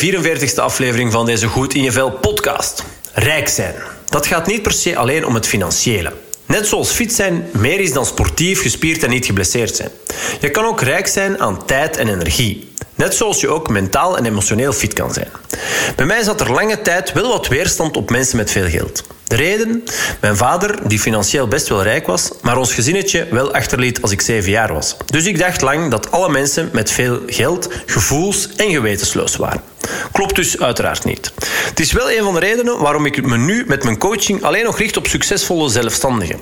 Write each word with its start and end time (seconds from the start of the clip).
Hey, 0.00 0.10
welkom 0.10 0.30
bij 0.30 0.38
de 0.38 0.50
44e 0.50 0.54
aflevering 0.54 1.12
van 1.12 1.26
deze 1.26 1.46
Goed 1.46 1.74
in 1.74 1.82
je 1.82 1.92
Vel 1.92 2.10
podcast. 2.10 2.84
Rijk 3.12 3.48
zijn. 3.48 3.74
Dat 4.06 4.26
gaat 4.26 4.46
niet 4.46 4.62
per 4.62 4.72
se 4.72 4.96
alleen 4.96 5.26
om 5.26 5.34
het 5.34 5.46
financiële. 5.46 6.12
Net 6.46 6.66
zoals 6.66 6.90
fit 6.90 7.12
zijn 7.12 7.50
meer 7.52 7.80
is 7.80 7.92
dan 7.92 8.06
sportief, 8.06 8.62
gespierd 8.62 9.02
en 9.02 9.10
niet 9.10 9.26
geblesseerd 9.26 9.76
zijn. 9.76 9.90
Je 10.40 10.50
kan 10.50 10.64
ook 10.64 10.80
rijk 10.80 11.06
zijn 11.06 11.40
aan 11.40 11.64
tijd 11.64 11.96
en 11.96 12.08
energie. 12.08 12.72
Net 12.94 13.14
zoals 13.14 13.40
je 13.40 13.48
ook 13.48 13.68
mentaal 13.68 14.16
en 14.16 14.26
emotioneel 14.26 14.72
fit 14.72 14.92
kan 14.92 15.12
zijn. 15.12 15.28
Bij 15.96 16.06
mij 16.06 16.22
zat 16.22 16.40
er 16.40 16.52
lange 16.52 16.82
tijd 16.82 17.12
wel 17.12 17.28
wat 17.28 17.48
weerstand 17.48 17.96
op 17.96 18.10
mensen 18.10 18.36
met 18.36 18.50
veel 18.50 18.68
geld. 18.68 19.04
De 19.30 19.36
reden? 19.36 19.84
Mijn 20.20 20.36
vader, 20.36 20.78
die 20.88 20.98
financieel 21.00 21.48
best 21.48 21.68
wel 21.68 21.82
rijk 21.82 22.06
was, 22.06 22.30
maar 22.42 22.56
ons 22.56 22.74
gezinnetje 22.74 23.26
wel 23.30 23.54
achterliet 23.54 24.02
als 24.02 24.10
ik 24.10 24.20
zeven 24.20 24.50
jaar 24.50 24.72
was. 24.72 24.96
Dus 25.06 25.26
ik 25.26 25.38
dacht 25.38 25.60
lang 25.60 25.90
dat 25.90 26.10
alle 26.10 26.28
mensen 26.28 26.70
met 26.72 26.90
veel 26.90 27.20
geld 27.26 27.68
gevoels- 27.86 28.48
en 28.56 28.70
gewetensloos 28.70 29.36
waren. 29.36 29.62
Klopt 30.12 30.34
dus 30.36 30.60
uiteraard 30.60 31.04
niet. 31.04 31.32
Het 31.68 31.80
is 31.80 31.92
wel 31.92 32.10
een 32.10 32.22
van 32.22 32.34
de 32.34 32.40
redenen 32.40 32.78
waarom 32.78 33.06
ik 33.06 33.26
me 33.26 33.36
nu 33.36 33.64
met 33.66 33.84
mijn 33.84 33.98
coaching 33.98 34.42
alleen 34.42 34.64
nog 34.64 34.78
richt 34.78 34.96
op 34.96 35.06
succesvolle 35.06 35.68
zelfstandigen. 35.68 36.38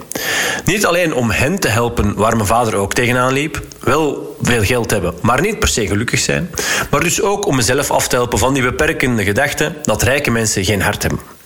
Niet 0.64 0.86
alleen 0.86 1.14
om 1.14 1.30
hen 1.30 1.58
te 1.58 1.68
helpen 1.68 2.14
waar 2.14 2.36
mijn 2.36 2.48
vader 2.48 2.74
ook 2.74 2.94
tegenaan 2.94 3.32
liep, 3.32 3.62
wel 3.80 4.36
veel 4.42 4.62
geld 4.64 4.90
hebben, 4.90 5.14
maar 5.22 5.40
niet 5.40 5.58
per 5.58 5.68
se 5.68 5.86
gelukkig 5.86 6.20
zijn, 6.20 6.50
maar 6.90 7.00
dus 7.00 7.22
ook 7.22 7.46
om 7.46 7.56
mezelf 7.56 7.90
af 7.90 8.08
te 8.08 8.16
helpen 8.16 8.38
van 8.38 8.54
die 8.54 8.62
beperkende 8.98 9.24
gedachte 9.24 9.72
dat 9.82 10.02
rijke 10.02 10.30
mensen 10.30 10.64
geen 10.64 10.82
hart 10.82 11.02
hebben. 11.02 11.37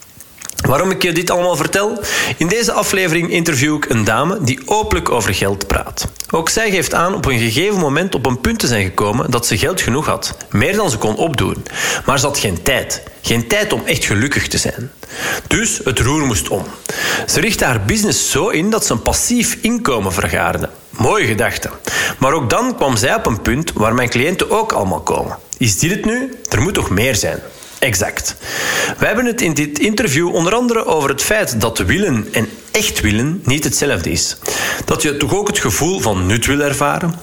Waarom 0.72 0.90
ik 0.90 1.02
je 1.02 1.12
dit 1.12 1.30
allemaal 1.30 1.56
vertel? 1.56 2.00
In 2.36 2.48
deze 2.48 2.72
aflevering 2.72 3.30
interview 3.30 3.74
ik 3.74 3.88
een 3.88 4.04
dame 4.04 4.38
die 4.40 4.60
openlijk 4.64 5.10
over 5.10 5.34
geld 5.34 5.66
praat. 5.66 6.08
Ook 6.30 6.48
zij 6.48 6.70
geeft 6.70 6.94
aan 6.94 7.14
op 7.14 7.26
een 7.26 7.38
gegeven 7.38 7.78
moment 7.78 8.14
op 8.14 8.26
een 8.26 8.40
punt 8.40 8.58
te 8.58 8.66
zijn 8.66 8.84
gekomen 8.84 9.30
dat 9.30 9.46
ze 9.46 9.58
geld 9.58 9.80
genoeg 9.80 10.06
had, 10.06 10.36
meer 10.50 10.76
dan 10.76 10.90
ze 10.90 10.98
kon 10.98 11.16
opdoen. 11.16 11.64
Maar 12.06 12.18
ze 12.18 12.26
had 12.26 12.38
geen 12.38 12.62
tijd. 12.62 13.02
Geen 13.22 13.48
tijd 13.48 13.72
om 13.72 13.82
echt 13.84 14.04
gelukkig 14.04 14.48
te 14.48 14.58
zijn. 14.58 14.90
Dus 15.46 15.80
het 15.84 15.98
roer 15.98 16.26
moest 16.26 16.48
om. 16.48 16.64
Ze 17.26 17.40
richtte 17.40 17.64
haar 17.64 17.84
business 17.84 18.30
zo 18.30 18.48
in 18.48 18.70
dat 18.70 18.86
ze 18.86 18.92
een 18.92 19.02
passief 19.02 19.58
inkomen 19.60 20.12
vergaarde. 20.12 20.68
Mooie 20.90 21.26
gedachte. 21.26 21.70
Maar 22.18 22.32
ook 22.32 22.50
dan 22.50 22.76
kwam 22.76 22.96
zij 22.96 23.14
op 23.14 23.26
een 23.26 23.42
punt 23.42 23.72
waar 23.74 23.94
mijn 23.94 24.08
cliënten 24.08 24.50
ook 24.50 24.72
allemaal 24.72 25.00
komen. 25.00 25.38
Is 25.58 25.78
dit 25.78 25.90
het 25.90 26.04
nu? 26.04 26.40
Er 26.48 26.60
moet 26.60 26.74
toch 26.74 26.90
meer 26.90 27.14
zijn? 27.14 27.42
Exact. 27.82 28.34
We 28.98 29.06
hebben 29.06 29.24
het 29.24 29.40
in 29.40 29.54
dit 29.54 29.78
interview 29.78 30.34
onder 30.34 30.54
andere 30.54 30.86
over 30.86 31.08
het 31.08 31.22
feit 31.22 31.60
dat 31.60 31.78
willen 31.78 32.28
en 32.32 32.48
echt 32.70 33.00
willen 33.00 33.42
niet 33.44 33.64
hetzelfde 33.64 34.10
is. 34.10 34.36
Dat 34.84 35.02
je 35.02 35.16
toch 35.16 35.34
ook 35.34 35.46
het 35.46 35.58
gevoel 35.58 36.00
van 36.00 36.26
nut 36.26 36.46
wil 36.46 36.60
ervaren. 36.60 37.14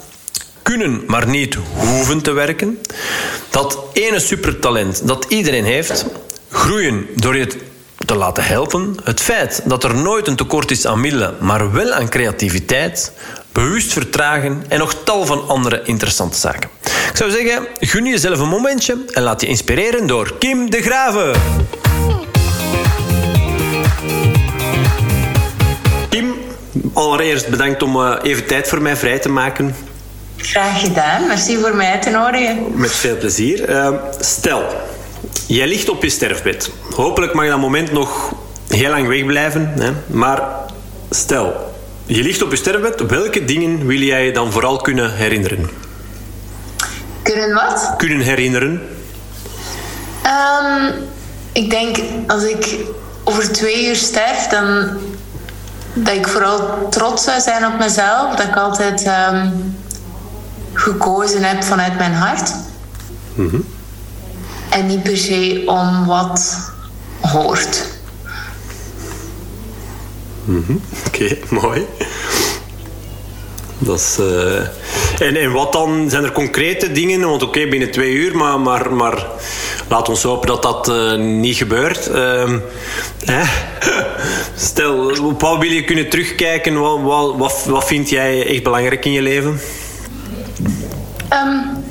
Kunnen, 0.62 1.04
maar 1.08 1.28
niet 1.28 1.58
hoeven 1.74 2.22
te 2.22 2.32
werken. 2.32 2.80
Dat 3.50 3.80
ene 3.94 4.20
supertalent 4.20 5.08
dat 5.08 5.26
iedereen 5.30 5.66
heeft. 5.66 6.06
Groeien 6.50 7.08
door 7.16 7.38
je 7.38 7.48
te 8.06 8.16
laten 8.16 8.44
helpen. 8.44 8.96
Het 9.04 9.22
feit 9.22 9.62
dat 9.66 9.84
er 9.84 9.96
nooit 9.96 10.28
een 10.28 10.36
tekort 10.36 10.72
is 10.72 10.86
aan 10.86 11.02
middelen, 11.02 11.36
maar 11.40 11.72
wel 11.72 11.92
aan 11.92 12.10
creativiteit. 12.10 13.12
Bewust 13.52 13.94
vertragen 13.94 14.64
en 14.68 14.80
nog 14.80 14.96
tal 15.04 15.26
van 15.26 15.48
andere 15.48 15.82
interessante 15.84 16.38
zaken. 16.38 16.70
Ik 16.84 17.16
zou 17.16 17.32
zeggen, 17.32 17.68
gun 17.80 18.06
jezelf 18.06 18.40
een 18.40 18.48
momentje 18.48 18.98
en 19.12 19.24
laat 19.24 19.42
je 19.42 19.48
inspireren 19.48 20.08
door 20.08 20.36
Kim 20.40 20.70
de 20.70 20.82
Graven. 20.82 21.42
Kim, 26.10 26.34
allereerst 26.94 27.50
bedankt 27.50 27.84
om 27.84 27.96
eh, 27.96 28.16
even 28.22 28.46
tijd 28.46 28.68
voor 28.68 28.82
mij 28.82 28.96
vrij 28.96 29.20
te 29.20 29.30
maken. 29.30 29.76
Graag 30.38 30.80
gedaan, 30.80 31.28
merci 31.28 31.58
voor 31.58 31.76
mij 31.76 31.92
uit 31.92 32.02
te 32.02 32.10
nodigen. 32.10 32.72
Met 32.74 32.92
veel 32.92 33.18
plezier. 33.18 33.70
Uh, 33.70 33.90
stel, 34.20 34.64
jij 35.48 35.68
ligt 35.68 35.90
op 35.90 36.04
je 36.04 36.10
sterfbed. 36.10 36.72
Hopelijk 36.96 37.34
mag 37.34 37.48
dat 37.48 37.60
moment 37.60 37.92
nog 37.92 38.34
heel 38.68 38.90
lang 38.90 39.08
wegblijven. 39.08 39.74
Hè? 39.80 39.92
Maar 40.08 40.42
stel, 41.10 41.69
je 42.10 42.24
ligt 42.24 42.42
op 42.42 42.52
je 42.52 42.58
sterfbed. 42.58 43.02
Welke 43.08 43.46
dingen 43.46 43.86
wil 43.86 44.00
jij 44.00 44.26
je 44.26 44.32
dan 44.32 44.52
vooral 44.52 44.78
kunnen 44.78 45.14
herinneren? 45.14 45.70
Kunnen 47.22 47.54
wat? 47.54 47.94
Kunnen 47.98 48.20
herinneren. 48.20 48.82
Um, 50.26 50.94
ik 51.52 51.70
denk 51.70 51.98
als 52.28 52.44
ik 52.44 52.78
over 53.24 53.52
twee 53.52 53.88
uur 53.88 53.96
sterf, 53.96 54.48
dan 54.48 54.98
dat 55.94 56.14
ik 56.14 56.28
vooral 56.28 56.88
trots 56.90 57.24
zou 57.24 57.42
zijn 57.42 57.66
op 57.66 57.80
mezelf. 57.80 58.36
Dat 58.36 58.48
ik 58.48 58.56
altijd 58.56 59.08
um, 59.08 59.76
gekozen 60.74 61.44
heb 61.44 61.64
vanuit 61.64 61.98
mijn 61.98 62.14
hart. 62.14 62.54
Mm 63.34 63.50
-hmm. 63.50 63.66
En 64.70 64.86
niet 64.86 65.04
per 65.04 65.18
se 65.18 65.64
om 65.66 66.06
wat 66.06 66.58
hoort. 67.22 67.99
-hmm. 70.50 70.82
Oké, 71.08 71.38
mooi. 71.62 71.86
Dat 73.78 74.00
is, 74.00 74.18
uh... 74.20 74.60
en, 75.28 75.36
en 75.36 75.52
wat 75.52 75.74
dan? 75.74 76.10
Zijn 76.10 76.24
er 76.24 76.32
concrete 76.32 76.92
dingen? 76.92 77.30
Want 77.30 77.44
oké, 77.44 77.68
binnen 77.68 77.92
twee 77.92 78.14
uur, 78.14 78.38
maar, 78.38 78.60
maar, 78.60 78.94
maar 78.94 79.26
laat 79.88 80.10
ons 80.10 80.24
hopen 80.24 80.48
dat 80.48 80.62
dat 80.62 80.90
uh, 80.90 81.16
niet 81.16 81.56
gebeurt. 81.56 82.10
Uh, 82.10 82.60
Stel, 84.56 85.12
op 85.22 85.42
wat 85.42 85.60
wil 85.60 85.72
je 85.72 85.84
kunnen 85.84 86.10
terugkijken? 86.10 86.80
Wat, 86.80 87.02
wat, 87.02 87.36
wat, 87.36 87.66
wat 87.66 87.86
vind 87.86 88.10
jij 88.10 88.48
echt 88.48 88.64
belangrijk 88.64 89.06
in 89.06 89.12
je 89.12 89.22
leven? 89.22 89.60
Um, 91.34 91.84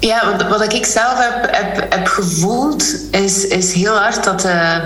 ja, 0.00 0.36
wat, 0.36 0.48
wat 0.48 0.72
ik 0.72 0.86
zelf 0.86 1.18
heb, 1.18 1.48
heb, 1.50 1.92
heb 1.92 2.06
gevoeld, 2.06 2.84
is, 3.10 3.46
is 3.46 3.72
heel 3.72 3.96
hard 3.96 4.24
dat 4.24 4.40
de, 4.40 4.80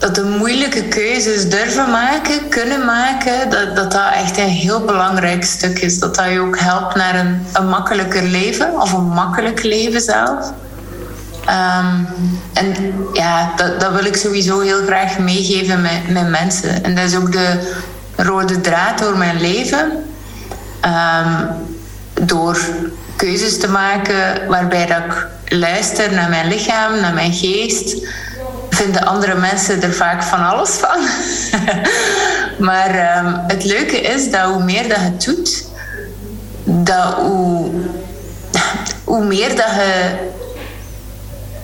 dat 0.00 0.14
de 0.14 0.24
moeilijke 0.24 0.82
keuzes 0.82 1.48
durven 1.48 1.90
maken, 1.90 2.48
kunnen 2.48 2.84
maken, 2.84 3.50
dat, 3.50 3.76
dat 3.76 3.92
dat 3.92 4.12
echt 4.14 4.38
een 4.38 4.48
heel 4.48 4.84
belangrijk 4.84 5.44
stuk 5.44 5.78
is. 5.78 5.98
Dat 5.98 6.14
dat 6.14 6.30
je 6.30 6.40
ook 6.40 6.58
helpt 6.58 6.94
naar 6.94 7.14
een, 7.14 7.46
een 7.52 7.68
makkelijker 7.68 8.22
leven, 8.22 8.80
of 8.80 8.92
een 8.92 9.08
makkelijk 9.08 9.62
leven 9.62 10.00
zelf. 10.00 10.52
Um, 11.48 12.08
en 12.52 12.94
ja, 13.12 13.52
dat, 13.56 13.80
dat 13.80 13.92
wil 13.92 14.04
ik 14.04 14.16
sowieso 14.16 14.60
heel 14.60 14.82
graag 14.86 15.18
meegeven 15.18 15.80
met, 15.80 16.08
met 16.08 16.28
mensen. 16.28 16.84
En 16.84 16.94
dat 16.94 17.04
is 17.04 17.16
ook 17.16 17.32
de 17.32 17.74
rode 18.16 18.60
draad 18.60 18.98
door 18.98 19.18
mijn 19.18 19.40
leven. 19.40 20.04
Um, 20.84 21.48
door 22.26 22.58
keuzes 23.16 23.58
te 23.58 23.68
maken 23.68 24.48
waarbij 24.48 24.86
dat 24.86 24.98
ik 24.98 25.26
luister 25.58 26.12
naar 26.12 26.28
mijn 26.28 26.48
lichaam, 26.48 27.00
naar 27.00 27.14
mijn 27.14 27.32
geest 27.32 28.06
vinden 28.70 29.06
andere 29.06 29.34
mensen 29.34 29.82
er 29.82 29.94
vaak 29.94 30.22
van 30.22 30.46
alles 30.46 30.70
van. 30.70 30.98
maar 32.66 33.24
um, 33.24 33.40
het 33.46 33.64
leuke 33.64 34.00
is 34.00 34.30
dat 34.30 34.44
hoe 34.44 34.64
meer 34.64 34.88
dat 34.88 34.98
je 34.98 35.16
doet, 35.16 35.64
dat 36.64 37.14
hoe, 37.14 37.70
hoe 39.04 39.24
meer 39.24 39.48
dat 39.48 39.70
je 39.74 40.28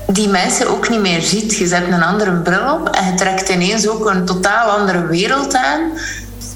die 0.07 0.29
mensen 0.29 0.69
ook 0.69 0.89
niet 0.89 1.01
meer 1.01 1.23
ziet. 1.23 1.57
Je 1.57 1.67
zet 1.67 1.87
een 1.87 2.03
andere 2.03 2.33
bril 2.33 2.73
op 2.73 2.89
en 2.89 3.07
je 3.07 3.15
trekt 3.15 3.49
ineens 3.49 3.89
ook 3.89 4.07
een 4.07 4.25
totaal 4.25 4.69
andere 4.69 5.07
wereld 5.07 5.55
aan, 5.55 5.81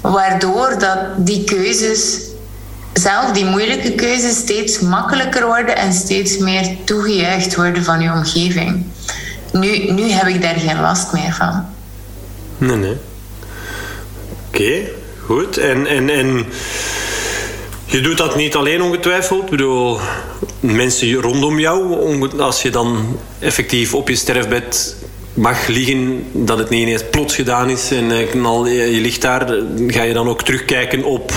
waardoor 0.01 0.79
dat 0.79 0.97
die 1.17 1.43
keuzes 1.43 2.29
zelf 2.93 3.31
die 3.31 3.45
moeilijke 3.45 3.91
keuzes 3.91 4.37
steeds 4.37 4.79
makkelijker 4.79 5.45
worden 5.45 5.75
en 5.75 5.93
steeds 5.93 6.37
meer 6.37 6.75
toegejuicht 6.83 7.55
worden 7.55 7.83
van 7.83 8.01
je 8.01 8.11
omgeving. 8.11 8.85
Nu, 9.51 9.91
nu 9.91 10.09
heb 10.09 10.27
ik 10.27 10.41
daar 10.41 10.55
geen 10.55 10.79
last 10.79 11.13
meer 11.13 11.33
van. 11.33 11.65
Nee, 12.57 12.75
nee. 12.75 12.95
Oké, 14.47 14.89
goed. 15.25 15.57
En, 15.57 15.87
en, 15.87 16.09
en 16.09 16.45
je 17.85 18.01
doet 18.01 18.17
dat 18.17 18.35
niet 18.35 18.55
alleen 18.55 18.81
ongetwijfeld. 18.81 19.43
Ik 19.43 19.49
bedoel, 19.49 19.99
mensen 20.59 21.13
rondom 21.13 21.59
jou, 21.59 22.39
als 22.39 22.61
je 22.61 22.69
dan 22.69 23.19
effectief 23.39 23.93
op 23.93 24.09
je 24.09 24.15
sterfbed 24.15 24.95
mag 25.33 25.67
liggen, 25.67 26.25
dat 26.31 26.57
het 26.57 26.69
niet 26.69 26.81
ineens 26.81 27.09
plots 27.11 27.35
gedaan 27.35 27.69
is 27.69 27.91
en 27.91 28.29
knal, 28.29 28.67
je 28.67 29.01
ligt 29.01 29.21
daar, 29.21 29.53
ga 29.87 30.03
je 30.03 30.13
dan 30.13 30.27
ook 30.27 30.43
terugkijken 30.43 31.03
op 31.03 31.31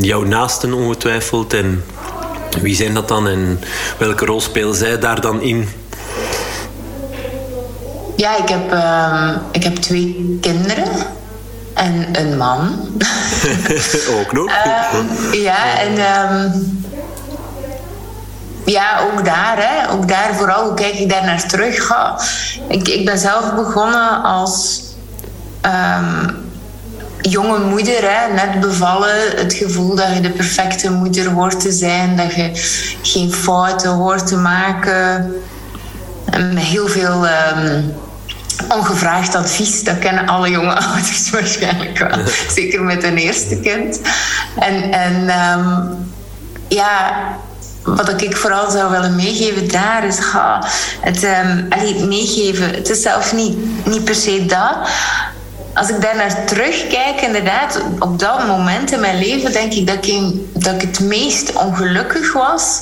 jouw 0.00 0.22
naasten 0.22 0.72
ongetwijfeld 0.72 1.54
en 1.54 1.84
wie 2.62 2.74
zijn 2.74 2.94
dat 2.94 3.08
dan 3.08 3.28
en 3.28 3.60
welke 3.98 4.24
rol 4.24 4.40
spelen 4.40 4.74
zij 4.74 4.98
daar 4.98 5.20
dan 5.20 5.42
in? 5.42 5.68
Ja, 8.18 8.36
ik 8.36 8.48
heb, 8.48 8.72
uh, 8.72 9.30
ik 9.52 9.62
heb 9.64 9.76
twee 9.76 10.38
kinderen 10.40 10.88
en 11.74 12.08
een 12.12 12.36
man. 12.36 12.88
ook 14.18 14.32
nog? 14.32 14.46
uh, 14.46 15.42
ja, 15.42 15.78
en 15.78 15.92
um, 16.32 16.82
ja, 18.64 19.00
ook 19.00 19.24
daar, 19.24 19.56
hè. 19.56 19.90
Ook 19.92 20.08
daar 20.08 20.34
vooral, 20.34 20.64
hoe 20.64 20.74
kijk 20.74 20.94
ik 20.94 21.10
daar 21.10 21.24
naar 21.24 21.46
terug? 21.46 21.92
Ik, 22.68 22.88
ik 22.88 23.04
ben 23.04 23.18
zelf 23.18 23.54
begonnen 23.54 24.22
als 24.22 24.82
um, 25.62 26.36
jonge 27.20 27.58
moeder, 27.58 28.00
hè, 28.00 28.32
net 28.32 28.60
bevallen, 28.60 29.30
het 29.36 29.52
gevoel 29.52 29.94
dat 29.94 30.14
je 30.14 30.20
de 30.20 30.30
perfecte 30.30 30.90
moeder 30.90 31.30
hoort 31.30 31.60
te 31.60 31.72
zijn, 31.72 32.16
dat 32.16 32.34
je 32.34 32.50
geen 33.02 33.32
fouten 33.32 33.90
hoort 33.90 34.26
te 34.26 34.36
maken. 34.36 35.32
En 36.30 36.56
heel 36.56 36.88
veel 36.88 37.26
ehm, 37.26 37.82
ongevraagd 38.68 39.34
advies, 39.34 39.84
dat 39.84 39.98
kennen 39.98 40.26
alle 40.26 40.50
jonge 40.50 40.74
ouders 40.86 41.30
waarschijnlijk 41.30 41.98
wel. 41.98 42.18
Zeker 42.48 42.82
met 42.82 43.04
een 43.04 43.16
eerste 43.16 43.60
kind. 43.60 44.00
En, 44.58 44.92
en 44.92 45.28
ehm, 45.28 45.80
ja, 46.68 47.12
wat 47.84 48.22
ik 48.22 48.36
vooral 48.36 48.70
zou 48.70 48.90
willen 48.90 49.16
meegeven 49.16 49.68
daar 49.68 50.06
is 50.06 50.18
ga, 50.18 50.66
het 51.00 51.22
um, 51.22 52.08
meegeven. 52.08 52.74
Het 52.74 52.90
is 52.90 53.02
zelf 53.02 53.32
niet, 53.32 53.86
niet 53.86 54.04
per 54.04 54.14
se 54.14 54.46
dat. 54.46 54.76
Als 55.74 55.88
ik 55.88 56.00
daar 56.00 56.16
naar 56.16 56.44
terugkijk, 56.44 57.20
inderdaad, 57.20 57.82
op 57.98 58.18
dat 58.18 58.46
moment 58.46 58.92
in 58.92 59.00
mijn 59.00 59.18
leven 59.18 59.52
denk 59.52 59.72
ik 59.72 59.86
dat 59.86 60.06
ik, 60.06 60.22
dat 60.52 60.74
ik 60.74 60.80
het 60.80 61.00
meest 61.00 61.52
ongelukkig 61.52 62.32
was 62.32 62.80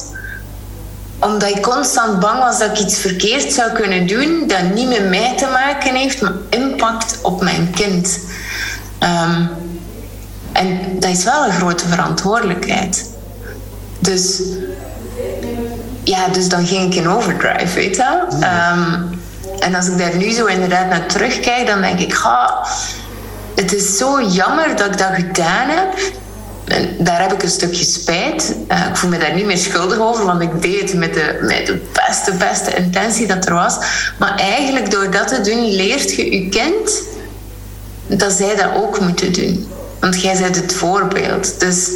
omdat 1.19 1.49
ik 1.49 1.63
constant 1.63 2.21
bang 2.21 2.39
was 2.39 2.59
dat 2.59 2.71
ik 2.71 2.79
iets 2.79 2.99
verkeerd 2.99 3.53
zou 3.53 3.73
kunnen 3.73 4.07
doen 4.07 4.45
dat 4.47 4.75
niet 4.75 4.89
met 4.89 5.09
mij 5.09 5.35
te 5.37 5.47
maken 5.47 5.95
heeft, 5.95 6.21
maar 6.21 6.33
impact 6.51 7.19
op 7.23 7.43
mijn 7.43 7.71
kind. 7.71 8.19
Ehm, 8.99 9.47
en 10.53 10.99
dat 10.99 11.11
is 11.11 11.25
wel 11.25 11.45
een 11.45 11.53
grote 11.53 11.89
verantwoordelijkheid. 11.89 13.11
Dus 13.99 14.43
ja, 16.05 16.29
dus 16.29 16.49
dan 16.49 16.67
ging 16.67 16.93
ik 16.93 17.01
in 17.01 17.09
overdrive, 17.09 17.75
weet 17.75 17.97
je. 17.97 18.23
Um, 18.31 19.21
en 19.59 19.75
als 19.75 19.87
ik 19.89 19.99
daar 19.99 20.17
nu 20.17 20.31
zo 20.31 20.47
inderdaad 20.47 20.89
naar 20.89 21.07
terugkijk, 21.07 21.67
dan 21.67 21.81
denk 21.81 21.99
ik, 21.99 22.15
ga, 22.15 22.67
het 23.55 23.73
is 23.73 23.97
zo 23.97 24.23
jammer 24.23 24.77
dat 24.77 24.87
ik 24.87 24.99
dat 24.99 25.15
gedaan 25.15 25.69
heb. 25.69 25.99
Daar 26.99 27.21
heb 27.21 27.33
ik 27.33 27.43
een 27.43 27.49
stukje 27.49 27.85
spijt. 27.85 28.55
Uh, 28.71 28.87
ik 28.89 28.97
voel 28.97 29.11
me 29.11 29.19
daar 29.19 29.35
niet 29.35 29.47
meer 29.47 29.59
schuldig 29.59 29.99
over, 29.99 30.25
want 30.25 30.43
ik 30.43 30.63
deed 30.63 30.81
het 30.81 30.95
met 30.95 31.15
de, 31.15 31.39
met 31.41 31.67
de 31.67 31.81
beste, 31.93 32.33
beste 32.33 32.75
intentie 32.75 33.27
dat 33.27 33.47
er 33.47 33.55
was. 33.55 33.77
Maar 34.19 34.35
eigenlijk 34.35 34.91
door 34.91 35.11
dat 35.11 35.29
te 35.29 35.41
doen, 35.41 35.75
leert 35.75 36.15
je 36.15 36.31
je 36.31 36.49
kind 36.49 37.03
dat 38.07 38.33
zij 38.33 38.57
dat 38.57 38.75
ook 38.75 39.01
moeten 39.01 39.33
doen. 39.33 39.69
Want 40.01 40.23
jij 40.23 40.39
bent 40.39 40.57
het 40.57 40.75
voorbeeld. 40.75 41.61
Dus 41.61 41.91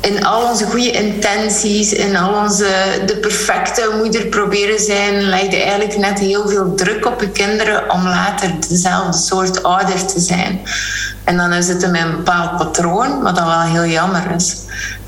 in 0.00 0.24
al 0.24 0.48
onze 0.50 0.64
goede 0.64 0.90
intenties, 0.90 1.92
in 1.92 2.16
al 2.16 2.42
onze 2.42 2.66
de 3.06 3.16
perfecte 3.16 3.90
moeder 3.96 4.26
proberen 4.26 4.78
zijn, 4.78 5.22
legde 5.22 5.56
eigenlijk 5.56 5.96
net 5.96 6.18
heel 6.18 6.48
veel 6.48 6.74
druk 6.74 7.06
op 7.06 7.20
je 7.20 7.28
kinderen 7.28 7.90
om 7.90 8.04
later 8.04 8.50
dezelfde 8.68 9.18
soort 9.18 9.62
ouder 9.62 10.06
te 10.06 10.20
zijn. 10.20 10.60
En 11.24 11.36
dan 11.36 11.52
is 11.52 11.68
het 11.68 11.82
in 11.82 11.94
een 11.94 12.16
bepaald 12.16 12.56
patroon, 12.56 13.22
wat 13.22 13.36
dan 13.36 13.46
wel 13.46 13.60
heel 13.60 13.86
jammer 13.86 14.30
is. 14.36 14.56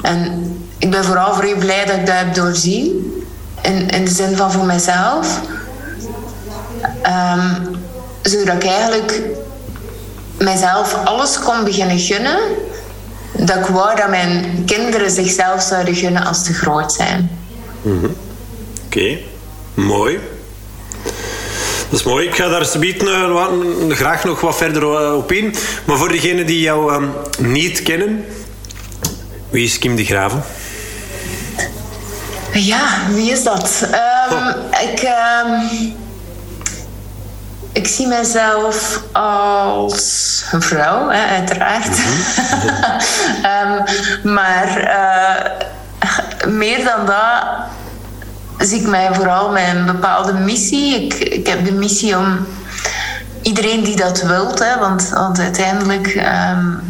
En 0.02 0.52
ik 0.78 0.90
ben 0.90 1.04
vooral 1.04 1.34
voor 1.34 1.46
je 1.46 1.56
blij 1.56 1.84
dat 1.84 1.96
ik 1.96 2.06
dat 2.06 2.14
heb 2.14 2.34
doorzien. 2.34 3.14
In, 3.62 3.88
in 3.88 4.04
de 4.04 4.10
zin 4.10 4.36
van 4.36 4.52
voor 4.52 4.64
mezelf. 4.64 5.40
Um, 7.06 7.78
zodat 8.22 8.54
ik 8.54 8.64
eigenlijk 8.64 9.20
mezelf 10.38 10.94
alles 11.04 11.38
kon 11.38 11.64
beginnen 11.64 11.98
gunnen 11.98 12.38
dat 13.32 13.56
ik 13.56 13.66
wou 13.66 13.96
dat 13.96 14.08
mijn 14.08 14.62
kinderen 14.66 15.10
zichzelf 15.10 15.62
zouden 15.62 15.94
gunnen 15.94 16.24
als 16.24 16.44
ze 16.44 16.52
groot 16.52 16.92
zijn. 16.92 17.30
Mm 17.82 18.16
Oké, 18.84 19.18
mooi. 19.74 20.20
Dat 21.90 21.98
is 21.98 22.02
mooi. 22.02 22.26
Ik 22.26 22.34
ga 22.34 22.48
daar 22.48 22.64
subiet 22.64 23.02
uh, 23.02 23.46
graag 23.88 24.24
nog 24.24 24.40
wat 24.40 24.56
verder 24.56 24.82
uh, 24.82 25.16
op 25.16 25.32
in. 25.32 25.54
Maar 25.84 25.96
voor 25.96 26.08
degenen 26.08 26.46
die 26.46 26.60
jou 26.60 26.94
um, 26.94 27.12
niet 27.38 27.82
kennen, 27.82 28.24
wie 29.50 29.64
is 29.64 29.78
Kim 29.78 29.96
de 29.96 30.04
Graven? 30.04 30.42
Ja, 32.52 33.06
wie 33.10 33.30
is 33.30 33.42
dat? 33.42 33.88
Um, 34.30 34.36
oh. 34.36 34.54
Ik... 34.80 35.02
Um, 35.02 35.99
ik 37.80 37.86
zie 37.86 38.06
mezelf 38.06 39.02
als 39.12 40.42
een 40.52 40.62
vrouw, 40.62 41.08
hè, 41.08 41.26
uiteraard. 41.26 41.98
um, 43.44 43.84
maar 44.36 44.80
uh, 44.82 46.52
meer 46.52 46.84
dan 46.84 47.06
dat 47.06 48.68
zie 48.68 48.80
ik 48.80 48.86
mij 48.86 49.14
vooral 49.14 49.50
met 49.50 49.68
een 49.74 49.86
bepaalde 49.86 50.32
missie. 50.32 51.04
Ik, 51.04 51.14
ik 51.14 51.46
heb 51.46 51.64
de 51.64 51.72
missie 51.72 52.16
om 52.16 52.46
iedereen 53.42 53.82
die 53.84 53.96
dat 53.96 54.22
wilt, 54.22 54.58
hè, 54.58 54.78
want, 54.78 55.08
want 55.08 55.38
uiteindelijk. 55.38 56.14
Um, 56.14 56.89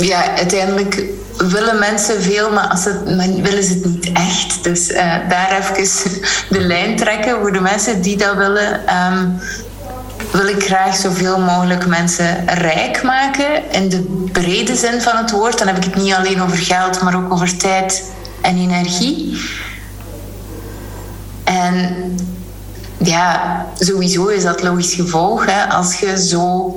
ja, 0.00 0.36
uiteindelijk 0.36 1.04
willen 1.36 1.78
mensen 1.78 2.22
veel, 2.22 2.52
maar, 2.52 2.66
als 2.66 2.84
het, 2.84 3.16
maar 3.16 3.28
willen 3.42 3.62
ze 3.62 3.72
het 3.72 3.84
niet 3.84 4.12
echt. 4.12 4.64
Dus 4.64 4.90
uh, 4.90 5.14
daar 5.28 5.58
even 5.58 6.10
de 6.58 6.60
lijn 6.60 6.96
trekken 6.96 7.40
voor 7.40 7.52
de 7.52 7.60
mensen 7.60 8.02
die 8.02 8.16
dat 8.16 8.36
willen. 8.36 8.80
Um, 9.12 9.40
wil 10.32 10.46
ik 10.46 10.62
graag 10.62 10.96
zoveel 10.96 11.38
mogelijk 11.38 11.86
mensen 11.86 12.46
rijk 12.46 13.02
maken 13.02 13.72
in 13.72 13.88
de 13.88 14.28
brede 14.32 14.76
zin 14.76 15.00
van 15.00 15.16
het 15.16 15.30
woord. 15.30 15.58
Dan 15.58 15.66
heb 15.66 15.76
ik 15.76 15.84
het 15.84 15.94
niet 15.94 16.14
alleen 16.14 16.42
over 16.42 16.56
geld, 16.56 17.02
maar 17.02 17.16
ook 17.16 17.32
over 17.32 17.56
tijd 17.56 18.12
en 18.40 18.56
energie. 18.56 19.40
En 21.44 21.94
ja, 22.98 23.66
sowieso 23.78 24.26
is 24.26 24.42
dat 24.42 24.62
logisch 24.62 24.94
gevolg. 24.94 25.46
Hè? 25.46 25.64
Als 25.64 25.98
je 25.98 26.26
zo 26.26 26.74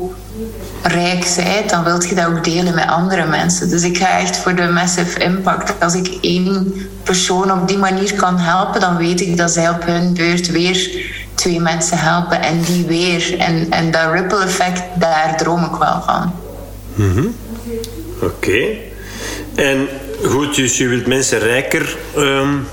rijk 0.81 1.33
bent, 1.35 1.69
dan 1.69 1.83
wilt 1.83 2.09
je 2.09 2.15
dat 2.15 2.25
ook 2.25 2.43
delen 2.43 2.75
met 2.75 2.87
andere 2.87 3.25
mensen. 3.25 3.69
Dus 3.69 3.83
ik 3.83 3.97
ga 3.97 4.19
echt 4.19 4.37
voor 4.37 4.55
de 4.55 4.67
massive 4.67 5.19
impact. 5.19 5.73
Als 5.79 5.93
ik 5.93 6.17
één 6.21 6.73
persoon 7.03 7.51
op 7.51 7.67
die 7.67 7.77
manier 7.77 8.13
kan 8.13 8.37
helpen, 8.37 8.81
dan 8.81 8.97
weet 8.97 9.21
ik 9.21 9.37
dat 9.37 9.51
zij 9.51 9.69
op 9.69 9.85
hun 9.85 10.13
beurt 10.13 10.51
weer 10.51 11.09
twee 11.35 11.59
mensen 11.59 11.97
helpen 11.97 12.41
en 12.41 12.61
die 12.61 12.85
weer. 12.85 13.39
En, 13.39 13.67
en 13.69 13.91
dat 13.91 14.11
ripple 14.11 14.43
effect, 14.43 14.81
daar 14.99 15.37
droom 15.37 15.63
ik 15.63 15.75
wel 15.79 16.01
van. 16.05 16.33
Mm 16.95 17.35
Oké. 18.21 18.67
En 19.55 19.87
goed, 20.23 20.55
dus 20.55 20.77
je 20.77 20.87
wilt 20.87 21.07
mensen 21.07 21.39
rijker 21.39 21.97
um, 22.17 22.67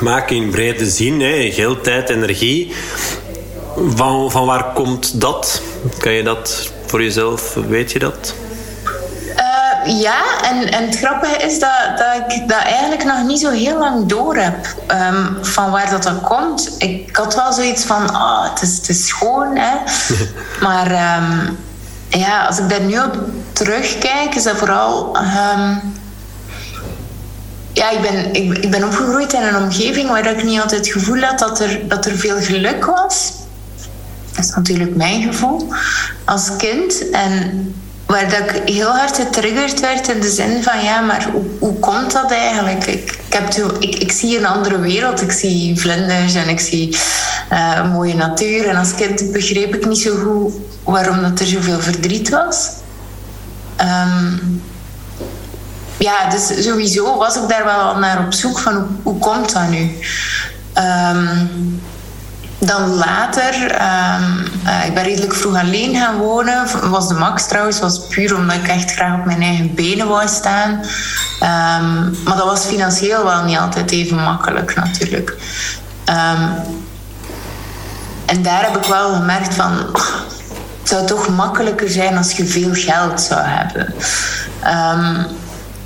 maken 0.00 0.36
in 0.36 0.50
brede 0.50 0.90
zin, 0.90 1.20
hè? 1.20 1.50
geld, 1.50 1.84
tijd, 1.84 2.08
energie. 2.08 2.72
Van, 3.94 4.30
van 4.30 4.46
waar 4.46 4.72
komt 4.72 5.20
dat? 5.20 5.62
Kan 5.98 6.12
je 6.12 6.22
dat 6.22 6.72
voor 6.90 7.02
jezelf? 7.02 7.54
Weet 7.54 7.92
je 7.92 7.98
dat? 7.98 8.34
Uh, 9.36 10.00
ja, 10.00 10.22
en, 10.42 10.70
en 10.70 10.86
het 10.86 10.98
grappige 10.98 11.36
is 11.36 11.58
dat, 11.58 11.96
dat 11.96 12.32
ik 12.32 12.48
dat 12.48 12.62
eigenlijk 12.62 13.04
nog 13.04 13.22
niet 13.26 13.40
zo 13.40 13.50
heel 13.50 13.78
lang 13.78 14.06
door 14.06 14.36
heb 14.36 14.66
um, 14.88 15.44
van 15.44 15.70
waar 15.70 15.90
dat 15.90 16.02
dan 16.02 16.20
komt. 16.20 16.74
Ik 16.78 17.16
had 17.16 17.34
wel 17.34 17.52
zoiets 17.52 17.84
van, 17.84 18.10
oh, 18.10 18.50
het, 18.50 18.62
is, 18.62 18.76
het 18.76 18.88
is 18.88 19.06
schoon, 19.06 19.56
hè. 19.56 19.76
maar 20.66 21.16
um, 21.16 21.58
ja, 22.08 22.46
als 22.46 22.58
ik 22.58 22.68
daar 22.68 22.80
nu 22.80 22.98
op 22.98 23.18
terugkijk, 23.52 24.34
is 24.34 24.42
dat 24.42 24.56
vooral... 24.56 25.16
Um, 25.16 25.98
ja, 27.72 27.90
ik 27.90 28.00
ben, 28.00 28.34
ik, 28.34 28.58
ik 28.58 28.70
ben 28.70 28.84
opgegroeid 28.84 29.32
in 29.32 29.42
een 29.42 29.56
omgeving 29.56 30.08
waar 30.08 30.26
ik 30.26 30.44
niet 30.44 30.60
altijd 30.60 30.80
het 30.86 30.92
gevoel 30.92 31.20
had 31.20 31.38
dat 31.38 31.60
er, 31.60 31.88
dat 31.88 32.06
er 32.06 32.16
veel 32.16 32.40
geluk 32.40 32.84
was. 32.84 33.32
Dat 34.40 34.48
is 34.48 34.54
natuurlijk 34.54 34.96
mijn 34.96 35.22
gevoel 35.22 35.68
als 36.24 36.50
kind. 36.56 37.10
En 37.10 37.74
waar 38.06 38.30
dat 38.30 38.54
ik 38.54 38.74
heel 38.74 38.88
hard 38.88 39.16
getriggerd 39.16 39.80
werd 39.80 40.08
in 40.08 40.20
de 40.20 40.30
zin 40.30 40.62
van 40.62 40.82
ja, 40.84 41.00
maar 41.00 41.28
hoe, 41.32 41.44
hoe 41.58 41.78
komt 41.78 42.12
dat 42.12 42.30
eigenlijk? 42.30 42.86
Ik, 42.86 43.18
heb 43.28 43.54
ik, 43.78 43.94
ik 43.94 44.12
zie 44.12 44.38
een 44.38 44.46
andere 44.46 44.78
wereld. 44.78 45.22
Ik 45.22 45.32
zie 45.32 45.80
vlinders 45.80 46.34
en 46.34 46.48
ik 46.48 46.60
zie 46.60 46.96
uh, 47.52 47.92
mooie 47.92 48.14
natuur. 48.14 48.68
En 48.68 48.76
als 48.76 48.94
kind 48.94 49.32
begreep 49.32 49.74
ik 49.74 49.86
niet 49.86 49.98
zo 49.98 50.16
goed 50.16 50.52
waarom 50.84 51.22
dat 51.22 51.40
er 51.40 51.46
zoveel 51.46 51.80
verdriet 51.80 52.28
was. 52.28 52.68
Um, 53.80 54.62
ja, 55.98 56.28
dus 56.30 56.64
sowieso 56.64 57.16
was 57.16 57.36
ik 57.36 57.48
daar 57.48 57.64
wel 57.64 57.98
naar 57.98 58.24
op 58.24 58.32
zoek 58.32 58.58
van 58.58 58.74
hoe, 58.74 58.86
hoe 59.02 59.18
komt 59.18 59.52
dat 59.52 59.68
nu? 59.68 59.98
Um, 60.74 61.80
dan 62.60 62.94
later, 62.94 63.54
um, 63.54 64.44
uh, 64.66 64.86
ik 64.86 64.94
ben 64.94 65.02
redelijk 65.02 65.34
vroeg 65.34 65.56
alleen 65.56 65.96
gaan 65.96 66.16
wonen. 66.16 66.90
Was 66.90 67.08
de 67.08 67.14
max 67.14 67.46
trouwens, 67.46 67.80
was 67.80 68.06
puur 68.06 68.36
omdat 68.36 68.56
ik 68.56 68.68
echt 68.68 68.92
graag 68.92 69.18
op 69.18 69.24
mijn 69.24 69.42
eigen 69.42 69.74
benen 69.74 70.08
wou 70.08 70.28
staan. 70.28 70.70
Um, 70.70 72.16
maar 72.24 72.36
dat 72.36 72.44
was 72.44 72.64
financieel 72.64 73.24
wel 73.24 73.44
niet 73.44 73.58
altijd 73.58 73.90
even 73.90 74.16
makkelijk 74.16 74.74
natuurlijk. 74.74 75.36
Um, 76.08 76.54
en 78.26 78.42
daar 78.42 78.62
heb 78.62 78.76
ik 78.76 78.84
wel 78.84 79.14
gemerkt 79.14 79.54
van... 79.54 79.72
het 80.80 80.88
zou 80.88 81.06
toch 81.06 81.28
makkelijker 81.28 81.88
zijn 81.88 82.16
als 82.16 82.32
je 82.32 82.44
veel 82.44 82.74
geld 82.74 83.20
zou 83.20 83.40
hebben. 83.44 83.94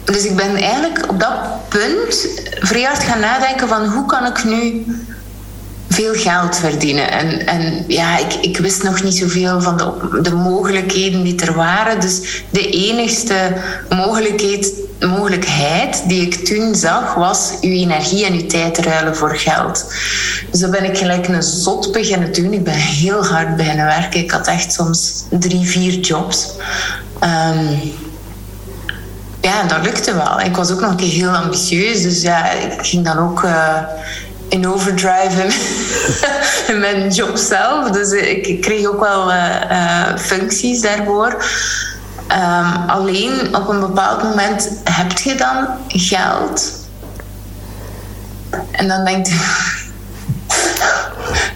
dus 0.04 0.24
ik 0.24 0.36
ben 0.36 0.56
eigenlijk 0.56 1.04
op 1.08 1.20
dat 1.20 1.68
punt 1.68 2.26
vrij 2.60 2.82
hard 2.82 3.02
gaan 3.02 3.20
nadenken 3.20 3.68
van... 3.68 3.86
hoe 3.86 4.06
kan 4.06 4.26
ik 4.26 4.44
nu 4.44 4.84
veel 5.94 6.14
geld 6.14 6.56
verdienen. 6.56 7.10
En, 7.10 7.46
en 7.46 7.84
ja, 7.88 8.18
ik, 8.18 8.34
ik 8.34 8.58
wist 8.58 8.82
nog 8.82 9.02
niet 9.02 9.16
zoveel 9.16 9.60
van 9.60 9.76
de, 9.76 10.20
de 10.22 10.34
mogelijkheden 10.34 11.22
die 11.22 11.40
er 11.40 11.54
waren. 11.54 12.00
Dus 12.00 12.44
de 12.50 12.70
enigste 12.70 13.52
mogelijkheid, 13.88 14.72
mogelijkheid 15.00 16.02
die 16.06 16.20
ik 16.20 16.34
toen 16.34 16.74
zag, 16.74 17.14
was 17.14 17.52
uw 17.60 17.72
energie 17.72 18.24
en 18.24 18.32
uw 18.32 18.46
tijd 18.46 18.78
ruilen 18.78 19.16
voor 19.16 19.36
geld. 19.36 19.92
Dus 20.50 20.60
dat 20.60 20.70
ben 20.70 20.84
ik 20.84 20.98
gelijk 20.98 21.28
een 21.28 21.42
zot 21.42 21.92
beginnen 21.92 22.32
doen. 22.32 22.52
Ik 22.52 22.64
ben 22.64 22.74
heel 22.74 23.24
hard 23.26 23.56
beginnen 23.56 23.84
werken. 23.84 24.20
Ik 24.20 24.30
had 24.30 24.46
echt 24.46 24.72
soms 24.72 25.24
drie, 25.30 25.68
vier 25.68 25.98
jobs. 26.00 26.48
Um, 27.20 27.92
ja, 29.40 29.62
dat 29.62 29.82
lukte 29.82 30.14
wel. 30.14 30.40
Ik 30.40 30.56
was 30.56 30.70
ook 30.70 30.80
nog 30.80 30.90
een 30.90 30.96
keer 30.96 31.12
heel 31.12 31.30
ambitieus. 31.30 32.02
Dus 32.02 32.22
ja, 32.22 32.50
ik 32.50 32.86
ging 32.86 33.04
dan 33.04 33.18
ook... 33.18 33.42
Uh, 33.42 33.78
in 34.48 34.68
overdrive 34.68 35.46
in 36.72 36.80
mijn 36.80 37.08
job 37.08 37.36
zelf. 37.36 37.90
Dus 37.90 38.10
ik 38.10 38.60
kreeg 38.60 38.86
ook 38.86 39.00
wel 39.00 39.30
uh, 39.30 39.60
uh, 39.70 40.16
functies 40.16 40.80
daarvoor. 40.80 41.44
Um, 42.32 42.88
alleen 42.88 43.56
op 43.56 43.68
een 43.68 43.80
bepaald 43.80 44.22
moment 44.22 44.70
heb 44.84 45.18
je 45.18 45.34
dan 45.34 45.66
geld. 45.88 46.72
En 48.70 48.88
dan 48.88 49.04
denk 49.04 49.26
je... 49.26 49.34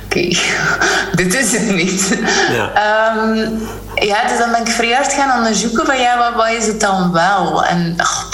Oké, 0.04 0.18
okay, 0.18 0.38
dit 1.24 1.34
is 1.34 1.52
het 1.52 1.74
niet. 1.74 2.18
Ja. 2.50 3.16
Um, 3.16 3.68
ja, 3.94 4.28
dus 4.28 4.38
dan 4.38 4.50
ben 4.50 4.60
ik 4.60 4.68
vrij 4.68 4.92
hard 4.92 5.12
gaan 5.12 5.36
onderzoeken 5.36 5.86
van 5.86 6.00
ja, 6.00 6.18
wat, 6.18 6.34
wat 6.34 6.62
is 6.62 6.66
het 6.66 6.80
dan 6.80 7.12
wel? 7.12 7.64
En 7.64 7.94
ach, 7.96 8.28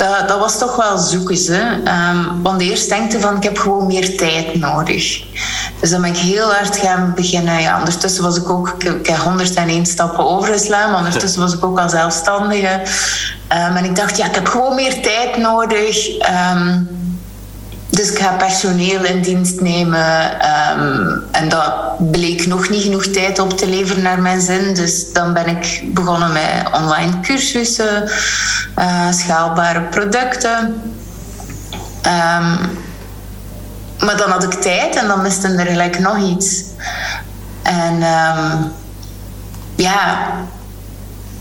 dat, 0.00 0.28
dat, 0.28 0.38
was 0.38 0.58
toch 0.58 0.76
wel 0.76 0.98
zoeken. 0.98 1.54
Hè? 1.54 1.72
Um, 2.10 2.42
want 2.42 2.60
eerst 2.60 2.88
denkte 2.88 3.20
van 3.20 3.36
ik 3.36 3.42
heb 3.42 3.58
gewoon 3.58 3.86
meer 3.86 4.16
tijd 4.16 4.54
nodig. 4.54 5.22
Dus 5.80 5.90
dan 5.90 6.00
ben 6.00 6.10
ik 6.10 6.16
heel 6.16 6.52
hard 6.52 6.76
gaan 6.76 7.12
beginnen. 7.14 7.60
Ja, 7.60 7.78
ondertussen 7.78 8.22
was 8.22 8.36
ik 8.36 8.50
ook, 8.50 8.68
ik, 8.78 9.06
heb 9.06 9.18
101 9.18 9.86
stappen 9.86 10.26
overgeslaan, 10.26 10.94
ondertussen 10.94 11.40
was 11.40 11.54
ik 11.54 11.64
ook 11.64 11.78
al 11.78 11.88
zelfstandige. 11.88 12.80
Um, 13.52 13.76
en 13.76 13.84
ik 13.84 13.96
dacht, 13.96 14.16
ja, 14.16 14.26
ik 14.26 14.34
heb 14.34 14.46
gewoon 14.46 14.74
meer 14.74 15.02
tijd 15.02 15.36
nodig. 15.36 16.08
Um, 16.52 16.99
dus 18.00 18.10
ik 18.10 18.18
ga 18.18 18.32
personeel 18.32 19.04
in 19.04 19.22
dienst 19.22 19.60
nemen. 19.60 20.32
Um, 20.72 21.22
en 21.30 21.48
dat 21.48 21.72
bleek 22.10 22.46
nog 22.46 22.68
niet 22.68 22.82
genoeg 22.82 23.06
tijd 23.06 23.38
op 23.38 23.58
te 23.58 23.68
leveren 23.68 24.02
naar 24.02 24.20
mijn 24.20 24.40
zin. 24.40 24.74
Dus 24.74 25.12
dan 25.12 25.32
ben 25.32 25.46
ik 25.46 25.82
begonnen 25.94 26.32
met 26.32 26.68
online 26.72 27.20
cursussen, 27.20 28.10
uh, 28.78 29.12
schaalbare 29.12 29.80
producten. 29.80 30.82
Um, 32.06 32.78
maar 33.98 34.16
dan 34.16 34.30
had 34.30 34.42
ik 34.42 34.52
tijd 34.52 34.96
en 34.96 35.08
dan 35.08 35.22
miste 35.22 35.48
er 35.48 35.66
gelijk 35.66 35.98
nog 35.98 36.18
iets. 36.18 36.64
En 37.62 37.94
um, 37.94 38.72
ja, 39.74 40.30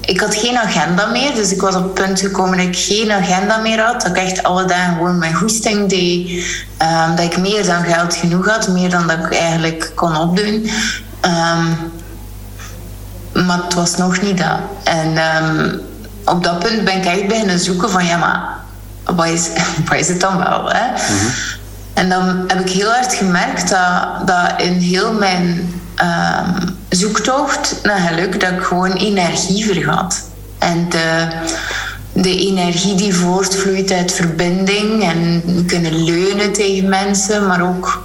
ik 0.09 0.19
had 0.19 0.35
geen 0.35 0.57
agenda 0.57 1.05
meer. 1.05 1.33
Dus 1.35 1.51
ik 1.51 1.61
was 1.61 1.75
op 1.75 1.83
het 1.83 1.93
punt 1.93 2.19
gekomen 2.19 2.57
dat 2.57 2.67
ik 2.67 2.77
geen 2.77 3.11
agenda 3.11 3.57
meer 3.57 3.81
had. 3.81 4.01
Dat 4.01 4.11
ik 4.11 4.17
echt 4.17 4.43
alle 4.43 4.65
dagen 4.65 4.93
gewoon 4.93 5.17
mijn 5.17 5.33
goesting 5.33 5.89
deed. 5.89 6.29
Um, 6.81 7.15
dat 7.15 7.25
ik 7.25 7.37
meer 7.37 7.65
dan 7.65 7.83
geld 7.83 8.15
genoeg 8.15 8.49
had. 8.49 8.67
Meer 8.67 8.89
dan 8.89 9.07
dat 9.07 9.17
ik 9.17 9.33
eigenlijk 9.33 9.91
kon 9.95 10.17
opdoen. 10.17 10.69
Um, 11.21 11.91
maar 13.45 13.63
het 13.63 13.73
was 13.73 13.95
nog 13.97 14.21
niet 14.21 14.37
dat. 14.37 14.59
En 14.83 15.17
um, 15.43 15.81
op 16.25 16.43
dat 16.43 16.59
punt 16.59 16.83
ben 16.83 16.97
ik 16.97 17.05
echt 17.05 17.27
beginnen 17.27 17.59
zoeken 17.59 17.89
van... 17.89 18.05
Ja, 18.05 18.17
maar 18.17 18.49
wat 19.15 19.27
is, 19.27 19.49
wat 19.89 19.99
is 19.99 20.07
het 20.07 20.19
dan 20.19 20.37
wel? 20.37 20.69
Hè? 20.69 21.13
Mm-hmm. 21.13 21.31
En 21.93 22.09
dan 22.09 22.43
heb 22.47 22.59
ik 22.59 22.69
heel 22.69 22.89
hard 22.91 23.13
gemerkt 23.13 23.69
dat, 23.69 24.27
dat 24.27 24.61
in 24.61 24.73
heel 24.73 25.13
mijn 25.13 25.73
um, 26.01 26.77
zoektocht 26.89 27.79
naar 27.83 27.99
geluk 27.99 28.39
dat 28.39 28.51
ik 28.51 28.61
gewoon 28.61 28.93
energie 28.93 29.65
vergat. 29.65 30.21
En 30.57 30.89
de, 30.89 31.27
de 32.13 32.37
energie 32.37 32.95
die 32.95 33.15
voortvloeit 33.15 33.91
uit 33.91 34.11
verbinding 34.11 35.03
en 35.03 35.43
kunnen 35.67 36.03
leunen 36.03 36.53
tegen 36.53 36.89
mensen, 36.89 37.47
maar 37.47 37.61
ook 37.61 38.03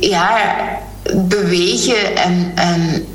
ja, 0.00 0.54
bewegen 1.14 2.16
en, 2.16 2.52
en, 2.54 3.06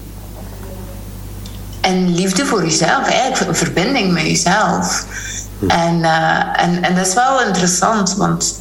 en 1.81 2.15
liefde 2.15 2.45
voor 2.45 2.63
jezelf, 2.63 3.07
eigenlijk 3.07 3.49
een 3.49 3.55
verbinding 3.55 4.11
met 4.11 4.23
jezelf. 4.23 5.05
Hm. 5.59 5.69
En, 5.69 5.97
uh, 5.99 6.63
en, 6.63 6.83
en 6.83 6.95
dat 6.95 7.07
is 7.07 7.13
wel 7.13 7.41
interessant, 7.41 8.15
want 8.15 8.60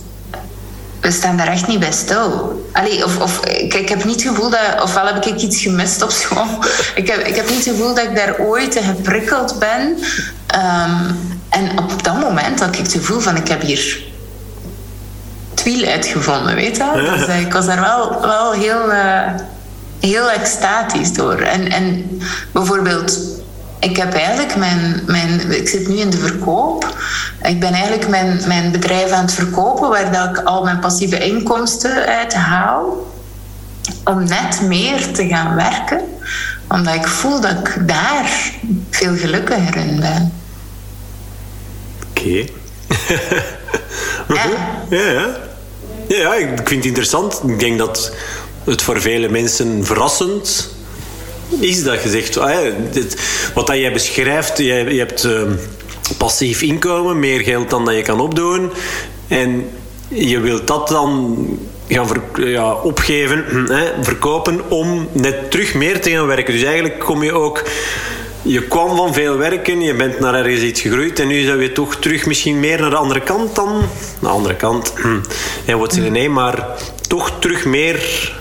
we 1.00 1.10
staan 1.10 1.36
daar 1.36 1.48
echt 1.48 1.66
niet 1.66 1.80
bij 1.80 1.92
stil. 1.92 2.60
Allee, 2.72 3.04
of, 3.04 3.18
of, 3.18 3.46
ik, 3.46 3.74
ik 3.74 3.88
heb 3.88 4.04
niet 4.04 4.22
het 4.22 4.34
gevoel 4.34 4.50
dat... 4.50 4.82
Ofwel 4.82 5.06
heb 5.06 5.26
ik 5.26 5.42
iets 5.42 5.62
gemist 5.62 6.02
op 6.02 6.10
school. 6.10 6.46
Ik 6.94 7.08
heb, 7.08 7.18
ik 7.26 7.36
heb 7.36 7.48
niet 7.48 7.64
het 7.64 7.74
gevoel 7.74 7.94
dat 7.94 8.04
ik 8.04 8.16
daar 8.16 8.38
ooit 8.38 8.72
te 8.72 8.82
geprikkeld 8.82 9.58
ben. 9.58 9.80
Um, 9.80 11.38
en 11.48 11.78
op 11.78 12.04
dat 12.04 12.20
moment 12.20 12.60
had 12.60 12.74
ik 12.74 12.80
het 12.80 12.92
gevoel 12.92 13.20
van... 13.20 13.36
Ik 13.36 13.48
heb 13.48 13.62
hier 13.62 14.02
twiel 15.54 15.88
uitgevonden, 15.88 16.54
weet 16.54 16.76
je 16.76 17.16
dus, 17.16 17.28
uh, 17.28 17.40
ik 17.40 17.52
was 17.52 17.66
daar 17.66 17.80
wel, 17.80 18.20
wel 18.20 18.52
heel, 18.52 18.92
uh, 18.92 19.26
heel 20.00 20.30
extatisch 20.30 21.12
door. 21.12 21.38
En, 21.38 21.70
en 21.70 22.20
bijvoorbeeld 22.52 23.18
ik 23.80 23.96
heb 23.96 24.12
eigenlijk 24.12 24.56
mijn, 24.56 25.02
mijn... 25.06 25.52
Ik 25.52 25.68
zit 25.68 25.88
nu 25.88 25.96
in 25.96 26.10
de 26.10 26.18
verkoop. 26.18 26.94
Ik 27.42 27.60
ben 27.60 27.72
eigenlijk 27.72 28.08
mijn, 28.08 28.40
mijn 28.46 28.72
bedrijf 28.72 29.10
aan 29.10 29.24
het 29.24 29.34
verkopen... 29.34 29.88
waar 29.88 30.12
dat 30.12 30.38
ik 30.38 30.44
al 30.44 30.64
mijn 30.64 30.78
passieve 30.78 31.18
inkomsten 31.18 32.06
uit 32.06 32.34
haal. 32.34 33.12
Om 34.04 34.24
net 34.24 34.60
meer 34.60 35.12
te 35.12 35.28
gaan 35.28 35.54
werken. 35.54 36.00
Omdat 36.68 36.94
ik 36.94 37.06
voel 37.06 37.40
dat 37.40 37.50
ik 37.50 37.88
daar 37.88 38.52
veel 38.90 39.16
gelukkiger 39.16 39.76
in 39.76 40.00
ben. 40.00 40.32
Oké. 42.10 42.44
Okay. 44.28 44.50
ja. 44.88 44.98
ja. 44.98 45.26
Ja, 46.08 46.16
ja. 46.16 46.34
ik 46.34 46.48
vind 46.48 46.70
het 46.70 46.84
interessant. 46.84 47.40
Ik 47.46 47.58
denk 47.58 47.78
dat 47.78 48.12
het 48.64 48.82
voor 48.82 49.00
vele 49.00 49.28
mensen 49.28 49.86
verrassend 49.86 50.68
is 51.58 51.82
dat 51.82 51.98
gezegd. 51.98 52.38
Ah, 52.38 52.50
ja, 52.50 52.72
wat 53.54 53.66
dat 53.66 53.76
jij 53.76 53.92
beschrijft, 53.92 54.58
je, 54.58 54.64
je 54.64 54.98
hebt 54.98 55.24
uh, 55.24 55.42
passief 56.18 56.62
inkomen, 56.62 57.18
meer 57.18 57.40
geld 57.40 57.70
dan 57.70 57.84
dat 57.84 57.94
je 57.94 58.02
kan 58.02 58.20
opdoen. 58.20 58.70
En 59.28 59.64
je 60.08 60.40
wilt 60.40 60.66
dat 60.66 60.88
dan 60.88 61.36
gaan 61.88 62.08
ja, 62.36 62.72
opgeven, 62.72 63.44
hè, 63.76 63.84
verkopen, 64.00 64.70
om 64.70 65.08
net 65.12 65.50
terug 65.50 65.74
meer 65.74 66.00
te 66.00 66.10
gaan 66.10 66.26
werken. 66.26 66.54
Dus 66.54 66.62
eigenlijk 66.62 66.98
kom 66.98 67.22
je 67.22 67.32
ook... 67.32 67.62
Je 68.42 68.62
kwam 68.62 68.96
van 68.96 69.14
veel 69.14 69.36
werken, 69.36 69.80
je 69.80 69.94
bent 69.94 70.20
naar 70.20 70.34
ergens 70.34 70.60
iets 70.60 70.80
gegroeid 70.80 71.18
en 71.18 71.26
nu 71.26 71.42
zou 71.44 71.62
je 71.62 71.72
toch 71.72 71.96
terug 71.96 72.26
misschien 72.26 72.60
meer 72.60 72.80
naar 72.80 72.90
de 72.90 72.96
andere 72.96 73.20
kant 73.20 73.54
dan... 73.54 73.82
De 74.20 74.28
andere 74.28 74.56
kant, 74.56 74.92
ja, 75.66 75.76
wat 75.76 75.92
zeggen 75.92 76.12
nee, 76.12 76.28
maar 76.28 76.66
toch 77.08 77.32
terug 77.38 77.64
meer... 77.64 78.32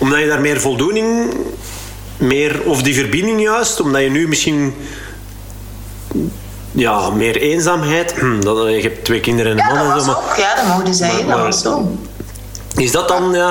Omdat 0.00 0.18
je 0.18 0.26
daar 0.26 0.40
meer 0.40 0.60
voldoening 0.60 1.34
meer, 2.20 2.60
of 2.64 2.82
die 2.82 2.94
verbinding 2.94 3.42
juist, 3.42 3.80
omdat 3.80 4.02
je 4.02 4.10
nu 4.10 4.28
misschien 4.28 4.74
ja, 6.72 7.10
meer 7.10 7.36
eenzaamheid. 7.36 8.14
Hm, 8.20 8.40
dat, 8.40 8.68
je 8.68 8.80
hebt 8.80 9.04
twee 9.04 9.20
kinderen 9.20 9.58
en 9.58 9.70
een 9.70 9.86
man. 9.86 10.00
zo, 10.00 10.06
maar, 10.06 10.38
ja, 10.38 10.54
dat 10.54 10.66
mogen 10.66 11.28
dat 11.28 11.38
was 11.38 11.62
zo. 11.62 11.98
Is 12.76 12.92
dat 12.92 13.08
dan, 13.08 13.32
ja, 13.32 13.50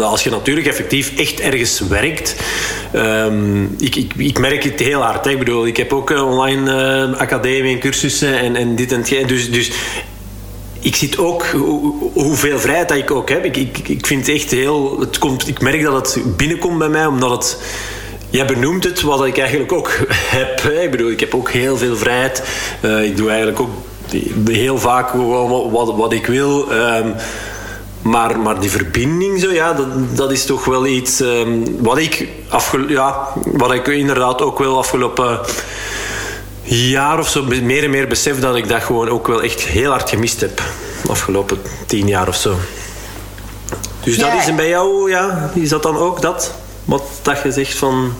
als 0.00 0.24
je 0.24 0.30
natuurlijk 0.30 0.66
effectief 0.66 1.16
echt 1.16 1.40
ergens 1.40 1.80
werkt. 1.80 2.36
Um, 2.94 3.74
ik, 3.78 3.96
ik, 3.96 4.12
ik, 4.16 4.38
merk 4.38 4.64
het 4.64 4.80
heel 4.80 5.02
hard. 5.02 5.24
Hè. 5.24 5.30
Ik 5.30 5.38
bedoel, 5.38 5.66
ik 5.66 5.76
heb 5.76 5.92
ook 5.92 6.10
online 6.10 7.10
uh, 7.10 7.20
academie 7.20 7.74
en 7.74 7.80
cursussen 7.80 8.38
en, 8.38 8.56
en 8.56 8.76
dit 8.76 8.92
en 8.92 9.04
dat. 9.10 9.28
Dus, 9.28 9.50
dus 9.50 9.70
ik 10.80 10.96
zit 10.96 11.18
ook, 11.18 11.44
hoeveel 12.12 12.58
vrijheid 12.58 12.88
dat 12.88 12.96
ik 12.96 13.10
ook 13.10 13.28
heb. 13.28 13.44
Ik, 13.44 13.56
ik, 13.56 13.88
ik 13.88 14.06
vind 14.06 14.26
het 14.26 14.36
echt 14.36 14.50
heel. 14.50 15.00
Het 15.00 15.18
komt, 15.18 15.48
ik 15.48 15.60
merk 15.60 15.82
dat 15.82 16.14
het 16.14 16.36
binnenkomt 16.36 16.78
bij 16.78 16.88
mij, 16.88 17.06
omdat 17.06 17.30
het 17.30 17.58
Jij 18.30 18.46
benoemt 18.46 18.84
het, 18.84 19.00
wat 19.00 19.24
ik 19.24 19.38
eigenlijk 19.38 19.72
ook 19.72 19.90
heb. 20.10 20.60
Ik 20.60 20.90
bedoel, 20.90 21.10
ik 21.10 21.20
heb 21.20 21.34
ook 21.34 21.50
heel 21.50 21.76
veel 21.76 21.96
vrijheid. 21.96 22.42
Uh, 22.82 23.04
ik 23.04 23.16
doe 23.16 23.28
eigenlijk 23.28 23.60
ook 23.60 23.70
heel 24.48 24.78
vaak 24.78 25.12
wat, 25.12 25.70
wat, 25.70 25.96
wat 25.96 26.12
ik 26.12 26.26
wil. 26.26 26.72
Um, 26.72 27.14
maar, 28.02 28.38
maar 28.38 28.60
die 28.60 28.70
verbinding, 28.70 29.40
zo, 29.40 29.50
ja, 29.50 29.72
dat, 29.72 30.16
dat 30.16 30.32
is 30.32 30.44
toch 30.44 30.64
wel 30.64 30.86
iets 30.86 31.20
um, 31.20 31.82
wat, 31.82 31.98
ik 31.98 32.28
afge, 32.48 32.84
ja, 32.88 33.28
wat 33.44 33.72
ik 33.72 33.86
inderdaad 33.86 34.42
ook 34.42 34.58
wel 34.58 34.78
afgelopen 34.78 35.40
jaar 36.62 37.18
of 37.18 37.28
zo 37.28 37.44
meer 37.62 37.84
en 37.84 37.90
meer 37.90 38.08
besef 38.08 38.40
dat 38.40 38.56
ik 38.56 38.68
dat 38.68 38.82
gewoon 38.82 39.08
ook 39.08 39.26
wel 39.26 39.42
echt 39.42 39.60
heel 39.60 39.90
hard 39.90 40.10
gemist 40.10 40.40
heb. 40.40 40.62
Afgelopen 41.08 41.58
tien 41.86 42.06
jaar 42.06 42.28
of 42.28 42.36
zo. 42.36 42.54
Dus 44.02 44.18
dat 44.18 44.32
is 44.38 44.54
bij 44.54 44.68
jou, 44.68 45.10
ja, 45.10 45.50
is 45.54 45.68
dat 45.68 45.82
dan 45.82 45.96
ook 45.96 46.22
dat? 46.22 46.54
Wat 46.88 47.02
dat 47.22 47.42
je 47.42 47.52
zegt 47.52 47.74
van... 47.74 48.12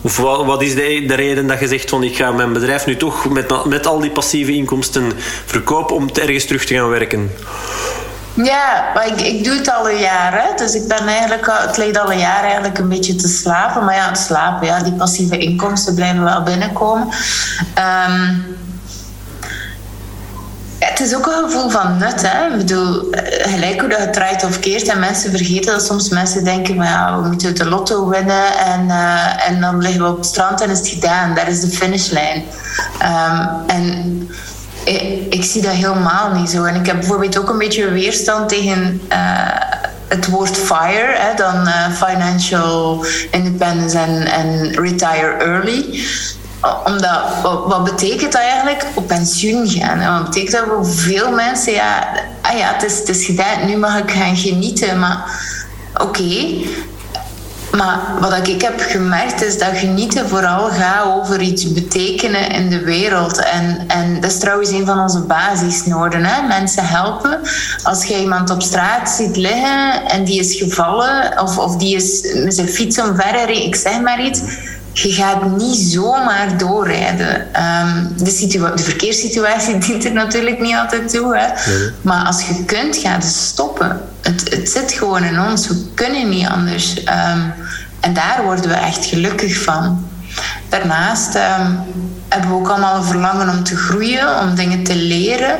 Of 0.00 0.16
wat, 0.16 0.62
is 0.62 0.74
de, 0.74 1.04
de, 1.06 1.14
reden 1.14 1.46
dat 1.46 1.60
je 1.60 1.68
zegt 1.68 1.90
van 1.90 2.02
ik 2.02 2.16
ga 2.16 2.30
mijn 2.30 2.52
bedrijf 2.52 2.86
nu 2.86 2.96
toch 2.96 3.28
met, 3.28 3.64
met 3.64 3.86
al 3.86 4.00
die 4.00 4.10
passieve 4.10 4.52
inkomsten 4.52 5.12
verkopen 5.44 5.96
om 5.96 6.08
ergens 6.14 6.44
terug 6.44 6.64
te 6.64 6.74
gaan 6.74 6.88
werken? 6.88 7.30
Ja, 8.34 8.90
maar 8.94 9.06
ik, 9.06 9.20
ik 9.20 9.44
doe 9.44 9.54
het 9.54 9.72
al 9.72 9.90
een 9.90 9.98
jaar. 9.98 10.52
Dus 10.56 10.74
ik 10.74 10.88
ben 10.88 11.06
eigenlijk, 11.06 11.52
het 11.66 11.76
ligt 11.76 11.98
al 11.98 12.12
een 12.12 12.18
jaar 12.18 12.42
eigenlijk 12.42 12.78
een 12.78 12.88
beetje 12.88 13.14
te 13.14 13.28
slapen. 13.28 13.84
Maar 13.84 13.94
ja, 13.94 14.14
slapen, 14.14 14.66
ja, 14.66 14.82
die 14.82 14.92
passieve 14.92 15.38
inkomsten 15.38 15.94
blijven 15.94 16.24
wel 16.24 16.42
binnenkomen. 16.42 17.08
Ehm, 17.74 18.34
het 20.78 21.00
is 21.00 21.14
ook 21.14 21.26
een 21.26 21.50
gevoel 21.50 21.70
van 21.70 21.98
nut. 21.98 22.22
Hè? 22.26 22.46
Ik 22.46 22.56
bedoel, 22.56 23.10
eh, 23.10 23.52
gelijk 23.52 23.80
hoe 23.80 23.88
dat 23.88 23.98
het 23.98 24.12
draait 24.12 24.44
of 24.44 24.58
keert. 24.58 24.88
En 24.88 24.98
mensen 24.98 25.30
vergeten 25.30 25.72
dat 25.72 25.86
soms 25.86 26.08
mensen 26.08 26.44
denken... 26.44 26.76
Maar 26.76 26.86
ja, 26.86 27.20
we 27.20 27.28
moeten 27.28 27.54
de 27.54 27.68
lotto 27.68 28.08
winnen. 28.08 28.58
En, 28.58 28.84
uh, 28.86 29.48
en 29.48 29.60
dan 29.60 29.78
liggen 29.78 30.02
we 30.02 30.08
op 30.08 30.16
het 30.16 30.26
strand 30.26 30.60
en 30.60 30.70
is 30.70 30.78
het 30.78 30.88
gedaan. 30.88 31.34
Daar 31.34 31.48
is 31.48 31.60
de 31.60 31.68
finishlijn. 31.68 32.42
Um, 33.02 33.48
en 33.66 34.28
ik, 34.84 35.34
ik, 35.34 35.44
zie 35.44 35.62
dat 35.62 35.72
helemaal 35.72 36.32
niet 36.32 36.50
zo. 36.50 36.64
En 36.64 36.74
ik 36.74 36.86
heb 36.86 36.96
bijvoorbeeld 36.96 37.38
ook 37.38 37.48
een 37.48 37.58
beetje 37.58 37.90
weerstand 37.90 38.48
tegen... 38.48 39.00
Uh, 39.12 39.16
het 40.08 40.28
woord 40.28 40.56
FIRE, 40.56 41.14
hè, 41.16 41.34
dan 41.36 41.68
financial 41.92 43.04
independence 43.30 43.98
en, 43.98 44.26
en 44.26 44.70
retire 44.80 45.36
early 45.38 46.04
omdat, 46.60 47.20
wat, 47.42 47.84
betekent 47.84 48.32
dat 48.32 48.40
eigenlijk 48.40 48.86
op 48.94 49.06
pensioen 49.06 49.68
gaan? 49.68 50.14
Wat 50.14 50.24
betekent 50.24 50.52
dat 50.52 50.64
voor 50.66 50.86
veel 50.86 51.30
mensen? 51.30 51.72
Ja, 51.72 52.08
ah 52.40 52.58
ja 52.58 52.72
het, 52.72 52.82
is, 52.82 52.98
het 52.98 53.08
is 53.08 53.24
gedaan, 53.24 53.66
nu 53.66 53.76
mag 53.76 53.98
ik 53.98 54.10
gaan 54.10 54.36
genieten. 54.36 54.98
Maar 54.98 55.40
oké. 55.94 56.46
Maar 57.76 58.00
wat 58.20 58.48
ik 58.48 58.62
heb 58.62 58.80
gemerkt 58.80 59.42
is 59.44 59.58
dat 59.58 59.78
genieten 59.78 60.28
vooral 60.28 60.68
gaat 60.68 61.04
over 61.06 61.40
iets 61.40 61.72
betekenen 61.72 62.50
in 62.50 62.70
de 62.70 62.84
wereld. 62.84 63.38
En, 63.38 63.84
en 63.88 64.20
dat 64.20 64.30
is 64.30 64.38
trouwens 64.38 64.70
een 64.70 64.86
van 64.86 65.00
onze 65.00 65.20
basisnoden. 65.20 66.24
Hè? 66.24 66.46
Mensen 66.46 66.86
helpen. 66.86 67.40
Als 67.82 68.04
je 68.04 68.20
iemand 68.20 68.50
op 68.50 68.62
straat 68.62 69.10
ziet 69.10 69.36
liggen 69.36 70.06
en 70.06 70.24
die 70.24 70.38
is 70.38 70.54
gevallen 70.54 71.40
of, 71.42 71.58
of 71.58 71.76
die 71.76 71.96
is 71.96 72.34
met 72.34 72.54
zijn 72.54 72.68
fiets 72.68 73.00
omver, 73.00 73.48
ik 73.48 73.76
zeg 73.76 74.00
maar 74.00 74.24
iets 74.24 74.40
je 75.02 75.12
gaat 75.12 75.56
niet 75.56 75.76
zomaar 75.76 76.58
doorrijden. 76.58 77.36
Um, 77.36 78.12
de, 78.16 78.46
de, 78.74 78.82
verkeerssituatie 78.82 79.78
dient 79.86 80.04
er 80.04 80.12
natuurlijk 80.12 80.60
niet 80.60 80.74
altijd 80.74 81.08
toe. 81.08 81.36
Hè? 81.36 81.46
Maar 82.02 82.26
als 82.26 82.46
je 82.48 82.64
kunt, 82.64 82.96
ga 82.96 83.14
je 83.14 83.22
stoppen. 83.22 84.00
Het, 84.20 84.50
het 84.50 84.70
zit 84.70 84.92
gewoon 84.92 85.24
in 85.24 85.40
ons. 85.40 85.68
We 85.68 85.84
kunnen 85.94 86.28
niet 86.28 86.46
anders. 86.46 86.98
Um, 86.98 87.52
en 88.00 88.14
daar 88.14 88.42
worden 88.44 88.68
we 88.68 88.76
echt 88.76 89.04
gelukkig 89.04 89.62
van. 89.62 90.06
Daarnaast 90.68 91.34
um, 91.34 91.78
hebben 92.28 92.50
we 92.50 92.56
ook 92.56 92.68
allemaal 92.68 92.96
een 92.96 93.04
verlangen 93.04 93.48
om 93.48 93.64
te 93.64 93.76
groeien, 93.76 94.40
om 94.40 94.54
dingen 94.54 94.82
te 94.82 94.96
leren. 94.96 95.58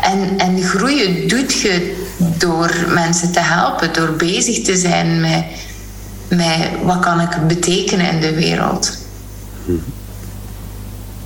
En, 0.00 0.38
en 0.38 0.62
groeien 0.62 1.28
doet 1.28 1.60
je 1.60 2.04
door 2.18 2.74
mensen 2.88 3.32
te 3.32 3.40
helpen, 3.40 3.92
door 3.92 4.12
bezig 4.12 4.62
te 4.62 4.76
zijn 4.76 5.20
met 5.20 5.44
met 6.28 6.68
wat 6.82 7.00
kan 7.00 7.20
ik 7.20 7.46
betekenen 7.46 8.10
in 8.10 8.20
de 8.20 8.34
wereld. 8.34 8.98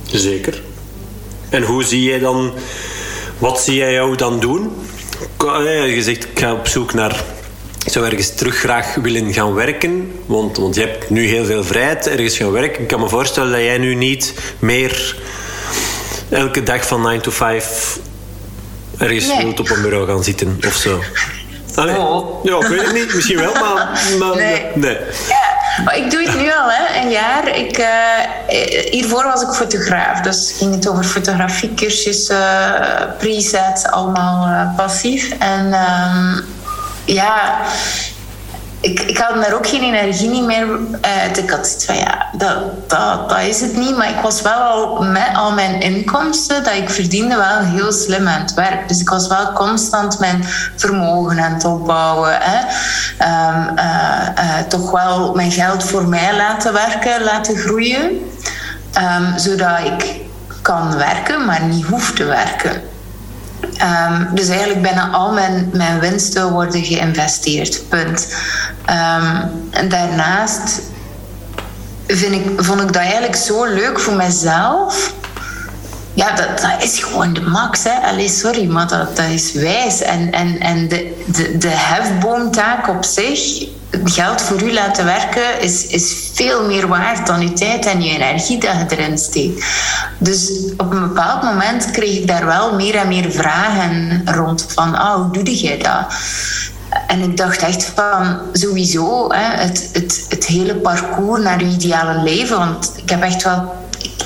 Zeker. 0.05 0.61
En 1.49 1.63
hoe 1.63 1.83
zie 1.83 2.03
jij 2.03 2.19
dan, 2.19 2.53
wat 3.37 3.61
zie 3.61 3.75
jij 3.75 3.93
jou 3.93 4.15
dan 4.15 4.39
doen? 4.39 4.71
Je 5.37 5.99
zegt, 6.01 6.23
ik 6.23 6.39
ga 6.39 6.53
op 6.53 6.67
zoek 6.67 6.93
naar, 6.93 7.23
ik 7.85 7.91
zou 7.91 8.05
ergens 8.05 8.35
terug 8.35 8.55
graag 8.55 8.95
willen 8.95 9.33
gaan 9.33 9.53
werken, 9.53 10.11
want, 10.25 10.57
want 10.57 10.75
je 10.75 10.81
hebt 10.81 11.09
nu 11.09 11.25
heel 11.25 11.45
veel 11.45 11.63
vrijheid, 11.63 12.07
ergens 12.07 12.37
gaan 12.37 12.51
werken. 12.51 12.81
Ik 12.81 12.87
kan 12.87 12.99
me 12.99 13.09
voorstellen 13.09 13.51
dat 13.51 13.61
jij 13.61 13.77
nu 13.77 13.95
niet 13.95 14.33
meer 14.59 15.15
elke 16.29 16.63
dag 16.63 16.87
van 16.87 17.01
9 17.01 17.21
to 17.21 17.31
5 17.31 17.99
ergens 18.97 19.27
nee. 19.27 19.43
wilt 19.43 19.59
op 19.59 19.69
een 19.69 19.81
bureau 19.81 20.07
gaan 20.07 20.23
zitten 20.23 20.59
of 20.67 20.75
zo. 20.75 20.99
Allee, 21.75 21.97
oh. 21.97 22.43
Ja, 22.43 22.55
ik 22.55 22.67
weet 22.67 22.81
het 22.81 22.93
niet. 22.93 23.13
Misschien 23.13 23.37
wel, 23.37 23.53
maar... 23.53 24.01
maar 24.19 24.35
nee. 24.35 24.65
nee. 24.75 24.97
Ja, 25.27 25.83
maar 25.83 25.97
ik 25.97 26.11
doe 26.11 26.23
het 26.23 26.37
nu 26.37 26.51
al, 26.51 26.71
hè, 26.71 27.01
een 27.01 27.09
jaar. 27.09 27.57
Ik, 27.57 27.77
uh, 27.77 27.87
hiervoor 28.89 29.23
was 29.23 29.41
ik 29.41 29.49
fotograaf. 29.49 30.21
Dus 30.21 30.55
ging 30.57 30.75
het 30.75 30.89
over 30.89 31.03
fotografie, 31.03 31.73
cursussen, 31.73 32.37
uh, 32.37 33.01
presets, 33.17 33.85
allemaal 33.85 34.47
uh, 34.47 34.75
passief. 34.75 35.31
En 35.39 35.65
um, 35.65 36.45
ja 37.05 37.59
ik, 38.81 38.99
ik 38.99 39.17
had 39.17 39.43
daar 39.43 39.53
ook 39.53 39.67
geen 39.67 39.83
energie 39.83 40.41
meer 40.41 40.67
uit. 41.01 41.37
Ik 41.37 41.49
had 41.49 41.65
zoiets 41.65 41.85
van, 41.85 41.97
ja, 41.97 42.25
dat, 42.37 42.89
dat, 42.89 43.29
dat 43.29 43.39
is 43.39 43.61
het 43.61 43.77
niet. 43.77 43.97
Maar 43.97 44.09
ik 44.09 44.19
was 44.21 44.41
wel 44.41 44.53
al 44.53 45.03
met 45.03 45.29
al 45.33 45.51
mijn 45.51 45.81
inkomsten 45.81 46.63
dat 46.63 46.73
ik 46.73 46.89
verdiende 46.89 47.35
wel 47.35 47.57
heel 47.57 47.91
slim 47.91 48.27
aan 48.27 48.41
het 48.41 48.53
werk. 48.53 48.87
Dus 48.87 48.99
ik 48.99 49.09
was 49.09 49.27
wel 49.27 49.51
constant 49.53 50.19
mijn 50.19 50.43
vermogen 50.75 51.39
aan 51.39 51.53
het 51.53 51.65
opbouwen. 51.65 52.37
Hè. 52.39 52.59
Um, 53.49 53.77
uh, 53.77 54.27
uh, 54.37 54.59
toch 54.67 54.91
wel 54.91 55.33
mijn 55.35 55.51
geld 55.51 55.83
voor 55.83 56.07
mij 56.07 56.35
laten 56.35 56.73
werken, 56.73 57.23
laten 57.23 57.57
groeien. 57.57 58.31
Um, 58.97 59.37
zodat 59.37 59.79
ik 59.79 60.19
kan 60.61 60.97
werken, 60.97 61.45
maar 61.45 61.63
niet 61.63 61.85
hoef 61.85 62.11
te 62.13 62.23
werken. 62.23 62.90
Um, 63.83 64.27
dus 64.35 64.47
eigenlijk 64.47 64.81
bijna 64.81 65.09
al 65.09 65.31
mijn, 65.31 65.69
mijn 65.73 65.99
winsten 65.99 66.51
worden 66.51 66.83
geïnvesteerd. 66.83 67.89
Punt. 67.89 68.27
Um, 68.89 69.51
en 69.69 69.89
daarnaast 69.89 70.81
vind 72.07 72.33
ik, 72.33 72.63
vond 72.63 72.81
ik 72.81 72.87
dat 72.87 73.01
eigenlijk 73.01 73.35
zo 73.35 73.65
leuk 73.65 73.99
voor 73.99 74.13
mezelf. 74.13 75.13
Ja, 76.13 76.35
dat, 76.35 76.61
dat 76.61 76.83
is 76.83 77.03
gewoon 77.03 77.33
de 77.33 77.41
max. 77.41 77.83
Hè. 77.83 78.09
Allee, 78.09 78.29
sorry, 78.29 78.65
maar 78.65 78.87
dat, 78.87 79.15
dat 79.15 79.25
is 79.25 79.51
wijs. 79.53 80.01
En, 80.01 80.31
en, 80.31 80.59
en 80.59 80.87
de, 80.87 81.23
de, 81.25 81.57
de 81.57 81.69
hefboomtaak 81.69 82.87
op 82.87 83.03
zich 83.03 83.67
geld 84.03 84.41
voor 84.41 84.61
u 84.61 84.73
laten 84.73 85.05
werken 85.05 85.61
is, 85.61 85.87
is 85.87 86.29
veel 86.33 86.65
meer 86.65 86.87
waard 86.87 87.27
dan 87.27 87.41
je 87.41 87.53
tijd 87.53 87.85
en 87.85 88.01
je 88.01 88.09
energie 88.09 88.61
je 88.61 88.85
erin 88.89 89.17
steekt. 89.17 89.65
Dus 90.17 90.51
op 90.77 90.91
een 90.91 91.07
bepaald 91.07 91.43
moment 91.43 91.91
kreeg 91.91 92.17
ik 92.17 92.27
daar 92.27 92.45
wel 92.45 92.75
meer 92.75 92.95
en 92.95 93.07
meer 93.07 93.31
vragen 93.31 94.21
rond 94.25 94.65
van, 94.67 94.93
oh, 94.95 95.13
hoe 95.13 95.43
doe 95.43 95.55
jij 95.55 95.77
dat? 95.77 96.13
En 97.07 97.21
ik 97.21 97.37
dacht 97.37 97.61
echt 97.61 97.91
van 97.95 98.39
sowieso 98.53 99.29
hè, 99.29 99.61
het, 99.61 99.89
het, 99.93 100.25
het 100.29 100.45
hele 100.45 100.75
parcours 100.75 101.43
naar 101.43 101.59
je 101.59 101.71
ideale 101.71 102.23
leven. 102.23 102.57
Want 102.57 102.91
ik 102.95 103.09
heb 103.09 103.21
echt 103.21 103.43
wel 103.43 103.80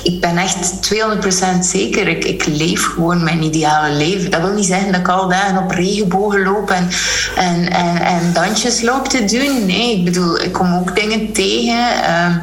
ik 0.06 0.20
ben 0.20 0.38
echt 0.38 0.94
200% 0.94 1.58
zeker. 1.60 2.08
Ik, 2.08 2.24
ik 2.24 2.46
leef 2.46 2.84
gewoon 2.84 3.24
mijn 3.24 3.42
ideale 3.42 3.94
leven. 3.94 4.30
Dat 4.30 4.40
wil 4.40 4.52
niet 4.52 4.66
zeggen 4.66 4.92
dat 4.92 5.00
ik 5.00 5.08
al 5.08 5.28
dagen 5.28 5.62
op 5.62 5.70
regenbogen 5.70 6.42
loop 6.42 6.70
en, 6.70 6.88
en, 7.36 7.72
en, 7.72 7.96
en 7.96 8.32
dansjes 8.32 8.82
loop 8.82 9.08
te 9.08 9.24
doen. 9.24 9.66
Nee, 9.66 9.98
ik 9.98 10.04
bedoel, 10.04 10.40
ik 10.40 10.52
kom 10.52 10.74
ook 10.74 10.96
dingen 10.96 11.32
tegen. 11.32 11.84
Um, 12.24 12.40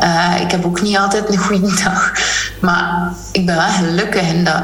uh, 0.00 0.40
ik 0.40 0.50
heb 0.50 0.64
ook 0.64 0.82
niet 0.82 0.96
altijd 0.96 1.28
een 1.28 1.38
goede 1.38 1.74
dag. 1.84 2.12
Maar 2.60 3.12
ik 3.32 3.46
ben 3.46 3.56
wel 3.56 3.64
gelukkig 3.64 4.28
in, 4.28 4.44
dat, 4.44 4.62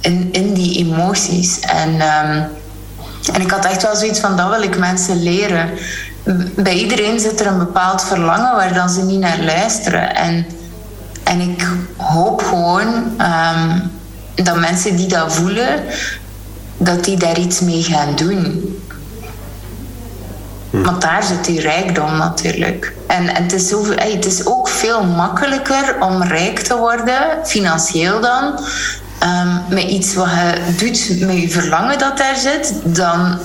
in, 0.00 0.28
in, 0.32 0.54
die 0.54 0.78
emoties. 0.78 1.60
En, 1.60 1.90
um, 1.90 2.46
en 3.32 3.40
ik 3.40 3.50
had 3.50 3.64
echt 3.64 3.82
wel 3.82 3.96
zoiets 3.96 4.20
van, 4.20 4.36
dat 4.36 4.48
wil 4.48 4.62
ik 4.62 4.78
mensen 4.78 5.22
leren. 5.22 5.70
Bij 6.56 6.74
iedereen 6.74 7.20
zit 7.20 7.40
er 7.40 7.46
een 7.46 7.58
bepaald 7.58 8.04
verlangen 8.04 8.56
waar 8.56 8.74
dan 8.74 8.88
ze 8.88 9.02
niet 9.02 9.20
naar 9.20 9.42
luisteren. 9.42 10.14
En 10.14 10.46
en 11.28 11.40
ik 11.40 11.66
hoop 11.96 12.42
gewoon 12.42 12.94
um, 13.20 13.90
dat 14.34 14.56
mensen 14.56 14.96
die 14.96 15.06
dat 15.06 15.34
voelen, 15.34 15.84
dat 16.76 17.04
die 17.04 17.16
daar 17.16 17.38
iets 17.38 17.60
mee 17.60 17.82
gaan 17.82 18.16
doen. 18.16 18.76
Hm. 20.70 20.82
Want 20.82 21.00
daar 21.00 21.22
zit 21.22 21.44
die 21.44 21.60
rijkdom 21.60 22.16
natuurlijk. 22.16 22.92
En, 23.06 23.28
het, 23.28 23.52
is 23.52 23.68
zo, 23.68 23.84
het 23.94 24.26
is 24.26 24.46
ook 24.46 24.68
veel 24.68 25.04
makkelijker 25.04 25.96
om 26.00 26.22
rijk 26.22 26.58
te 26.58 26.76
worden, 26.76 27.20
financieel 27.44 28.20
dan, 28.20 28.44
um, 29.22 29.62
met 29.68 29.82
iets 29.82 30.14
wat 30.14 30.28
je 30.28 30.74
doet 30.76 31.26
met 31.26 31.40
je 31.40 31.50
verlangen 31.50 31.98
dat 31.98 32.18
daar 32.18 32.36
zit, 32.36 32.74
dan, 32.84 33.38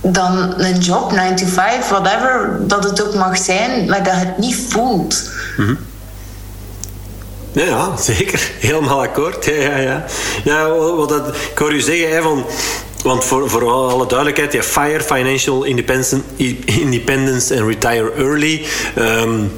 dan 0.00 0.54
een 0.56 0.78
job, 0.78 1.12
9 1.12 1.36
to 1.36 1.46
5, 1.46 1.88
whatever, 1.88 2.58
dat 2.60 2.84
het 2.84 3.06
ook 3.06 3.14
mag 3.14 3.36
zijn, 3.36 3.88
maar 3.88 4.02
dat 4.02 4.14
je 4.14 4.18
het 4.18 4.38
niet 4.38 4.56
voelt. 4.68 5.30
Mm 5.56 5.86
ja, 7.52 7.96
zeker. 7.96 8.50
Helemaal 8.58 9.02
akkoord. 9.02 9.44
Ja, 9.44 9.52
ja, 9.54 9.76
ja. 9.76 10.04
ja 10.44 10.70
wat 10.74 11.08
dat, 11.08 11.36
ik 11.52 11.58
hoor 11.58 11.72
u 11.72 11.80
zeggen, 11.80 12.10
hè, 12.10 12.22
van, 12.22 12.46
want 13.02 13.24
voor, 13.24 13.50
voor 13.50 13.70
alle 13.70 14.06
duidelijkheid, 14.06 14.52
ja, 14.52 14.62
FIRE, 14.62 15.00
Financial 15.00 15.64
Independence, 15.64 16.20
Independence 16.64 17.58
and 17.58 17.68
Retire 17.68 18.12
Early. 18.16 18.64
Um, 18.98 19.50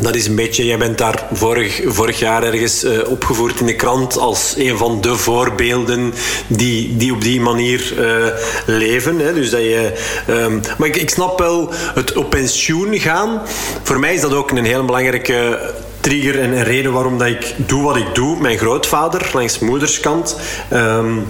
dat 0.00 0.14
is 0.14 0.26
een 0.26 0.34
beetje, 0.34 0.66
jij 0.66 0.78
bent 0.78 0.98
daar 0.98 1.26
vorig, 1.32 1.80
vorig 1.84 2.18
jaar 2.18 2.42
ergens 2.42 2.84
uh, 2.84 3.08
opgevoerd 3.08 3.60
in 3.60 3.66
de 3.66 3.76
krant 3.76 4.18
als 4.18 4.54
een 4.56 4.76
van 4.76 5.00
de 5.00 5.16
voorbeelden 5.16 6.14
die, 6.46 6.96
die 6.96 7.12
op 7.12 7.22
die 7.22 7.40
manier 7.40 7.94
uh, 7.98 8.26
leven. 8.66 9.18
Hè. 9.18 9.34
Dus 9.34 9.50
dat 9.50 9.60
je, 9.60 9.92
um, 10.30 10.60
maar 10.78 10.88
ik, 10.88 10.96
ik 10.96 11.10
snap 11.10 11.38
wel 11.38 11.68
het 11.94 12.12
op 12.12 12.30
pensioen 12.30 12.98
gaan. 12.98 13.42
Voor 13.82 13.98
mij 13.98 14.14
is 14.14 14.20
dat 14.20 14.34
ook 14.34 14.50
een 14.50 14.64
heel 14.64 14.84
belangrijke 14.84 15.72
trigger 16.00 16.40
en 16.40 16.52
een 16.52 16.64
reden 16.64 16.92
waarom 16.92 17.18
dat 17.18 17.28
ik 17.28 17.54
doe 17.56 17.82
wat 17.82 17.96
ik 17.96 18.14
doe. 18.14 18.40
Mijn 18.40 18.58
grootvader, 18.58 19.30
langs 19.32 19.58
moederskant... 19.58 20.36
Um, 20.72 21.26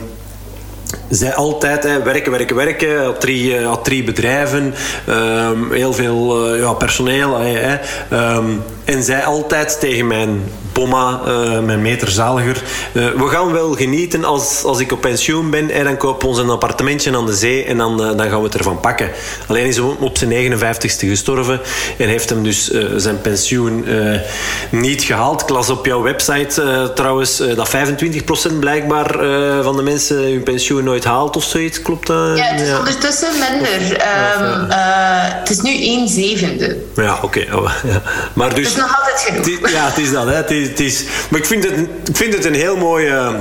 zij 1.09 1.35
altijd 1.35 1.83
hè, 1.83 2.02
werken, 2.02 2.33
werken, 2.33 2.57
werken. 2.57 3.04
Had 3.04 3.20
drie, 3.20 3.61
uh, 3.61 3.66
had 3.66 3.85
drie 3.85 4.04
bedrijven, 4.04 4.74
um, 5.09 5.72
heel 5.72 5.92
veel 5.92 6.54
uh, 6.54 6.61
ja, 6.61 6.72
personeel. 6.72 7.38
Hè, 7.38 7.76
um, 8.37 8.62
en 8.85 9.02
zij 9.02 9.24
altijd 9.24 9.81
tegen 9.81 10.07
mijn 10.07 10.42
uh, 10.86 11.58
mijn 11.60 11.82
meterzaliger. 11.82 12.62
we 12.92 13.26
gaan 13.28 13.52
wel 13.52 13.74
genieten 13.74 14.24
als, 14.24 14.64
als 14.64 14.80
ik 14.80 14.92
op 14.92 15.00
pensioen 15.00 15.50
ben. 15.50 15.70
En 15.70 15.84
dan 15.84 15.96
kopen 15.96 16.20
we 16.20 16.26
ons 16.26 16.38
een 16.38 16.50
appartementje 16.50 17.16
aan 17.16 17.26
de 17.26 17.34
zee 17.34 17.64
en 17.64 17.76
dan, 17.76 17.96
dan 17.96 18.28
gaan 18.28 18.38
we 18.38 18.44
het 18.44 18.54
ervan 18.54 18.80
pakken. 18.80 19.10
Alleen 19.46 19.66
is 19.66 19.76
hij 19.76 19.84
op 19.98 20.18
zijn 20.18 20.58
59ste 20.58 21.06
gestorven 21.08 21.60
en 21.98 22.08
heeft 22.08 22.30
hem 22.30 22.42
dus 22.42 22.70
zijn 22.96 23.20
pensioen 23.20 23.84
niet 24.70 25.02
gehaald. 25.02 25.42
Ik 25.42 25.48
las 25.48 25.70
op 25.70 25.86
jouw 25.86 26.02
website 26.02 26.92
trouwens 26.94 27.36
dat 27.36 27.70
25% 28.52 28.58
blijkbaar 28.60 29.12
van 29.62 29.76
de 29.76 29.82
mensen 29.82 30.16
hun 30.16 30.42
pensioen 30.42 30.84
nooit 30.84 31.04
haalt 31.04 31.36
of 31.36 31.44
zoiets. 31.44 31.82
Klopt 31.82 32.06
dat? 32.06 32.38
Ja, 32.38 32.44
het 32.44 32.60
is 32.60 32.68
ja. 32.68 32.78
ondertussen 32.78 33.28
minder. 33.50 33.80
Um, 33.80 34.70
uh, 34.70 34.76
het 35.18 35.50
is 35.50 35.60
nu 35.60 35.70
1 35.70 36.08
zevende. 36.08 36.76
Ja, 36.96 37.14
oké. 37.22 37.24
Okay. 37.24 37.58
Oh, 37.58 37.72
ja. 37.84 38.02
Maar 38.32 38.54
dus, 38.54 38.58
het 38.58 38.76
is 38.76 38.80
nog 38.82 38.98
altijd 38.98 39.20
genoeg. 39.20 39.70
ja, 39.70 39.86
het 39.86 39.98
is 39.98 40.12
dat. 40.12 40.26
Hè. 40.26 40.34
Het 40.34 40.50
is, 40.50 40.67
maar 41.31 41.40
ik 41.40 41.46
vind 41.46 41.64
het, 41.64 41.74
ik 42.09 42.16
vind 42.16 42.35
het 42.35 42.44
een 42.44 42.54
heel 42.54 42.76
mooie 42.76 43.37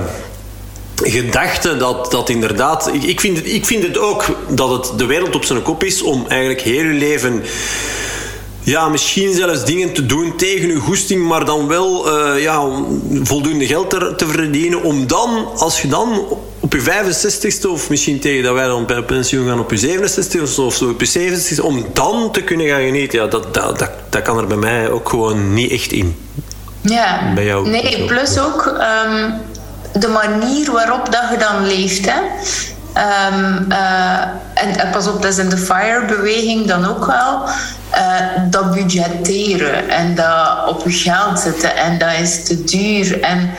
gedachte 1.03 1.77
dat, 1.77 2.11
dat 2.11 2.29
inderdaad... 2.29 2.91
Ik, 3.01 3.19
vind 3.19 3.37
het, 3.37 3.47
ik 3.47 3.65
vind 3.65 3.83
het 3.83 3.97
ook 3.97 4.25
dat 4.49 4.69
het 4.69 4.99
de 4.99 5.05
wereld 5.05 5.35
op 5.35 5.43
zijn 5.43 5.61
kop 5.61 5.83
is 5.83 6.01
om 6.01 6.25
eigenlijk 6.27 6.61
heel 6.61 6.83
je 6.83 6.93
leven 6.93 7.43
ja, 8.67 8.89
misschien 8.89 9.33
zelfs 9.33 9.65
dingen 9.65 9.93
te 9.93 10.05
doen 10.05 10.35
tegen 10.35 10.69
uw 10.69 10.79
goesting, 10.79 11.27
maar 11.27 11.45
dan 11.45 11.67
wel 11.67 12.19
uh, 12.19 12.41
ja, 12.41 12.83
voldoende 13.23 13.65
geld 13.65 13.89
te, 13.89 14.27
verdienen. 14.27 14.83
Om 14.83 15.07
dan, 15.07 15.47
als 15.55 15.81
je 15.81 15.87
dan 15.87 16.25
op 16.59 16.73
je 16.73 16.81
65ste, 16.81 17.69
of 17.69 17.89
misschien 17.89 18.19
tegen 18.19 18.43
dat 18.43 18.53
wij 18.53 18.67
dan 18.67 18.85
bij 18.85 19.03
pensioen 19.03 19.47
gaan 19.47 19.59
op 19.59 19.71
je 19.71 19.97
67ste 19.97 20.41
of 20.41 20.73
zo, 20.73 20.89
op 20.89 21.01
je 21.01 21.19
70ste, 21.19 21.61
om 21.61 21.85
dan 21.93 22.31
te 22.31 22.41
kunnen 22.41 22.67
gaan 22.67 22.81
genieten, 22.81 23.19
ja, 23.19 23.27
dat, 23.27 23.53
dat, 23.53 23.89
dat 24.09 24.21
kan 24.21 24.37
er 24.37 24.47
bij 24.47 24.57
mij 24.57 24.89
ook 24.89 25.09
gewoon 25.09 25.53
niet 25.53 25.71
echt 25.71 25.91
in. 25.91 26.15
Ja, 26.87 27.33
bij 27.33 27.45
jou, 27.45 27.69
nee, 27.69 28.05
plus 28.05 28.39
ook 28.39 28.65
um, 28.65 29.33
de 29.99 30.07
manier 30.07 30.71
waarop 30.71 31.11
dat 31.11 31.23
je 31.31 31.37
dan 31.37 31.67
leeft. 31.67 32.05
Hè. 32.11 32.19
Um, 32.97 33.65
uh, 33.69 34.21
en, 34.53 34.89
pas 34.91 35.07
op, 35.07 35.21
dat 35.21 35.31
is 35.31 35.37
in 35.37 35.49
de 35.49 35.57
FIRE-beweging 35.57 36.67
dan 36.67 36.85
ook 36.85 37.05
wel. 37.05 37.43
Uh, 37.95 38.15
dat 38.49 38.73
budgetteren 38.73 39.89
en 39.89 40.15
dat 40.15 40.67
op 40.67 40.83
je 40.83 40.91
geld 40.91 41.39
zetten 41.39 41.75
en 41.75 41.97
dat 41.97 42.13
is 42.21 42.43
te 42.43 42.63
duur. 42.63 43.21
En, 43.21 43.51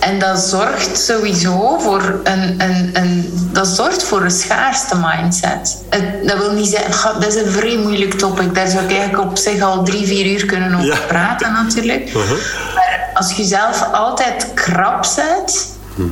en 0.00 0.18
dat 0.18 0.38
zorgt 0.38 0.98
sowieso 0.98 1.78
voor 1.78 2.20
een, 2.24 2.60
een, 2.60 2.90
een, 2.92 3.32
dat 3.52 3.66
zorgt 3.66 4.02
voor 4.02 4.22
een 4.22 4.30
schaarste 4.30 4.96
mindset. 4.96 5.82
Het, 5.90 6.28
dat 6.28 6.38
wil 6.38 6.52
niet 6.52 6.68
zeggen, 6.68 7.20
dat 7.20 7.34
is 7.34 7.42
een 7.42 7.50
vrij 7.50 7.76
moeilijk 7.76 8.14
topic. 8.14 8.54
Daar 8.54 8.68
zou 8.68 8.84
ik 8.84 8.90
eigenlijk 8.90 9.30
op 9.30 9.38
zich 9.38 9.62
al 9.62 9.84
drie, 9.84 10.06
vier 10.06 10.26
uur 10.26 10.46
kunnen 10.46 10.74
over 10.74 11.00
praten 11.06 11.52
natuurlijk. 11.52 12.08
Uh-huh. 12.08 12.30
Maar 12.74 13.10
als 13.14 13.32
je 13.32 13.44
zelf 13.44 13.92
altijd 13.92 14.46
krap 14.54 15.04
zet... 15.04 15.68
Hm 15.94 16.02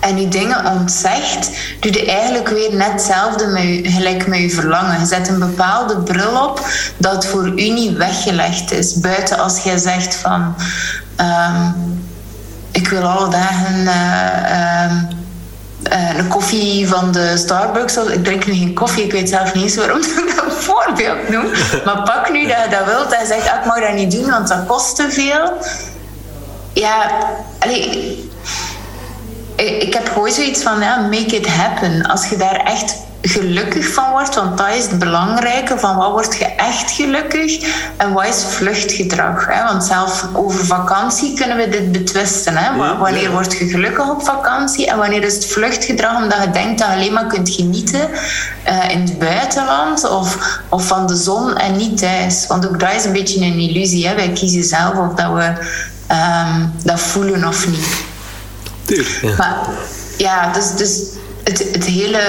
en 0.00 0.20
je 0.20 0.28
dingen 0.28 0.66
ontzegt, 0.66 1.50
doe 1.80 1.92
je 1.92 2.06
eigenlijk 2.06 2.48
weer 2.48 2.74
net 2.74 2.92
hetzelfde 2.92 3.46
met 3.46 3.92
gelijk 3.92 4.26
met 4.26 4.38
je 4.38 4.50
verlangen. 4.50 5.00
Je 5.00 5.06
zet 5.06 5.28
een 5.28 5.38
bepaalde 5.38 5.96
bril 5.98 6.44
op 6.44 6.66
dat 6.96 7.26
voor 7.26 7.48
u 7.48 7.70
niet 7.70 7.96
weggelegd 7.96 8.72
is. 8.72 9.00
Buiten 9.00 9.38
als 9.38 9.62
jij 9.62 9.78
zegt 9.78 10.14
van... 10.14 10.54
Um, 11.20 12.06
ik 12.78 12.88
wil 12.88 13.02
alle 13.02 13.28
dagen... 13.28 13.80
Uh, 13.80 14.90
um, 14.90 15.08
uh, 15.92 16.18
een 16.18 16.28
koffie 16.28 16.88
van 16.88 17.12
de 17.12 17.36
Starbucks. 17.36 17.96
Ik 17.96 18.24
drink 18.24 18.46
nu 18.46 18.52
geen 18.54 18.74
koffie, 18.74 19.04
ik 19.04 19.12
weet 19.12 19.28
zelf 19.28 19.54
niet 19.54 19.62
eens 19.62 19.76
waarom 19.76 20.00
ik 20.26 20.32
dat 20.36 20.54
voorbeeld 20.54 21.28
noem. 21.28 21.50
Maar 21.84 22.02
pak 22.02 22.30
nu 22.30 22.46
dat 22.46 22.56
je 22.64 22.70
dat 22.70 22.84
wilt 22.84 23.12
en 23.12 23.26
zegt, 23.26 23.48
ah, 23.48 23.58
ik 23.58 23.64
mag 23.64 23.80
dat 23.80 23.92
niet 23.92 24.10
doen, 24.10 24.30
want 24.30 24.48
dat 24.48 24.66
kost 24.66 24.96
te 24.96 25.10
veel. 25.10 25.52
Ja, 26.72 27.10
allee, 27.58 28.30
ik 29.56 29.94
heb 29.94 30.08
gewoon 30.08 30.30
zoiets 30.30 30.62
van, 30.62 30.80
ja, 30.80 30.96
make 31.00 31.36
it 31.36 31.46
happen. 31.46 32.06
Als 32.06 32.28
je 32.28 32.36
daar 32.36 32.56
echt 32.64 32.96
gelukkig 33.22 33.92
van 33.92 34.10
wordt, 34.10 34.34
want 34.34 34.58
dat 34.58 34.68
is 34.68 34.86
het 34.86 34.98
belangrijke, 34.98 35.78
van 35.78 35.96
wat 35.96 36.10
word 36.10 36.36
je 36.36 36.44
echt 36.44 36.90
gelukkig 36.90 37.58
en 37.96 38.12
wat 38.12 38.26
is 38.26 38.44
vluchtgedrag. 38.48 39.46
Hè? 39.46 39.64
Want 39.64 39.84
zelf 39.84 40.26
over 40.32 40.64
vakantie 40.64 41.34
kunnen 41.34 41.56
we 41.56 41.68
dit 41.68 41.92
betwisten. 41.92 42.56
Hè? 42.56 42.96
Wanneer 42.98 43.30
word 43.30 43.58
je 43.58 43.68
gelukkig 43.68 44.10
op 44.10 44.24
vakantie 44.24 44.86
en 44.86 44.98
wanneer 44.98 45.22
is 45.22 45.34
het 45.34 45.46
vluchtgedrag 45.46 46.22
omdat 46.22 46.42
je 46.42 46.50
denkt 46.50 46.78
dat 46.78 46.88
je 46.88 46.94
alleen 46.94 47.12
maar 47.12 47.26
kunt 47.26 47.50
genieten 47.50 48.08
uh, 48.68 48.90
in 48.90 49.00
het 49.00 49.18
buitenland 49.18 50.08
of, 50.08 50.60
of 50.68 50.86
van 50.86 51.06
de 51.06 51.16
zon 51.16 51.56
en 51.56 51.76
niet 51.76 51.98
thuis. 51.98 52.46
Want 52.46 52.68
ook 52.68 52.80
dat 52.80 52.94
is 52.94 53.04
een 53.04 53.12
beetje 53.12 53.44
een 53.44 53.58
illusie. 53.58 54.06
Hè? 54.06 54.14
Wij 54.14 54.32
kiezen 54.32 54.64
zelf 54.64 54.94
of 54.94 55.14
dat 55.14 55.32
we 55.32 55.52
um, 56.14 56.72
dat 56.84 57.00
voelen 57.00 57.44
of 57.44 57.68
niet. 57.68 58.06
Ja. 59.22 59.34
Maar 59.36 59.56
ja, 60.16 60.52
dus, 60.52 60.74
dus 60.76 61.00
het, 61.44 61.58
het 61.72 61.84
hele. 61.84 62.20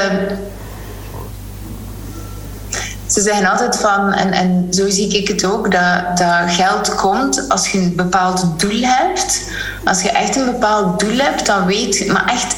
Ze 3.09 3.21
zeggen 3.21 3.45
altijd 3.45 3.77
van, 3.77 4.13
en, 4.13 4.31
en 4.31 4.67
zo 4.69 4.89
zie 4.89 5.17
ik 5.17 5.27
het 5.27 5.45
ook, 5.45 5.71
dat, 5.71 6.17
dat 6.17 6.51
geld 6.51 6.95
komt 6.95 7.49
als 7.49 7.69
je 7.69 7.77
een 7.77 7.95
bepaald 7.95 8.59
doel 8.59 8.81
hebt. 8.81 9.41
Als 9.83 10.01
je 10.01 10.09
echt 10.09 10.35
een 10.35 10.45
bepaald 10.45 10.99
doel 10.99 11.17
hebt, 11.17 11.45
dan 11.45 11.65
weet 11.65 11.97
je, 11.97 12.11
maar 12.11 12.25
echt 12.25 12.55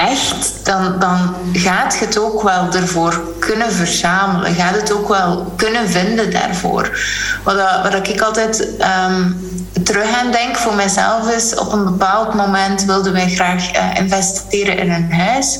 echt, 0.00 0.64
dan, 0.64 0.98
dan 0.98 1.34
gaat 1.52 1.96
je 1.98 2.04
het 2.04 2.18
ook 2.18 2.42
wel 2.42 2.72
ervoor 2.72 3.22
kunnen 3.38 3.72
verzamelen. 3.72 4.54
Gaat 4.54 4.74
het 4.74 4.92
ook 4.92 5.08
wel 5.08 5.52
kunnen 5.56 5.88
vinden 5.88 6.30
daarvoor. 6.30 6.98
Wat, 7.44 7.56
wat 7.82 8.08
ik 8.08 8.20
altijd 8.20 8.68
um, 9.08 9.50
terug 9.82 10.18
aan 10.18 10.30
denk 10.30 10.56
voor 10.56 10.74
mezelf 10.74 11.30
is... 11.30 11.54
op 11.54 11.72
een 11.72 11.84
bepaald 11.84 12.34
moment 12.34 12.84
wilden 12.84 13.12
wij 13.12 13.30
graag 13.30 13.76
uh, 13.76 13.94
investeren 13.94 14.78
in 14.78 14.90
een 14.90 15.12
huis. 15.12 15.58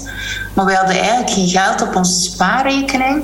Maar 0.54 0.64
we 0.64 0.74
hadden 0.74 0.98
eigenlijk 0.98 1.30
geen 1.30 1.48
geld 1.48 1.82
op 1.82 1.96
onze 1.96 2.20
spaarrekening. 2.20 3.22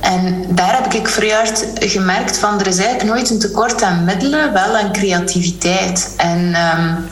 En 0.00 0.44
daar 0.48 0.82
heb 0.82 0.92
ik 0.92 1.08
vrij 1.08 1.50
gemerkt 1.74 2.38
van... 2.38 2.60
er 2.60 2.66
is 2.66 2.78
eigenlijk 2.78 3.08
nooit 3.08 3.30
een 3.30 3.38
tekort 3.38 3.82
aan 3.82 4.04
middelen, 4.04 4.52
wel 4.52 4.76
aan 4.76 4.92
creativiteit. 4.92 6.14
En... 6.16 6.56
Um, 6.78 7.08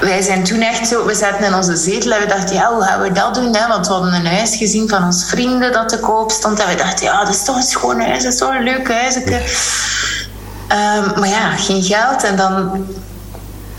wij 0.00 0.22
zijn 0.22 0.44
toen 0.44 0.60
echt 0.60 0.88
zo, 0.88 1.06
we 1.06 1.14
zaten 1.14 1.46
in 1.46 1.54
onze 1.54 1.76
zetel 1.76 2.12
en 2.12 2.20
we 2.20 2.26
dachten, 2.26 2.54
ja, 2.54 2.72
hoe 2.72 2.82
gaan 2.82 3.00
we 3.00 3.12
dat 3.12 3.34
doen? 3.34 3.56
Hè? 3.56 3.68
Want 3.68 3.86
we 3.86 3.92
hadden 3.92 4.14
een 4.14 4.26
huis 4.26 4.56
gezien 4.56 4.88
van 4.88 5.04
ons 5.04 5.24
vrienden 5.24 5.72
dat 5.72 5.88
te 5.88 5.98
koop 5.98 6.30
stond. 6.30 6.60
En 6.60 6.68
we 6.68 6.74
dachten, 6.74 7.06
ja, 7.06 7.24
dat 7.24 7.34
is 7.34 7.44
toch 7.44 7.56
een 7.56 7.62
schoon 7.62 8.00
huis, 8.00 8.22
dat 8.22 8.32
is 8.32 8.38
toch 8.38 8.54
een 8.54 8.62
leuk 8.62 8.92
huis. 8.92 9.16
Um, 9.16 11.20
maar 11.20 11.28
ja, 11.28 11.56
geen 11.56 11.82
geld. 11.82 12.24
En 12.24 12.36
dan 12.36 12.86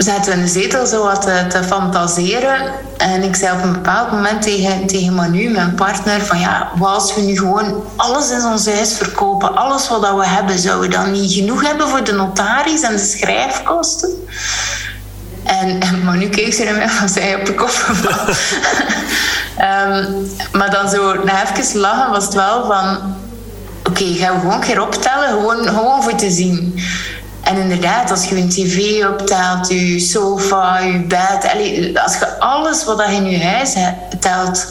zaten 0.04 0.32
we 0.32 0.38
in 0.38 0.46
de 0.46 0.52
zetel 0.52 0.86
zo 0.86 1.04
wat 1.04 1.22
te, 1.22 1.46
te, 1.50 1.64
fantaseren. 1.64 2.72
En 2.98 3.24
ik 3.24 3.36
zei 3.36 3.58
op 3.58 3.64
een 3.64 3.74
bepaald 3.74 4.12
moment 4.12 4.42
tegen, 4.42 4.88
tegen 4.88 5.14
Manu, 5.14 5.50
mijn 5.50 5.76
partner, 5.76 6.22
van 6.22 6.40
ja, 6.40 6.72
wat 6.76 6.94
als 6.94 7.16
we 7.16 7.22
nu 7.22 7.38
gewoon 7.38 7.84
alles 7.96 8.32
in 8.32 8.46
ons 8.46 8.66
huis 8.66 8.94
verkopen, 8.94 9.56
alles 9.56 9.88
wat 9.88 10.16
we 10.16 10.28
hebben, 10.28 10.60
zouden 10.60 10.90
we 10.90 10.96
dan 10.96 11.12
niet 11.12 11.34
genoeg 11.34 11.68
hebben 11.68 11.90
voor 11.90 12.04
de 12.04 12.12
notaris 12.12 12.82
en 12.82 12.92
de 12.92 13.04
schrijfkosten? 13.04 14.28
En, 15.44 15.80
maar 16.04 16.18
nu 16.18 16.30
keek 16.30 16.54
ze 16.54 16.64
naar 16.64 16.74
mij 16.74 16.90
van 16.90 17.10
zij 17.10 17.36
op 17.36 17.46
de 17.46 17.56
koffer 17.56 17.96
um, 19.58 20.32
maar 20.52 20.72
dan 20.72 20.90
zo 20.90 21.24
na 21.24 21.52
even 21.52 21.80
lachen 21.80 22.12
was 22.12 22.26
het 22.26 22.34
wel 22.34 22.66
van... 22.66 22.98
Oké, 23.80 24.02
okay, 24.02 24.14
gaan 24.14 24.34
we 24.34 24.40
gewoon 24.40 24.54
een 24.54 24.60
keer 24.60 24.82
optellen, 24.82 25.30
gewoon, 25.30 25.68
gewoon 25.68 26.04
voor 26.04 26.16
te 26.16 26.32
zien. 26.32 26.80
En 27.44 27.58
inderdaad, 27.58 28.12
als 28.12 28.26
je 28.26 28.36
een 28.36 28.50
tv 28.50 29.06
optelt, 29.06 29.68
je 29.68 30.00
sofa, 30.00 30.80
je 30.80 31.00
bed... 31.00 31.56
als 32.04 32.18
je 32.18 32.40
alles 32.40 32.86
wat 32.86 33.06
je 33.08 33.16
in 33.16 33.30
je 33.30 33.44
huis 33.44 33.74
telt, 34.20 34.68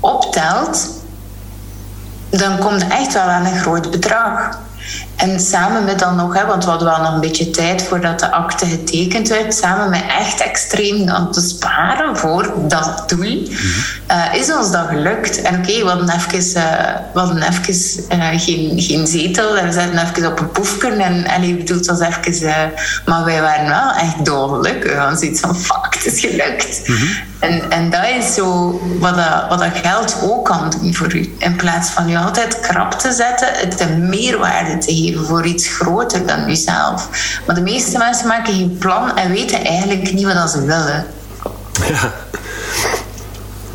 optelt... 0.00 0.88
dan 2.30 2.58
komt 2.58 2.82
het 2.82 2.92
echt 2.92 3.12
wel 3.12 3.22
aan 3.22 3.46
een 3.46 3.58
groot 3.58 3.90
bedrag. 3.90 4.58
En 5.16 5.40
samen 5.40 5.84
met 5.84 5.98
dan 5.98 6.16
nog, 6.16 6.34
hè, 6.34 6.46
want 6.46 6.64
we 6.64 6.70
hadden 6.70 6.88
wel 6.88 7.00
nog 7.00 7.14
een 7.14 7.20
beetje 7.20 7.50
tijd 7.50 7.82
voordat 7.82 8.18
de 8.18 8.30
akte 8.30 8.66
getekend 8.66 9.28
werd, 9.28 9.54
samen 9.54 9.90
met 9.90 10.02
echt 10.18 10.40
extreem 10.40 11.08
aan 11.08 11.32
te 11.32 11.40
sparen 11.40 12.16
voor 12.16 12.52
dat 12.68 13.04
doel, 13.06 13.40
mm 13.40 13.48
is 14.32 14.52
ons 14.52 14.70
dat 14.70 14.86
gelukt. 14.88 15.42
En 15.42 15.58
oké, 15.58 15.78
we 15.78 15.88
hadden 15.88 16.10
even, 16.10 16.62
uh, 16.62 16.64
we 17.12 17.18
hadden 17.18 17.42
even 17.42 17.74
uh, 18.12 18.40
geen, 18.40 18.72
geen 18.80 19.06
zetel 19.06 19.56
en 19.56 19.66
we 19.66 19.72
zaten 19.72 19.98
even 19.98 20.30
op 20.30 20.40
een 20.40 20.50
poefje 20.50 20.90
en, 20.90 21.24
en 21.24 21.46
je 21.46 21.54
bedoelt, 21.54 21.86
was 21.86 22.00
even, 22.00 22.72
maar 23.06 23.24
wij 23.24 23.40
waren 23.40 23.68
wel 23.68 23.92
echt 23.92 24.24
dolgelukkig. 24.24 24.92
We 24.92 24.98
hadden 24.98 25.18
zoiets 25.18 25.40
van, 25.40 25.56
fuck, 25.56 25.94
het 25.94 26.06
is 26.06 26.20
gelukt. 26.20 26.88
Mm 26.88 27.08
en, 27.44 27.70
en 27.70 27.90
dat 27.90 28.06
is 28.18 28.34
zo 28.34 28.80
wat 28.98 29.16
dat, 29.16 29.48
wat 29.48 29.58
dat 29.58 29.78
geld 29.82 30.16
ook 30.22 30.44
kan 30.44 30.70
doen 30.70 30.94
voor 30.94 31.14
u. 31.14 31.34
In 31.38 31.56
plaats 31.56 31.90
van 31.90 32.08
je 32.08 32.18
altijd 32.18 32.60
krap 32.60 32.92
te 32.92 33.12
zetten, 33.12 33.48
het 33.52 33.80
een 33.80 34.08
meerwaarde 34.08 34.78
te 34.78 34.94
geven 34.94 35.03
voor 35.12 35.46
iets 35.46 35.68
groter 35.68 36.26
dan 36.26 36.48
uzelf. 36.48 37.08
Maar 37.46 37.54
de 37.54 37.60
meeste 37.60 37.98
mensen 37.98 38.26
maken 38.26 38.54
geen 38.54 38.78
plan 38.78 39.16
en 39.16 39.30
weten 39.30 39.64
eigenlijk 39.64 40.12
niet 40.12 40.24
wat 40.24 40.50
ze 40.50 40.60
willen. 40.60 41.06
Ja. 41.88 42.12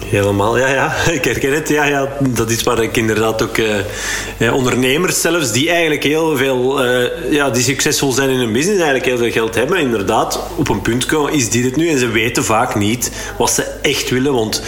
Helemaal. 0.10 0.58
Ja, 0.58 0.68
ja, 0.68 0.96
ik 1.18 1.26
herken 1.26 1.54
het. 1.54 1.70
Ja, 1.70 1.84
ja, 1.84 2.08
dat 2.20 2.50
is 2.50 2.64
waar 2.64 2.84
ik 2.84 2.98
inderdaad 2.98 3.42
ook... 3.42 3.58
Uh, 3.58 4.54
ondernemers 4.54 5.22
zelfs, 5.22 5.52
die 5.52 5.70
eigenlijk 5.70 6.04
heel 6.04 6.38
veel... 6.38 6.86
Uh, 6.86 7.32
ja, 7.32 7.50
die 7.50 7.64
succesvol 7.64 8.12
zijn 8.12 8.30
in 8.30 8.38
hun 8.38 8.52
business, 8.52 8.82
eigenlijk 8.82 9.06
heel 9.06 9.18
veel 9.18 9.32
geld 9.32 9.56
hebben, 9.56 9.80
inderdaad 9.80 10.40
op 10.56 10.70
een 10.70 10.82
punt 10.82 11.06
komen, 11.06 11.34
is 11.34 11.50
dit 11.50 11.64
het 11.64 11.76
nu? 11.76 11.90
En 11.90 12.00
ze 12.00 12.08
weten 12.08 12.44
vaak 12.44 12.76
niet 12.76 13.12
wat 13.38 13.52
ze 13.52 13.64
echt 13.82 14.10
willen. 14.10 14.34
Want 14.34 14.62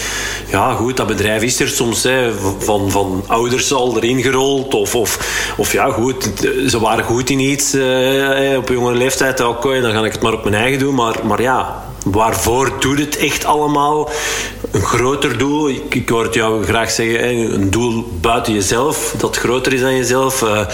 ja, 0.51 0.73
goed, 0.73 0.97
dat 0.97 1.07
bedrijf 1.07 1.41
is 1.41 1.59
er 1.59 1.67
soms 1.67 2.03
hè, 2.03 2.31
van, 2.59 2.91
van 2.91 3.23
ouders 3.27 3.73
al 3.73 3.95
erin 3.97 4.21
gerold. 4.21 4.73
Of, 4.73 4.95
of, 4.95 5.19
of 5.57 5.71
ja, 5.71 5.91
goed, 5.91 6.29
ze 6.67 6.79
waren 6.79 7.03
goed 7.03 7.29
in 7.29 7.39
iets 7.39 7.75
uh, 7.75 8.57
op 8.57 8.69
jonge 8.69 8.93
leeftijd. 8.93 9.39
Oké, 9.43 9.81
dan 9.81 9.91
ga 9.91 10.03
ik 10.05 10.11
het 10.11 10.21
maar 10.21 10.33
op 10.33 10.43
mijn 10.43 10.55
eigen 10.55 10.79
doen. 10.79 10.95
Maar, 10.95 11.15
maar 11.23 11.41
ja, 11.41 11.83
waarvoor 12.05 12.71
doet 12.79 12.99
het 12.99 13.17
echt 13.17 13.45
allemaal? 13.45 14.09
Een 14.71 14.81
groter 14.81 15.37
doel, 15.37 15.69
ik, 15.69 15.95
ik 15.95 16.09
hoor 16.09 16.23
het 16.23 16.33
jou 16.33 16.63
graag 16.63 16.91
zeggen, 16.91 17.53
een 17.53 17.69
doel 17.69 18.17
buiten 18.21 18.53
jezelf, 18.53 19.13
dat 19.17 19.37
groter 19.37 19.73
is 19.73 19.81
dan 19.81 19.95
jezelf. 19.95 20.41
Uh, 20.41 20.65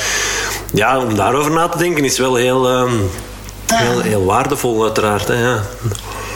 ja, 0.73 0.99
om 0.99 1.15
daarover 1.15 1.51
na 1.51 1.67
te 1.67 1.77
denken 1.77 2.03
is 2.03 2.17
wel 2.17 2.35
heel, 2.35 2.71
uh, 2.71 2.91
heel, 3.73 4.01
heel, 4.01 4.25
waardevol, 4.25 4.83
uiteraard. 4.83 5.27
Hè, 5.27 5.33
ja. 5.33 5.61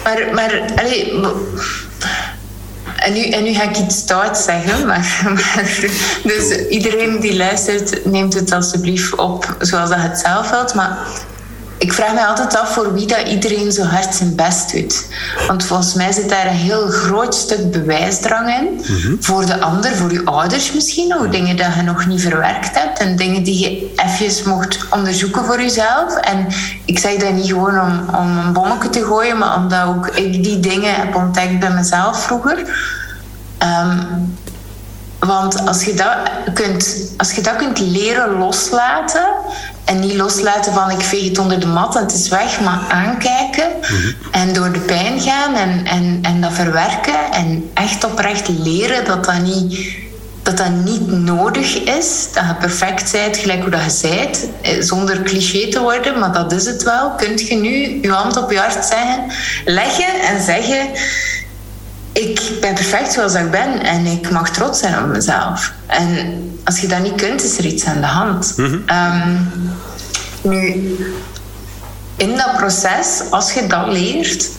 Maar, 0.03 0.27
maar 0.33 0.61
allee, 0.75 1.13
en 2.95 3.13
nu, 3.13 3.29
en 3.29 3.43
nu 3.43 3.53
ga 3.53 3.63
ik 3.63 3.77
iets 3.77 3.97
stout 3.97 4.37
zeggen, 4.37 4.85
maar, 4.87 5.21
maar, 5.23 5.85
dus 6.23 6.67
iedereen 6.67 7.19
die 7.19 7.35
luistert, 7.35 8.05
neemt 8.05 8.33
het 8.33 8.51
alsjeblieft 8.51 9.15
op 9.15 9.55
zoals 9.59 9.89
dat 9.89 10.01
het 10.01 10.19
zelf 10.19 10.49
wilt. 10.49 10.73
Maar 10.73 10.97
ik 11.81 11.93
vraag 11.93 12.13
me 12.13 12.25
altijd 12.25 12.57
af 12.57 12.73
voor 12.73 12.93
wie 12.93 13.07
dat 13.07 13.27
iedereen 13.27 13.71
zo 13.71 13.83
hard 13.83 14.15
zijn 14.15 14.35
best 14.35 14.71
doet. 14.71 15.05
Want 15.47 15.63
volgens 15.63 15.93
mij 15.93 16.11
zit 16.11 16.29
daar 16.29 16.45
een 16.45 16.53
heel 16.53 16.87
groot 16.87 17.35
stuk 17.35 17.71
bewijsdrang 17.71 18.49
in. 18.59 18.81
Mhm. 18.87 19.15
Voor 19.19 19.45
de 19.45 19.59
ander, 19.59 19.95
voor 19.95 20.11
je 20.11 20.25
ouders 20.25 20.71
misschien 20.71 21.15
ook. 21.15 21.31
Dingen 21.31 21.55
die 21.55 21.65
je 21.75 21.81
nog 21.81 22.05
niet 22.05 22.21
verwerkt 22.21 22.79
hebt. 22.79 22.99
En 22.99 23.15
dingen 23.15 23.43
die 23.43 23.59
je 23.59 23.93
even 23.95 24.49
mocht 24.49 24.85
onderzoeken 24.89 25.45
voor 25.45 25.61
jezelf. 25.61 26.15
En 26.15 26.47
ik 26.85 26.99
zeg 26.99 27.15
dat 27.15 27.33
niet 27.33 27.47
gewoon 27.47 27.79
om, 27.79 28.15
om 28.15 28.37
een 28.37 28.53
bommetje 28.53 28.89
te 28.89 29.05
gooien, 29.05 29.37
maar 29.37 29.55
omdat 29.55 29.85
ook 29.85 30.07
ik 30.07 30.43
die 30.43 30.59
dingen 30.59 30.95
heb 30.95 31.15
ontdekt 31.15 31.59
bij 31.59 31.71
mezelf 31.71 32.23
vroeger. 32.23 32.57
Ehm, 33.57 33.97
want 35.27 35.67
als 35.67 35.83
je, 35.83 35.93
dat 35.93 36.15
kunt, 36.53 37.13
als 37.17 37.31
je 37.31 37.41
dat 37.41 37.55
kunt 37.55 37.79
leren 37.79 38.37
loslaten, 38.37 39.25
en 39.85 39.99
niet 39.99 40.13
loslaten 40.13 40.73
van 40.73 40.91
ik 40.91 41.01
veeg 41.01 41.27
het 41.27 41.39
onder 41.39 41.59
de 41.59 41.67
mat 41.67 41.95
en 41.95 42.01
het 42.01 42.13
is 42.13 42.27
weg, 42.27 42.61
maar 42.61 42.79
aankijken 42.89 43.69
mhm. 43.81 44.11
en 44.31 44.53
door 44.53 44.71
de 44.71 44.79
pijn 44.79 45.21
gaan 45.21 45.55
en, 45.55 45.85
en, 45.85 46.19
en 46.21 46.41
dat 46.41 46.53
verwerken 46.53 47.31
en 47.31 47.69
echt 47.73 48.03
oprecht 48.03 48.47
leren 48.47 49.05
dat 49.05 49.25
dat 49.25 49.41
niet, 49.41 49.95
dat 50.43 50.57
dat 50.57 50.71
niet 50.83 51.11
nodig 51.11 51.75
is. 51.75 52.27
Dat 52.33 52.43
je 52.47 52.55
perfect 52.59 53.11
bent, 53.11 53.37
gelijk 53.37 53.61
hoe 53.61 53.71
dat 53.71 54.01
je 54.01 54.07
bent, 54.07 54.47
eh, 54.61 54.81
zonder 54.81 55.21
cliché 55.21 55.67
te 55.67 55.79
worden, 55.79 56.19
maar 56.19 56.33
dat 56.33 56.51
is 56.51 56.65
het 56.65 56.83
wel. 56.83 57.11
Kunt 57.11 57.47
je 57.47 57.55
nu 57.55 57.99
je 58.01 58.11
hand 58.11 58.37
op 58.37 58.51
je 58.51 58.57
hart 58.57 58.85
zeggen, 58.85 59.25
leggen 59.65 60.21
en 60.21 60.41
zeggen 60.41 60.89
ik 62.11 62.41
ben 62.61 62.73
perfect 62.73 63.13
zoals 63.13 63.33
ik 63.33 63.51
ben 63.51 63.83
en 63.83 64.05
ik 64.05 64.31
mag 64.31 64.49
trots 64.49 64.79
zijn 64.79 65.03
op 65.03 65.07
mezelf. 65.07 65.73
En 65.85 66.41
als 66.63 66.79
je 66.79 66.87
dat 66.87 66.99
niet 66.99 67.15
kunt, 67.15 67.43
is 67.43 67.57
er 67.57 67.65
iets 67.65 67.85
aan 67.85 68.01
de 68.01 68.07
hand. 68.07 68.53
Mhm. 68.57 68.77
Ehm, 68.85 69.37
nu, 70.41 70.95
in 72.15 72.37
dat 72.37 72.57
proces, 72.57 73.21
als 73.29 73.51
je 73.53 73.67
dat 73.67 73.87
leert, 73.87 74.49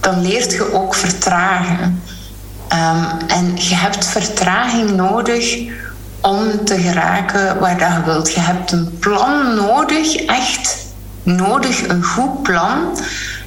dan 0.00 0.22
leert 0.22 0.52
je 0.52 0.72
ook 0.72 0.94
vertragen. 0.94 2.02
Ehm, 2.68 3.04
en 3.26 3.56
je 3.56 3.74
hebt 3.74 4.06
vertraging 4.06 4.90
nodig 4.90 5.58
om 6.20 6.64
te 6.64 6.80
geraken 6.80 7.58
waar 7.58 7.78
dat 7.78 7.88
je 7.88 8.02
wilt. 8.04 8.32
Je 8.32 8.40
hebt 8.40 8.72
een 8.72 8.98
plan 8.98 9.54
nodig, 9.54 10.14
echt 10.14 10.76
nodig, 11.22 11.88
een 11.88 12.04
goed 12.04 12.42
plan 12.42 12.98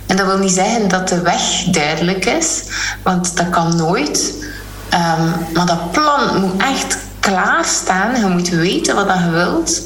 en 0.07 0.15
dat 0.15 0.25
wil 0.25 0.37
niet 0.37 0.51
zeggen 0.51 0.87
dat 0.87 1.09
de 1.09 1.21
weg 1.21 1.63
duidelijk 1.71 2.25
is, 2.25 2.63
want 3.03 3.37
dat 3.37 3.49
kan 3.49 3.75
nooit. 3.75 4.33
Um, 4.93 5.53
maar 5.53 5.65
dat 5.65 5.91
plan 5.91 6.41
moet 6.41 6.61
echt 6.61 6.97
klaarstaan. 7.19 8.19
Je 8.19 8.27
moet 8.27 8.49
weten 8.49 8.95
wat 8.95 9.19
je 9.19 9.29
wilt, 9.29 9.81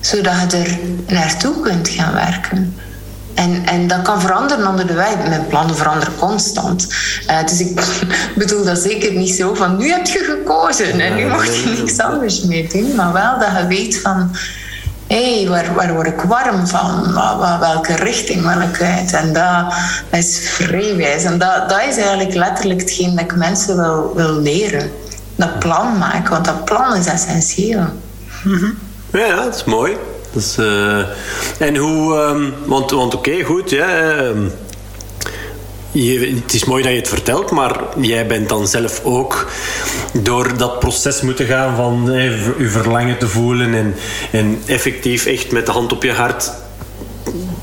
zodat 0.00 0.34
je 0.50 0.56
er 0.56 0.78
naartoe 1.14 1.60
kunt 1.60 1.88
gaan 1.88 2.12
werken. 2.12 2.76
En, 3.34 3.66
en 3.66 3.86
dat 3.86 4.02
kan 4.02 4.20
veranderen 4.20 4.66
onder 4.66 4.86
de 4.86 4.94
weg. 4.94 5.16
Mijn 5.28 5.46
plannen 5.46 5.76
veranderen 5.76 6.14
constant. 6.16 6.86
Uh, 7.30 7.46
dus 7.46 7.60
ik 7.60 7.80
bedoel 8.36 8.64
dat 8.64 8.78
zeker 8.78 9.12
niet 9.12 9.34
zo 9.34 9.54
van 9.54 9.76
nu 9.76 9.90
heb 9.90 10.06
je 10.06 10.18
gekozen 10.18 11.00
en 11.00 11.14
nu 11.14 11.26
mag 11.26 11.46
je 11.46 11.74
niks 11.78 11.98
anders 11.98 12.42
meer 12.42 12.70
doen. 12.72 12.94
Maar 12.94 13.12
wel 13.12 13.38
dat 13.38 13.48
je 13.58 13.66
weet 13.66 14.00
van 14.00 14.36
hé, 15.06 15.38
hey, 15.38 15.48
waar, 15.48 15.74
waar 15.74 15.94
word 15.94 16.06
ik 16.06 16.20
warm 16.20 16.66
van? 16.66 17.14
welke 17.60 17.94
richting 17.94 18.42
wil 18.42 18.60
ik 18.60 18.82
uit? 18.82 19.12
En 19.12 19.32
dat, 19.32 19.74
is 20.10 20.38
vrijwijs. 20.38 21.24
En 21.24 21.38
dat, 21.38 21.68
dat 21.68 21.82
is 21.88 21.96
eigenlijk 21.96 22.34
letterlijk 22.34 22.80
hetgeen 22.80 23.14
dat 23.14 23.24
ik 23.24 23.36
mensen 23.36 23.76
wil, 23.76 24.12
wil 24.14 24.32
leren. 24.32 24.90
Dat 25.34 25.58
plan 25.58 25.98
maken, 25.98 26.30
want 26.30 26.44
dat 26.44 26.64
plan 26.64 26.96
is 26.96 27.06
essentieel. 27.06 27.84
Mm 28.42 28.78
Ja, 29.12 29.34
dat 29.34 29.54
is 29.54 29.64
mooi. 29.64 29.96
Is, 30.32 30.56
uh, 30.58 30.98
en 31.58 31.76
hoe... 31.76 32.14
Um, 32.14 32.54
want 32.64 32.90
want 32.90 33.14
oké, 33.14 33.42
goed, 33.42 33.70
ja... 33.70 34.18
Um, 34.18 34.52
je, 36.04 36.40
het 36.44 36.54
is 36.54 36.64
mooi 36.64 36.82
dat 36.82 36.92
je 36.92 36.98
het 36.98 37.08
vertelt, 37.08 37.50
maar 37.50 37.80
jij 38.00 38.26
bent 38.26 38.48
dan 38.48 38.68
zelf 38.68 39.00
ook 39.04 39.46
door 40.12 40.56
dat 40.56 40.78
proces 40.78 41.20
moeten 41.20 41.46
gaan 41.46 41.76
van 41.76 42.04
je 42.58 42.68
verlangen 42.68 43.18
te 43.18 43.28
voelen 43.28 43.94
en, 44.30 44.58
effectief 44.66 45.26
echt 45.26 45.52
met 45.52 45.66
de 45.66 45.72
hand 45.72 45.92
op 45.92 46.02
je 46.02 46.12
hart 46.12 46.52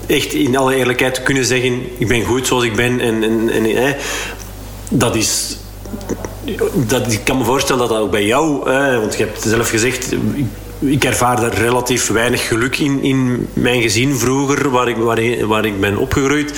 echt 0.08 0.34
in 0.34 0.58
alle 0.58 0.76
eerlijkheid 0.76 1.14
te 1.14 1.22
kunnen 1.22 1.46
zeggen 1.46 1.82
ik 1.98 2.08
ben 2.08 2.24
goed 2.24 2.48
zoals 2.48 2.64
ik 2.64 2.76
ben 2.76 3.00
en, 3.00 3.24
en, 3.24 3.50
en 3.50 3.96
dat 4.90 5.16
is 5.16 5.58
dat, 6.74 7.12
ik 7.12 7.24
kan 7.24 7.38
me 7.38 7.44
voorstellen 7.44 7.82
dat 7.82 7.90
dat 7.90 8.00
ook 8.00 8.12
bij 8.12 8.26
jou 8.26 8.70
eh, 8.70 9.00
want 9.00 9.18
je 9.18 9.24
hebt 9.24 9.42
zelf 9.42 9.70
gezegd 9.70 10.12
ik, 10.12 10.46
ik 10.80 11.04
ervaarde 11.04 11.50
relatief 11.50 12.08
weinig 12.08 12.48
geluk 12.48 12.78
in, 12.78 13.04
in 13.04 13.48
mijn 13.54 13.82
gezin 13.82 14.16
vroeger 14.16 14.70
waar 14.70 14.88
ik, 14.88 14.96
waar, 14.96 15.48
waar 15.48 15.66
ik 15.66 15.80
ben 15.80 15.98
opgegroeid 15.98 16.54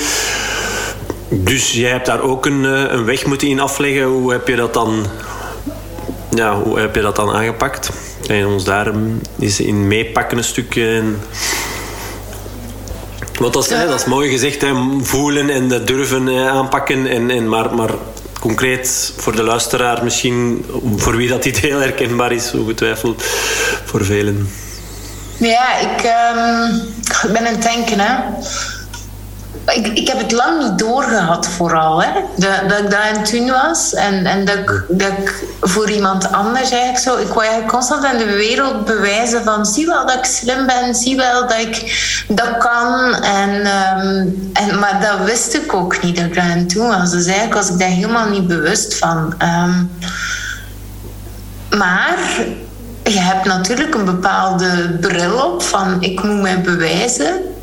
dus 1.30 1.72
jij 1.72 1.92
hebt 1.92 2.06
daar 2.06 2.22
ook 2.22 2.46
een, 2.46 2.66
eh, 2.66 2.92
een 2.92 3.06
weg 3.06 3.26
moeten 3.26 3.48
in 3.48 3.60
afleggen. 3.60 4.04
Hoe 4.04 4.32
heb 4.32 4.48
je 4.48 4.56
dat 4.56 4.74
dan, 4.74 5.06
ja, 6.30 6.62
hoe 6.62 6.80
heb 6.80 6.96
je 6.96 7.02
dat 7.02 7.16
dan 7.16 7.32
aangepakt? 7.32 7.90
Je 8.22 8.48
ons 8.48 8.64
daar 8.64 8.92
eens 9.40 9.60
in 9.60 9.88
meepakken 9.88 10.38
een 10.38 10.44
stukje? 10.44 11.04
Want 13.40 13.54
dat 13.54 13.64
is, 13.64 13.70
dat 13.70 14.00
is 14.00 14.06
mooi 14.06 14.30
gezegd, 14.30 14.66
voelen 15.02 15.50
en 15.50 15.68
dat 15.68 15.88
durven 15.88 16.50
aanpakken. 16.50 17.08
En, 17.08 17.30
en, 17.30 17.50
maar, 17.50 17.76
maar 17.76 17.90
concreet 18.40 19.14
voor 19.18 19.36
de 19.36 19.44
luisteraar 19.44 20.04
misschien, 20.04 20.66
voor 20.96 21.16
wie 21.16 21.28
dat 21.28 21.46
niet 21.46 21.60
heel 21.60 21.80
herkenbaar 21.80 22.32
is, 22.32 22.54
ongetwijfeld 22.54 23.24
voor 23.86 24.06
velen. 24.06 24.50
Ja, 25.38 25.80
ik, 25.80 26.04
um, 26.36 26.82
ik 27.24 27.34
ben 27.34 27.48
aan 27.48 27.54
het 27.54 27.62
denken. 27.62 28.00
Hè 28.00 28.14
ik, 29.65 29.88
ik 29.88 30.08
heb 30.08 30.17
het 30.17 30.32
lang 30.32 30.63
niet 30.63 30.80
doorgehad, 30.80 31.47
vooral. 31.47 32.04
Hè? 32.04 32.10
Dat, 32.36 32.69
dat 32.69 32.80
ik 32.80 32.89
daar 32.89 33.15
aan 33.15 33.23
toen 33.23 33.49
was 33.49 33.93
en, 33.93 34.25
en 34.25 34.45
dat, 34.45 34.58
ik, 34.58 34.84
dat 34.88 35.12
voor 35.62 35.89
iemand 35.89 36.32
anders 36.32 36.69
eigenlijk 36.69 36.99
zo. 36.99 37.17
Ik 37.17 37.28
wou 37.28 37.39
eigenlijk 37.39 37.71
constant 37.71 38.06
aan 38.06 38.17
de 38.17 38.36
wereld 38.36 38.86
bewijzen 38.86 39.43
van: 39.43 39.65
zie 39.65 39.86
wel 39.86 40.06
dat 40.06 40.15
ik 40.15 40.25
slim 40.25 40.65
ben, 40.65 40.95
zie 40.95 41.15
wel 41.15 41.47
dat 41.47 41.58
ik 41.58 41.75
dat 42.28 42.58
kan. 42.58 43.13
En, 43.13 43.49
um, 43.49 44.49
en, 44.54 44.80
maar 44.80 45.01
dat 45.01 45.28
wist 45.28 45.54
ik 45.54 45.73
ook 45.73 46.01
niet 46.01 46.15
dat 46.15 46.25
ik 46.25 46.36
daar 46.36 46.51
aan 46.51 46.67
toen 46.67 46.88
was. 46.88 47.12
Dus 47.12 47.25
eigenlijk 47.25 47.56
was 47.56 47.69
ik 47.69 47.80
daar 47.80 47.89
helemaal 47.89 48.30
niet 48.30 48.47
bewust 48.47 48.97
van. 48.97 49.34
Um, 49.41 49.91
maar 51.78 52.17
je 53.04 53.19
hebt 53.19 53.45
natuurlijk 53.45 53.95
een 53.95 54.06
bepaalde 54.06 54.97
bril 55.01 55.38
op 55.38 55.63
van: 55.63 56.01
ik 56.01 56.23
moet 56.23 56.41
mij 56.41 56.62
bewijzen. 56.62 57.54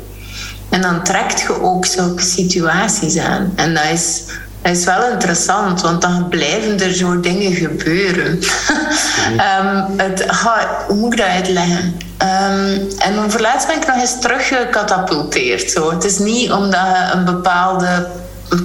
En 0.73 0.81
dan 0.81 1.03
trekt 1.03 1.41
je 1.41 1.61
ook 1.61 1.85
zulke 1.85 2.23
situaties 2.23 3.17
aan. 3.17 3.53
En 3.55 3.73
dat 3.73 3.83
is, 3.93 4.23
dat 4.61 4.75
is 4.75 4.85
wel 4.85 5.11
interessant, 5.11 5.81
want 5.81 6.01
dan 6.01 6.27
blijven 6.29 6.79
er 6.79 6.93
zo 6.93 7.19
dingen 7.19 7.53
gebeuren. 7.53 8.39
um, 9.59 9.85
het, 10.03 10.25
hoe 10.87 10.95
moet 10.95 11.13
ik 11.13 11.19
dat 11.19 11.27
uitleggen? 11.27 11.97
Um, 12.21 12.87
en 12.97 13.15
dan 13.15 13.41
laatst 13.41 13.67
ben 13.67 13.75
ik 13.75 13.87
nog 13.87 13.95
eens 13.95 14.19
teruggecatapulteerd. 14.19 15.71
Zo. 15.71 15.91
Het 15.91 16.03
is 16.03 16.17
niet 16.17 16.51
omdat 16.51 16.79
je 16.79 17.11
een 17.13 17.25
bepaalde 17.25 18.07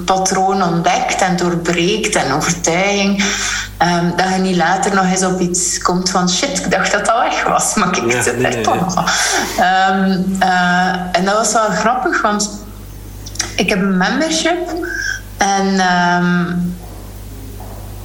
patroon 0.05 0.63
ontdekt 0.63 1.21
en 1.21 1.35
doorbreekt 1.35 2.15
en 2.15 2.31
overtuiging. 2.31 3.23
Um, 3.81 4.13
dat 4.15 4.27
je 4.29 4.41
niet 4.41 4.55
later 4.55 4.95
nog 4.95 5.05
eens 5.05 5.23
op 5.23 5.39
iets 5.39 5.81
komt 5.81 6.09
van 6.09 6.29
shit, 6.29 6.59
ik 6.59 6.71
dacht 6.71 6.91
dat 6.91 7.05
dat 7.05 7.19
weg 7.19 7.43
was, 7.43 7.73
maar 7.73 7.97
ik 7.97 8.11
ja, 8.11 8.21
zit 8.21 8.43
er 8.43 8.61
toch 8.61 8.95
nog. 8.95 8.97
Um, 9.89 10.37
uh, 10.43 10.93
en 11.11 11.25
dat 11.25 11.33
was 11.33 11.53
wel 11.53 11.69
grappig, 11.69 12.21
want 12.21 12.49
ik 13.55 13.69
heb 13.69 13.81
een 13.81 13.97
membership 13.97 14.69
en 15.37 15.65
um, 15.67 16.77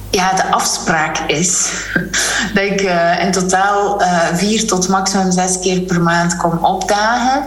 ja, 0.09 0.33
de 0.33 0.51
afspraak 0.51 1.17
is 1.17 1.71
dat 2.53 2.63
ik 2.63 2.81
uh, 2.81 3.23
in 3.23 3.31
totaal 3.31 4.01
uh, 4.01 4.19
vier 4.33 4.67
tot 4.67 4.87
maximum 4.87 5.31
zes 5.31 5.59
keer 5.59 5.79
per 5.79 6.01
maand 6.01 6.37
kom 6.37 6.57
opdagen. 6.65 7.43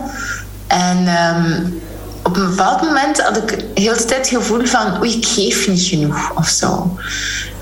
En 0.66 1.08
op 2.28 2.36
een 2.36 2.48
bepaald 2.48 2.82
moment 2.82 3.20
had 3.20 3.36
ik 3.36 3.64
heel 3.74 3.96
de 3.96 4.04
tijd 4.04 4.30
het 4.30 4.38
gevoel 4.38 4.66
van 4.66 4.98
oei, 5.00 5.16
ik 5.16 5.26
geef 5.26 5.68
niet 5.68 5.82
genoeg 5.82 6.36
of 6.36 6.48
zo. 6.48 6.96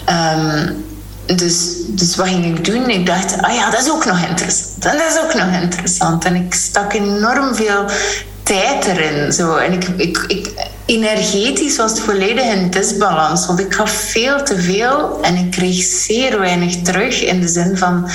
Um, 0.09 0.85
dus, 1.27 1.69
dus 1.89 2.17
wat 2.17 2.29
ging 2.29 2.45
ik 2.45 2.65
doen? 2.65 2.91
Ik 2.91 3.07
dacht, 3.07 3.43
ah 3.43 3.55
ja, 3.55 3.71
dat 3.71 3.81
is 3.81 3.91
ook 3.91 4.05
nog 4.05 4.27
interessant. 4.29 4.83
Dat 4.83 4.95
is 4.95 5.19
ook 5.25 5.35
nog 5.35 5.63
interessant. 5.63 6.25
En 6.25 6.35
ik 6.35 6.55
stak 6.55 6.93
enorm 6.93 7.55
veel 7.55 7.85
tijd 8.43 8.85
erin. 8.85 9.33
Zo. 9.33 9.57
En 9.57 9.73
ik, 9.73 9.89
ik, 9.97 10.25
ik, 10.27 10.51
energetisch 10.85 11.77
was 11.77 11.91
het 11.91 12.01
volledig 12.01 12.45
in 12.45 12.71
disbalans. 12.71 13.47
Want 13.47 13.61
ik 13.61 13.75
gaf 13.75 13.91
veel 13.91 14.43
te 14.43 14.59
veel 14.59 15.19
en 15.23 15.37
ik 15.37 15.51
kreeg 15.51 15.83
zeer 15.83 16.39
weinig 16.39 16.77
terug. 16.83 17.23
In 17.23 17.41
de 17.41 17.49
zin 17.49 17.77
van 17.77 18.09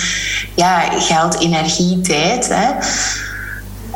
ja, 0.55 0.79
geld, 0.99 1.39
energie, 1.39 2.01
tijd. 2.01 2.47
Hè. 2.49 2.69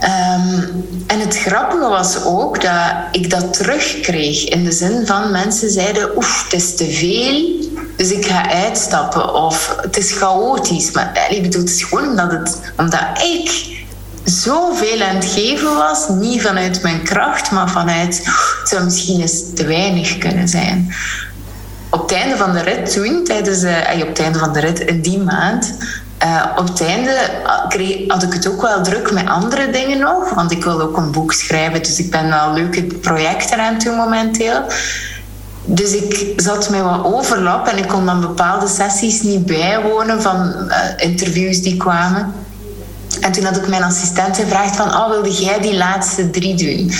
Um, 0.04 0.86
en 1.08 1.20
het 1.20 1.38
grappige 1.38 1.88
was 1.88 2.24
ook 2.24 2.62
dat 2.62 2.94
ik 3.12 3.30
dat 3.30 3.54
terugkreeg. 3.54 4.44
In 4.44 4.64
de 4.64 4.72
zin 4.72 5.06
van 5.06 5.32
mensen 5.32 5.70
zeiden: 5.70 6.18
Oef, 6.18 6.44
het 6.44 6.54
is 6.54 6.76
te 6.76 6.92
veel. 6.92 7.64
Dus 7.98 8.12
ik 8.12 8.26
ga 8.26 8.50
uitstappen. 8.50 9.34
Of 9.34 9.76
het 9.82 9.98
is 9.98 10.12
chaotisch. 10.12 10.92
Maar 10.92 11.28
ik 11.30 11.42
bedoel, 11.42 11.62
het 11.62 11.70
is 11.70 11.84
gewoon 11.84 12.10
omdat, 12.10 12.32
het, 12.32 12.60
omdat 12.78 13.24
ik 13.24 13.76
zoveel 14.24 15.02
aan 15.02 15.16
het 15.16 15.26
geven 15.26 15.76
was. 15.76 16.10
Niet 16.10 16.42
vanuit 16.42 16.82
mijn 16.82 17.04
kracht, 17.04 17.52
maar 17.52 17.70
vanuit... 17.70 18.22
Het 18.60 18.70
zou 18.70 18.84
misschien 18.84 19.22
eens 19.22 19.44
te 19.56 19.66
weinig 19.66 20.18
kunnen 20.18 20.48
zijn. 20.48 20.94
Op 21.90 22.02
het 22.02 22.12
einde 22.12 22.38
van 22.38 22.54
de 22.54 22.62
rit 22.62 22.92
toen, 22.92 23.24
tijdens, 23.24 23.64
uh, 23.64 24.02
op 24.02 24.08
het 24.08 24.20
einde 24.20 24.40
van 24.40 24.54
de 24.54 24.60
rit 24.60 24.80
in 24.80 25.02
die 25.02 25.20
maand... 25.20 25.74
Uh, 26.24 26.46
op 26.56 26.68
het 26.68 26.82
einde 26.82 27.16
kreeg, 27.68 28.12
had 28.12 28.24
ik 28.24 28.34
het 28.34 28.48
ook 28.48 28.62
wel 28.62 28.84
druk 28.84 29.12
met 29.12 29.28
andere 29.28 29.70
dingen 29.70 30.00
nog. 30.00 30.34
Want 30.34 30.52
ik 30.52 30.64
wil 30.64 30.82
ook 30.82 30.98
een 30.98 31.12
boek 31.12 31.34
schrijven. 31.34 31.84
Dus 31.84 32.00
ik 32.00 32.12
ben 32.12 32.30
wel 32.30 32.54
leuke 32.54 32.84
projecten 32.84 33.60
aan 33.60 33.74
het 33.74 33.86
momenteel. 33.86 34.62
Dus 35.66 35.96
ik 35.96 36.34
zat 36.36 36.70
met 36.70 36.82
wat 36.82 37.04
overlap 37.04 37.68
en 37.68 37.78
ik 37.78 37.88
kon 37.88 38.06
dan 38.06 38.22
bepaalde 38.22 38.68
sessies 38.68 39.22
niet 39.22 39.46
bijwonen 39.46 40.22
van 40.22 40.54
uh, 40.68 40.78
interviews 40.98 41.62
die 41.62 41.78
kwamen. 41.78 42.34
En 43.22 43.32
toen 43.32 43.44
had 43.44 43.58
ik 43.58 43.68
mijn 43.68 43.84
assistent 43.84 44.38
gevraagd 44.38 44.76
van, 44.76 44.88
oh, 44.88 45.10
wilde 45.10 45.32
jij 45.32 45.60
die 45.60 45.76
laatste 45.76 46.30
drie 46.30 46.56
doen? 46.56 46.92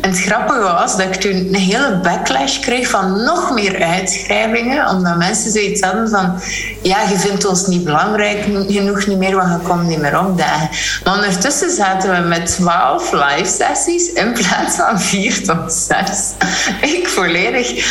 En 0.00 0.10
het 0.10 0.20
grappige 0.20 0.60
was 0.60 0.96
dat 0.96 1.06
ik 1.06 1.14
toen 1.14 1.32
een 1.32 1.54
hele 1.54 2.00
backlash 2.02 2.58
kreeg 2.58 2.88
van 2.88 3.24
nog 3.24 3.54
meer 3.54 3.82
uitschrijvingen, 3.82 4.88
omdat 4.88 5.16
mensen 5.16 5.50
zoiets 5.50 5.80
hadden 5.80 6.08
van, 6.08 6.40
ja, 6.82 7.00
je 7.08 7.18
vindt 7.18 7.44
ons 7.44 7.66
niet 7.66 7.84
belangrijk 7.84 8.42
genoeg 8.68 9.06
niet 9.06 9.18
meer, 9.18 9.36
want 9.36 9.62
je 9.62 9.68
komt 9.68 9.88
niet 9.88 10.00
meer 10.00 10.18
opdagen. 10.18 10.68
Maar 11.04 11.14
ondertussen 11.14 11.70
zaten 11.70 12.10
we 12.10 12.28
met 12.28 12.46
twaalf 12.46 13.12
live 13.12 13.50
sessies 13.50 14.12
in 14.12 14.32
plaats 14.32 14.76
van 14.76 15.00
vier 15.00 15.44
tot 15.44 15.72
zes. 15.72 16.32
Ik 16.80 17.08
volledig 17.08 17.84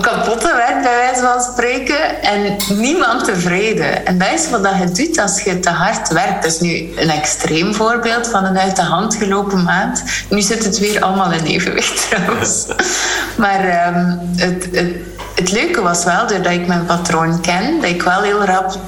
kapotte 0.00 0.52
werk, 0.56 0.82
bij 0.82 0.94
wijze 0.94 1.20
van 1.20 1.40
spreken, 1.40 2.22
en 2.22 2.56
niemand 2.68 3.24
tevreden. 3.24 4.06
En 4.06 4.18
dat 4.18 4.32
is 4.32 4.50
wat 4.50 4.68
je 4.78 5.06
doet 5.06 5.18
als 5.18 5.42
je 5.42 5.60
te 5.60 5.70
hard 5.70 6.08
werkt. 6.08 6.42
Dat 6.42 6.52
is 6.52 6.60
nu 6.60 6.92
een 6.96 7.10
extreem 7.10 7.74
voorbeeld 7.74 8.28
van 8.28 8.44
een 8.44 8.58
uit 8.58 8.76
de 8.76 8.82
hand 8.82 9.14
gelopen 9.14 9.62
maand. 9.62 10.02
Nu 10.28 10.40
zit 10.40 10.64
het 10.64 10.78
weer 10.78 11.02
allemaal 11.02 11.32
in 11.32 11.44
evenwicht 11.44 12.06
trouwens. 12.10 12.66
Maar 13.36 13.88
um, 13.94 14.20
het, 14.36 14.68
het, 14.72 14.94
het 15.34 15.52
leuke 15.52 15.82
was 15.82 16.04
wel, 16.04 16.26
doordat 16.26 16.52
ik 16.52 16.66
mijn 16.66 16.86
patroon 16.86 17.40
ken, 17.40 17.80
dat 17.80 17.90
ik 17.90 18.02
wel 18.02 18.22
heel 18.22 18.44
rap 18.44 18.78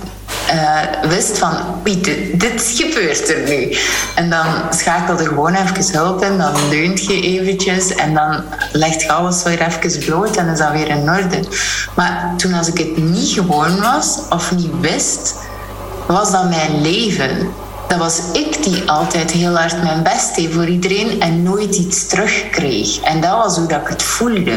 uh, 0.54 1.08
wist 1.08 1.38
van, 1.38 1.56
dit, 1.82 2.40
dit 2.40 2.72
gebeurt 2.74 3.28
er 3.28 3.48
nu. 3.48 3.76
En 4.14 4.30
dan 4.30 4.46
schakelde 4.70 5.24
gewoon 5.24 5.54
even 5.54 5.98
hulp 5.98 6.22
in, 6.22 6.38
dan 6.38 6.68
leunt 6.68 7.04
je 7.04 7.20
eventjes 7.20 7.94
en 7.94 8.14
dan 8.14 8.42
legt 8.72 9.02
je 9.02 9.12
alles 9.12 9.42
weer 9.42 9.66
even 9.66 10.04
bloot 10.04 10.36
en 10.36 10.48
is 10.48 10.58
dat 10.58 10.72
weer 10.72 10.88
in 10.88 11.10
orde. 11.10 11.40
Maar 11.94 12.34
toen 12.36 12.54
als 12.54 12.68
ik 12.68 12.78
het 12.78 12.96
niet 12.96 13.28
gewoon 13.28 13.80
was 13.80 14.18
of 14.30 14.52
niet 14.52 14.80
wist, 14.80 15.34
was 16.06 16.30
dat 16.30 16.48
mijn 16.48 16.80
leven. 16.80 17.48
Dat 17.88 17.98
was 17.98 18.20
ik 18.32 18.64
die 18.64 18.90
altijd 18.90 19.30
heel 19.30 19.56
hard 19.56 19.82
mijn 19.82 20.02
best 20.02 20.36
deed 20.36 20.52
voor 20.52 20.66
iedereen 20.66 21.20
en 21.20 21.42
nooit 21.42 21.74
iets 21.74 22.06
terugkreeg. 22.06 23.00
En 23.00 23.20
dat 23.20 23.30
was 23.30 23.56
hoe 23.56 23.66
dat 23.66 23.80
ik 23.80 23.88
het 23.88 24.02
voelde. 24.02 24.56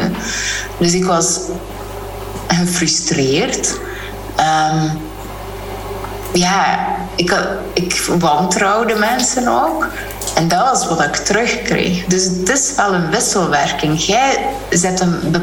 Dus 0.78 0.94
ik 0.94 1.06
was 1.06 1.40
gefrustreerd. 2.48 3.80
Um, 4.40 5.09
ja, 6.34 6.88
ik, 7.16 7.36
ik 7.74 8.10
wantrouwde 8.20 8.96
mensen 8.96 9.48
ook. 9.48 9.88
En 10.36 10.48
dat 10.48 10.60
was 10.60 10.88
wat 10.88 11.02
ik 11.02 11.16
terugkreeg. 11.16 12.06
Dus 12.06 12.24
het 12.24 12.50
is 12.50 12.74
wel 12.76 12.94
een 12.94 13.10
wisselwerking. 13.10 14.06
Jij 14.06 14.46
zet 14.70 15.00
een 15.00 15.36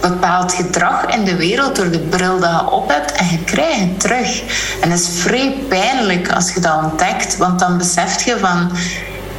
bepaald 0.00 0.52
gedrag 0.52 1.04
in 1.04 1.24
de 1.24 1.36
wereld 1.36 1.76
door 1.76 1.90
de 1.90 1.98
bril 1.98 2.38
dat 2.40 2.50
je 2.50 2.70
op 2.70 2.88
hebt 2.88 3.12
en 3.12 3.26
je 3.30 3.44
krijgt 3.44 3.80
het 3.80 4.00
terug. 4.00 4.42
En 4.80 4.90
dat 4.90 4.98
is 4.98 5.08
vrij 5.14 5.56
pijnlijk 5.68 6.32
als 6.32 6.52
je 6.52 6.60
dat 6.60 6.82
ontdekt, 6.82 7.36
want 7.36 7.58
dan 7.58 7.78
besef 7.78 8.24
je 8.24 8.38
van 8.38 8.70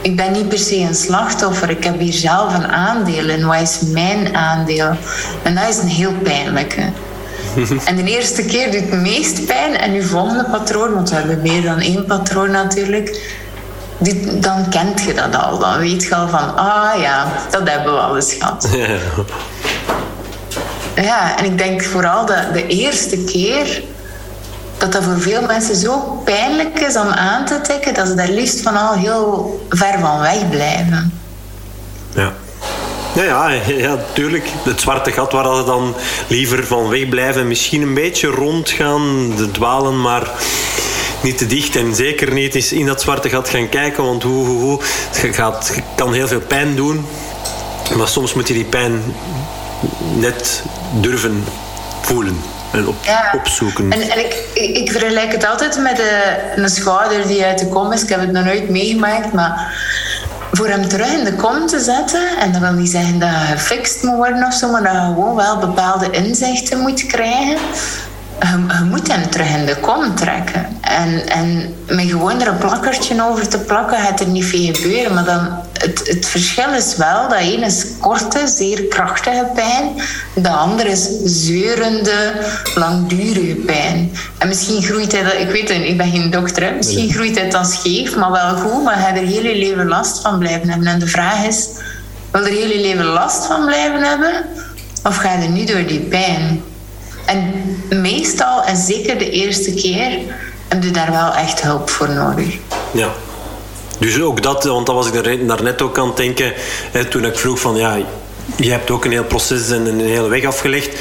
ik 0.01 0.15
ben 0.15 0.31
niet 0.31 0.49
per 0.49 0.57
se 0.57 0.77
een 0.77 0.95
slachtoffer. 0.95 1.69
Ik 1.69 1.83
heb 1.83 1.99
hier 1.99 2.13
zelf 2.13 2.53
een 2.53 2.67
aandeel 2.67 3.29
in. 3.29 3.45
Wat 3.45 3.61
is 3.61 3.79
mijn 3.79 4.35
aandeel? 4.35 4.95
En 5.43 5.55
dat 5.55 5.69
is 5.69 5.77
een 5.77 5.87
heel 5.87 6.13
pijnlijke. 6.23 6.81
en 7.85 7.95
de 7.95 8.03
eerste 8.03 8.45
keer 8.45 8.71
doet 8.71 8.81
het 8.81 9.01
meest 9.01 9.45
pijn. 9.45 9.77
En 9.77 9.93
uw 9.93 10.03
volgende 10.03 10.45
patroon, 10.51 10.93
want 10.93 11.09
we 11.09 11.15
hebben 11.15 11.41
meer 11.41 11.61
dan 11.61 11.79
één 11.79 12.05
patroon 12.05 12.51
natuurlijk. 12.51 13.37
dan 14.39 14.69
kent 14.69 15.01
je 15.01 15.13
dat 15.13 15.35
al. 15.35 15.59
Dan 15.59 15.79
weet 15.79 16.03
je 16.03 16.15
al 16.15 16.27
van, 16.27 16.55
ah 16.55 17.01
ja, 17.01 17.31
dat 17.49 17.69
hebben 17.69 17.93
we 17.93 17.99
al 17.99 18.15
eens 18.15 18.33
gehad. 18.33 18.69
Ja, 20.95 21.37
en 21.37 21.45
ik 21.45 21.57
denk 21.57 21.83
vooral 21.83 22.25
dat 22.25 22.53
de 22.53 22.67
eerste 22.67 23.23
keer 23.23 23.83
dat 24.77 24.91
dat 24.91 25.03
voor 25.03 25.21
veel 25.21 25.41
mensen 25.41 25.75
zo 25.75 26.21
pijnlijk 26.23 26.79
is 26.79 26.95
om 26.95 27.07
aan 27.07 27.45
te 27.45 27.61
tikken 27.61 27.93
dat 27.93 28.07
ze 28.07 28.15
daar 28.15 28.29
liefst 28.29 28.61
van 28.61 28.75
al 28.75 28.93
heel 28.93 29.65
ver 29.69 29.99
van 29.99 30.19
weg 30.19 30.49
blijven. 30.49 31.19
Ja. 32.13 32.33
Ja, 33.15 33.23
ja, 33.23 33.49
ja, 33.87 33.97
tuurlijk. 34.13 34.49
Het 34.63 34.81
zwarte 34.81 35.11
gat 35.11 35.31
waar 35.31 35.55
ze 35.55 35.63
dan 35.63 35.95
liever 36.27 36.65
van 36.67 36.89
wegblijven. 36.89 37.47
Misschien 37.47 37.81
een 37.81 37.93
beetje 37.93 38.27
rondgaan, 38.27 39.33
dwalen, 39.51 40.01
maar 40.01 40.31
niet 41.21 41.37
te 41.37 41.47
dicht. 41.47 41.75
En 41.75 41.95
zeker 41.95 42.33
niet 42.33 42.55
eens 42.55 42.71
in 42.71 42.85
dat 42.85 43.01
zwarte 43.01 43.29
gat 43.29 43.49
gaan 43.49 43.69
kijken. 43.69 44.03
Want 44.03 44.23
hoe, 44.23 44.45
hoe, 44.45 44.59
hoe, 44.59 44.81
het, 45.11 45.35
gaat, 45.35 45.81
kan 45.95 46.13
heel 46.13 46.27
veel 46.27 46.41
pijn 46.41 46.75
doen. 46.75 47.05
Maar 47.97 48.07
soms 48.07 48.33
moet 48.33 48.47
je 48.47 48.53
die 48.53 48.65
pijn 48.65 49.15
net 50.15 50.63
durven 50.99 51.43
voelen 52.01 52.41
en 52.71 52.87
op, 52.87 52.95
opzoeken. 53.33 53.91
En, 53.91 54.01
en 54.01 54.19
ik, 54.19 54.35
ik, 54.53 54.91
vergelijk 54.91 55.31
het 55.31 55.45
altijd 55.45 55.79
met 55.79 55.95
de, 55.95 56.35
een 56.55 56.69
schouder 56.69 57.27
die 57.27 57.43
uit 57.43 57.59
de 57.59 57.67
kom 57.67 57.91
is. 57.91 58.03
Ik 58.03 58.09
heb 58.09 58.19
het 58.19 58.31
nog 58.31 58.45
nooit 58.45 58.69
meegemaakt, 58.69 59.33
maar 59.33 59.73
voor 60.51 60.67
hem 60.67 60.87
terug 60.87 61.13
in 61.13 61.23
de 61.23 61.33
kom 61.33 61.67
te 61.67 61.79
zetten. 61.79 62.37
En 62.39 62.51
dat 62.51 62.61
wil 62.61 62.71
niet 62.71 62.89
zeggen 62.89 63.19
dat 63.19 63.29
je 63.29 63.35
gefixt 63.35 64.03
moet 64.03 64.15
worden 64.15 64.45
of 64.45 64.53
zo, 64.53 64.71
maar 64.71 64.83
dat 64.83 64.91
je 64.91 64.97
gewoon 64.97 65.35
wel 65.35 65.57
bepaalde 65.57 66.09
inzichten 66.09 66.79
moet 66.79 67.05
krijgen. 67.05 67.57
Je, 68.39 68.83
moet 68.89 69.11
hem 69.11 69.29
terug 69.29 69.49
in 69.49 69.65
de 69.65 69.75
kom 69.75 70.15
trekken. 70.15 70.65
En, 70.81 71.27
en 71.27 71.75
met 71.87 72.09
gewoon 72.09 72.41
er 72.41 72.47
een 72.47 72.57
plakkertje 72.57 73.23
over 73.23 73.47
te 73.47 73.59
plakken, 73.59 73.97
gaat 73.97 74.19
er 74.19 74.27
niet 74.27 74.45
veel 74.45 74.73
gebeuren. 74.73 75.13
Maar 75.13 75.25
dan, 75.25 75.47
het, 75.81 76.07
het 76.07 76.25
verschil 76.25 76.73
is 76.73 76.95
wel 76.95 77.29
dat 77.29 77.39
één 77.39 77.63
is 77.63 77.85
korte, 77.99 78.47
zeer 78.47 78.83
krachtige 78.83 79.47
pijn. 79.55 80.01
De 80.33 80.49
andere 80.49 80.89
is 80.89 81.09
zeurende, 81.23 82.33
langdurige 82.75 83.55
pijn. 83.55 84.11
En 84.37 84.47
misschien 84.47 84.81
groeit 84.81 85.11
hij 85.11 85.23
dat, 85.23 85.33
ik 85.33 85.49
weet 85.49 85.69
het, 85.69 85.83
ik 85.83 85.97
ben 85.97 86.11
geen 86.11 86.29
dokter, 86.29 86.63
hè. 86.63 86.71
misschien 86.71 87.11
groeit 87.13 87.39
hij 87.39 87.49
dan 87.49 87.65
scheef, 87.65 88.15
maar 88.15 88.31
wel 88.31 88.55
goed. 88.55 88.83
Maar 88.83 88.99
hij 88.99 89.21
er 89.21 89.27
heel 89.27 89.43
je 89.43 89.55
leven 89.55 89.87
last 89.87 90.21
van 90.21 90.39
blijven 90.39 90.69
hebben. 90.69 90.87
En 90.87 90.99
de 90.99 91.07
vraag 91.07 91.45
is, 91.45 91.67
wil 92.31 92.45
er 92.45 92.51
heel 92.51 92.69
je 92.69 92.79
leven 92.79 93.05
last 93.05 93.45
van 93.45 93.65
blijven 93.65 94.01
hebben? 94.01 94.45
Of 95.03 95.15
ga 95.15 95.31
je 95.31 95.43
er 95.43 95.49
nu 95.49 95.65
door 95.65 95.85
die 95.87 95.99
pijn? 95.99 96.63
En 97.25 97.53
meestal, 97.89 98.63
en 98.63 98.77
zeker 98.77 99.17
de 99.17 99.29
eerste 99.29 99.73
keer, 99.73 100.19
heb 100.67 100.83
je 100.83 100.91
daar 100.91 101.11
wel 101.11 101.33
echt 101.33 101.61
hulp 101.61 101.89
voor 101.89 102.09
nodig. 102.09 102.57
Ja. 102.93 103.09
Dus 104.01 104.21
ook 104.21 104.41
dat, 104.43 104.63
want 104.63 104.85
dat 104.85 104.95
was 104.95 105.11
ik 105.11 105.47
daarnet 105.47 105.81
ook 105.81 105.97
aan 105.97 106.07
het 106.07 106.17
denken, 106.17 106.53
hè, 106.91 107.05
toen 107.05 107.25
ik 107.25 107.37
vroeg 107.37 107.59
van 107.59 107.75
ja, 107.75 107.97
je 108.55 108.71
hebt 108.71 108.91
ook 108.91 109.05
een 109.05 109.11
heel 109.11 109.23
proces 109.23 109.69
en 109.69 109.85
een 109.85 109.99
hele 109.99 110.27
weg 110.27 110.45
afgelegd. 110.45 110.99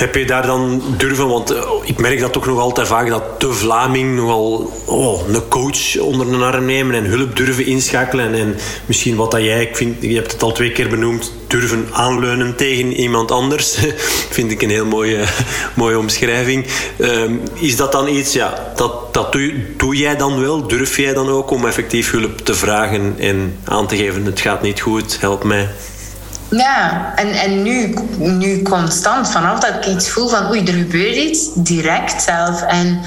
Heb 0.00 0.14
je 0.14 0.24
daar 0.24 0.46
dan 0.46 0.82
durven, 0.96 1.28
want 1.28 1.50
eh, 1.50 1.62
ik 1.84 1.98
merk 1.98 2.20
dat 2.20 2.32
toch 2.32 2.46
nog 2.46 2.58
altijd 2.58 2.86
vaak 2.86 3.08
dat 3.08 3.40
de 3.40 3.52
Vlaming 3.52 4.16
nogal 4.16 4.72
oh, 4.86 5.28
een 5.28 5.48
coach 5.48 5.98
onder 5.98 6.32
een 6.32 6.42
arm 6.42 6.64
nemen 6.64 6.94
en 6.94 7.04
hulp 7.04 7.36
durven 7.36 7.66
inschakelen. 7.66 8.26
En, 8.26 8.34
en 8.34 8.56
misschien 8.86 9.16
wat 9.16 9.30
dat 9.30 9.42
jij, 9.42 9.62
ik 9.62 9.76
vind, 9.76 10.02
je 10.02 10.14
hebt 10.14 10.32
het 10.32 10.42
al 10.42 10.52
twee 10.52 10.72
keer 10.72 10.88
benoemd, 10.88 11.32
durven 11.46 11.88
aanleunen 11.92 12.56
tegen 12.56 12.92
iemand 12.92 13.30
anders. 13.30 13.78
vind 14.36 14.50
ik 14.50 14.62
een 14.62 14.70
heel 14.70 14.86
mooie, 14.86 15.24
mooie 15.74 15.98
omschrijving. 15.98 16.66
Ehm, 16.98 17.34
is 17.54 17.76
dat 17.76 17.92
dan 17.92 18.08
iets, 18.08 18.32
ja, 18.32 18.72
dat, 18.76 19.14
dat 19.14 19.32
doe, 19.32 19.54
doe 19.76 19.96
jij 19.96 20.16
dan 20.16 20.40
wel? 20.40 20.66
Durf 20.66 20.96
jij 20.96 21.14
dan 21.14 21.28
ook 21.28 21.50
om 21.50 21.66
effectief 21.66 22.10
hulp 22.10 22.38
te 22.38 22.54
vragen 22.54 23.14
en 23.18 23.56
aan 23.64 23.86
te 23.86 23.96
geven: 23.96 24.24
het 24.24 24.40
gaat 24.40 24.62
niet 24.62 24.80
goed, 24.80 25.20
help 25.20 25.44
mij? 25.44 25.68
Ja, 26.50 27.12
en, 27.16 27.32
en 27.32 27.62
nu, 27.62 27.94
nu 28.18 28.62
constant, 28.62 29.30
vanaf 29.30 29.60
dat 29.60 29.74
ik 29.74 29.86
iets 29.86 30.10
voel 30.10 30.28
van 30.28 30.50
oei, 30.50 30.64
er 30.64 30.72
gebeurt 30.72 31.16
iets, 31.16 31.48
direct 31.54 32.22
zelf. 32.22 32.62
En 32.62 33.00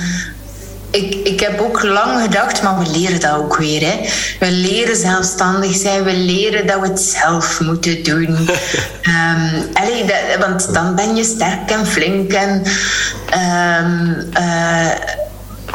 ik, 0.91 1.14
ik 1.14 1.39
heb 1.39 1.62
ook 1.62 1.84
lang 1.84 2.22
gedacht, 2.22 2.64
maar 2.64 2.80
we 2.80 2.89
leren 2.89 3.20
dat 3.20 3.36
ook 3.36 3.58
weer. 3.58 3.82
Hè. 3.82 4.00
We 4.39 4.52
leren 4.52 4.96
zelfstandig 4.96 5.76
zijn, 5.76 6.04
we 6.04 6.14
leren 6.14 6.68
dat 6.68 6.80
we 6.80 6.88
het 6.88 7.02
zelf 7.02 7.60
moeten 7.60 8.04
doen. 8.04 8.28
um, 8.28 9.68
allee, 9.82 10.06
dat, 10.06 10.48
want 10.48 10.74
dan 10.74 10.96
ben 10.96 11.16
je 11.16 11.24
sterk 11.24 11.72
en 11.72 11.88
flink 11.88 12.34
en. 12.34 12.64
Um, 13.80 14.32
uh, 14.38 14.89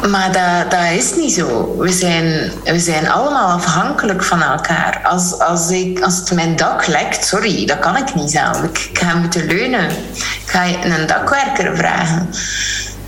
maar 0.07 0.31
dat, 0.31 0.71
dat 0.71 0.91
is 0.91 1.15
niet 1.15 1.33
zo. 1.33 1.75
We 1.77 1.91
zijn, 1.91 2.51
we 2.63 2.79
zijn 2.79 3.09
allemaal 3.09 3.51
afhankelijk 3.51 4.23
van 4.23 4.41
elkaar. 4.41 5.01
Als, 5.03 5.39
als, 5.39 5.69
ik, 5.69 6.01
als 6.01 6.15
het 6.17 6.31
mijn 6.31 6.55
dak 6.55 6.87
lekt, 6.87 7.25
sorry, 7.25 7.65
dat 7.65 7.79
kan 7.79 7.97
ik 7.97 8.15
niet 8.15 8.31
zelf. 8.31 8.63
Ik, 8.63 8.89
ga 8.93 9.15
moeten 9.15 9.45
leunen. 9.45 9.89
Ik 10.15 10.43
ga 10.45 10.65
een 10.65 11.07
dakwerker 11.07 11.77
vragen. 11.77 12.29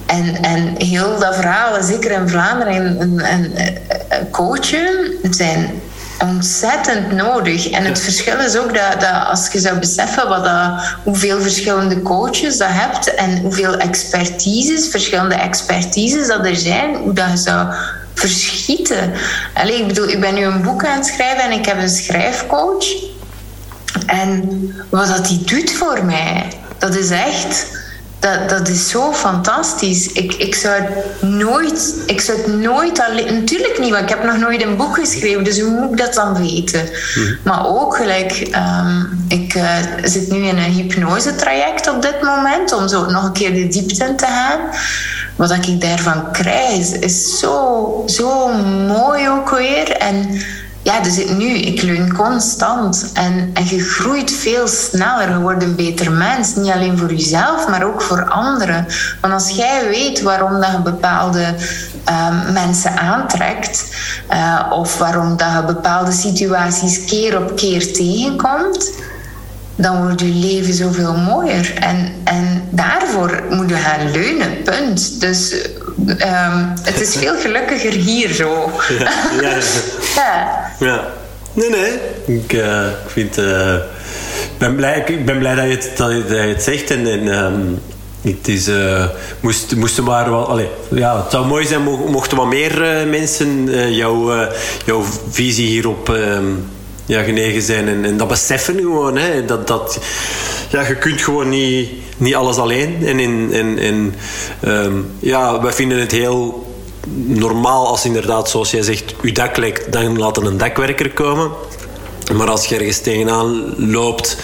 En, 0.05 0.41
en 0.41 0.75
heel 0.77 1.19
dat 1.19 1.35
verhaal, 1.35 1.83
zeker 1.83 2.11
in 2.11 2.29
Vlaanderen, 2.29 3.01
een, 3.01 3.33
een, 3.33 3.51
een 4.09 4.29
coachen, 4.29 5.11
zijn 5.29 5.81
ontzettend 6.21 7.11
nodig. 7.11 7.69
En 7.69 7.85
het 7.85 7.99
verschil 7.99 8.39
is 8.39 8.57
ook 8.57 8.73
dat, 8.75 9.01
dat 9.01 9.25
als 9.27 9.49
je 9.51 9.59
zou 9.59 9.79
beseffen 9.79 10.27
wat 10.27 10.43
dat, 10.43 10.95
hoeveel 11.03 11.41
verschillende 11.41 12.01
coaches 12.01 12.57
dat 12.57 12.69
hebt 12.71 13.15
en 13.15 13.37
hoeveel 13.37 13.77
expertises, 13.77 14.87
verschillende 14.87 15.35
expertises 15.35 16.27
dat 16.27 16.45
er 16.45 16.55
zijn, 16.55 16.95
hoe 16.95 17.13
dat 17.13 17.31
je 17.31 17.37
zou 17.37 17.73
verschieten. 18.13 19.13
Allee, 19.53 19.81
ik 19.81 19.87
bedoel, 19.87 20.07
ik 20.07 20.19
ben 20.19 20.33
nu 20.33 20.43
een 20.43 20.61
boek 20.61 20.85
aan 20.85 20.97
het 20.97 21.05
schrijven 21.05 21.43
en 21.43 21.51
ik 21.51 21.65
heb 21.65 21.77
een 21.77 21.89
schrijfcoach. 21.89 22.85
En 24.05 24.43
wat 24.89 25.07
dat 25.07 25.25
die 25.25 25.43
doet 25.43 25.71
voor 25.71 26.05
mij, 26.05 26.47
dat 26.77 26.95
is 26.95 27.09
echt 27.09 27.79
dat, 28.21 28.49
dat 28.49 28.67
is 28.67 28.89
zo 28.89 29.13
fantastisch. 29.13 30.11
Ik, 30.11 30.33
ik 30.33 30.55
zou 30.55 30.81
het 30.81 31.21
nooit, 31.21 31.95
ik 32.05 32.21
zou 32.21 32.37
het 32.37 32.47
nooit 32.47 33.01
alleen, 33.09 33.33
natuurlijk 33.33 33.79
niet, 33.79 33.89
want 33.89 34.03
ik 34.03 34.09
heb 34.09 34.23
nog 34.23 34.37
nooit 34.37 34.63
een 34.63 34.77
boek 34.77 34.95
geschreven, 34.95 35.43
dus 35.43 35.59
hoe 35.59 35.69
moet 35.69 35.91
ik 35.91 35.97
dat 35.97 36.13
dan 36.13 36.37
weten? 36.37 36.89
Mhm. 37.15 37.35
Maar 37.43 37.67
ook 37.67 37.95
gelijk, 37.95 38.31
ehm, 38.31 39.03
ik 39.27 39.55
uh, 39.55 39.75
zit 40.03 40.31
nu 40.31 40.37
in 40.37 40.57
een 40.57 40.71
hypnose-traject 40.71 41.89
op 41.89 42.01
dit 42.01 42.21
moment, 42.21 42.73
om 42.73 42.87
zo 42.87 43.05
nog 43.05 43.23
een 43.23 43.31
keer 43.31 43.53
de 43.53 43.67
diepte 43.67 44.05
in 44.05 44.15
te 44.15 44.25
gaan. 44.25 44.59
Wat 45.35 45.51
ik 45.51 45.81
daarvan 45.81 46.31
krijg, 46.31 46.91
is 46.91 47.39
zo, 47.39 48.03
zo 48.05 48.47
mooi 48.87 49.29
ook 49.29 49.49
weer. 49.49 49.91
En 49.91 50.41
ja, 50.83 51.01
dus 51.01 51.25
nu, 51.37 51.45
ik 51.45 51.81
leun 51.81 52.13
constant. 52.13 53.09
En, 53.13 53.49
en 53.53 53.67
je 53.67 53.79
groeit 53.79 54.31
veel 54.31 54.67
sneller. 54.67 55.29
Je 55.29 55.39
wordt 55.39 55.63
een 55.63 55.75
beter 55.75 56.11
mens. 56.11 56.55
Niet 56.55 56.71
alleen 56.71 56.97
voor 56.97 57.13
jezelf, 57.13 57.67
maar 57.67 57.83
ook 57.83 58.01
voor 58.01 58.29
anderen. 58.29 58.85
Want 59.21 59.33
als 59.33 59.49
jij 59.49 59.87
weet 59.89 60.21
waarom 60.21 60.61
dat 60.61 60.71
je 60.71 60.81
bepaalde 60.81 61.55
ehm, 62.03 62.53
mensen 62.53 62.97
aantrekt, 62.97 63.85
uh, 64.31 64.65
of 64.69 64.97
waarom 64.97 65.37
dat 65.37 65.47
je 65.51 65.63
bepaalde 65.65 66.11
situaties 66.11 67.05
keer 67.05 67.37
op 67.37 67.55
keer 67.55 67.93
tegenkomt, 67.93 68.91
dan 69.75 70.01
wordt 70.01 70.21
je 70.21 70.27
leven 70.27 70.73
zoveel 70.73 71.15
mooier. 71.15 71.73
En, 71.75 72.13
en 72.23 72.63
daarvoor 72.69 73.43
moet 73.49 73.69
je 73.69 73.75
gaan 73.75 74.11
leunen, 74.11 74.63
punt. 74.63 75.19
Dus 75.19 75.55
um, 76.07 76.73
het 76.81 77.01
is 77.01 77.15
veel 77.15 77.35
gelukkiger 77.35 77.91
hier 77.91 78.33
zo. 78.33 78.71
Ja, 78.99 79.11
ja. 79.41 79.57
ja. 80.15 80.71
ja. 80.79 81.07
Nee, 81.53 81.69
nee. 81.69 81.91
Ik, 82.37 82.53
uh, 82.53 82.85
ik 82.85 83.09
vind... 83.09 83.37
Uh, 83.37 83.75
ben 84.57 84.75
blij, 84.75 85.03
ik 85.05 85.25
ben 85.25 85.39
blij 85.39 85.55
dat 85.55 85.65
je 85.65 85.71
het, 85.71 85.91
dat 85.97 86.11
je, 86.11 86.33
het 86.33 86.63
zegt. 86.63 86.91
En, 86.91 87.07
en 87.07 87.27
um, 87.27 87.79
het 88.21 88.47
is, 88.47 88.67
uh, 88.67 89.05
moest, 89.39 89.75
moesten 89.75 90.03
maar 90.03 90.29
wel, 90.29 90.47
allez, 90.47 90.67
ja, 90.89 91.21
het 91.21 91.31
zou 91.31 91.45
mooi 91.47 91.65
zijn 91.65 91.81
mochten 92.11 92.37
wat 92.37 92.47
meer 92.47 93.07
mensen 93.07 93.69
jouw, 93.93 94.47
jouw 94.85 95.03
visie 95.29 95.67
hierop 95.67 96.09
ehm, 96.09 96.45
ja, 97.05 97.23
genegen 97.23 97.61
zijn. 97.61 97.87
En, 97.87 98.05
en 98.05 98.17
dat 98.17 98.27
beseffen 98.27 98.75
gewoon. 98.79 99.17
Hè, 99.17 99.45
dat, 99.45 99.67
dat, 99.67 99.99
ja, 100.69 100.87
je 100.87 100.95
kunt 100.95 101.21
gewoon 101.21 101.49
niet, 101.49 101.89
niet 102.17 102.35
alles 102.35 102.57
alleen. 102.57 103.05
En, 103.05 103.19
in, 103.19 103.49
en, 103.53 103.77
en 103.79 104.15
um, 104.65 105.11
ja, 105.19 105.61
wij 105.61 105.73
vinden 105.73 105.99
het 105.99 106.11
heel 106.11 106.69
normaal 107.25 107.87
als 107.87 108.05
inderdaad, 108.05 108.49
zoals 108.49 108.71
jij 108.71 108.81
zegt, 108.81 109.15
je 109.21 109.31
dak 109.31 109.57
lekt, 109.57 109.91
dan 109.91 110.17
laten 110.17 110.45
een 110.45 110.57
dakwerker 110.57 111.11
komen. 111.11 111.51
Maar 112.33 112.49
als 112.49 112.65
je 112.65 112.75
ergens 112.75 112.99
tegenaan 112.99 113.73
loopt, 113.77 114.37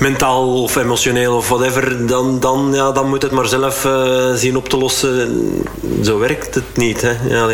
mentaal 0.00 0.62
of 0.62 0.76
emotioneel 0.76 1.36
of 1.36 1.48
whatever, 1.48 2.06
dan, 2.06 2.40
dan, 2.40 2.70
ja, 2.72 2.92
dan 2.92 3.08
moet 3.08 3.22
het 3.22 3.32
maar 3.32 3.46
zelf 3.46 3.84
uh, 3.84 4.32
zien 4.34 4.56
op 4.56 4.68
te 4.68 4.76
lossen. 4.76 5.62
Zo 6.02 6.18
werkt 6.18 6.54
het 6.54 6.76
niet. 6.76 7.00
Hè? 7.02 7.16
Ja. 7.28 7.46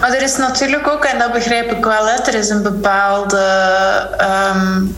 Maar 0.00 0.12
er 0.12 0.22
is 0.22 0.36
natuurlijk 0.36 0.88
ook, 0.88 1.04
en 1.04 1.18
dat 1.18 1.32
begrijp 1.32 1.70
ik 1.70 1.84
wel, 1.84 2.06
hè, 2.06 2.16
er 2.22 2.34
is 2.34 2.48
een 2.48 2.62
bepaalde. 2.62 3.38
Um, 4.54 4.96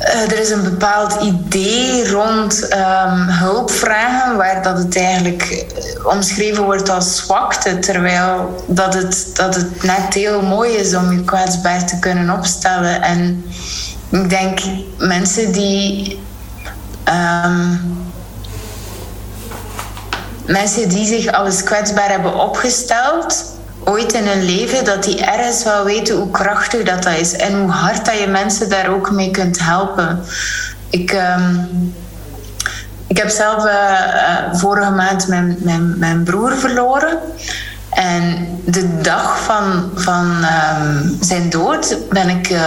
er 0.00 0.38
is 0.38 0.50
een 0.50 0.62
bepaald 0.62 1.22
idee 1.22 2.10
rond 2.10 2.62
um, 2.62 3.28
hulpvragen, 3.28 4.36
waar 4.36 4.62
dat 4.62 4.78
het 4.78 4.96
eigenlijk 4.96 5.66
omschreven 6.04 6.64
wordt 6.64 6.88
als 6.88 7.16
zwakte, 7.16 7.78
terwijl 7.78 8.64
dat 8.66 8.94
het, 8.94 9.30
dat 9.34 9.54
het 9.54 9.82
net 9.82 10.14
heel 10.14 10.42
mooi 10.42 10.72
is 10.72 10.94
om 10.94 11.12
je 11.12 11.24
kwetsbaar 11.24 11.86
te 11.86 11.98
kunnen 11.98 12.30
opstellen. 12.30 13.02
En 13.02 13.44
ik 14.10 14.30
denk 14.30 14.58
mensen 14.98 15.52
die. 15.52 16.20
Um, 17.44 17.98
mensen 20.46 20.88
die 20.88 21.06
zich 21.06 21.32
alles 21.32 21.62
kwetsbaar 21.62 22.08
hebben 22.10 22.34
opgesteld, 22.34 23.44
ooit 23.84 24.12
in 24.12 24.26
hun 24.26 24.42
leven, 24.42 24.84
dat 24.84 25.04
die 25.04 25.24
ergens 25.24 25.64
wel 25.64 25.84
weten 25.84 26.16
hoe 26.16 26.30
krachtig 26.30 26.82
dat, 26.82 27.02
dat 27.02 27.14
is 27.14 27.32
en 27.32 27.60
hoe 27.60 27.70
hard 27.70 28.04
dat 28.04 28.18
je 28.18 28.26
mensen 28.26 28.68
daar 28.68 28.88
ook 28.88 29.10
mee 29.10 29.30
kunt 29.30 29.58
helpen. 29.64 30.20
Ik. 30.90 31.12
Um, 31.12 31.68
ik 33.06 33.16
heb 33.16 33.28
zelf 33.28 33.64
uh, 33.64 33.72
uh, 33.72 34.54
vorige 34.54 34.90
maand 34.90 35.28
mijn, 35.28 35.56
mijn, 35.60 35.98
mijn 35.98 36.22
broer 36.22 36.52
verloren. 36.56 37.18
En 37.90 38.48
de 38.64 39.00
dag 39.00 39.42
van, 39.42 39.90
van 39.94 40.44
um, 40.80 41.16
zijn 41.20 41.50
dood 41.50 41.96
ben 42.08 42.28
ik 42.28 42.50
uh, 42.50 42.60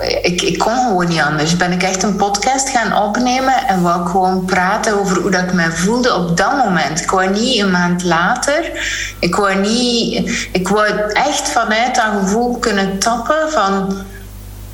ik, 0.00 0.42
ik 0.42 0.58
kon 0.58 0.76
gewoon 0.76 1.08
niet 1.08 1.20
anders. 1.20 1.56
Ben 1.56 1.72
ik 1.72 1.82
echt 1.82 2.02
een 2.02 2.16
podcast 2.16 2.68
gaan 2.68 3.02
opnemen 3.02 3.66
en 3.66 3.82
wou 3.82 4.02
ik 4.02 4.08
gewoon 4.08 4.44
praten 4.44 4.98
over 4.98 5.20
hoe 5.20 5.30
dat 5.30 5.42
ik 5.42 5.52
me 5.52 5.70
voelde 5.70 6.14
op 6.14 6.36
dat 6.36 6.56
moment. 6.64 7.00
Ik 7.00 7.10
wou 7.10 7.30
niet 7.30 7.60
een 7.60 7.70
maand 7.70 8.02
later. 8.02 8.70
Ik 9.18 9.36
wou 9.36 9.54
niet. 9.54 10.48
Ik 10.52 10.68
wou 10.68 10.88
echt 11.12 11.48
vanuit 11.48 11.94
dat 11.94 12.04
gevoel 12.20 12.58
kunnen 12.58 12.98
tappen 12.98 13.50
van. 13.50 13.96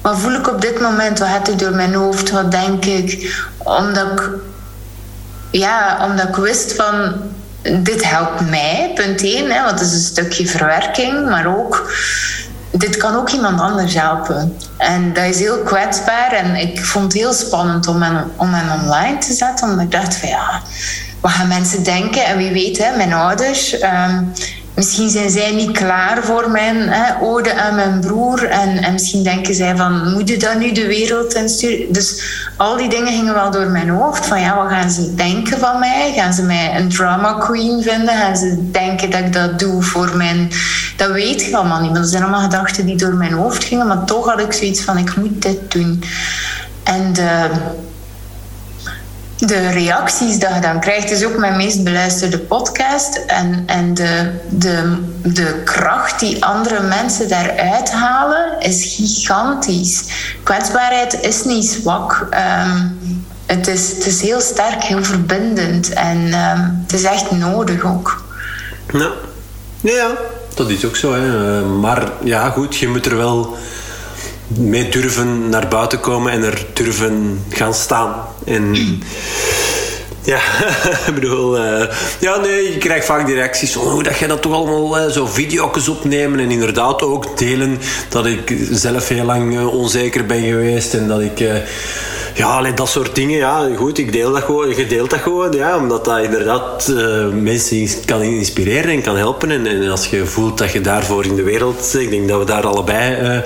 Wat 0.00 0.18
voel 0.18 0.32
ik 0.32 0.48
op 0.48 0.60
dit 0.60 0.80
moment? 0.80 1.18
Wat 1.18 1.28
heb 1.28 1.48
ik 1.48 1.58
door 1.58 1.74
mijn 1.74 1.94
hoofd? 1.94 2.30
Wat 2.30 2.50
denk 2.50 2.84
ik? 2.84 3.40
Omdat 3.58 4.10
ik. 4.12 4.28
Ja, 5.50 5.98
omdat 6.04 6.28
ik 6.28 6.36
wist 6.36 6.74
van. 6.74 7.14
Dit 7.62 8.04
helpt 8.10 8.50
mij, 8.50 8.92
punt 8.94 9.22
één. 9.22 9.50
Hè, 9.50 9.64
want 9.64 9.80
het 9.80 9.88
is 9.88 9.94
een 9.94 10.00
stukje 10.00 10.46
verwerking, 10.46 11.28
maar 11.28 11.58
ook 11.58 11.92
dit 12.70 12.96
kan 12.96 13.16
ook 13.16 13.30
iemand 13.30 13.60
anders 13.60 13.94
helpen. 13.94 14.56
En 14.76 15.12
dat 15.12 15.24
is 15.24 15.38
heel 15.38 15.58
kwetsbaar. 15.58 16.32
En 16.32 16.56
ik 16.56 16.84
vond 16.84 17.04
het 17.04 17.22
heel 17.22 17.32
spannend 17.32 17.86
om 17.86 18.02
hen, 18.02 18.30
om 18.36 18.52
hen 18.52 18.80
online 18.80 19.18
te 19.18 19.32
zetten. 19.32 19.68
Omdat 19.68 19.84
ik 19.84 19.90
dacht 19.90 20.16
van 20.16 20.28
ja, 20.28 20.62
wat 21.20 21.30
gaan 21.30 21.48
mensen 21.48 21.82
denken? 21.82 22.24
En 22.24 22.36
wie 22.36 22.52
weet, 22.52 22.78
hè, 22.78 22.96
mijn 22.96 23.12
ouders... 23.12 23.82
Um, 23.82 24.32
misschien 24.74 25.10
zijn 25.10 25.30
zij 25.30 25.54
niet 25.54 25.70
klaar 25.70 26.22
voor 26.22 26.50
mijn 26.50 26.76
hè, 26.88 27.22
ode 27.22 27.54
aan 27.54 27.74
mijn 27.74 28.00
broer. 28.00 28.44
En, 28.44 28.82
en 28.82 28.92
misschien 28.92 29.22
denken 29.22 29.54
zij 29.54 29.76
van, 29.76 30.12
moet 30.12 30.28
je 30.28 30.36
dat 30.36 30.58
nu 30.58 30.72
de 30.72 30.86
wereld 30.86 31.34
insturen? 31.34 31.92
Dus 31.92 32.22
al 32.56 32.76
die 32.76 32.88
dingen 32.88 33.12
gingen 33.12 33.34
wel 33.34 33.50
door 33.50 33.66
mijn 33.66 33.88
hoofd. 33.88 34.26
Van 34.26 34.40
ja, 34.40 34.56
wat 34.56 34.68
gaan 34.68 34.90
ze 34.90 35.14
denken 35.14 35.58
van 35.58 35.78
mij? 35.78 36.12
Gaan 36.16 36.32
ze 36.32 36.42
mij 36.42 36.76
een 36.76 36.88
drama 36.88 37.32
queen 37.32 37.82
vinden? 37.82 38.16
Gaan 38.16 38.36
ze 38.36 38.70
denken 38.70 39.10
dat 39.10 39.20
ik 39.20 39.32
dat 39.32 39.58
doe 39.58 39.82
voor 39.82 40.16
mijn... 40.16 40.50
Dat 40.96 41.10
weet 41.10 41.44
je 41.44 41.56
allemaal 41.56 41.80
niet. 41.80 41.94
Dat 41.94 42.08
zijn 42.08 42.22
allemaal 42.22 42.42
gedachten 42.42 42.86
die 42.86 42.96
door 42.96 43.14
mijn 43.14 43.32
hoofd 43.32 43.64
gingen. 43.64 43.86
Maar 43.86 44.04
toch 44.04 44.26
had 44.26 44.40
ik 44.40 44.52
zoiets 44.52 44.80
van, 44.80 44.98
ik 44.98 45.16
moet 45.16 45.42
dit 45.42 45.72
doen. 45.72 46.02
En 46.82 47.12
de 47.12 47.50
de 49.40 49.70
reacties 49.70 50.38
dat 50.38 50.54
je 50.54 50.60
dan 50.60 50.80
krijgt, 50.80 51.10
is 51.10 51.24
ook 51.24 51.36
mijn 51.36 51.56
meest 51.56 51.84
beluisterde 51.84 52.38
podcast. 52.38 53.20
En, 53.26 53.62
en 53.66 53.94
de, 53.94 54.30
de, 54.48 54.96
de 55.22 55.60
kracht 55.64 56.20
die 56.20 56.44
andere 56.44 56.80
mensen 56.80 57.28
daaruit 57.28 57.90
halen, 57.90 58.60
is 58.60 58.94
gigantisch. 58.96 60.04
Kwetsbaarheid 60.42 61.20
is 61.20 61.44
niet 61.44 61.64
zwak. 61.64 62.26
Ehm, 62.30 62.86
het, 63.46 63.68
is, 63.68 63.88
het 63.88 64.06
is 64.06 64.20
heel 64.20 64.40
sterk, 64.40 64.82
heel 64.82 65.04
verbindend. 65.04 65.92
En 65.92 66.32
ehm, 66.32 66.68
het 66.82 66.92
is 66.92 67.02
echt 67.02 67.30
nodig 67.30 67.84
ook. 67.84 68.24
Ja. 68.92 69.10
ja, 69.80 70.10
dat 70.54 70.70
is 70.70 70.84
ook 70.84 70.96
zo. 70.96 71.12
Hè. 71.12 71.60
Maar 71.60 72.08
ja, 72.24 72.50
goed, 72.50 72.76
je 72.76 72.88
moet 72.88 73.06
er 73.06 73.16
wel 73.16 73.56
mee 74.58 74.88
durven 74.88 75.48
naar 75.48 75.68
buiten 75.68 76.00
komen 76.00 76.32
en 76.32 76.42
er 76.42 76.66
durven 76.72 77.44
gaan 77.48 77.74
staan. 77.74 78.14
Ja, 80.22 80.40
ik 81.08 81.14
bedoel, 81.14 81.58
uh, 81.58 81.84
ja, 82.18 82.36
nee, 82.36 82.72
je 82.72 82.78
krijgt 82.78 83.06
vaak 83.06 83.26
die 83.26 83.34
reacties 83.34 83.74
hoe 83.74 84.02
dat 84.02 84.18
jij 84.18 84.28
dat 84.28 84.42
toch 84.42 84.52
allemaal 84.52 84.98
uh, 84.98 85.12
zo 85.12 85.26
video's 85.26 85.88
opnemen 85.88 86.40
en 86.40 86.50
inderdaad 86.50 87.02
ook 87.02 87.38
delen 87.38 87.78
dat 88.08 88.26
ik 88.26 88.56
zelf 88.70 89.08
heel 89.08 89.24
lang 89.24 89.54
uh, 89.54 89.74
onzeker 89.74 90.26
ben 90.26 90.42
geweest 90.42 90.94
en 90.94 91.08
dat 91.08 91.20
ik 91.20 91.38
ja, 92.34 92.46
alleen 92.46 92.74
dat 92.74 92.88
soort 92.88 93.14
dingen, 93.14 93.38
ja, 93.38 93.68
goed, 93.76 93.98
ik 93.98 94.12
deel 94.12 94.32
dat 94.32 94.42
gewoon, 94.42 94.76
je 94.76 94.86
deelt 94.86 95.10
dat 95.10 95.18
gewoon, 95.18 95.52
ja, 95.52 95.78
omdat 95.78 96.04
dat 96.04 96.22
inderdaad 96.22 96.92
mensen 97.32 97.88
kan 98.04 98.22
inspireren 98.22 98.90
en 98.90 99.02
kan 99.02 99.16
helpen. 99.16 99.50
En, 99.50 99.66
en, 99.66 99.88
als 99.88 100.06
je 100.06 100.26
voelt 100.26 100.58
dat 100.58 100.72
je 100.72 100.80
daarvoor 100.80 101.24
in 101.24 101.36
de 101.36 101.42
wereld, 101.42 101.94
ik 101.98 102.10
denk 102.10 102.28
dat 102.28 102.38
we 102.38 102.44
daar 102.44 102.66
allebei 102.66 103.42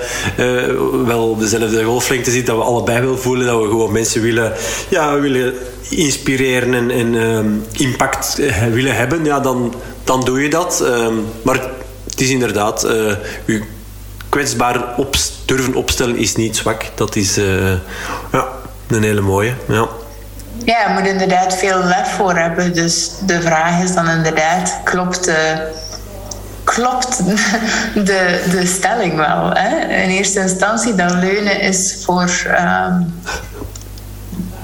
wel 1.05 1.29
op 1.29 1.39
dezelfde 1.39 1.83
golflengte 1.83 2.31
zitten, 2.31 2.55
dat 2.55 2.63
we 2.63 2.69
allebei 2.69 3.01
wel 3.01 3.17
voelen 3.17 3.45
dat 3.45 3.61
we 3.61 3.67
gewoon 3.67 3.91
mensen 3.91 4.21
willen, 4.21 4.53
ja, 4.89 5.19
willen 5.19 5.53
inspireren 5.89 6.64
en, 6.73 6.91
en 6.91 7.21
ehm, 7.21 7.47
impact 7.71 8.35
willen 8.71 8.95
hebben, 8.95 9.25
ja, 9.25 9.39
dan, 9.39 9.73
dan 10.03 10.25
doe 10.25 10.41
je 10.41 10.49
dat. 10.49 10.81
Ehm, 10.81 11.13
maar 11.41 11.61
het 12.09 12.21
is 12.21 12.29
inderdaad, 12.29 12.81
je 13.45 13.61
kwetsbaar 14.29 14.97
op, 14.97 15.15
durven 15.45 15.75
opstellen 15.75 16.17
is 16.17 16.35
niet 16.35 16.57
zwak. 16.57 16.85
Dat 16.95 17.15
is, 17.15 17.35
ja 18.31 18.53
een 18.87 19.03
hele 19.03 19.21
mooie, 19.21 19.53
ja. 19.67 19.87
Ja, 20.63 20.87
je 20.87 20.93
moet 20.93 21.07
inderdaad 21.07 21.57
veel 21.57 21.83
lef 21.83 22.15
voor 22.15 22.35
hebben. 22.35 22.73
Dus 22.73 23.11
de 23.25 23.41
vraag 23.41 23.83
is 23.83 23.93
dan 23.93 24.09
inderdaad, 24.09 24.79
klopt 24.83 25.23
de, 25.23 25.71
klopt 26.63 27.25
de, 28.05 28.43
de 28.51 28.65
stelling 28.65 29.15
wel? 29.15 29.51
Hè? 29.53 29.77
In 30.03 30.09
eerste 30.09 30.39
instantie, 30.39 30.95
dat 30.95 31.11
leunen 31.11 31.59
is 31.61 32.01
voor 32.03 32.31
um, 32.47 33.21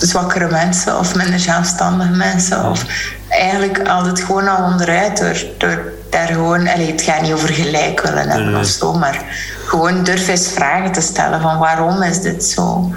zwakkere 0.07 0.49
mensen 0.49 0.99
of 0.99 1.15
minder 1.15 1.39
zelfstandige 1.39 2.11
mensen. 2.11 2.65
Of 2.65 2.85
eigenlijk 3.29 3.87
altijd 3.87 4.21
gewoon 4.21 4.47
al 4.47 4.63
onderuit 4.63 5.17
door, 5.17 5.43
door 5.57 5.93
daar 6.09 6.27
gewoon... 6.27 6.67
Allez, 6.67 6.87
het 6.91 7.01
gaat 7.01 7.21
niet 7.21 7.33
over 7.33 7.53
gelijk 7.53 8.01
willen 8.01 8.29
hebben 8.29 8.55
of 8.55 8.65
zo, 8.65 8.93
maar 8.93 9.21
gewoon 9.65 10.03
durf 10.03 10.27
eens 10.27 10.47
vragen 10.47 10.91
te 10.91 11.01
stellen 11.01 11.41
van 11.41 11.57
waarom 11.57 12.03
is 12.03 12.21
dit 12.21 12.43
zo? 12.43 12.91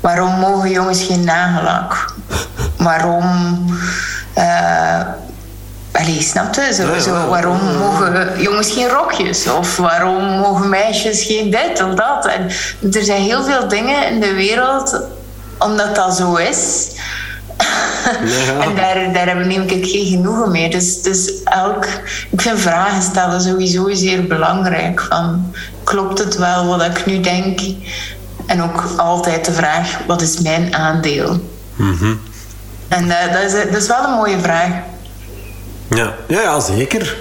Waarom 0.00 0.38
mogen 0.38 0.70
jongens 0.70 1.04
geen 1.04 1.24
nagellak? 1.24 2.14
Waarom... 2.76 3.66
Uh, 4.38 5.00
Allee, 5.92 6.22
snap 6.22 6.54
je? 6.54 6.74
Zo, 6.74 6.98
zo, 6.98 7.28
waarom 7.28 7.58
mogen 7.78 8.42
jongens 8.42 8.70
geen 8.70 8.88
rokjes? 8.88 9.48
Of 9.48 9.76
waarom 9.76 10.24
mogen 10.24 10.68
meisjes 10.68 11.24
geen 11.24 11.50
dit 11.50 11.82
of 11.82 11.94
dat? 11.94 12.26
En 12.26 12.42
er 12.92 13.02
zijn 13.04 13.22
heel 13.22 13.44
veel 13.44 13.68
dingen 13.68 14.06
in 14.10 14.20
de 14.20 14.34
wereld, 14.34 15.00
omdat 15.58 15.94
dat 15.94 16.16
zo 16.16 16.34
is. 16.34 16.88
Ja. 18.24 18.60
en 18.64 18.74
daar, 18.76 19.12
daar 19.12 19.26
hebben 19.26 19.48
neem 19.48 19.62
ik 19.62 19.86
geen 19.86 20.06
genoegen 20.06 20.50
mee. 20.50 20.70
Dus, 20.70 21.02
dus 21.02 21.32
elk, 21.44 21.86
ik 22.30 22.40
vind 22.40 22.60
vragen 22.60 23.02
stellen 23.02 23.40
sowieso 23.40 23.94
zeer 23.94 24.26
belangrijk. 24.26 25.00
Van, 25.00 25.54
klopt 25.84 26.18
het 26.18 26.36
wel 26.36 26.66
wat 26.66 26.82
ik 26.82 27.06
nu 27.06 27.20
denk? 27.20 27.60
En 28.46 28.62
ook 28.62 28.84
altijd 28.96 29.44
de 29.44 29.52
vraag, 29.52 29.98
wat 30.06 30.22
is 30.22 30.40
mijn 30.40 30.74
aandeel? 30.74 31.40
Mm 31.76 32.20
En 32.88 33.04
uh, 33.04 33.32
dat, 33.32 33.42
is, 33.42 33.52
dat 33.52 33.82
is 33.82 33.86
wel 33.86 34.04
een 34.04 34.14
mooie 34.14 34.38
vraag. 34.40 34.70
Ja, 35.90 36.14
ja, 36.28 36.40
ja 36.40 36.60
zeker. 36.60 37.16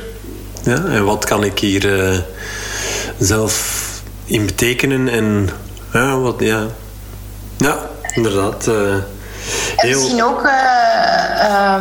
Ja, 0.64 0.86
en 0.86 1.06
wat 1.06 1.26
kan 1.26 1.44
ik 1.44 1.60
hier 1.60 1.86
uh, 1.86 2.20
zelf 3.20 3.84
in 4.26 4.46
betekenen? 4.46 5.08
En 5.08 5.50
ja, 5.94 6.18
wat, 6.18 6.36
ja. 6.40 6.66
Ja, 7.58 7.90
inderdaad. 8.18 8.68
Uh, 8.68 8.94
en 9.76 9.90
misschien 9.90 10.24
ook... 10.24 10.50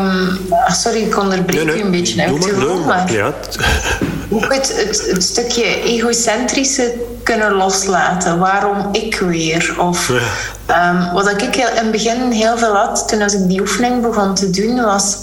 Um, 0.00 0.38
sorry, 0.66 1.00
ik 1.00 1.18
onderbreek 1.18 1.64
nee, 1.64 1.64
nee, 1.64 1.78
u 1.78 1.84
een 1.84 1.90
beetje. 1.90 2.26
Doe 2.26 2.38
maar, 2.38 2.60
doe 2.60 2.84
maar. 2.84 3.12
Ja. 3.12 3.32
Ook 4.30 4.52
het, 4.54 4.76
het, 4.76 5.06
het 5.10 5.22
stukje 5.22 5.82
egocentrische 5.82 6.94
kunnen 7.22 7.52
loslaten. 7.52 8.38
Waarom 8.38 8.88
ik 8.92 9.18
weer? 9.18 9.74
Of 9.78 10.08
um, 10.08 11.12
wat 11.12 11.30
ik 11.30 11.56
in 11.56 11.66
het 11.72 11.90
begin 11.90 12.30
heel 12.30 12.58
veel 12.58 12.74
had 12.74 13.08
toen 13.08 13.22
als 13.22 13.34
ik 13.34 13.48
die 13.48 13.60
oefening 13.60 14.02
begon 14.02 14.34
te 14.34 14.50
doen, 14.50 14.82
was 14.82 15.16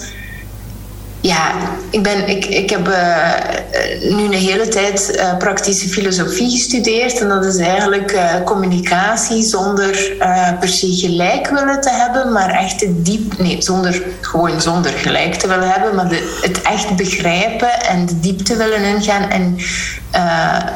ja, 1.24 1.54
ik, 1.90 2.04
ben, 2.04 2.28
ik, 2.28 2.46
ik 2.46 2.70
heb 2.70 2.88
uh, 2.88 4.16
nu 4.16 4.24
een 4.24 4.34
hele 4.34 4.68
tijd 4.68 5.16
uh, 5.16 5.38
praktische 5.38 5.90
filosofie 5.90 6.52
gestudeerd. 6.52 7.20
En 7.20 7.28
dat 7.30 7.46
is 7.46 7.58
eigenlijk 7.58 8.12
uh, 8.12 8.44
communicatie 8.46 9.44
zonder 9.44 10.16
per 10.60 10.68
se 10.68 10.96
gelijk 10.96 11.50
willen 11.50 11.82
te 11.82 11.90
hebben, 11.90 12.32
maar 12.32 12.50
echt 12.50 13.06
diep. 13.06 13.38
Nee, 13.38 13.62
zonder, 13.62 14.04
gewoon 14.22 14.62
zonder 14.62 14.92
gelijk 14.92 15.34
te 15.34 15.48
willen 15.48 15.70
hebben, 15.72 15.96
maar 15.96 16.10
de, 16.10 16.40
het 16.42 16.62
echt 16.62 16.96
begrijpen 16.96 17.82
en 17.82 18.06
de 18.06 18.20
diepte 18.20 18.56
willen 18.56 18.84
ingaan. 18.84 19.30
En 19.30 19.56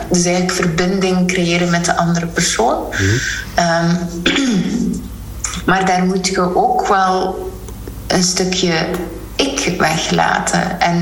dus 0.10 0.26
eigenlijk 0.26 0.52
verbinding 0.52 1.28
creëren 1.28 1.70
met 1.70 1.86
de 1.86 1.96
andere 1.96 2.26
persoon. 2.26 2.84
Mm. 2.92 3.20
Um, 3.64 4.10
maar 5.70 5.86
daar 5.86 6.06
moet 6.06 6.28
je 6.28 6.56
ook 6.56 6.88
wel 6.88 7.52
een 8.08 8.24
stukje 8.24 8.74
ik 9.66 9.80
weglaten. 9.80 10.80
En 10.80 10.96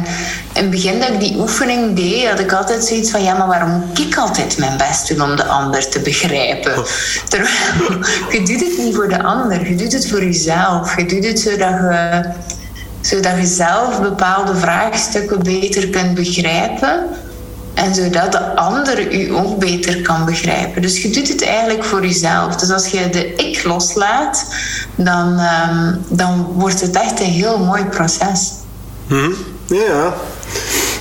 in 0.53 0.62
het 0.62 0.70
begin 0.70 0.99
dat 0.99 1.10
ik 1.10 1.20
die 1.20 1.38
oefening 1.38 1.95
deed, 1.95 2.28
had 2.28 2.39
ik 2.39 2.53
altijd 2.53 2.86
zoiets 2.86 3.12
van: 3.12 3.24
ja, 3.24 3.38
maar 3.38 3.47
waarom 3.47 3.70
moet 3.70 3.99
ik 3.99 4.18
altijd 4.18 4.58
mijn 4.58 4.78
best 4.78 5.08
doen 5.08 5.22
om 5.22 5.36
de 5.36 5.45
ander 5.45 5.89
te 5.89 5.99
begrijpen? 5.99 6.78
Oh. 6.78 6.86
Terwijl 7.28 7.53
je 8.32 8.43
doet 8.45 8.60
het 8.60 8.78
niet 8.78 8.95
voor 8.95 9.10
de 9.10 9.24
ander, 9.24 9.70
je 9.70 9.76
doet 9.76 9.93
het 9.93 10.10
voor 10.10 10.24
jezelf. 10.24 10.97
Je 10.97 11.06
doet 11.06 11.26
het 11.26 11.39
zodat 11.39 11.70
je, 11.70 12.24
zodat 13.01 13.38
je 13.38 13.45
zelf 13.45 14.01
bepaalde 14.01 14.56
vraagstukken 14.56 15.43
beter 15.43 15.89
kunt 15.89 16.14
begrijpen. 16.14 17.03
En 17.76 17.95
zodat 17.95 18.32
de 18.32 18.55
ander 18.55 19.13
u 19.13 19.36
ook 19.36 19.59
beter 19.59 20.01
kan 20.01 20.26
begrijpen. 20.26 20.82
Dus 20.82 21.01
je 21.01 21.09
doet 21.09 21.28
het 21.28 21.43
eigenlijk 21.43 21.84
voor 21.84 22.05
jezelf. 22.05 22.55
Dus 22.55 22.71
als 22.71 22.88
je 22.88 23.09
de 23.09 23.36
ik 23.36 23.63
loslaat, 23.63 24.45
dan, 24.95 25.39
um, 25.39 26.05
dan 26.07 26.41
wordt 26.53 26.82
het 26.82 26.95
echt 26.95 27.19
een 27.19 27.26
heel 27.26 27.59
mooi 27.59 27.84
proces. 27.86 28.51
Mm 29.07 29.36
Ja. 29.67 30.13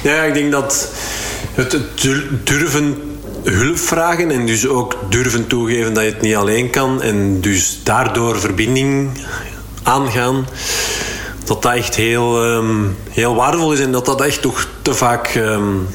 ja, 0.03 0.23
ik 0.23 0.35
denk 0.35 0.53
dat 0.53 0.89
het 1.55 1.77
durven 2.45 2.97
hulp 3.43 3.79
vragen 3.79 4.31
en 4.31 4.47
dus 4.47 4.69
ook 4.69 4.97
durven 5.09 5.47
toegeven 5.47 5.95
dat 5.95 6.05
je 6.05 6.11
het 6.11 6.21
niet 6.21 6.35
alleen 6.35 6.71
kan 6.71 7.03
en 7.03 7.41
dus 7.41 7.81
daardoor 7.83 8.41
verbinding 8.41 9.11
aangaan, 9.83 10.47
dat 11.45 11.63
dat 11.63 11.73
echt 11.73 11.95
heel, 11.95 12.45
um, 12.45 12.97
heel 13.11 13.35
waardevol 13.35 13.73
is 13.73 13.81
en 13.81 13.93
dat 13.93 14.07
dat 14.07 14.21
echt 14.21 14.43
toch 14.43 14.69
te 14.83 14.95
vaak 14.95 15.35
um, 15.35 15.89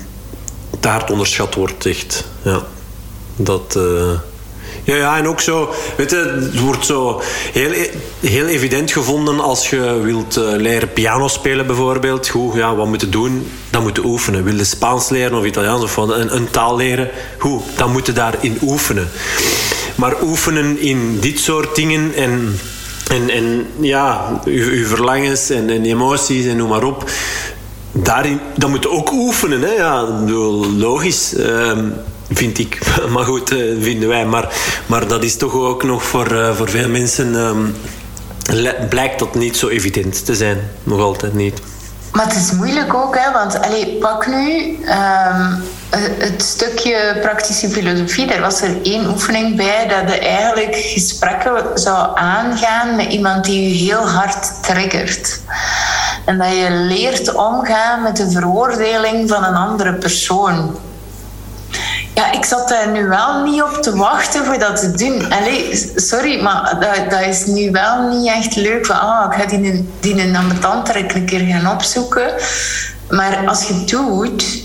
te 0.79 0.87
hard 0.87 1.11
onderschat 1.11 1.55
wordt, 1.55 1.85
echt. 1.85 2.25
Ja. 2.41 2.65
Dat... 3.35 3.75
Uh, 3.77 4.11
ja, 4.83 4.95
ja, 4.95 5.17
en 5.17 5.27
ook 5.27 5.41
zo, 5.41 5.73
weet 5.97 6.11
je, 6.11 6.49
het 6.51 6.59
wordt 6.59 6.85
zo 6.85 7.21
heel, 7.53 7.71
heel 8.19 8.45
evident 8.45 8.91
gevonden 8.91 9.39
als 9.39 9.69
je 9.69 9.99
wilt 10.03 10.37
uh, 10.37 10.43
leren 10.55 10.93
piano 10.93 11.27
spelen 11.27 11.67
bijvoorbeeld. 11.67 12.27
Goed, 12.27 12.53
ja, 12.53 12.75
wat 12.75 12.87
moet 12.87 13.01
je 13.01 13.09
doen? 13.09 13.51
Dan 13.69 13.81
moet 13.81 13.95
je 13.95 14.05
oefenen. 14.05 14.43
Wil 14.43 14.55
je 14.55 14.63
Spaans 14.63 15.09
leren 15.09 15.37
of 15.37 15.45
Italiaans 15.45 15.83
of 15.83 15.97
een, 15.97 16.35
een 16.35 16.49
taal 16.49 16.75
leren? 16.75 17.09
Goed, 17.37 17.63
dan 17.75 17.91
moet 17.91 18.05
je 18.05 18.13
daarin 18.13 18.57
oefenen. 18.61 19.09
Maar 19.95 20.21
oefenen 20.21 20.79
in 20.79 21.19
dit 21.19 21.39
soort 21.39 21.75
dingen 21.75 22.13
en, 22.15 22.59
en, 23.11 23.29
en 23.29 23.67
ja, 23.79 24.41
je, 24.45 24.85
verlangens 24.85 25.49
en, 25.49 25.69
en 25.69 25.85
emoties 25.85 26.45
en 26.45 26.57
noem 26.57 26.69
maar 26.69 26.83
op 26.83 27.09
daarin, 28.03 28.39
dat 28.55 28.69
moet 28.69 28.87
ook 28.87 29.11
oefenen. 29.11 29.61
Hè? 29.61 29.71
Ja, 29.71 30.01
logisch, 30.77 31.33
uh, 31.33 31.77
vind 32.31 32.59
ik. 32.59 32.79
Maar 33.13 33.25
goed, 33.25 33.51
uh, 33.51 33.83
vinden 33.83 34.09
wij. 34.09 34.25
Maar, 34.25 34.53
maar 34.85 35.07
dat 35.07 35.23
is 35.23 35.37
toch 35.37 35.53
ook 35.53 35.83
nog 35.83 36.03
voor, 36.03 36.31
uh, 36.31 36.55
voor 36.55 36.69
veel 36.69 36.89
mensen... 36.89 37.35
Um, 37.35 37.75
blijkt 38.89 39.19
dat 39.19 39.35
niet 39.35 39.57
zo 39.57 39.67
evident 39.67 40.25
te 40.25 40.35
zijn. 40.35 40.69
Nog 40.83 40.99
altijd 40.99 41.33
niet. 41.33 41.61
Maar 42.11 42.25
het 42.25 42.35
is 42.35 42.51
moeilijk 42.51 42.93
ook, 42.93 43.17
hè, 43.17 43.31
want 43.31 43.61
allee, 43.61 43.97
pak 43.99 44.27
nu. 44.27 44.77
Um, 44.85 45.63
het 46.19 46.41
stukje 46.41 47.17
praktische 47.21 47.69
filosofie, 47.69 48.27
daar 48.27 48.41
was 48.41 48.61
er 48.61 48.81
één 48.83 49.09
oefening 49.09 49.55
bij 49.55 49.87
dat 49.87 50.13
je 50.13 50.19
eigenlijk 50.19 50.75
gesprekken 50.75 51.63
zou 51.73 52.17
aangaan 52.17 52.95
met 52.95 53.11
iemand 53.11 53.45
die 53.45 53.69
je 53.69 53.85
heel 53.85 54.07
hard 54.09 54.63
triggert. 54.63 55.39
En 56.29 56.37
dat 56.37 56.49
je 56.49 56.69
leert 56.71 57.35
omgaan 57.35 58.01
met 58.01 58.17
de 58.17 58.31
veroordeling 58.31 59.29
van 59.29 59.43
een 59.43 59.55
andere 59.55 59.93
persoon. 59.93 60.75
Ja, 62.13 62.31
ik 62.31 62.45
zat 62.45 62.69
daar 62.69 62.91
nu 62.91 63.07
wel 63.07 63.43
niet 63.43 63.61
op 63.61 63.81
te 63.81 63.95
wachten 63.95 64.45
voor 64.45 64.59
dat 64.59 64.79
te 64.79 64.91
doen. 64.91 65.33
Sorry, 65.95 66.41
maar 66.41 66.77
dat, 66.79 67.09
dat 67.09 67.21
is 67.21 67.45
nu 67.45 67.71
wel 67.71 68.07
niet 68.07 68.27
echt 68.27 68.55
leuk. 68.55 68.85
Van, 68.85 68.99
ah, 68.99 69.33
ik 69.33 69.41
ga 69.41 69.47
die, 69.47 69.89
die 69.99 70.21
een 70.21 70.35
een 70.35 71.25
keer 71.25 71.45
gaan 71.45 71.73
opzoeken. 71.73 72.33
Maar 73.09 73.47
als 73.47 73.67
je 73.67 73.73
het 73.73 73.89
doet, 73.89 74.63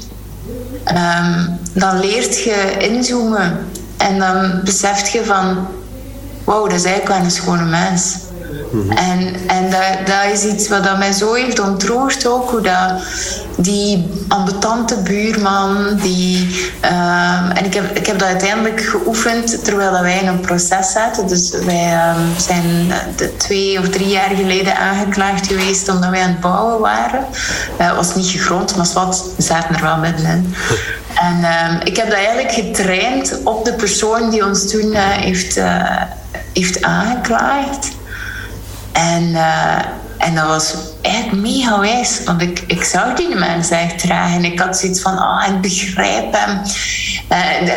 um, 0.88 1.58
dan 1.72 2.00
leert 2.00 2.42
je 2.42 2.76
inzoomen. 2.78 3.68
En 3.96 4.18
dan 4.18 4.60
beseft 4.64 5.12
je 5.12 5.24
van... 5.24 5.66
Wauw, 6.44 6.66
dat 6.66 6.78
is 6.78 6.84
eigenlijk 6.84 7.16
wel 7.16 7.24
een 7.24 7.30
schone 7.30 7.64
mens. 7.64 8.16
Mhm. 8.74 8.90
En, 8.90 9.34
en 9.46 9.70
dat, 9.70 10.06
dat 10.06 10.32
is 10.32 10.44
iets 10.44 10.68
wat 10.68 10.84
dat 10.84 10.98
mij 10.98 11.12
zo 11.12 11.32
heeft 11.32 11.60
ontroerd 11.60 12.26
ook. 12.26 12.50
Hoe 12.50 12.60
dat 12.60 12.92
die 13.56 14.06
ambetante 14.28 14.96
buurman, 14.96 15.96
die... 16.02 16.48
Um, 16.84 17.50
en 17.50 17.64
ik 17.64 17.74
heb, 17.74 17.96
ik 17.96 18.06
heb 18.06 18.18
dat 18.18 18.28
uiteindelijk 18.28 18.80
geoefend 18.80 19.64
terwijl 19.64 19.92
dat 19.92 20.00
wij 20.00 20.18
in 20.18 20.26
een 20.26 20.40
proces 20.40 20.92
zaten. 20.92 21.26
Dus 21.26 21.50
wij 21.50 22.12
um, 22.16 22.38
zijn 22.38 22.92
de 23.16 23.36
twee 23.36 23.78
of 23.78 23.88
drie 23.88 24.08
jaar 24.08 24.30
geleden 24.36 24.76
aangeklaagd 24.76 25.46
geweest 25.46 25.88
omdat 25.88 26.10
wij 26.10 26.22
aan 26.22 26.28
het 26.28 26.40
bouwen 26.40 26.80
waren. 26.80 27.24
Het 27.76 27.90
uh, 27.90 27.96
was 27.96 28.14
niet 28.14 28.26
gegrond, 28.26 28.76
maar 28.76 28.86
wat, 28.94 29.24
we 29.36 29.42
zaten 29.42 29.74
er 29.74 29.82
wel 29.82 29.96
middenin. 29.96 30.54
En 31.14 31.36
um, 31.36 31.80
ik 31.84 31.96
heb 31.96 32.06
dat 32.06 32.16
eigenlijk 32.16 32.52
getraind 32.52 33.38
op 33.44 33.64
de 33.64 33.72
persoon 33.72 34.30
die 34.30 34.46
ons 34.46 34.70
toen 34.70 34.92
uh, 34.92 34.98
heeft, 35.00 35.56
uh, 35.56 36.02
heeft 36.52 36.82
aangeklaagd. 36.82 37.90
En, 38.94 39.22
uh, 39.22 39.78
en 40.18 40.34
dat 40.34 40.46
was 40.46 40.74
echt 41.02 41.32
mega 41.32 41.80
wijs, 41.80 42.20
want 42.24 42.42
ik, 42.42 42.62
ik 42.66 42.84
zou 42.84 43.16
die 43.16 43.34
mensen 43.34 43.78
echt 43.78 43.98
dragen. 43.98 44.36
En 44.36 44.44
ik 44.44 44.60
had 44.60 44.78
zoiets 44.78 45.00
van, 45.00 45.18
oh, 45.18 45.44
ik 45.48 45.60
begrijp 45.60 46.32
hem. 46.32 46.60
Uh, 47.32 47.68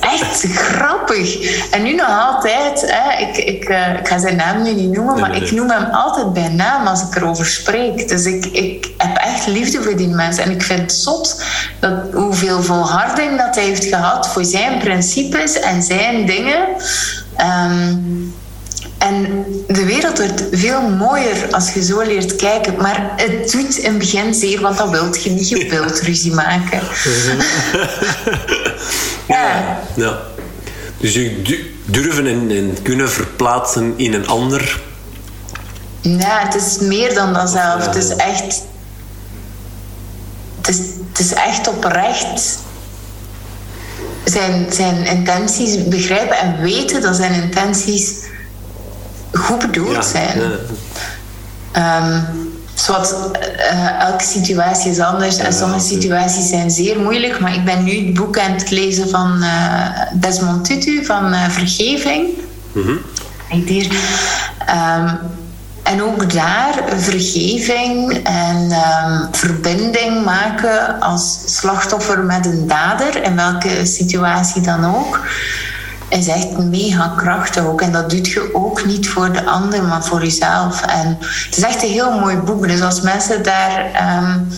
echt 0.00 0.46
grappig. 0.54 1.38
En 1.70 1.82
nu 1.82 1.94
nog 1.94 2.28
altijd, 2.28 2.84
hè, 2.86 3.26
ik, 3.26 3.36
ik, 3.36 3.68
uh, 3.68 3.98
ik 3.98 4.08
ga 4.08 4.18
zijn 4.18 4.36
naam 4.36 4.62
nu 4.62 4.72
niet 4.74 4.90
noemen, 4.90 5.20
maar 5.20 5.36
ik 5.36 5.50
noem 5.50 5.70
hem 5.70 5.84
altijd 5.90 6.32
bij 6.32 6.48
naam 6.48 6.86
als 6.86 7.02
ik 7.02 7.16
erover 7.16 7.46
spreek. 7.46 8.08
Dus 8.08 8.24
ik, 8.24 8.46
ik 8.46 8.90
heb 8.98 9.16
echt 9.16 9.46
liefde 9.46 9.82
voor 9.82 9.96
die 9.96 10.08
mensen. 10.08 10.44
En 10.44 10.50
ik 10.50 10.62
vind 10.62 10.80
het 10.80 10.92
zot 10.92 11.44
dat, 11.80 11.92
hoeveel 12.12 12.62
volharding 12.62 13.38
dat 13.38 13.54
hij 13.54 13.64
heeft 13.64 13.84
gehad 13.84 14.28
voor 14.28 14.44
zijn 14.44 14.78
principes 14.78 15.60
en 15.60 15.82
zijn 15.82 16.26
dingen. 16.26 16.66
Um, 17.40 18.34
en 18.98 19.44
de 19.66 19.84
wereld 19.84 20.18
wordt 20.18 20.44
veel 20.52 20.80
mooier 20.80 21.46
als 21.50 21.72
je 21.72 21.84
zo 21.84 22.00
leert 22.00 22.36
kijken. 22.36 22.76
Maar 22.76 23.12
het 23.16 23.52
doet 23.52 23.76
in 23.76 23.90
het 23.90 23.98
begin 23.98 24.34
zeer, 24.34 24.60
want 24.60 24.78
dan 24.78 24.90
wilt 24.90 25.22
je 25.22 25.30
niet. 25.30 25.48
Je 25.48 25.68
wilt 25.80 26.00
ruzie 26.00 26.32
maken. 26.32 26.80
ja. 29.28 29.78
ja. 29.94 30.20
Dus 30.96 31.14
je 31.14 31.42
durven 31.84 32.26
en, 32.26 32.50
en, 32.50 32.82
kunnen 32.82 33.10
verplaatsen 33.10 33.94
in 33.96 34.14
een 34.14 34.26
ander. 34.26 34.80
Ja, 36.00 36.40
het 36.44 36.54
is 36.54 36.78
meer 36.78 37.14
dan 37.14 37.32
dat 37.32 37.50
zelf. 37.50 37.86
Het 37.86 37.94
is 37.94 38.08
echt... 38.08 38.62
Het 40.56 40.68
is, 40.68 40.78
het 41.12 41.18
is 41.18 41.32
echt 41.32 41.68
oprecht 41.68 42.58
zijn, 44.24 44.72
zijn 44.72 45.06
intenties 45.06 45.88
begrijpen 45.88 46.38
en 46.38 46.60
weten 46.60 47.02
dat 47.02 47.16
zijn 47.16 47.42
intenties 47.42 48.14
goed 49.34 49.58
bedoeld 49.58 50.04
zijn. 50.04 50.38
Um, 51.76 52.26
zoals, 52.74 53.12
uh, 53.12 54.00
elke 54.00 54.24
situatie 54.24 54.90
is 54.90 54.98
anders 54.98 55.36
en 55.36 55.52
sommige 55.52 55.86
situaties 55.86 56.48
zijn 56.48 56.70
zeer 56.70 57.00
moeilijk. 57.00 57.40
Maar 57.40 57.54
ik 57.54 57.64
ben 57.64 57.84
nu 57.84 58.06
het 58.06 58.14
boek 58.14 58.38
aan 58.38 58.52
het 58.52 58.70
lezen 58.70 59.08
van 59.08 59.42
uh, 59.42 59.88
Desmond 60.12 60.64
Tutu 60.64 61.04
van 61.04 61.32
uh, 61.32 61.48
Vergeving. 61.48 62.28
Mm 62.72 63.00
um, 64.68 65.18
en 65.82 66.02
ook 66.02 66.32
daar 66.32 66.74
vergeving 66.96 68.20
en 68.24 68.56
um, 68.56 69.28
verbinding 69.32 70.24
maken 70.24 71.00
als 71.00 71.38
slachtoffer 71.46 72.18
met 72.18 72.46
een 72.46 72.66
dader, 72.66 73.22
in 73.22 73.36
welke 73.36 73.86
situatie 73.86 74.62
dan 74.62 74.84
ook 74.84 75.20
is 76.08 76.28
echt 76.28 76.58
mega 76.58 77.14
krachtig 77.16 77.66
ook. 77.66 77.80
En 77.80 77.92
dat 77.92 78.10
doet 78.10 78.28
je 78.28 78.54
ook 78.54 78.84
niet 78.84 79.08
voor 79.08 79.32
de 79.32 79.44
ander, 79.44 79.82
maar 79.82 80.04
voor 80.04 80.22
jezelf. 80.22 80.82
En 80.82 81.18
het 81.20 81.56
is 81.56 81.62
echt 81.62 81.82
een 81.82 81.90
heel 81.90 82.18
mooi 82.18 82.36
boek. 82.36 82.68
Dus 82.68 82.80
als 82.80 83.00
mensen 83.00 83.42
daar 83.42 83.90
um, 84.22 84.48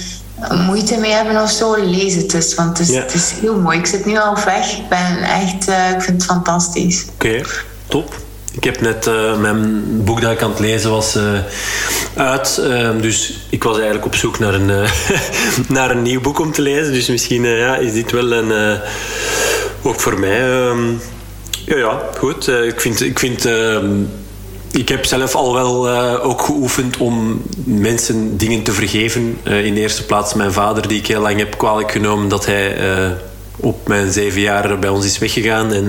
moeite 0.66 0.96
mee 0.96 1.12
hebben 1.12 1.42
of 1.42 1.50
zo, 1.50 1.76
lees 1.84 2.14
het 2.14 2.30
dus. 2.30 2.54
Want 2.54 2.78
het 2.78 2.88
is, 2.88 2.96
het 2.96 3.14
is 3.14 3.32
heel 3.40 3.60
mooi. 3.60 3.78
Ik 3.78 3.86
zit 3.86 4.06
nu 4.06 4.18
al 4.18 4.34
weg. 4.44 4.72
Ik 4.72 4.88
ben 4.88 5.22
echt, 5.22 5.68
uh, 5.68 5.90
ik 5.90 6.02
vind 6.02 6.22
het 6.22 6.24
fantastisch. 6.24 7.04
Oké, 7.14 7.42
top. 7.86 8.14
Ik 8.52 8.64
heb 8.64 8.80
net 8.80 9.06
uh, 9.06 9.38
mijn 9.38 9.84
boek 10.04 10.20
dat 10.20 10.32
ik 10.32 10.42
aan 10.42 10.50
het 10.50 10.58
lezen 10.58 10.90
was 10.90 11.16
uh, 11.16 11.22
uit. 12.14 12.60
Uh, 12.60 12.90
dus 13.00 13.46
ik 13.50 13.62
was 13.62 13.74
eigenlijk 13.76 14.06
op 14.06 14.14
zoek 14.14 14.38
naar 14.38 14.54
een, 14.54 14.66
naar 15.68 15.90
een 15.90 16.02
nieuw 16.02 16.20
boek 16.20 16.38
om 16.38 16.52
te 16.52 16.62
lezen. 16.62 16.92
Dus 16.92 17.08
misschien 17.08 17.44
ja, 17.44 17.76
is 17.76 17.92
dit 17.92 18.12
wel 18.12 18.32
een. 18.32 18.80
ook 19.82 20.00
voor 20.00 20.20
mij 20.20 20.40
ehm, 20.40 20.92
ja, 21.66 21.76
ja 21.76 22.02
goed. 22.18 22.48
Uh, 22.48 22.66
ik 22.66 22.80
vind... 22.80 23.00
Ik 23.00 23.18
vind 23.18 23.46
uh, 23.46 23.78
ik 24.70 24.88
heb 24.88 25.04
zelf 25.04 25.34
al 25.34 25.54
wel 25.54 25.88
uh, 25.88 26.26
ook 26.26 26.42
geoefend 26.42 26.96
om 26.96 27.42
mensen 27.64 28.36
dingen 28.36 28.62
te 28.62 28.72
vergeven. 28.72 29.38
Uh, 29.44 29.64
in 29.64 29.74
de 29.74 29.80
eerste 29.80 30.04
plaats 30.04 30.34
mijn 30.34 30.52
vader, 30.52 30.88
die 30.88 30.98
ik 30.98 31.06
heel 31.06 31.20
lang 31.20 31.38
heb 31.38 31.58
kwalijk 31.58 31.90
genomen 31.90 32.28
dat 32.28 32.46
hij 32.46 32.76
op 33.56 33.88
mijn 33.88 34.12
zeven 34.12 34.40
jaar 34.40 34.78
bij 34.78 34.90
ons 34.90 35.04
is 35.04 35.18
weggegaan. 35.18 35.72
En, 35.72 35.86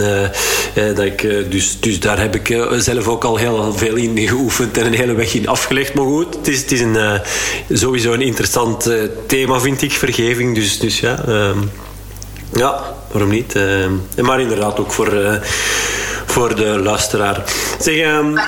dat 0.95 1.05
ik, 1.05 1.21
dus, 1.51 1.79
dus 1.79 1.99
daar 1.99 2.19
heb 2.19 2.35
ik 2.35 2.57
zelf 2.77 3.07
ook 3.07 3.23
al 3.23 3.37
heel 3.37 3.73
veel 3.73 3.95
in 3.95 4.27
geoefend 4.27 4.77
en 4.77 4.85
een 4.85 4.93
hele 4.93 5.13
weg 5.13 5.33
in 5.33 5.47
afgelegd. 5.47 5.93
Maar 5.93 6.05
goed, 6.05 6.35
het 6.35 6.47
is, 6.47 6.61
het 6.61 6.71
is 6.71 6.81
een, 6.81 7.21
sowieso 7.71 8.13
een 8.13 8.21
interessant 8.21 8.89
thema, 9.25 9.59
vind 9.59 9.81
ik, 9.81 9.91
vergeving. 9.91 10.55
Dus, 10.55 10.79
dus 10.79 10.99
ja, 10.99 11.23
ehm, 11.27 11.57
ja, 12.53 12.79
waarom 13.11 13.29
niet? 13.29 13.55
Uh, 13.55 13.85
maar 14.21 14.41
inderdaad 14.41 14.79
ook 14.79 14.91
voor, 14.91 15.13
uh, 15.13 15.33
voor 16.25 16.55
de 16.55 16.79
luisteraar. 16.79 17.43
Zeg, 17.79 18.05
um... 18.05 18.39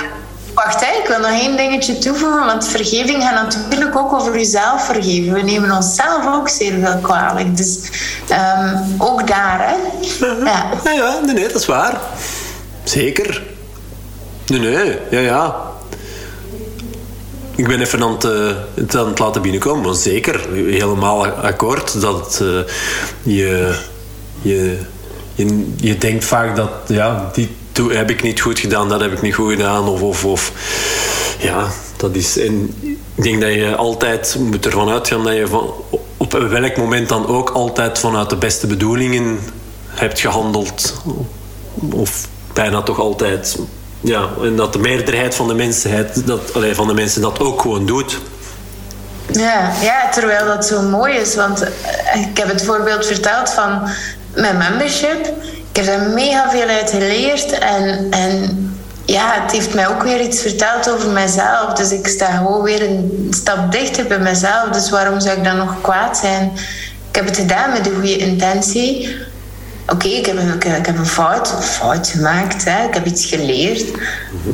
Wacht, 0.53 0.85
hè, 0.85 1.01
ik 1.01 1.07
wil 1.07 1.19
nog 1.19 1.41
één 1.41 1.57
dingetje 1.57 1.97
toevoegen. 1.97 2.45
Want 2.45 2.67
vergeving 2.67 3.23
gaat 3.23 3.43
natuurlijk 3.43 3.97
ook 3.97 4.13
over 4.13 4.33
jezelf 4.33 4.85
vergeven. 4.85 5.33
We 5.33 5.41
nemen 5.41 5.71
onszelf 5.71 6.27
ook 6.27 6.49
zeer 6.49 6.73
veel 6.83 6.97
kwalijk. 7.01 7.57
Dus 7.57 7.79
um, 8.31 8.95
ook 8.97 9.27
daar, 9.27 9.59
hè. 9.59 9.75
Ja. 10.45 10.69
ja, 10.83 10.91
ja, 10.91 11.19
nee, 11.25 11.33
nee, 11.33 11.47
dat 11.47 11.61
is 11.61 11.65
waar. 11.65 11.99
Zeker. 12.83 13.43
Nee, 14.45 14.59
nee, 14.59 14.97
ja, 15.09 15.19
ja. 15.19 15.55
Ik 17.55 17.67
ben 17.67 17.81
even 17.81 18.03
aan 18.03 18.11
het, 18.11 18.23
uh, 18.23 18.51
het, 18.73 18.95
aan 18.95 19.07
het 19.07 19.19
laten 19.19 19.41
binnenkomen. 19.41 19.85
Maar 19.85 19.95
zeker, 19.95 20.39
helemaal 20.53 21.27
akkoord 21.27 22.01
dat 22.01 22.39
uh, 22.41 22.59
je 23.23 23.79
je, 24.41 24.77
je, 25.75 25.97
denkt 25.97 26.25
vaak 26.25 26.55
dat, 26.55 26.69
ja, 26.87 27.29
die 27.33 27.49
heb 27.87 28.09
ik 28.09 28.23
niet 28.23 28.41
goed 28.41 28.59
gedaan, 28.59 28.89
dat 28.89 29.01
heb 29.01 29.11
ik 29.11 29.21
niet 29.21 29.33
goed 29.33 29.51
gedaan. 29.51 29.87
Of, 29.87 30.01
of, 30.01 30.25
of 30.25 30.51
ja, 31.39 31.67
dat 31.97 32.15
is. 32.15 32.37
En 32.37 32.75
ik 33.15 33.23
denk 33.23 33.41
dat 33.41 33.53
je 33.53 33.75
altijd 33.75 34.35
moet 34.39 34.65
ervan 34.65 34.89
uitgaan 34.89 35.23
dat 35.23 35.35
je 35.35 35.47
van, 35.47 35.73
op 36.17 36.31
welk 36.31 36.77
moment 36.77 37.09
dan 37.09 37.27
ook 37.27 37.49
altijd 37.49 37.99
vanuit 37.99 38.29
de 38.29 38.35
beste 38.35 38.67
bedoelingen 38.67 39.39
hebt 39.87 40.19
gehandeld. 40.19 41.01
Of 41.93 42.27
bijna 42.53 42.81
toch 42.81 42.99
altijd. 42.99 43.57
Ja, 44.01 44.29
en 44.43 44.55
dat 44.55 44.73
de 44.73 44.79
meerderheid 44.79 45.35
van 45.35 45.47
de, 45.47 45.53
mensheid, 45.53 46.27
dat, 46.27 46.53
allee, 46.53 46.75
van 46.75 46.87
de 46.87 46.93
mensen 46.93 47.21
dat 47.21 47.39
ook 47.39 47.61
gewoon 47.61 47.85
doet. 47.85 48.19
Ja, 49.31 49.71
ja, 49.81 50.09
terwijl 50.09 50.45
dat 50.45 50.65
zo 50.65 50.81
mooi 50.81 51.13
is. 51.13 51.35
Want 51.35 51.61
ik 52.13 52.37
heb 52.37 52.47
het 52.47 52.65
voorbeeld 52.65 53.05
verteld 53.05 53.49
van 53.49 53.89
mijn 54.39 54.57
membership. 54.57 55.25
Ik 55.69 55.75
heb 55.75 55.85
daar 55.85 56.09
mega 56.09 56.49
veel 56.49 56.67
uit 56.67 56.89
geleerd. 56.89 57.51
En, 57.51 58.07
en 58.09 58.59
ja, 59.05 59.41
het 59.41 59.51
heeft 59.51 59.73
mij 59.73 59.87
ook 59.87 60.03
weer 60.03 60.21
iets 60.21 60.41
verteld 60.41 60.89
over 60.89 61.09
mezelf. 61.09 61.73
Dus 61.73 61.91
ik 61.91 62.07
sta 62.07 62.25
gewoon 62.25 62.63
weer 62.63 62.81
een 62.83 63.27
stap 63.29 63.71
dichter 63.71 64.07
bij 64.07 64.19
mezelf. 64.19 64.69
Dus 64.71 64.89
waarom 64.89 65.19
zou 65.19 65.37
ik 65.37 65.43
dan 65.43 65.57
nog 65.57 65.81
kwaad 65.81 66.17
zijn? 66.17 66.51
Ik 67.09 67.15
heb 67.15 67.25
het 67.25 67.37
gedaan 67.37 67.71
met 67.71 67.83
de 67.83 67.91
goede 67.93 68.17
intentie. 68.17 69.17
Oké, 69.91 70.07
ik, 70.07 70.25
heb 70.25 70.37
een- 70.37 70.53
ik, 70.53 70.63
ik 70.63 70.85
heb 70.85 70.97
een 70.97 71.05
fout, 71.05 71.53
fout 71.61 72.07
gemaakt, 72.07 72.65
hè. 72.65 72.87
ik 72.87 72.93
heb 72.93 73.05
iets 73.05 73.25
geleerd. 73.25 73.85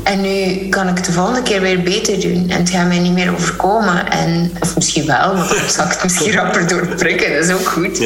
En 0.04 0.22
nu 0.22 0.70
kan 0.70 0.88
ik 0.88 0.96
het 0.98 1.06
de 1.06 1.12
volgende 1.12 1.42
keer 1.42 1.62
weer 1.62 1.82
beter 1.84 2.20
doen. 2.22 2.50
En 2.50 2.58
het 2.60 2.70
gaat 2.70 2.88
mij 2.88 3.00
niet 3.00 3.14
meer 3.14 3.34
overkomen. 3.34 4.10
En, 4.10 4.52
of 4.60 4.76
misschien 4.76 5.06
wel, 5.06 5.36
want 5.36 5.50
dan 5.50 5.58
zal 5.70 5.86
ik 5.86 5.92
het 5.92 6.04
misschien 6.04 6.34
rapper 6.40 6.68
doorprikken, 6.68 7.34
dat 7.34 7.46
is 7.46 7.52
ook 7.54 7.68
goed. 7.68 8.00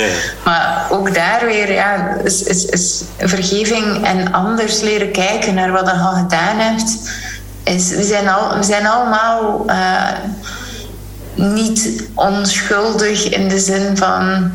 Maar 0.46 0.88
ook 0.90 1.14
daar 1.14 1.46
weer, 1.46 1.74
ja, 1.74 2.18
is, 2.24 2.44
is, 2.44 2.66
is 2.66 3.02
vergeving 3.18 4.06
en 4.06 4.32
anders 4.32 4.82
leren 4.82 5.12
kijken 5.12 5.54
naar 5.54 5.72
wat 5.72 5.86
je 5.86 5.92
al 5.92 6.14
gedaan 6.14 6.58
hebt. 6.58 6.92
Is, 7.64 7.90
we, 7.90 8.04
zijn 8.04 8.28
al, 8.30 8.58
we 8.58 8.64
zijn 8.64 8.88
allemaal 8.88 9.64
eh, 9.68 10.12
niet 11.36 12.04
onschuldig 12.14 13.30
in 13.30 13.48
de 13.50 13.60
zin 13.60 13.98
van. 13.98 14.52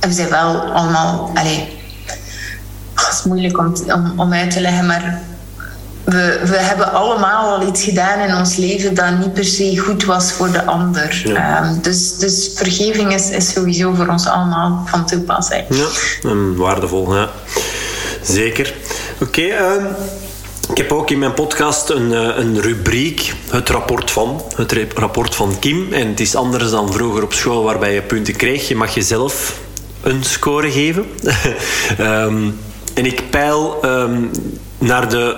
We 0.00 0.12
zijn 0.12 0.28
wel 0.28 0.60
allemaal. 0.60 1.30
Allee, 1.34 1.78
het 2.94 3.12
is 3.12 3.22
moeilijk 3.24 3.58
om, 3.58 3.74
om, 3.92 4.12
om 4.16 4.32
uit 4.32 4.50
te 4.50 4.60
leggen, 4.60 4.86
maar 4.86 5.22
we, 6.06 6.40
we 6.44 6.56
hebben 6.56 6.92
allemaal 6.92 7.56
al 7.56 7.68
iets 7.68 7.82
gedaan 7.82 8.28
in 8.28 8.34
ons 8.34 8.56
leven 8.56 8.94
dat 8.94 9.18
niet 9.18 9.32
per 9.32 9.44
se 9.44 9.78
goed 9.78 10.04
was 10.04 10.32
voor 10.32 10.52
de 10.52 10.64
ander. 10.64 11.22
Ja. 11.24 11.62
Ehm, 11.62 11.80
dus, 11.80 12.18
dus 12.18 12.50
vergeving 12.54 13.14
is, 13.14 13.30
is 13.30 13.52
sowieso 13.52 13.94
voor 13.94 14.06
ons 14.06 14.26
allemaal 14.26 14.82
van 14.86 15.06
toepassing. 15.06 15.64
Ja, 15.68 15.86
waardevol, 16.56 17.16
ja. 17.16 17.30
Zeker. 18.22 18.74
Oké, 19.20 19.42
ehm, 19.42 19.84
ik 20.70 20.76
heb 20.76 20.92
ook 20.92 21.10
in 21.10 21.18
mijn 21.18 21.34
podcast 21.34 21.90
een, 21.90 22.12
eh, 22.12 22.36
een 22.36 22.60
rubriek, 22.60 23.34
het 23.50 23.68
rapport 23.68 24.10
van. 24.10 24.42
Het 24.56 24.74
rapport 24.94 25.34
van 25.34 25.58
Kim. 25.58 25.92
En 25.92 26.08
het 26.08 26.20
is 26.20 26.34
anders 26.34 26.70
dan 26.70 26.92
vroeger 26.92 27.22
op 27.22 27.32
school 27.32 27.62
waarbij 27.62 27.94
je 27.94 28.02
punten 28.02 28.36
kreeg. 28.36 28.68
Je 28.68 28.76
mag 28.76 28.94
jezelf 28.94 29.58
een 30.06 30.24
score 30.24 30.70
geven. 30.70 31.04
Ehm, 31.98 32.50
en 32.94 33.06
ik 33.06 33.30
peil 33.30 33.78
ehm, 33.82 34.22
naar 34.78 35.08
de 35.08 35.36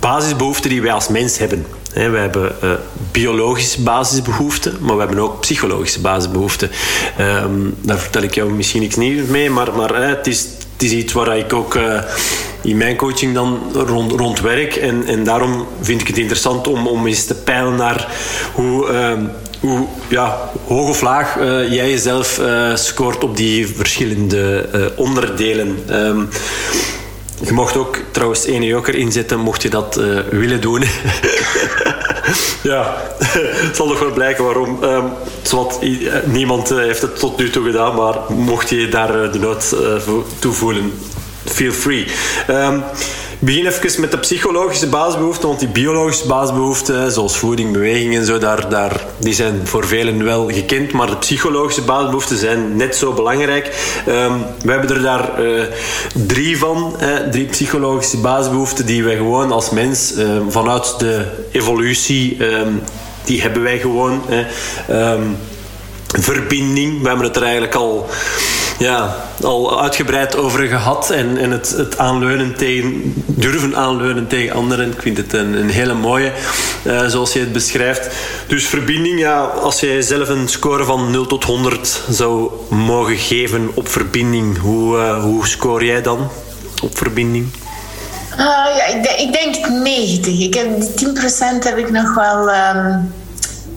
basisbehoeften 0.00 0.70
die 0.70 0.82
wij 0.82 0.92
als 0.92 1.08
mens 1.08 1.38
hebben. 1.38 1.66
We 1.94 2.00
hebben 2.00 2.62
eh, 2.62 2.70
biologische 3.12 3.82
basisbehoeften, 3.82 4.76
maar 4.80 4.94
we 4.94 5.02
hebben 5.02 5.18
ook 5.18 5.40
psychologische 5.40 6.00
basisbehoeften. 6.00 6.70
Ehm, 7.16 7.50
daar 7.80 7.98
vertel 7.98 8.22
ik 8.22 8.34
jou 8.34 8.52
misschien 8.52 8.80
niks 8.80 8.96
nieuws 8.96 9.28
mee, 9.28 9.50
maar, 9.50 9.72
maar 9.76 10.08
het, 10.08 10.26
is, 10.26 10.40
het 10.72 10.82
is 10.82 10.92
iets 10.92 11.12
waar 11.12 11.38
ik 11.38 11.52
ook 11.52 11.74
eh, 11.74 11.98
in 12.62 12.76
mijn 12.76 12.96
coaching 12.96 13.34
dan 13.34 13.60
rond, 13.72 14.12
rond 14.12 14.40
werk. 14.40 14.76
En, 14.76 15.06
en 15.06 15.24
daarom 15.24 15.66
vind 15.80 16.00
ik 16.00 16.06
het 16.06 16.18
interessant 16.18 16.68
om, 16.68 16.86
om 16.86 17.06
eens 17.06 17.24
te 17.24 17.34
peilen 17.34 17.76
naar 17.76 18.08
hoe, 18.52 18.86
hoe 19.66 19.86
ja, 20.08 20.50
hoog 20.66 20.88
of 20.88 21.00
laag 21.00 21.38
eh, 21.38 21.72
jij 21.72 21.90
jezelf 21.90 22.38
eh, 22.38 22.74
scoort 22.74 23.24
op 23.24 23.36
die 23.36 23.66
verschillende 23.66 24.68
eh, 24.72 24.80
onderdelen. 24.96 25.78
Ehm, 25.88 26.20
je 27.44 27.52
mocht 27.52 27.76
ook 27.76 27.98
trouwens 28.10 28.44
één 28.44 28.62
joker 28.62 28.94
inzetten, 28.94 29.40
mocht 29.40 29.62
je 29.62 29.70
dat 29.70 30.00
willen 30.30 30.60
doen. 30.60 30.82
ja, 32.62 32.96
het 33.66 33.76
zal 33.76 33.86
nog 33.86 33.98
wel 33.98 34.12
blijken 34.12 34.44
waarom. 34.44 34.82
Ehm, 34.82 35.04
eh, 35.80 36.14
niemand 36.24 36.68
heeft 36.68 37.02
het 37.02 37.18
tot 37.18 37.38
nu 37.38 37.50
toe 37.50 37.64
gedaan, 37.64 37.94
maar 37.94 38.14
mocht 38.28 38.68
je 38.68 38.88
daar 38.88 39.32
de 39.32 39.38
nood 39.38 39.76
toe 40.38 40.52
voelen, 40.52 40.92
feel 41.44 41.72
free. 41.72 42.06
Ehm, 42.46 42.80
begin 43.38 43.66
even 43.66 44.00
met 44.00 44.10
de 44.10 44.18
psychologische 44.18 44.86
basisbehoeften, 44.86 45.48
want 45.48 45.60
die 45.60 45.68
biologische 45.68 46.26
basisbehoeften, 46.26 47.12
zoals 47.12 47.36
voeding, 47.36 47.72
beweging 47.72 48.16
en 48.16 48.24
zo, 48.24 48.38
daar, 48.38 48.68
daar, 48.68 49.00
die 49.18 49.34
zijn 49.34 49.60
voor 49.64 49.86
velen 49.86 50.24
wel 50.24 50.50
gekend, 50.50 50.92
maar 50.92 51.06
de 51.06 51.16
psychologische 51.16 51.82
basisbehoeften 51.82 52.36
zijn 52.36 52.76
net 52.76 52.96
zo 52.96 53.12
belangrijk. 53.12 53.66
Ehm, 54.06 54.32
we 54.62 54.70
hebben 54.70 54.96
er 54.96 55.02
daar 55.02 55.44
eh, 55.44 55.62
drie 56.26 56.58
van, 56.58 56.96
drie 57.30 57.46
psychologische 57.46 58.18
basisbehoeften 58.18 58.86
die 58.86 59.04
wij 59.04 59.16
gewoon 59.16 59.52
als 59.52 59.70
mens 59.70 60.14
eh, 60.14 60.28
vanuit 60.48 60.98
de 60.98 61.24
evolutie, 61.52 62.36
ehm, 62.40 62.72
die 63.24 63.40
hebben 63.40 63.62
wij 63.62 63.78
gewoon. 63.78 64.22
Ehm, 64.88 65.22
verbinding. 66.20 67.02
We 67.02 67.08
hebben 67.08 67.26
het 67.26 67.36
er 67.36 67.42
eigenlijk 67.42 67.74
al, 67.74 68.06
ja, 68.78 69.16
al 69.42 69.82
uitgebreid 69.82 70.36
over 70.36 70.66
gehad. 70.66 71.10
En, 71.10 71.38
en 71.38 71.50
het, 71.50 71.70
het 71.70 71.98
aanleunen 71.98 72.56
tegen, 72.56 73.14
durven 73.26 73.76
aanleunen 73.76 74.26
tegen 74.26 74.56
anderen. 74.56 74.92
Ik 74.92 75.02
vind 75.02 75.16
het 75.16 75.32
een, 75.32 75.52
een 75.52 75.70
hele 75.70 75.94
mooie, 75.94 76.32
eh, 76.82 77.06
zoals 77.06 77.32
je 77.32 77.40
het 77.40 77.52
beschrijft. 77.52 78.08
Dus 78.46 78.66
verbinding, 78.66 79.18
ja, 79.18 79.40
als 79.40 79.80
jij 79.80 80.02
zelf 80.02 80.28
een 80.28 80.48
score 80.48 80.84
van 80.84 81.10
0 81.10 81.26
tot 81.26 81.44
100 81.44 82.00
zou 82.10 82.50
mogen 82.68 83.16
geven 83.16 83.70
op 83.74 83.88
verbinding, 83.88 84.58
hoe, 84.58 84.98
eh, 84.98 85.22
hoe 85.22 85.46
score 85.46 85.84
jij 85.84 86.02
dan 86.02 86.28
op 86.82 86.96
verbinding? 86.96 87.46
Ah, 88.30 88.76
ja, 88.76 88.84
ik, 88.86 89.10
ik 89.10 89.32
denk 89.32 89.68
90. 89.68 90.40
Ik 90.40 90.54
heb, 90.54 90.80
die 90.80 91.08
10% 91.08 91.64
heb 91.64 91.76
ik 91.78 91.90
nog 91.90 92.14
wel. 92.14 92.50
ehm, 92.50 92.98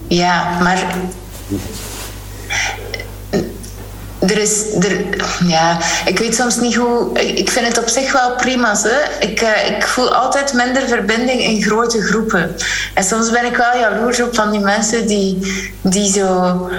ja, 0.08 0.58
maar. 0.62 0.84
Er 4.20 4.38
is. 4.38 4.64
Er, 4.80 5.06
ja, 5.48 5.78
ik 6.06 6.20
weet 6.20 6.36
soms 6.36 6.60
niet 6.60 6.76
hoe. 6.76 7.20
Ik 7.20 7.50
vind 7.50 7.68
het 7.68 7.80
op 7.80 7.88
zich 7.88 8.12
wel 8.12 8.36
prima. 8.36 8.76
Hè? 8.82 9.26
Ik, 9.28 9.42
eh, 9.42 9.76
ik 9.76 9.84
voel 9.84 10.16
altijd 10.16 10.54
minder 10.54 10.88
verbinding 10.88 11.42
in 11.42 11.64
grote 11.64 12.02
groepen. 12.02 12.56
En 12.94 13.04
soms 13.04 13.32
ben 13.32 13.46
ik 13.46 13.58
wel 13.58 13.78
jaloers 13.78 14.22
op 14.22 14.36
van 14.36 14.52
die 14.52 14.60
mensen 14.60 15.08
die, 15.08 15.38
die 15.82 16.12
zo 16.12 16.70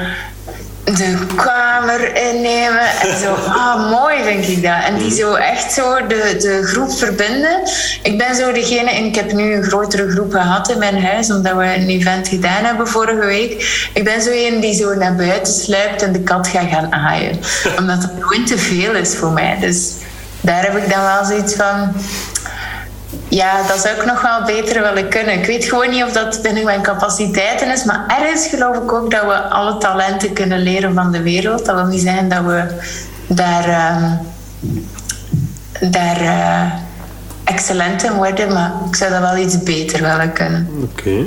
de 0.95 1.27
kamer 1.37 2.17
innemen 2.17 2.89
en 3.03 3.19
zo. 3.19 3.35
Ah, 3.61 3.91
mooi 3.91 4.23
vind 4.25 4.49
ik 4.49 4.63
dat. 4.63 4.85
En 4.85 4.99
die 4.99 5.11
zo 5.11 5.35
echt 5.35 5.73
zo 5.73 6.07
de, 6.07 6.37
de 6.39 6.61
groep 6.63 6.93
verbinden. 6.93 7.61
Ik 8.03 8.19
ben 8.19 8.35
zo 8.35 8.53
degene, 8.53 8.91
en 8.91 9.05
ik 9.05 9.15
heb 9.15 9.33
nu 9.33 9.53
een 9.53 9.63
grotere 9.63 10.11
groep 10.11 10.33
gehad 10.33 10.71
in 10.71 10.79
mijn 10.79 11.05
huis, 11.05 11.31
omdat 11.31 11.57
we 11.57 11.65
een 11.65 11.89
event 11.89 12.29
gedaan 12.29 12.65
hebben 12.65 12.89
vorige 12.89 13.27
week. 13.27 13.89
Ik 13.95 14.05
ben 14.05 14.23
zo 14.23 14.31
een 14.31 14.61
die 14.61 14.75
zo 14.75 14.95
naar 14.95 15.15
buiten 15.15 15.53
sluipt 15.53 16.03
en 16.03 16.13
de 16.13 16.21
kat 16.21 16.49
gaat 16.49 16.69
gaan 16.71 16.93
aaien. 16.93 17.39
Omdat 17.79 18.03
het 18.03 18.13
gewoon 18.19 18.45
te 18.45 18.59
veel 18.59 18.95
is 18.95 19.17
voor 19.17 19.33
mij. 19.33 19.57
Dus 19.61 19.93
daar 20.41 20.63
heb 20.63 20.77
ik 20.77 20.91
dan 20.91 21.03
wel 21.03 21.25
zoiets 21.25 21.55
van. 21.55 21.93
Ja, 23.31 23.67
dat 23.67 23.79
zou 23.79 23.97
ik 23.97 24.05
nog 24.05 24.23
wel 24.23 24.45
beter 24.45 24.83
willen 24.83 25.09
kunnen. 25.09 25.39
Ik 25.39 25.47
weet 25.47 25.65
gewoon 25.65 25.91
niet 25.91 26.05
of 26.05 26.13
dat 26.13 26.43
binnen 26.43 26.65
mijn 26.65 26.83
capaciteiten 26.83 27.73
is. 27.73 27.85
Maar 27.85 28.05
ergens 28.21 28.47
geloof 28.47 28.77
ik 28.77 28.93
ook 28.93 29.11
dat 29.11 29.23
we 29.23 29.35
alle 29.35 29.79
talenten 29.79 30.33
kunnen 30.33 30.59
leren 30.59 30.95
van 30.95 31.13
de 31.13 31.23
wereld. 31.23 31.67
Dat 31.67 31.75
wil 31.75 31.85
niet 31.85 32.01
zeggen 32.01 32.29
dat 32.29 32.45
we 32.45 32.65
daar, 33.27 33.69
ehm, 33.69 34.13
daar 35.91 36.21
eh, 36.21 36.73
excellent 37.45 38.03
in 38.03 38.13
worden. 38.13 38.53
Maar 38.53 38.73
ik 38.89 38.97
zou 38.97 39.11
dat 39.11 39.21
wel 39.21 39.37
iets 39.37 39.63
beter 39.63 40.01
willen 40.01 40.33
kunnen. 40.33 40.69
Oké. 40.83 41.25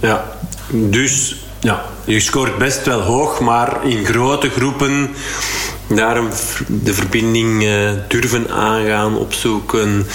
Ja, 0.00 0.24
dus 0.70 1.44
ja, 1.60 1.82
je 2.04 2.20
scoort 2.20 2.58
best 2.58 2.86
wel 2.86 3.00
hoog, 3.00 3.40
maar 3.40 3.86
in 3.86 4.04
grote 4.04 4.50
groepen 4.50 5.14
daarom 5.86 6.28
de 6.66 6.94
verbinding 6.94 7.64
eh, 7.64 7.90
durven 8.08 8.50
aangaan, 8.50 9.16
opzoeken. 9.16 10.06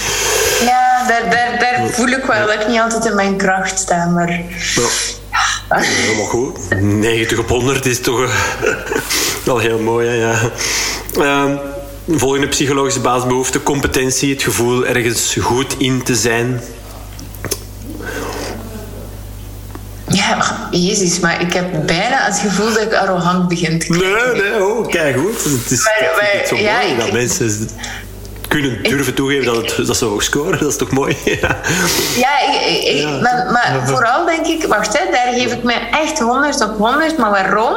Ja, 0.60 1.06
daar, 1.08 1.30
daar, 1.30 1.58
daar 1.58 1.88
voel 1.90 2.08
ik 2.08 2.24
wel 2.24 2.46
dat 2.46 2.60
ik 2.60 2.68
niet 2.68 2.80
altijd 2.80 3.04
in 3.04 3.14
mijn 3.14 3.36
kracht 3.36 3.78
sta. 3.78 4.06
Maar 4.06 4.40
Ja, 5.68 5.78
helemaal 5.78 6.26
goed. 6.26 6.80
90 6.80 7.38
op 7.38 7.48
100 7.48 7.86
is 7.86 8.00
toch 8.00 8.22
eh, 8.22 8.30
wel 9.44 9.58
heel 9.58 9.78
mooi, 9.78 10.08
hè? 10.08 10.14
Ja. 10.14 10.50
Ehm, 11.18 11.56
volgende 12.08 12.48
psychologische 12.48 13.00
basisbehoefte, 13.00 13.62
competentie, 13.62 14.32
het 14.32 14.42
gevoel 14.42 14.86
ergens 14.86 15.36
goed 15.40 15.74
in 15.78 16.02
te 16.02 16.14
zijn. 16.14 16.60
Ja, 20.16 20.68
jezus, 20.70 21.20
maar 21.20 21.40
ik 21.40 21.52
heb 21.52 21.86
bijna 21.86 22.24
het 22.24 22.38
gevoel 22.38 22.72
dat 22.72 22.82
ik 22.82 22.94
arrogant 22.94 23.48
begin 23.48 23.78
te 23.78 23.86
klinken. 23.86 24.32
Nee, 24.32 24.42
nee, 24.50 24.64
oh, 24.64 24.88
kijk 24.88 25.16
goed. 25.16 25.44
Het 25.44 25.70
is, 25.70 25.84
Maar- 25.84 26.10
het 26.20 26.48
zo 26.48 26.56
ja, 26.56 26.78
mooi 26.78 26.92
ik- 26.92 26.98
dat 27.00 27.12
mensen 27.12 27.68
kunnen 28.48 28.82
durven 28.82 29.14
toegeven 29.14 29.44
dat, 29.44 29.56
het, 29.76 29.86
dat 29.86 29.96
ze 29.96 30.04
hoog 30.04 30.22
scoren. 30.22 30.58
Dat 30.60 30.68
is 30.70 30.76
toch 30.76 30.90
mooi? 30.90 31.16
Ja. 31.24 31.56
Ja, 32.16 32.38
ik, 32.52 32.66
ik- 32.66 32.82
ik- 32.84 32.96
Ja. 33.00 33.10
Maar, 33.20 33.48
maar 33.52 33.80
vooral 33.84 34.24
denk 34.26 34.46
ik, 34.46 34.64
wacht, 34.66 34.98
hè, 34.98 35.04
daar 35.10 35.32
geef 35.34 35.52
ik 35.52 35.62
me 35.62 35.74
echt 36.04 36.18
100 36.18 36.62
op 36.64 36.78
100. 36.78 37.18
Maar 37.18 37.30
waarom? 37.30 37.74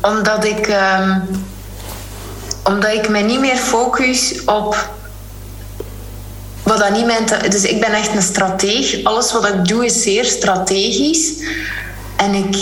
Omdat 0.00 0.44
ik, 0.44 0.66
ehm, 0.66 1.18
omdat 2.64 2.92
ik 2.92 3.08
me 3.08 3.18
niet 3.18 3.40
meer 3.40 3.56
focus 3.56 4.34
op 4.44 4.88
wat 6.64 6.78
dat 6.78 6.90
niet 6.90 7.06
mijn. 7.06 7.24
Dus 7.48 7.62
ik 7.62 7.80
ben 7.80 7.92
echt 7.92 8.14
een 8.14 8.22
strateeg. 8.22 9.04
Alles 9.04 9.32
wat 9.32 9.48
ik 9.48 9.64
doe 9.64 9.84
is 9.84 10.02
zeer 10.02 10.24
strategisch. 10.24 11.32
En 12.16 12.34
ik 12.34 12.56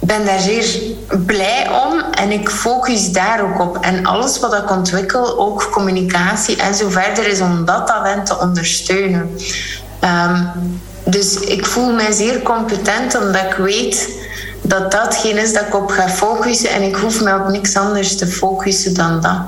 ben 0.00 0.24
daar 0.24 0.40
zeer 0.40 0.80
blij 1.26 1.68
om 1.84 2.00
en 2.10 2.30
ik 2.30 2.50
focus 2.50 3.12
daar 3.12 3.44
ook 3.44 3.60
op. 3.60 3.78
En 3.80 4.06
alles 4.06 4.38
wat 4.38 4.54
ik 4.54 4.70
ontwikkel, 4.70 5.38
ook 5.38 5.68
communicatie 5.70 6.56
en 6.56 6.74
zo 6.74 6.88
verder, 6.88 7.26
is 7.26 7.40
om 7.40 7.64
dat 7.64 7.86
talent 7.86 8.26
te 8.26 8.38
ondersteunen. 8.38 9.36
Ehm, 10.00 10.44
dus 11.04 11.34
ik 11.34 11.66
voel 11.66 11.92
mij 11.92 12.12
zeer 12.12 12.42
competent 12.42 13.18
omdat 13.18 13.42
ik 13.42 13.54
weet 13.54 14.08
dat 14.62 14.90
datgene 14.90 15.40
is 15.40 15.52
dat 15.52 15.66
ik 15.66 15.74
op 15.74 15.90
ga 15.90 16.08
focussen 16.08 16.70
en 16.70 16.82
ik 16.82 16.94
hoef 16.94 17.20
me 17.20 17.34
op 17.34 17.48
niks 17.48 17.76
anders 17.76 18.16
te 18.16 18.26
focussen 18.26 18.94
dan 18.94 19.20
dat. 19.20 19.40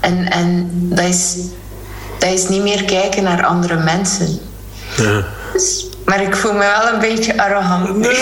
En, 0.00 0.30
en 0.30 0.70
dat, 0.72 1.04
is, 1.04 1.36
dat 2.30 2.38
is 2.38 2.48
niet 2.48 2.62
meer 2.62 2.84
kijken 2.84 3.22
naar 3.22 3.44
andere 3.44 3.76
mensen. 3.76 4.38
Ja. 4.96 5.24
Dus, 5.52 5.86
maar 6.04 6.22
ik 6.22 6.36
voel 6.36 6.52
me 6.52 6.58
wel 6.58 6.92
een 6.92 7.00
beetje 7.00 7.42
arrogant. 7.42 7.96
Nee, 7.96 8.16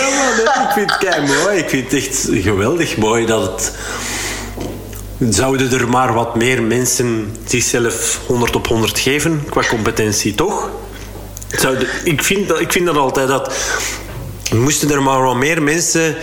maar 0.45 0.63
ik 0.67 0.71
vind 0.73 0.91
het 0.91 0.97
kei 0.97 1.27
mooi. 1.27 1.57
Ik 1.57 1.69
vind 1.69 1.91
het 1.91 2.03
echt 2.03 2.27
geweldig 2.43 2.97
mooi 2.97 3.25
dat 3.25 3.41
het. 3.41 3.71
Zouden 5.35 5.71
er 5.71 5.89
maar 5.89 6.13
wat 6.13 6.35
meer 6.35 6.63
mensen 6.63 7.37
zichzelf 7.45 8.19
100 8.27 8.55
op 8.55 8.67
100 8.67 8.99
geven 8.99 9.43
qua 9.49 9.61
competentie, 9.69 10.35
toch? 10.35 10.69
Ik, 12.03 12.23
vind 12.23 12.47
dat, 12.47 12.59
ik 12.59 12.71
vind 12.71 12.85
dat 12.85 12.97
altijd 12.97 13.27
dat. 13.27 13.53
Moesten 14.53 14.91
er 14.91 15.03
maar 15.03 15.21
wat 15.21 15.35
meer 15.35 15.63
mensen 15.63 16.15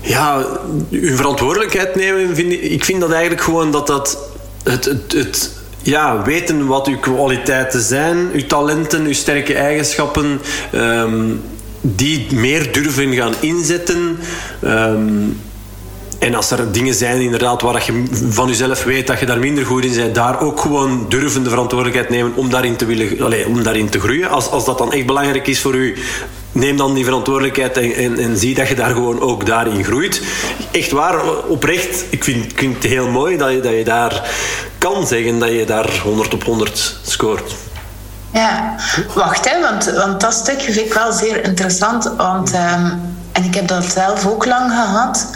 ja, 0.00 0.46
hun 0.90 1.16
verantwoordelijkheid 1.16 1.94
nemen. 1.94 2.34
Vind 2.34 2.52
ik, 2.52 2.62
ik 2.62 2.84
vind 2.84 3.00
dat 3.00 3.10
eigenlijk 3.10 3.42
gewoon 3.42 3.70
dat 3.70 3.86
dat 3.86 4.18
het, 4.62 4.84
het, 4.84 5.12
het 5.12 5.50
ja, 5.82 6.22
weten 6.22 6.66
wat 6.66 6.86
uw 6.86 6.98
kwaliteiten 6.98 7.80
zijn, 7.80 8.30
uw 8.32 8.46
talenten, 8.46 9.04
uw 9.04 9.12
sterke 9.12 9.54
eigenschappen, 9.54 10.40
ehm, 10.72 11.34
die 11.80 12.26
meer 12.34 12.72
durven 12.72 13.14
gaan 13.14 13.34
inzetten. 13.40 14.18
Ehm, 14.62 15.28
en 16.18 16.34
als 16.34 16.50
er 16.50 16.72
dingen 16.72 16.94
zijn 16.94 17.20
inderdaad 17.20 17.62
waar 17.62 17.82
je 17.86 18.04
van 18.30 18.48
jezelf 18.48 18.84
weet 18.84 19.06
dat 19.06 19.20
je 19.20 19.26
daar 19.26 19.38
minder 19.38 19.66
goed 19.66 19.84
in 19.84 19.94
bent, 19.94 20.14
daar 20.14 20.40
ook 20.40 20.60
gewoon 20.60 21.06
durven 21.08 21.42
de 21.42 21.50
verantwoordelijkheid 21.50 22.10
nemen 22.10 22.32
om 22.34 22.50
daarin 22.50 22.76
te, 22.76 22.84
willen, 22.84 23.20
allez, 23.20 23.46
om 23.46 23.62
daarin 23.62 23.88
te 23.88 24.00
groeien. 24.00 24.30
Als, 24.30 24.48
als 24.48 24.64
dat 24.64 24.78
dan 24.78 24.92
echt 24.92 25.06
belangrijk 25.06 25.46
is 25.46 25.60
voor 25.60 25.74
u, 25.74 25.96
neem 26.52 26.76
dan 26.76 26.94
die 26.94 27.04
verantwoordelijkheid 27.04 27.76
en, 27.76 28.18
en, 28.18 28.38
zie 28.38 28.54
dat 28.54 28.68
je 28.68 28.74
daar 28.74 28.90
gewoon 28.90 29.20
ook 29.20 29.46
daarin 29.46 29.84
groeit. 29.84 30.22
Echt 30.70 30.90
waar, 30.90 31.44
oprecht, 31.48 32.04
ik 32.10 32.24
vind, 32.24 32.44
ik 32.44 32.58
vind 32.58 32.74
het 32.74 32.84
heel 32.84 33.08
mooi 33.08 33.36
dat 33.36 33.50
je, 33.50 33.60
dat 33.60 33.72
je 33.72 33.84
daar 33.84 34.30
kan 34.78 35.06
zeggen 35.06 35.38
dat 35.38 35.50
je 35.50 35.64
daar 35.64 36.00
100 36.02 36.34
op 36.34 36.42
100 36.42 36.98
scoort. 37.02 37.52
Ja, 38.32 38.74
wacht 39.14 39.50
hè, 39.50 39.60
want, 39.60 39.84
want 39.84 40.20
dat 40.20 40.34
stukje 40.34 40.72
vind 40.72 40.86
ik 40.86 40.94
wel 40.94 41.12
zeer 41.12 41.44
interessant. 41.44 42.12
Want, 42.16 42.54
um, 42.54 43.00
en 43.32 43.44
ik 43.44 43.54
heb 43.54 43.68
dat 43.68 43.84
zelf 43.84 44.26
ook 44.26 44.46
lang 44.46 44.70
gehad 44.70 45.26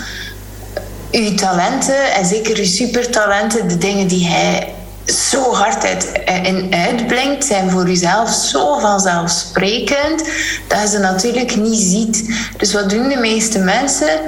uw 1.10 1.34
talenten, 1.34 2.12
en 2.12 2.26
zeker 2.26 2.58
uw 2.58 2.64
supertalenten, 2.64 3.68
de 3.68 3.78
dingen 3.78 4.06
die 4.06 4.26
hij 4.26 4.74
zo 5.04 5.52
hard 5.52 5.84
uit, 5.84 6.20
in 6.42 6.74
uitblinkt, 6.74 7.44
zijn 7.44 7.70
voor 7.70 7.88
uzelf 7.88 8.30
zo 8.30 8.78
vanzelfsprekend 8.78 10.24
dat 10.68 10.80
je 10.80 10.88
ze 10.88 10.98
natuurlijk 10.98 11.56
niet 11.56 11.80
ziet. 11.80 12.34
Dus 12.56 12.72
wat 12.72 12.90
doen 12.90 13.08
de 13.08 13.16
meeste 13.16 13.58
mensen? 13.58 14.20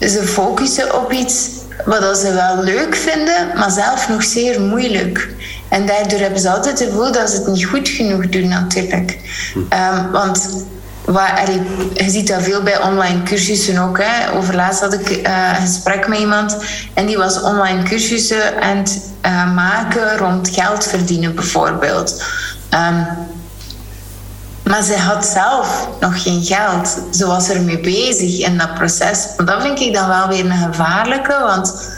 Ze 0.00 0.22
focussen 0.22 1.02
op 1.02 1.12
iets 1.12 1.48
wat 1.84 2.18
ze 2.18 2.32
wel 2.32 2.62
leuk 2.62 2.94
vinden, 2.94 3.48
maar 3.54 3.70
zelf 3.70 4.08
nog 4.08 4.22
zeer 4.22 4.60
moeilijk. 4.60 5.28
En 5.68 5.86
daardoor 5.86 6.18
hebben 6.18 6.40
ze 6.40 6.50
altijd 6.50 6.78
het 6.78 6.88
gevoel 6.88 7.12
dat 7.12 7.30
ze 7.30 7.36
het 7.36 7.46
niet 7.46 7.64
goed 7.64 7.88
genoeg 7.88 8.28
doen, 8.28 8.48
natuurlijk. 8.48 9.18
Um, 9.54 10.10
want 10.10 10.48
Waar, 11.12 11.50
je 11.94 12.10
ziet 12.10 12.28
dat 12.28 12.42
veel 12.42 12.62
bij 12.62 12.82
online 12.82 13.22
cursussen 13.22 13.78
ook. 13.78 13.98
Hè. 14.02 14.32
Overlaatst 14.36 14.80
had 14.80 14.92
ik 14.92 15.10
uh, 15.10 15.48
een 15.48 15.66
gesprek 15.66 16.08
met 16.08 16.18
iemand 16.18 16.56
en 16.94 17.06
die 17.06 17.16
was 17.16 17.40
online 17.40 17.82
cursussen 17.82 18.62
aan 18.62 18.76
het 18.76 19.00
uh, 19.26 19.54
maken 19.54 20.16
rond 20.16 20.48
geld 20.48 20.86
verdienen, 20.86 21.34
bijvoorbeeld. 21.34 22.22
Um, 22.74 23.06
maar 24.62 24.82
ze 24.82 24.96
had 24.96 25.26
zelf 25.26 25.88
nog 26.00 26.22
geen 26.22 26.42
geld. 26.42 26.98
Ze 27.12 27.26
was 27.26 27.48
ermee 27.48 27.80
bezig 27.80 28.38
in 28.38 28.58
dat 28.58 28.74
proces. 28.74 29.26
dat 29.36 29.62
vind 29.62 29.80
ik 29.80 29.94
dan 29.94 30.08
wel 30.08 30.28
weer 30.28 30.44
een 30.44 30.72
gevaarlijke, 30.72 31.36
want 31.40 31.88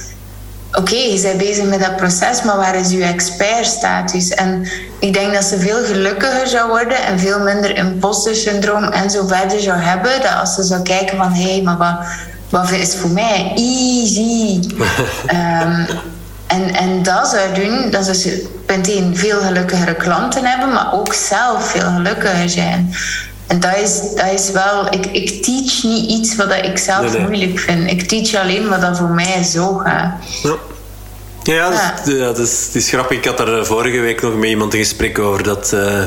oké, 0.72 0.96
je 0.96 1.20
bent 1.22 1.38
bezig 1.38 1.64
met 1.64 1.80
dat 1.80 1.96
proces, 1.96 2.42
maar 2.42 2.56
waar 2.56 2.74
is 2.74 2.90
je 2.90 3.04
expertstatus? 3.04 4.30
En 4.30 4.68
ik 4.98 5.12
denk 5.12 5.34
dat 5.34 5.44
ze 5.44 5.58
veel 5.58 5.84
gelukkiger 5.84 6.46
zou 6.46 6.68
worden 6.68 7.02
en 7.04 7.18
veel 7.18 7.40
minder 7.40 7.76
imposter 7.76 8.34
syndroom 8.34 8.84
en 8.84 9.10
zo 9.10 9.26
verder 9.26 9.60
zou 9.60 9.78
hebben. 9.78 10.20
Dat 10.20 10.34
als 10.40 10.54
ze 10.54 10.62
zou 10.62 10.82
kijken 10.82 11.16
van, 11.16 11.32
hé, 11.32 11.52
hey, 11.52 11.62
maar 11.62 11.76
wat, 11.76 11.96
wat 12.48 12.70
is 12.70 12.94
voor 12.94 13.10
mij 13.10 13.52
easy? 13.56 14.60
um, 15.30 15.86
en, 16.56 16.74
en 16.74 17.02
dat 17.02 17.28
zou 17.28 17.54
doen 17.54 17.90
dat 17.90 18.04
ze 18.04 18.48
meteen 18.66 19.16
veel 19.16 19.40
gelukkigere 19.40 19.94
klanten 19.94 20.44
hebben, 20.44 20.72
maar 20.72 20.92
ook 20.92 21.14
zelf 21.14 21.70
veel 21.70 21.90
gelukkiger 21.90 22.48
zijn. 22.48 22.94
En 23.52 23.60
dat 23.60 23.76
is, 23.82 24.00
dat 24.14 24.32
is 24.32 24.50
wel, 24.50 24.86
ik, 24.90 25.06
ik 25.06 25.42
teach 25.42 25.82
niet 25.82 26.10
iets 26.10 26.36
wat 26.36 26.52
ik 26.52 26.78
zelf 26.78 27.18
moeilijk 27.18 27.58
vind. 27.58 27.90
Ik 27.90 28.08
teach 28.08 28.42
alleen 28.42 28.68
wat 28.68 28.80
dat 28.80 28.98
voor 28.98 29.08
mij 29.08 29.42
zo 29.42 29.74
gaat. 29.74 30.14
Ja. 30.42 30.56
Ja, 31.42 31.54
ja. 31.54 31.70
Dat, 31.70 32.14
ja 32.14 32.24
dat, 32.24 32.38
is, 32.38 32.68
is 32.72 32.88
grappig. 32.88 33.18
Ik 33.18 33.24
had 33.24 33.40
er 33.40 33.58
eh, 33.58 33.64
vorige 33.64 34.00
week 34.00 34.22
nog 34.22 34.36
met 34.36 34.48
iemand 34.48 34.72
een 34.72 34.78
gesprek 34.78 35.18
over. 35.18 35.42
Dat, 35.42 35.70
uh, 35.74 36.04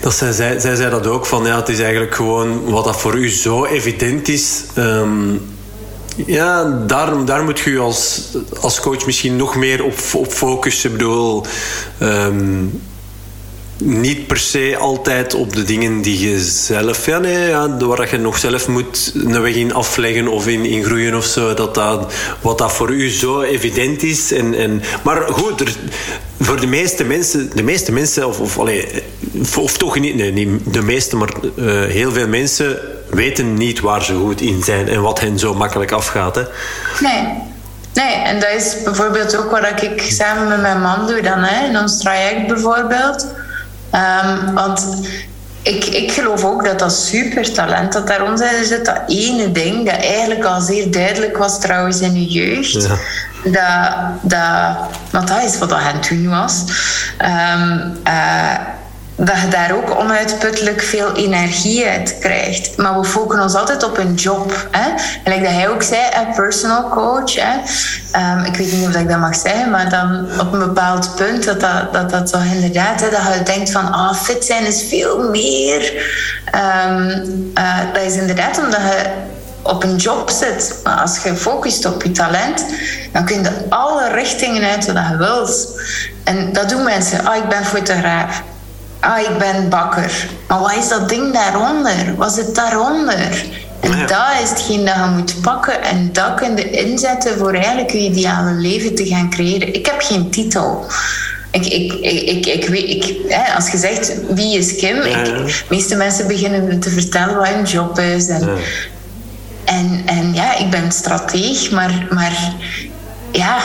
dat 0.00 0.14
zij, 0.14 0.32
zij, 0.32 0.60
zij 0.60 0.74
zei 0.74 0.90
dat 0.90 1.06
ook. 1.06 1.26
Van, 1.26 1.44
ja, 1.44 1.56
het 1.56 1.68
is 1.68 1.80
eigenlijk 1.80 2.14
gewoon 2.14 2.70
wat 2.70 2.84
dat 2.84 3.00
voor 3.00 3.14
u 3.14 3.30
zo 3.30 3.64
evident 3.64 4.28
is. 4.28 4.62
Um, 4.76 5.54
ja, 6.26 6.64
daar, 6.86 7.24
daar 7.24 7.44
moet 7.44 7.58
je 7.58 7.78
als, 7.78 8.20
als 8.60 8.80
coach 8.80 9.06
misschien 9.06 9.36
nog 9.36 9.56
meer 9.56 9.84
op, 9.84 9.98
op 10.12 10.32
focussen. 10.32 10.90
Ik 10.90 10.96
bedoel... 10.96 11.46
Um, 12.00 12.82
niet 13.78 14.26
per 14.26 14.38
se 14.38 14.76
altijd 14.78 15.34
op 15.34 15.54
de 15.54 15.64
dingen 15.64 16.02
die 16.02 16.30
je 16.30 16.40
zelf, 16.40 17.06
ja, 17.06 17.18
nee, 17.18 17.48
ja, 17.48 17.76
waar 17.76 18.10
je 18.10 18.18
nog 18.18 18.38
zelf 18.38 18.68
moet 18.68 19.12
een 19.14 19.42
weg 19.42 19.54
in 19.54 19.74
afleggen 19.74 20.28
of 20.28 20.46
in, 20.46 20.64
in 20.64 20.84
groeien 20.84 21.14
of 21.14 21.24
zo. 21.24 21.54
Dat 21.54 21.74
dat, 21.74 22.12
wat 22.40 22.58
dat 22.58 22.72
voor 22.72 22.90
u 22.90 23.10
zo 23.10 23.42
evident 23.42 24.02
is. 24.02 24.32
En, 24.32 24.54
en, 24.54 24.82
maar 25.02 25.22
goed, 25.28 25.62
voor 26.40 26.60
de 26.60 26.66
meeste 26.66 27.04
mensen, 27.04 27.50
de 27.54 27.62
meeste 27.62 27.92
mensen 27.92 28.26
of, 28.26 28.40
of, 28.40 28.58
allee, 28.58 28.88
of 29.58 29.76
toch 29.76 29.98
niet, 29.98 30.14
nee, 30.14 30.32
niet 30.32 30.74
de 30.74 30.82
meeste, 30.82 31.16
maar 31.16 31.30
uh, 31.56 31.84
heel 31.84 32.12
veel 32.12 32.28
mensen 32.28 32.78
weten 33.10 33.54
niet 33.54 33.80
waar 33.80 34.04
ze 34.04 34.14
goed 34.14 34.40
in 34.40 34.62
zijn 34.62 34.88
en 34.88 35.02
wat 35.02 35.20
hen 35.20 35.38
zo 35.38 35.54
makkelijk 35.54 35.92
afgaat. 35.92 36.34
Hè. 36.34 36.42
Nee. 37.00 37.52
Nee, 37.94 38.14
en 38.14 38.40
dat 38.40 38.50
is 38.56 38.82
bijvoorbeeld 38.84 39.36
ook 39.36 39.50
wat 39.50 39.82
ik 39.82 40.02
samen 40.02 40.48
met 40.48 40.60
mijn 40.60 40.80
man 40.80 41.06
doe 41.06 41.20
dan, 41.20 41.42
hè, 41.42 41.68
in 41.68 41.78
ons 41.78 41.98
traject 41.98 42.46
bijvoorbeeld. 42.46 43.26
Um, 43.94 44.54
want 44.54 44.86
ik, 45.62 45.84
ik 45.84 46.12
geloof 46.12 46.44
ook 46.44 46.64
dat 46.64 46.78
dat 46.78 46.92
supertalent 46.92 47.92
dat 47.92 48.06
daaronder 48.06 48.64
zit, 48.64 48.84
dat 48.84 49.00
ene 49.06 49.52
ding 49.52 49.90
dat 49.90 50.00
eigenlijk 50.00 50.44
al 50.44 50.60
zeer 50.60 50.90
duidelijk 50.90 51.36
was 51.36 51.60
trouwens 51.60 52.00
in 52.00 52.14
je 52.14 52.26
jeugd. 52.26 52.82
Ja. 52.82 52.98
Dat, 53.50 53.92
dat, 54.22 54.76
want 55.10 55.28
dat 55.28 55.42
is 55.42 55.58
wat 55.58 55.68
dat 55.68 55.80
hen 55.82 56.00
toen 56.00 56.28
was. 56.28 56.64
Um, 57.18 57.96
uh, 58.06 58.54
dat 59.16 59.40
je 59.40 59.48
daar 59.48 59.74
ook 59.74 59.98
onuitputtelijk 59.98 60.82
veel 60.82 61.12
energie 61.12 61.86
uit 61.86 62.16
krijgt. 62.20 62.76
Maar 62.76 63.00
we 63.00 63.04
focussen 63.04 63.42
ons 63.42 63.54
altijd 63.54 63.82
op 63.82 63.98
een 63.98 64.14
job. 64.14 64.68
Hè? 64.70 64.90
Like 65.24 65.42
dat 65.42 65.52
hij 65.52 65.68
ook 65.68 65.82
zei, 65.82 66.02
een 66.14 66.34
personal 66.34 66.88
coach. 66.88 67.34
Hè? 67.34 67.54
Um, 68.36 68.44
ik 68.44 68.56
weet 68.56 68.72
niet 68.72 68.88
of 68.88 68.94
ik 68.94 69.08
dat 69.08 69.18
mag 69.18 69.34
zeggen, 69.34 69.70
maar 69.70 69.90
dan 69.90 70.26
op 70.40 70.52
een 70.52 70.58
bepaald 70.58 71.14
punt 71.14 71.44
dat 71.44 71.60
dat, 71.60 71.92
dat, 71.92 72.10
dat 72.10 72.30
toch 72.30 72.44
inderdaad, 72.44 73.00
dat 73.00 73.10
je 73.10 73.42
denkt 73.44 73.70
van 73.70 73.92
ah, 73.92 74.14
fit 74.14 74.44
zijn 74.44 74.66
is 74.66 74.84
veel 74.88 75.30
meer. 75.30 75.92
Um, 76.86 77.52
uh, 77.58 77.78
dat 77.92 78.02
is 78.02 78.16
inderdaad 78.16 78.58
omdat 78.58 78.80
je 78.80 79.10
op 79.62 79.82
een 79.82 79.96
job 79.96 80.30
zit. 80.30 80.80
Maar 80.84 81.00
als 81.00 81.22
je 81.22 81.34
focust 81.34 81.86
op 81.86 82.02
je 82.02 82.10
talent, 82.10 82.64
dan 83.12 83.24
kun 83.24 83.42
je 83.42 83.50
alle 83.68 84.08
richtingen 84.08 84.70
uit 84.70 84.92
wat 84.92 85.04
je 85.10 85.16
wilt. 85.16 85.80
En 86.24 86.52
dat 86.52 86.68
doen 86.68 86.82
mensen. 86.82 87.26
Ah, 87.26 87.36
ik 87.36 87.48
ben 87.48 87.64
fotograaf 87.64 88.42
ah, 89.04 89.18
ik 89.18 89.38
ben 89.38 89.68
bakker. 89.68 90.26
Maar 90.48 90.60
wat 90.60 90.76
is 90.76 90.88
dat 90.88 91.08
ding 91.08 91.32
daaronder? 91.32 92.14
Wat 92.16 92.32
zit 92.32 92.54
daaronder? 92.54 93.44
En 93.80 93.98
ja. 93.98 94.06
dat 94.06 94.42
is 94.42 94.48
hetgeen 94.50 94.84
dat 94.84 94.94
je 94.94 95.10
moet 95.16 95.40
pakken 95.40 95.82
en 95.82 96.12
dat 96.12 96.34
kun 96.34 96.56
je 96.56 96.70
inzetten 96.70 97.38
voor 97.38 97.54
eigenlijk 97.54 97.90
je 97.90 97.98
ideale 97.98 98.52
leven 98.52 98.94
te 98.94 99.06
gaan 99.06 99.30
creëren. 99.30 99.74
Ik 99.74 99.86
heb 99.86 100.00
geen 100.00 100.30
titel. 100.30 100.86
Ik, 101.50 101.66
ik, 101.66 101.92
ik, 101.92 102.46
ik, 102.46 102.68
weet, 102.68 102.88
ik, 102.88 103.16
hè, 103.28 103.54
als 103.54 103.70
je 103.70 103.76
zegt 103.76 104.12
wie 104.28 104.58
is 104.58 104.76
Kim, 104.76 105.00
de 105.00 105.62
meeste 105.68 105.96
mensen 105.96 106.26
beginnen 106.26 106.80
te 106.80 106.90
vertellen 106.90 107.36
wat 107.36 107.48
hun 107.48 107.64
job 107.64 107.98
is. 107.98 108.28
En, 108.28 108.40
ja. 108.46 108.54
en, 109.64 110.02
en 110.06 110.34
ja, 110.34 110.56
ik 110.56 110.70
ben 110.70 110.92
strateeg, 110.92 111.70
maar, 111.70 112.06
maar 112.10 112.54
ja, 113.32 113.58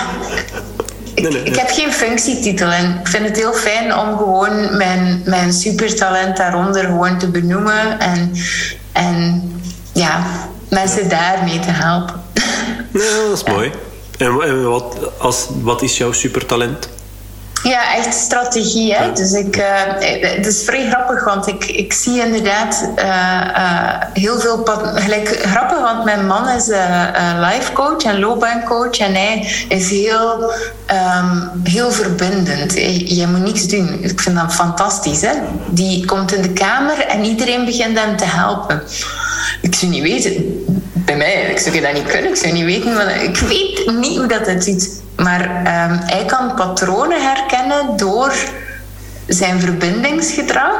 ik, 1.28 1.56
heb 1.56 1.70
geen 1.70 1.92
functietitel 1.92 2.68
en 2.68 3.00
ik 3.00 3.08
vind 3.08 3.28
het 3.28 3.38
heel 3.38 3.54
fijn 3.54 3.96
om 3.96 4.18
gewoon 4.18 4.78
mijn, 4.78 5.22
mijn 5.26 5.54
supertalent 5.54 6.38
daaronder 6.38 6.84
gewoon 6.84 7.18
te 7.18 7.28
benoemen 7.28 8.00
en, 8.00 8.32
en 8.92 9.52
ja, 9.94 10.26
mensen 10.70 11.10
daarmee 11.10 11.60
te 11.60 11.72
helpen. 11.72 12.22
Ja, 12.94 13.28
dat 13.28 13.38
is 13.38 13.44
mooi. 13.44 13.72
En, 14.18 14.64
wat, 14.64 14.96
als, 15.18 15.48
wat 15.62 15.82
is 15.82 15.98
jouw 15.98 16.12
supertalent? 16.12 16.90
Ja, 17.64 17.96
echt 17.96 18.14
strategie. 18.14 18.94
Hè? 18.94 19.12
Dus 19.12 19.32
ik, 19.32 19.58
uh, 19.58 19.66
het 20.22 20.46
is 20.46 20.64
vrij 20.64 20.90
grappig, 20.90 21.24
want 21.24 21.48
ik, 21.48 21.66
ik 21.66 21.94
zie 21.94 22.22
inderdaad 22.22 22.90
uh, 22.96 23.06
uh, 23.06 23.94
heel 24.14 24.40
veel... 24.40 24.64
Gelijk, 24.96 25.40
grappig, 25.42 25.80
want 25.80 26.04
mijn 26.04 26.28
man 26.28 26.50
is 26.50 26.68
life 27.40 27.72
coach 27.74 28.04
en 28.04 28.20
loopbaancoach. 28.20 28.98
En 28.98 29.14
hij 29.14 29.66
is 29.68 29.90
heel, 29.90 30.54
um, 30.92 31.52
heel 31.64 31.92
verbindend. 31.92 32.74
Je 33.10 33.28
moet 33.28 33.44
niks 33.44 33.68
doen. 33.68 33.98
Ik 34.02 34.20
vind 34.22 34.36
dat 34.36 34.54
fantastisch. 34.54 35.22
Hè? 35.22 35.34
Die 35.70 36.06
komt 36.06 36.34
in 36.34 36.42
de 36.42 36.54
kamer 36.54 37.00
en 37.00 37.24
iedereen 37.24 37.66
begint 37.66 38.00
hem 38.00 38.18
te 38.18 38.26
helpen. 38.26 38.82
Ik 39.62 39.76
zou 39.76 39.92
niet 39.92 40.04
weten... 40.04 40.64
Bij 40.94 41.18
mij, 41.18 41.34
ik 41.34 41.60
zou 41.60 41.82
dat 41.82 41.94
niet 41.94 42.08
kunnen. 42.08 42.30
Ik 42.30 42.36
zou 42.36 42.54
niet 42.54 42.66
weten... 42.66 42.96
Want 42.96 43.10
ik 43.22 43.38
weet 43.38 43.92
niet 44.00 44.18
hoe 44.18 44.28
dat 44.28 44.48
het 44.48 44.64
ziet 44.64 45.02
maar 45.20 45.42
um, 45.42 46.00
hij 46.06 46.26
kan 46.26 46.54
patronen 46.54 47.22
herkennen 47.22 47.98
door 47.98 48.34
zijn 49.28 49.60
verbindingsgedrag. 49.60 50.76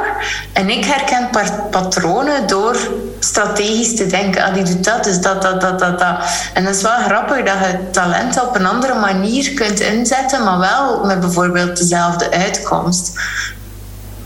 En 0.52 0.70
ik 0.70 0.84
herken 0.84 1.28
patronen 1.70 2.46
door 2.46 2.76
strategisch 3.18 3.96
te 3.96 4.06
denken. 4.06 4.42
Ah, 4.44 4.54
die 4.54 4.62
doet 4.62 4.84
dat, 4.84 5.04
dus 5.04 5.20
dat, 5.20 5.42
dat, 5.42 5.60
dat, 5.60 5.78
dat, 5.78 5.98
dat. 5.98 6.16
En 6.54 6.64
dat 6.64 6.74
is 6.74 6.82
wel 6.82 6.98
grappig 7.06 7.36
dat 7.36 7.54
je 7.54 7.90
talent 7.90 8.42
op 8.42 8.54
een 8.54 8.66
andere 8.66 8.94
manier 8.94 9.54
kunt 9.54 9.80
inzetten, 9.80 10.44
maar 10.44 10.58
wel 10.58 11.04
met 11.04 11.20
bijvoorbeeld 11.20 11.76
dezelfde 11.76 12.30
uitkomst. 12.30 13.12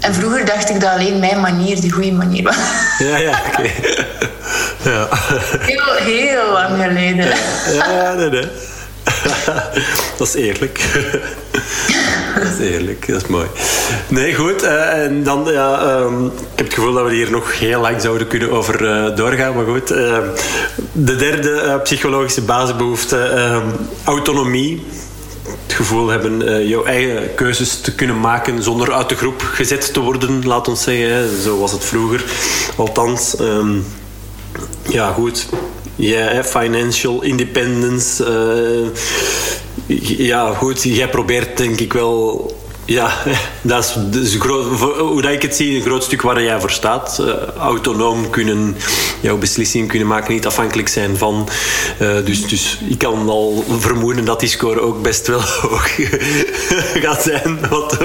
En 0.01 0.15
vroeger 0.15 0.45
dacht 0.45 0.71
ik 0.71 0.81
dat 0.81 0.91
alleen 0.91 1.19
mijn 1.19 1.41
manier 1.41 1.81
de 1.81 1.91
goede 1.91 2.12
manier 2.12 2.43
was. 2.43 2.57
Ja, 2.99 3.17
ja, 3.17 3.31
oké. 3.31 3.61
Okay. 3.61 3.75
Ja. 4.83 5.07
Heel, 5.61 5.95
heel 5.95 6.53
lang 6.53 6.83
geleden. 6.83 7.27
Ja, 7.73 7.91
ja 7.91 8.12
nee, 8.12 8.31
nee. 8.31 8.49
dat 10.18 10.27
is 10.27 10.35
eerlijk. 10.35 10.81
dat 12.35 12.59
is 12.59 12.70
eerlijk, 12.70 13.09
dat 13.09 13.22
is 13.22 13.29
mooi. 13.29 13.47
Nee, 14.09 14.35
goed. 14.35 14.62
Uh, 14.62 15.05
en 15.05 15.22
dan, 15.22 15.45
ja, 15.53 15.97
um, 16.01 16.27
ik 16.27 16.33
heb 16.55 16.66
het 16.66 16.75
gevoel 16.75 16.93
dat 16.93 17.07
we 17.07 17.14
hier 17.14 17.31
nog 17.31 17.59
heel 17.59 17.81
lang 17.81 18.01
zouden 18.01 18.27
kunnen 18.27 18.51
over 18.51 18.83
uh, 18.83 19.16
doorgaan. 19.16 19.55
Maar 19.55 19.64
goed, 19.64 19.93
uh, 19.93 20.18
de 20.93 21.16
derde 21.16 21.81
psychologische 21.83 22.43
basisbehoefte, 22.43 23.62
autonomie. 24.05 24.87
Het 25.66 25.72
gevoel 25.72 26.09
hebben 26.09 26.66
jouw 26.68 26.85
eigen 26.85 27.35
keuzes 27.35 27.81
te 27.81 27.95
kunnen 27.95 28.20
maken 28.20 28.62
zonder 28.62 28.93
uit 28.93 29.09
de 29.09 29.16
groep 29.16 29.43
gezet 29.43 29.93
te 29.93 30.01
worden, 30.01 30.47
laat 30.47 30.68
ons 30.68 30.83
zeggen. 30.83 31.43
Zo 31.43 31.59
was 31.59 31.72
het 31.72 31.85
vroeger, 31.85 32.25
althans. 32.77 33.41
Um, 33.41 33.85
ja, 34.89 35.12
goed 35.12 35.47
ja, 35.97 36.45
financial 36.45 37.22
independence. 37.22 38.24
Uh, 38.24 38.88
ja, 40.18 40.53
goed, 40.55 40.82
jij 40.82 41.09
probeert 41.09 41.57
denk 41.57 41.80
ik 41.80 41.92
wel 41.92 42.53
ja, 42.85 43.12
dat 43.62 43.85
is, 44.12 44.20
is 44.20 44.37
groot, 44.41 44.80
hoe 44.99 45.22
dat 45.22 45.32
ik 45.32 45.43
het 45.43 45.57
zie, 45.57 45.76
een 45.76 45.82
groot 45.82 46.03
stuk 46.03 46.22
waar 46.22 46.43
jij 46.43 46.61
voor 46.61 46.70
staat. 46.70 47.18
Uh, 47.20 47.32
autonoom 47.59 48.30
kunnen, 48.30 48.76
jouw 49.20 49.39
beslissingen 49.39 49.87
kunnen 49.87 50.09
maken, 50.09 50.32
niet 50.32 50.47
afhankelijk 50.47 50.89
zijn 50.89 51.16
van. 51.16 51.49
Uh, 52.01 52.24
dus, 52.24 52.47
dus 52.47 52.78
ik 52.89 52.99
kan 52.99 53.28
al 53.28 53.64
vermoeden 53.78 54.24
dat 54.24 54.41
die 54.41 54.49
score 54.49 54.80
ook 54.80 55.03
best 55.03 55.26
wel 55.26 55.41
hoog 55.62 55.89
gaat 57.05 57.22
zijn. 57.22 57.59
Wat, 57.68 57.97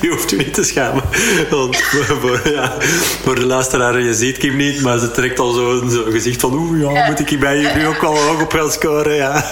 je 0.00 0.08
hoeft 0.08 0.30
je 0.30 0.36
niet 0.36 0.54
te 0.54 0.62
schamen. 0.62 1.02
Want 1.50 1.76
voor, 2.20 2.40
ja, 2.44 2.76
voor 3.22 3.34
de 3.34 3.46
luisteraar, 3.46 4.00
je 4.00 4.14
ziet 4.14 4.38
Kim 4.38 4.56
niet, 4.56 4.82
maar 4.82 4.98
ze 4.98 5.10
trekt 5.10 5.38
al 5.38 5.52
zo'n 5.52 5.90
zo 5.90 6.04
gezicht 6.10 6.40
van 6.40 6.54
oeh, 6.54 6.80
ja, 6.80 7.06
moet 7.06 7.20
ik 7.20 7.28
hier 7.28 7.38
bij 7.38 7.60
jullie 7.60 7.86
ook 7.86 8.00
wel 8.00 8.16
hoog 8.16 8.42
op 8.42 8.52
gaan 8.52 8.70
scoren. 8.70 9.14
Ja. 9.14 9.44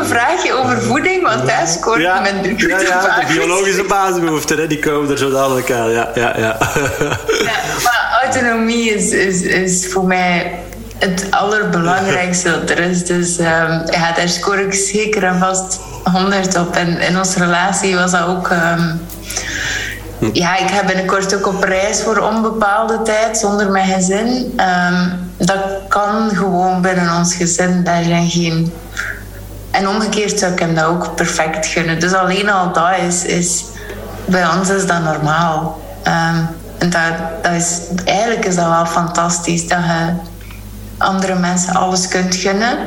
Een 0.00 0.06
vraagje 0.06 0.52
over 0.52 0.82
voeding, 0.82 1.22
want 1.22 1.46
daar 1.46 1.66
scoort 1.66 2.00
ja. 2.00 2.20
men 2.20 2.56
ja, 2.56 2.80
ja, 2.80 3.20
de 3.20 3.32
biologische 3.32 3.84
basisbehoeften, 3.94 4.58
hè, 4.58 4.66
die 4.66 4.78
komen 4.78 5.10
er 5.10 5.18
zo 5.18 5.30
dadelijk 5.30 5.70
aan. 5.72 5.90
Ja, 5.90 6.10
ja, 6.14 6.32
ja. 6.36 6.56
ja 7.44 7.56
maar 7.84 8.18
autonomie 8.22 8.94
is, 8.94 9.10
is, 9.10 9.42
is 9.42 9.86
voor 9.92 10.04
mij 10.04 10.52
het 10.98 11.26
allerbelangrijkste 11.30 12.50
er 12.50 12.78
is. 12.78 13.04
Dus 13.04 13.38
um, 13.38 13.44
ja, 13.90 14.12
daar 14.14 14.28
scoor 14.28 14.58
ik 14.58 14.74
zeker 14.74 15.24
en 15.24 15.38
vast 15.38 15.80
100 16.04 16.58
op. 16.58 16.76
En 16.76 17.00
in 17.00 17.18
onze 17.18 17.38
relatie 17.38 17.94
was 17.94 18.10
dat 18.10 18.26
ook. 18.26 18.50
Um, 18.50 19.00
ja, 20.32 20.56
ik 20.58 20.70
ga 20.70 20.84
binnenkort 20.84 21.34
ook 21.34 21.46
op 21.46 21.62
reis 21.62 22.02
voor 22.02 22.18
onbepaalde 22.18 23.02
tijd 23.02 23.38
zonder 23.38 23.70
mijn 23.70 23.94
gezin. 23.94 24.60
Um, 24.60 25.30
dat 25.36 25.60
kan 25.88 26.30
gewoon 26.34 26.82
binnen 26.82 27.16
ons 27.16 27.34
gezin. 27.34 27.84
Daar 27.84 28.04
zijn 28.04 28.28
geen 28.28 28.72
en 29.76 29.88
omgekeerd 29.88 30.38
zou 30.38 30.52
ik 30.52 30.58
hem 30.58 30.74
dat 30.74 30.84
ook 30.84 31.14
perfect 31.14 31.66
gunnen. 31.66 32.00
Dus 32.00 32.12
alleen 32.12 32.50
al 32.50 32.72
dat 32.72 32.98
is, 33.06 33.24
is 33.24 33.64
bij 34.24 34.48
ons 34.48 34.68
is 34.68 34.86
dat 34.86 35.02
normaal. 35.02 35.80
Um, 36.04 36.48
en 36.78 36.90
dat, 36.90 37.42
dat 37.42 37.52
is, 37.52 37.78
eigenlijk 38.04 38.44
is 38.44 38.54
dat 38.54 38.68
wel 38.68 38.86
fantastisch 38.86 39.68
dat 39.68 39.78
je 39.78 40.12
andere 40.98 41.34
mensen 41.34 41.74
alles 41.74 42.08
kunt 42.08 42.34
gunnen. 42.34 42.78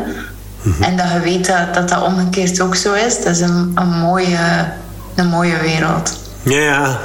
Mhm. 0.62 0.84
En 0.84 0.98
dat 0.98 1.06
je 1.12 1.20
weet 1.20 1.48
dat, 1.48 1.74
dat, 1.74 1.90
dat 1.90 2.02
omgekeerd 2.04 2.62
ook 2.62 2.76
zo 2.76 2.94
is. 2.94 3.18
Dat 3.18 3.36
is 3.36 3.40
een, 3.40 3.72
een, 3.76 3.90
mooie, 3.90 4.68
een 5.16 5.28
mooie 5.28 5.58
wereld. 5.58 6.18
Ja, 6.42 6.60
ja. 6.60 7.00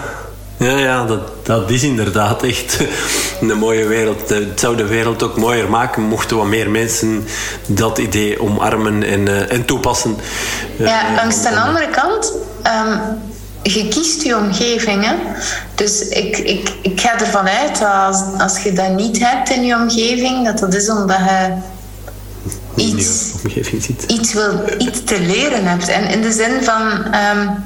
Ja, 0.57 0.79
ja 0.79 1.05
dat, 1.05 1.47
dat 1.47 1.71
is 1.71 1.83
inderdaad 1.83 2.43
echt 2.43 2.79
een 3.41 3.59
mooie 3.59 3.87
wereld. 3.87 4.29
Het 4.29 4.61
zou 4.61 4.77
de 4.77 4.87
wereld 4.87 5.23
ook 5.23 5.37
mooier 5.37 5.71
maken 5.71 6.03
mochten 6.03 6.37
wat 6.37 6.47
meer 6.47 6.71
mensen 6.71 7.27
dat 7.67 7.99
idee 7.99 8.43
omarmen 8.43 9.03
en, 9.03 9.21
uh, 9.21 9.53
en 9.53 9.65
toepassen. 9.65 10.17
Ja, 10.77 11.11
uh, 11.11 11.17
langs 11.17 11.43
de 11.43 11.61
andere 11.61 11.89
kant, 11.89 12.33
um, 12.67 13.01
je 13.63 13.89
kiest 13.89 14.23
je 14.23 14.37
omgeving. 14.37 15.05
Hè? 15.05 15.15
Dus 15.75 16.09
ik, 16.09 16.39
ik, 16.39 16.73
ik 16.83 17.01
ga 17.01 17.21
ervan 17.21 17.49
uit 17.49 17.79
dat 17.79 17.93
als, 17.93 18.23
als 18.39 18.63
je 18.63 18.73
dat 18.73 18.91
niet 18.91 19.19
hebt 19.19 19.51
in 19.51 19.65
je 19.65 19.75
omgeving, 19.75 20.45
dat 20.45 20.59
dat 20.59 20.75
is 20.75 20.91
omdat 20.91 21.19
je 21.19 21.57
iets, 22.75 23.33
iets, 24.07 24.33
wil, 24.33 24.61
iets 24.79 25.05
te 25.05 25.21
leren 25.21 25.67
hebt. 25.67 25.89
En 25.89 26.09
in 26.09 26.23
de 26.23 26.33
zin 26.33 26.63
van. 26.63 26.83
Um, 27.37 27.65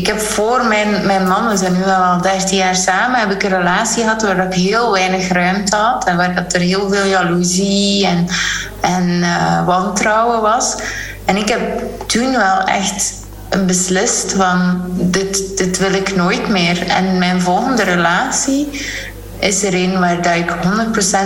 ik 0.00 0.06
heb 0.06 0.20
voor 0.20 0.64
mijn, 0.64 1.06
mijn 1.06 1.28
man, 1.28 1.48
we 1.48 1.56
zijn 1.56 1.72
nu 1.72 1.84
al 1.84 2.20
13 2.20 2.56
jaar 2.56 2.76
samen, 2.76 3.20
heb 3.20 3.30
ik 3.30 3.42
een 3.42 3.56
relatie 3.56 4.02
gehad 4.02 4.22
waar 4.22 4.46
ik 4.46 4.54
heel 4.54 4.92
weinig 4.92 5.28
ruimte 5.28 5.76
had. 5.76 6.04
En 6.04 6.16
waar 6.16 6.34
dat 6.34 6.52
er 6.54 6.60
heel 6.60 6.88
veel 6.88 7.04
jaloezie 7.04 8.06
en, 8.06 8.26
en 8.80 9.08
uh, 9.08 9.66
wantrouwen 9.66 10.40
was. 10.40 10.76
En 11.24 11.36
ik 11.36 11.48
heb 11.48 11.82
toen 12.06 12.32
wel 12.32 12.64
echt 12.64 13.12
beslist 13.66 14.32
van 14.32 14.82
dit, 14.90 15.56
dit 15.58 15.78
wil 15.78 15.92
ik 15.92 16.16
nooit 16.16 16.48
meer. 16.48 16.86
En 16.86 17.18
mijn 17.18 17.40
volgende 17.40 17.82
relatie 17.82 18.68
is 19.38 19.62
er 19.62 19.74
een 19.74 19.98
waar 19.98 20.22
dat 20.22 20.34
ik 20.34 20.54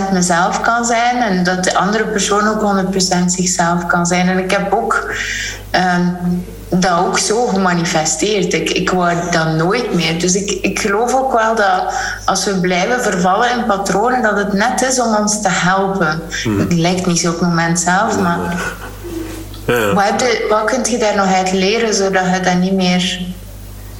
100% 0.09 0.13
mezelf 0.13 0.61
kan 0.61 0.85
zijn 0.85 1.21
en 1.21 1.43
dat 1.43 1.63
de 1.63 1.75
andere 1.75 2.03
persoon 2.03 2.47
ook 2.47 2.85
100% 2.93 3.25
zichzelf 3.25 3.85
kan 3.85 4.05
zijn. 4.05 4.29
En 4.29 4.37
ik 4.37 4.51
heb 4.51 4.73
ook 4.73 5.13
uh, 5.75 5.97
dat 6.81 6.99
ook 6.99 7.19
zo 7.19 7.45
gemanifesteerd. 7.45 8.53
Ik, 8.53 8.69
ik 8.69 8.89
wou 8.89 9.15
dat 9.31 9.47
nooit 9.47 9.93
meer. 9.93 10.19
Dus 10.19 10.35
ik, 10.35 10.51
ik 10.51 10.79
geloof 10.79 11.15
ook 11.15 11.33
wel 11.33 11.55
dat 11.55 11.93
als 12.25 12.45
we 12.45 12.59
blijven 12.59 13.01
vervallen 13.01 13.51
in 13.57 13.65
patronen, 13.65 14.21
dat 14.21 14.37
het 14.37 14.53
net 14.53 14.81
is 14.81 15.01
om 15.01 15.15
ons 15.15 15.41
te 15.41 15.49
helpen. 15.49 16.21
Hmm. 16.43 16.59
Het 16.59 16.73
lijkt 16.73 17.05
niet 17.05 17.19
zo 17.19 17.31
op 17.31 17.39
het 17.39 17.49
moment 17.49 17.79
zelf, 17.79 18.19
maar. 18.19 18.73
Ja. 19.65 19.93
Wat, 19.93 20.21
je, 20.21 20.45
wat 20.49 20.63
kun 20.63 20.91
je 20.91 20.97
daar 20.97 21.15
nog 21.15 21.33
uit 21.33 21.51
leren 21.51 21.93
zodat 21.93 22.23
je 22.33 22.39
dat 22.43 22.59
niet 22.59 22.73
meer 22.73 23.19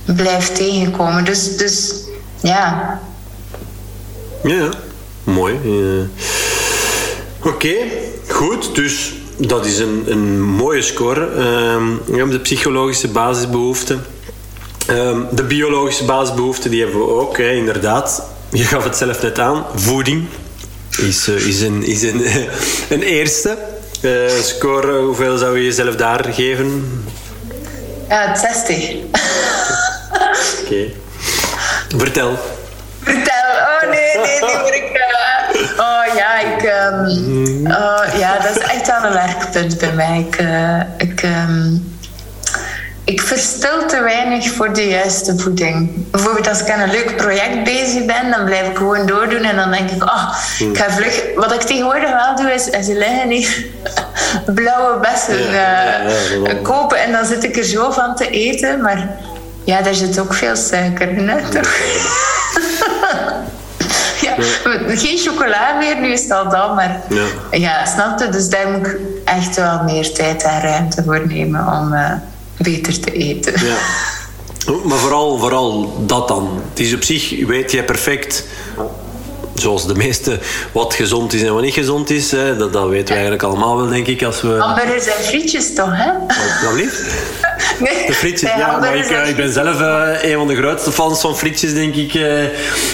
blijft 0.05 0.55
tegenkomen? 0.55 1.25
Dus, 1.25 1.57
dus 1.57 1.93
ja. 2.39 2.99
Ja, 4.43 4.69
mooi. 5.23 5.59
Oké, 7.43 7.75
goed. 8.27 8.75
Dus 8.75 9.13
dat 9.37 9.65
is 9.65 9.79
een, 9.79 10.03
een 10.07 10.41
mooie 10.41 10.81
score. 10.81 11.21
Um, 11.21 12.01
de 12.29 12.39
psychologische 12.39 13.07
basisbehoeften. 13.07 14.05
Um, 14.89 15.27
de 15.31 15.43
biologische 15.43 16.05
basisbehoeften 16.05 16.71
die 16.71 16.81
hebben 16.81 16.99
we 16.99 17.07
ook, 17.07 17.37
hè, 17.37 17.51
inderdaad. 17.51 18.23
Je 18.51 18.63
gaf 18.63 18.83
het 18.83 18.97
zelf 18.97 19.21
net 19.21 19.39
aan. 19.39 19.65
Voeding 19.75 20.27
is, 21.01 21.27
uh, 21.27 21.47
is, 21.47 21.61
een, 21.61 21.83
is 21.83 22.01
een, 22.03 22.25
een 22.95 23.01
eerste. 23.01 23.57
Uh, 24.01 24.29
score, 24.41 24.99
hoeveel 24.99 25.37
zou 25.37 25.57
je 25.57 25.63
jezelf 25.63 25.95
daar 25.95 26.25
geven? 26.33 27.03
Ja, 28.09 28.35
60. 28.35 28.93
Oké. 28.93 29.03
Okay. 30.65 30.95
Vertel. 31.97 32.37
Vertel. 33.03 33.33
Oh 33.61 33.89
nee, 33.89 34.17
nee, 34.17 34.39
die 34.39 34.57
word 34.61 34.75
ik... 34.75 35.03
Oh 35.77 36.15
ja, 36.15 36.39
ik, 36.39 36.63
um, 36.63 37.67
oh, 37.67 38.19
ja, 38.19 38.39
dat 38.39 38.55
is 38.57 38.63
echt 38.63 38.87
wel 38.87 39.03
een 39.03 39.13
werkpunt 39.13 39.77
bij 39.77 39.91
mij. 39.91 40.19
Ik, 40.19 40.41
uh, 40.41 40.81
ik, 40.97 41.23
um, 41.23 41.95
ik 43.03 43.21
verstil 43.21 43.85
te 43.85 44.01
weinig 44.01 44.51
voor 44.51 44.73
de 44.73 44.87
juiste 44.87 45.37
voeding. 45.37 46.09
Bijvoorbeeld 46.11 46.47
als 46.47 46.61
ik 46.61 46.69
aan 46.69 46.79
een 46.79 46.91
leuk 46.91 47.15
project 47.15 47.63
bezig 47.63 48.05
ben, 48.05 48.31
dan 48.31 48.45
blijf 48.45 48.67
ik 48.67 48.77
gewoon 48.77 49.05
doordoen 49.05 49.43
en 49.43 49.55
dan 49.55 49.71
denk 49.71 49.89
ik, 49.89 50.03
oh, 50.03 50.37
ik 50.59 50.77
ga 50.77 50.91
vlug. 50.91 51.23
Wat 51.35 51.53
ik 51.53 51.61
tegenwoordig 51.61 52.09
wel 52.09 52.35
doe, 52.35 52.53
is, 52.53 52.69
is 52.69 52.87
liggen 52.87 53.29
hier 53.29 53.65
blauwe 54.55 54.99
bessen 54.99 55.53
uh, 55.53 56.61
kopen 56.61 56.97
en 56.97 57.11
dan 57.11 57.25
zit 57.25 57.43
ik 57.43 57.57
er 57.57 57.63
zo 57.63 57.91
van 57.91 58.15
te 58.15 58.29
eten. 58.29 58.81
Maar 58.81 59.09
ja, 59.63 59.81
daar 59.81 59.95
zit 59.95 60.19
ook 60.19 60.33
veel 60.33 60.55
suiker 60.55 61.09
in, 61.09 61.29
hè, 61.29 61.49
toch? 61.49 61.77
ja, 64.25 64.35
geen 64.87 65.17
chocola 65.17 65.77
meer, 65.79 65.99
nu 65.99 66.11
is 66.11 66.21
het 66.21 66.31
al 66.31 66.49
dan, 66.49 66.75
maar 66.75 67.01
ja, 67.09 67.25
ja 67.51 67.85
snap 67.85 68.19
je? 68.19 68.29
Dus 68.29 68.49
daar 68.49 68.69
moet 68.69 68.87
ik 68.87 68.97
echt 69.25 69.55
wel 69.55 69.83
meer 69.83 70.13
tijd 70.13 70.43
en 70.43 70.61
ruimte 70.61 71.03
voor 71.03 71.27
nemen 71.27 71.67
om... 71.67 71.93
Uh, 71.93 72.11
beter 72.57 72.99
te 72.99 73.11
eten. 73.11 73.65
Ja. 73.65 73.75
Maar 74.85 74.97
vooral, 74.97 75.37
vooral 75.37 75.93
dat 76.05 76.27
dan. 76.27 76.61
Het 76.69 76.79
is 76.79 76.93
op 76.93 77.03
zich, 77.03 77.45
weet 77.45 77.71
jij 77.71 77.83
perfect 77.83 78.45
zoals 79.55 79.87
de 79.87 79.95
meeste, 79.95 80.39
wat 80.71 80.93
gezond 80.93 81.33
is 81.33 81.41
en 81.41 81.53
wat 81.53 81.61
niet 81.61 81.73
gezond 81.73 82.09
is. 82.09 82.31
Hè. 82.31 82.57
Dat, 82.57 82.73
dat 82.73 82.87
weten 82.87 83.07
we 83.07 83.13
eigenlijk 83.13 83.43
allemaal 83.43 83.77
wel, 83.77 83.87
denk 83.87 84.07
ik. 84.07 84.23
Als 84.23 84.41
we... 84.41 84.57
Hamburgers 84.59 85.05
en 85.05 85.23
frietjes 85.23 85.73
toch, 85.73 85.91
hè? 85.91 86.11
Wat 86.65 86.73
lief? 86.75 86.93
Nee, 87.79 88.07
de 88.07 88.13
frietjes, 88.13 88.49
ja. 88.57 88.77
Maar 88.79 88.95
ik, 88.95 89.05
eh, 89.05 89.29
ik 89.29 89.35
ben 89.35 89.53
zelf 89.53 89.79
uh, 89.81 90.07
een 90.21 90.37
van 90.37 90.47
de 90.47 90.55
grootste 90.55 90.91
fans 90.91 91.21
van 91.21 91.37
frietjes, 91.37 91.73
denk 91.73 91.95
ik, 91.95 92.13
uh, 92.13 92.43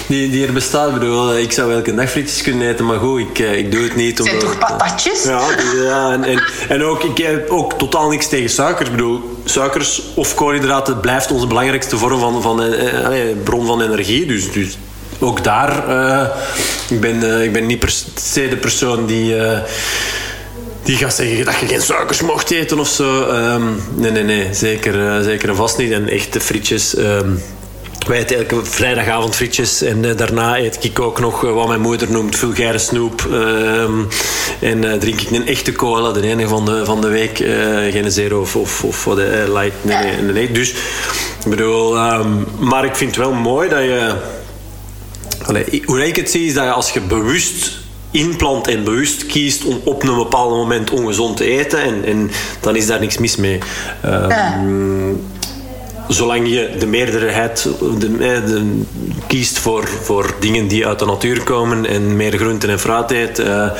die, 0.06 0.30
die 0.30 0.46
er 0.46 0.52
bestaat. 0.52 0.88
Ik 0.88 0.94
bedoel, 0.94 1.36
ik 1.36 1.52
zou 1.52 1.72
elke 1.72 1.94
dag 1.94 2.10
frietjes 2.10 2.42
kunnen 2.42 2.68
eten, 2.68 2.86
maar 2.86 2.98
goed, 2.98 3.20
ik, 3.20 3.38
ik 3.38 3.72
doe 3.72 3.82
het 3.82 3.96
niet. 3.96 4.20
Omdat, 4.20 4.40
Zijn 4.40 4.52
toch 4.52 4.58
patatjes? 4.58 5.24
ja, 5.24 5.40
ja 5.74 6.12
en, 6.12 6.24
en, 6.24 6.42
en, 6.68 6.84
ook, 6.84 7.02
ik 7.02 7.18
heb 7.18 7.50
ook 7.50 7.72
totaal 7.72 8.08
niks 8.08 8.28
tegen 8.28 8.50
suikers. 8.50 8.88
Ik 8.88 8.96
bedoel, 8.96 9.40
suikers 9.44 10.02
of 10.14 10.34
koolhydraten 10.34 11.00
blijft 11.00 11.30
onze 11.30 11.46
belangrijkste 11.46 11.96
vorm 11.96 12.20
van, 12.20 12.42
van 12.42 12.74
bron 13.44 13.66
van 13.66 13.82
energie. 13.82 14.26
Dus, 14.26 14.52
dus 14.52 14.78
ook 15.22 15.44
daar, 15.44 15.88
uh, 15.88 16.26
ik, 16.88 17.00
ben, 17.00 17.24
uh, 17.24 17.42
ik 17.42 17.52
ben 17.52 17.66
niet 17.66 17.78
per 17.78 17.94
se 18.14 18.48
de 18.48 18.56
persoon 18.56 19.06
die, 19.06 19.36
uh, 19.36 19.58
die 20.82 20.96
gaat 20.96 21.14
zeggen 21.14 21.44
dat 21.44 21.58
je 21.60 21.66
geen 21.66 21.82
suikers 21.82 22.20
mocht 22.20 22.50
eten 22.50 22.78
of 22.78 22.88
zo. 22.88 23.28
Um, 23.28 23.82
nee, 23.94 24.10
nee, 24.10 24.22
nee, 24.22 24.54
zeker, 24.54 25.22
zeker 25.22 25.48
en 25.48 25.56
vast 25.56 25.78
niet. 25.78 25.92
En 25.92 26.08
echte 26.08 26.40
frietjes. 26.40 26.98
Um, 26.98 27.42
wij 28.06 28.18
eten 28.18 28.36
elke 28.36 28.64
vrijdagavond 28.64 29.36
frietjes 29.36 29.82
en 29.82 30.16
daarna 30.16 30.58
eet 30.58 30.84
ik 30.84 31.00
ook 31.00 31.20
nog 31.20 31.40
wat 31.40 31.68
mijn 31.68 31.80
moeder 31.80 32.10
noemt 32.10 32.36
vulgaire 32.36 32.78
snoep. 32.78 33.26
Uh, 33.30 33.82
en 34.60 34.98
drink 34.98 35.20
ik 35.20 35.30
een 35.30 35.46
echte 35.46 35.72
cola, 35.72 36.12
de 36.12 36.22
enige 36.22 36.48
van 36.48 36.64
de, 36.64 36.84
van 36.84 37.00
de 37.00 37.08
week. 37.08 37.36
geen 37.90 38.10
zero 38.10 38.40
of, 38.40 38.56
of, 38.56 38.84
of 38.84 39.06
light. 39.48 39.72
Nee, 39.82 40.16
nee, 40.16 40.50
Dus, 40.50 40.70
ik 41.44 41.50
bedoel, 41.50 41.96
maar 42.58 42.84
ik 42.84 42.96
vind 42.96 43.16
het 43.16 43.24
wel 43.24 43.32
mooi 43.32 43.68
dat 43.68 43.82
je 43.82 44.14
hoe 45.84 46.06
ik 46.06 46.16
het 46.16 46.30
zie 46.30 46.46
is 46.46 46.54
dat 46.54 46.64
je 46.64 46.70
als 46.70 46.90
je 46.90 47.00
bewust 47.00 47.80
inplant 48.10 48.68
en 48.68 48.84
bewust 48.84 49.26
kiest 49.26 49.64
om 49.64 49.80
op 49.84 50.02
een 50.02 50.16
bepaald 50.16 50.50
moment 50.50 50.90
ongezond 50.90 51.36
te 51.36 51.44
eten, 51.44 51.82
en, 51.82 52.04
en 52.04 52.30
dan 52.60 52.76
is 52.76 52.86
daar 52.86 53.00
niks 53.00 53.18
mis 53.18 53.36
mee. 53.36 53.58
Um, 54.04 55.20
Zolang 56.08 56.48
je 56.48 56.70
de 56.78 56.86
meerderheid 56.86 57.68
de, 57.98 58.18
de, 58.18 58.80
kiest 59.26 59.58
voor, 59.58 59.88
voor 60.02 60.34
dingen 60.40 60.68
die 60.68 60.86
uit 60.86 60.98
de 60.98 61.04
natuur 61.04 61.42
komen 61.42 61.86
en 61.86 62.16
meer 62.16 62.38
groenten 62.38 62.70
en 62.70 62.80
fruit 62.80 63.10
eet, 63.10 63.38
uh, 63.38 63.70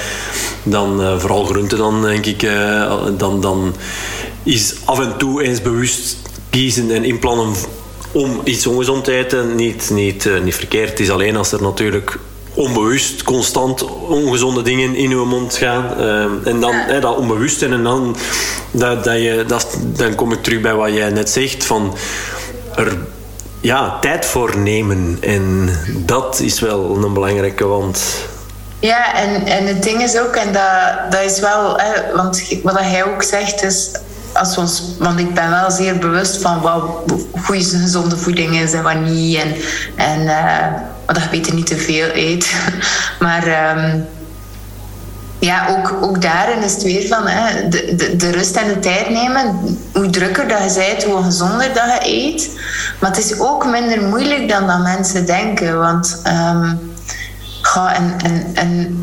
dan 0.62 1.00
uh, 1.00 1.18
vooral 1.18 1.44
groenten 1.44 1.78
dan 1.78 2.02
denk 2.02 2.26
ik, 2.26 2.42
uh, 2.42 3.02
dan, 3.16 3.40
dan 3.40 3.74
is 4.42 4.74
af 4.84 5.00
en 5.00 5.16
toe 5.18 5.42
eens 5.42 5.62
bewust 5.62 6.16
kiezen 6.50 6.90
en 6.90 7.04
inplannen 7.04 7.54
om 8.12 8.40
iets 8.44 8.66
ongezond 8.66 9.04
te 9.04 9.12
eten 9.12 9.54
niet, 9.54 9.90
niet, 9.90 10.24
uh, 10.24 10.40
niet 10.40 10.54
verkeerd. 10.54 10.90
Het 10.90 11.00
is 11.00 11.10
alleen 11.10 11.36
als 11.36 11.52
er 11.52 11.62
natuurlijk 11.62 12.18
onbewust 12.54 13.22
constant 13.22 13.84
ongezonde 14.08 14.62
dingen 14.62 14.94
in 14.94 15.10
uw 15.10 15.24
mond 15.24 15.56
gaan. 15.56 15.94
Uh, 15.98 16.24
en 16.44 16.60
dan 16.60 16.74
hè, 16.74 17.00
dat 17.00 17.16
onbewust 17.16 17.62
en 17.62 17.82
dan, 17.82 18.16
dat, 18.70 19.04
dat 19.04 19.16
je, 19.16 19.44
dat, 19.46 19.78
dan 19.82 20.14
kom 20.14 20.32
ik 20.32 20.42
terug 20.42 20.60
bij 20.60 20.74
wat 20.74 20.92
jij 20.92 21.10
net 21.10 21.30
zegt. 21.30 21.64
Van 21.64 21.94
er 22.76 22.98
ja, 23.60 23.98
tijd 24.00 24.26
voor 24.26 24.58
nemen. 24.58 25.16
En 25.20 25.70
dat 25.88 26.40
is 26.40 26.60
wel 26.60 27.04
een 27.04 27.12
belangrijke, 27.12 27.66
want... 27.66 28.02
Ja, 28.78 29.14
en, 29.14 29.46
en 29.46 29.66
het 29.66 29.82
ding 29.82 30.02
is 30.02 30.18
ook, 30.18 30.34
en 30.34 30.52
dat, 30.52 31.12
dat 31.12 31.20
is 31.20 31.40
wel... 31.40 31.76
Hè, 31.76 32.16
want 32.16 32.44
wat 32.62 32.78
hij 32.78 33.04
ook 33.04 33.22
zegt 33.22 33.62
is 33.62 33.90
als 34.32 34.58
ons, 34.58 34.82
want 34.98 35.18
ik 35.18 35.34
ben 35.34 35.50
wel 35.50 35.70
zeer 35.70 35.98
bewust 35.98 36.42
van 36.42 36.60
wat 36.60 36.82
goede 37.44 37.64
gezonde 37.64 38.16
voeding 38.16 38.56
is 38.56 38.72
en 38.72 38.82
wat 38.82 39.00
niet. 39.00 39.38
En, 39.38 39.54
en 39.96 40.20
uh, 40.20 40.66
dat 41.06 41.22
je 41.22 41.28
beter 41.30 41.54
niet 41.54 41.66
te 41.66 41.76
veel 41.76 42.08
eet. 42.14 42.54
maar 43.20 43.76
um, 43.76 44.06
ja, 45.38 45.66
ook, 45.68 46.02
ook 46.02 46.22
daarin 46.22 46.62
is 46.62 46.72
het 46.72 46.82
weer 46.82 47.06
van 47.06 47.26
hè, 47.26 47.68
de, 47.68 47.94
de, 47.94 48.16
de, 48.16 48.30
rust 48.30 48.56
en 48.56 48.68
de 48.68 48.78
tijd 48.78 49.10
nemen. 49.10 49.76
Hoe 49.92 50.10
drukker 50.10 50.48
dat 50.48 50.74
je 50.74 50.80
bent, 50.80 51.04
hoe 51.04 51.22
gezonder 51.22 51.74
dat 51.74 51.84
je 51.84 52.00
eet. 52.02 52.50
Maar 53.00 53.10
het 53.10 53.18
is 53.18 53.38
ook 53.38 53.66
minder 53.66 54.02
moeilijk 54.02 54.48
dan 54.48 54.66
dat 54.66 54.82
mensen 54.82 55.26
denken. 55.26 55.78
Want 55.78 56.22
um, 56.26 56.92
ga 57.62 57.94
en, 57.94 58.14
en, 58.24 58.50
en 58.54 58.96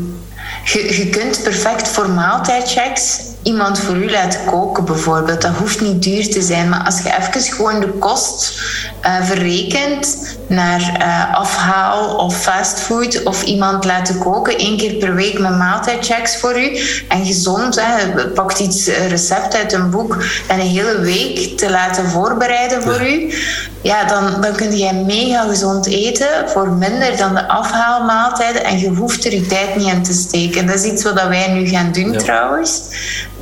je, 0.64 0.96
je 0.98 1.08
kunt 1.08 1.42
perfect 1.42 1.88
voor 1.88 2.10
maaltijdchecks 2.10 3.20
iemand 3.42 3.78
voor 3.78 3.96
u 3.96 4.10
laten 4.10 4.44
koken 4.44 4.84
bijvoorbeeld. 4.84 5.42
Dat 5.42 5.56
hoeft 5.56 5.80
niet 5.80 6.02
duur 6.02 6.30
te 6.30 6.42
zijn, 6.42 6.68
maar 6.68 6.84
als 6.84 7.02
je 7.02 7.16
even 7.18 7.52
gewoon 7.54 7.80
de 7.80 7.88
kost 7.88 8.60
uh, 9.04 9.24
verrekent 9.24 10.38
naar 10.46 10.80
uh, 10.80 11.34
afhaal 11.34 12.16
of 12.16 12.42
fastfood 12.42 13.22
of 13.22 13.42
iemand 13.42 13.84
laten 13.84 14.18
koken 14.18 14.58
één 14.58 14.76
keer 14.76 14.94
per 14.94 15.14
week 15.14 15.38
met 15.38 15.56
maaltijdchecks 15.56 16.36
voor 16.36 16.60
u 16.60 16.78
en 17.08 17.26
gezond, 17.26 17.80
hè, 17.80 18.26
pakt 18.26 18.58
iets 18.58 18.86
eh, 18.86 19.08
recept 19.08 19.54
uit 19.54 19.72
een 19.72 19.90
boek 19.90 20.16
en 20.48 20.60
een 20.60 20.66
hele 20.66 20.98
week 20.98 21.58
te 21.58 21.70
laten 21.70 22.08
voorbereiden 22.08 22.82
voor 22.82 23.06
u, 23.06 23.34
ja, 23.82 24.04
dan, 24.04 24.40
dan 24.40 24.52
kun 24.52 24.76
je 24.76 24.92
mega 24.92 25.42
gezond 25.42 25.86
eten 25.86 26.28
voor 26.46 26.68
minder 26.68 27.16
dan 27.16 27.34
de 27.34 27.48
afhaalmaaltijden 27.48 28.64
en 28.64 28.78
je 28.78 28.88
hoeft 28.88 29.24
er 29.24 29.34
je 29.34 29.46
tijd 29.46 29.76
niet 29.76 29.92
in 29.92 30.02
te 30.02 30.12
steken. 30.12 30.66
Dat 30.66 30.74
is 30.74 30.84
iets 30.84 31.02
wat 31.02 31.28
wij 31.28 31.52
nu 31.52 31.68
gaan 31.68 31.92
doen 31.92 32.16
trouwens. 32.16 32.82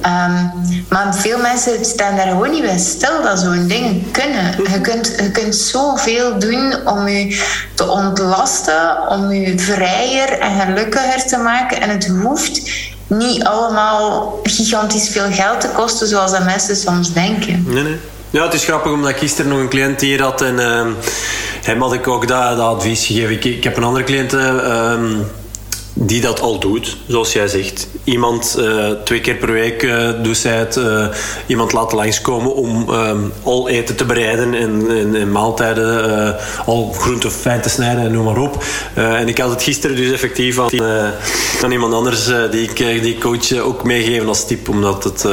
Um, 0.07 0.53
maar 0.89 1.15
veel 1.15 1.39
mensen 1.39 1.85
staan 1.85 2.17
daar 2.17 2.27
gewoon 2.27 2.51
niet 2.51 2.63
bij 2.63 2.79
stil 2.79 3.23
dat 3.23 3.39
zo'n 3.41 3.67
dingen 3.67 4.11
kunnen. 4.11 4.71
Je 4.73 4.81
kunt, 4.81 5.15
je 5.17 5.31
kunt 5.31 5.57
zoveel 5.57 6.39
doen 6.39 6.87
om 6.87 7.09
je 7.09 7.43
te 7.75 7.89
ontlasten, 7.89 9.09
om 9.09 9.33
je 9.33 9.59
vrijer 9.59 10.39
en 10.39 10.61
gelukkiger 10.61 11.27
te 11.27 11.37
maken. 11.37 11.81
En 11.81 11.91
het 11.91 12.07
hoeft 12.07 12.71
niet 13.07 13.45
allemaal 13.45 14.39
gigantisch 14.43 15.09
veel 15.09 15.31
geld 15.31 15.61
te 15.61 15.69
kosten 15.69 16.09
zoals 16.09 16.31
dat 16.31 16.45
mensen 16.45 16.77
soms 16.77 17.13
denken. 17.13 17.65
Nee, 17.67 17.83
nee. 17.83 18.01
Ja, 18.31 18.45
het 18.45 18.55
is 18.55 18.65
grappig 18.65 18.93
omdat 18.93 19.11
ik 19.11 19.17
gisteren 19.17 19.51
nog 19.51 19.61
een 19.61 19.69
cliënt 19.69 20.01
hier 20.01 20.23
had 20.23 20.43
en 20.43 20.55
uh, 20.55 20.87
hem 21.63 21.81
had 21.81 21.93
ik 21.93 22.09
ook 22.09 22.29
dat, 22.29 22.59
advies 22.59 23.07
gegeven. 23.07 23.31
Ik, 23.31 23.45
ik 23.45 23.65
heb 23.65 23.77
een 23.77 23.85
andere 23.85 24.05
cliënt. 24.05 24.35
Uh, 24.35 24.95
die 26.01 26.21
dat 26.21 26.41
al 26.41 26.59
doet, 26.59 26.97
zoals 27.07 27.33
jij 27.33 27.49
zegt. 27.49 27.89
Iemand 28.05 28.57
uh, 28.59 28.91
twee 29.05 29.21
keer 29.21 29.35
per 29.35 29.53
week 29.53 29.83
uh, 29.83 30.11
doet 30.23 30.37
zij 30.37 30.57
het 30.57 30.81
iemand 31.47 31.73
laten 31.73 31.97
langskomen 31.97 32.55
om 32.55 32.91
um, 32.91 33.33
al 33.43 33.69
eten 33.69 33.97
te 33.97 34.05
bereiden 34.05 34.55
en, 34.55 34.91
en, 34.91 35.15
en 35.15 35.33
maaltijden, 35.33 36.37
al 36.67 36.93
groenten 36.99 37.31
fijn 37.31 37.61
te 37.61 37.69
snijden 37.69 38.05
en 38.05 38.13
noem 38.13 38.25
maar 38.25 38.39
op. 38.39 38.65
en 38.95 39.29
ik 39.29 39.39
had 39.39 39.51
het 39.51 39.63
gisteren 39.63 39.97
dus 39.97 40.13
effectief 40.13 40.59
aan, 40.59 40.71
aan 41.63 41.73
iemand 41.73 41.95
anders 41.95 42.31
die 42.51 42.71
ik 42.71 42.77
die 43.03 43.19
coach 43.19 43.53
ook 43.53 43.85
meegeven 43.85 44.29
als 44.29 44.47
tip, 44.47 44.69
omdat 44.69 45.05
het 45.05 45.25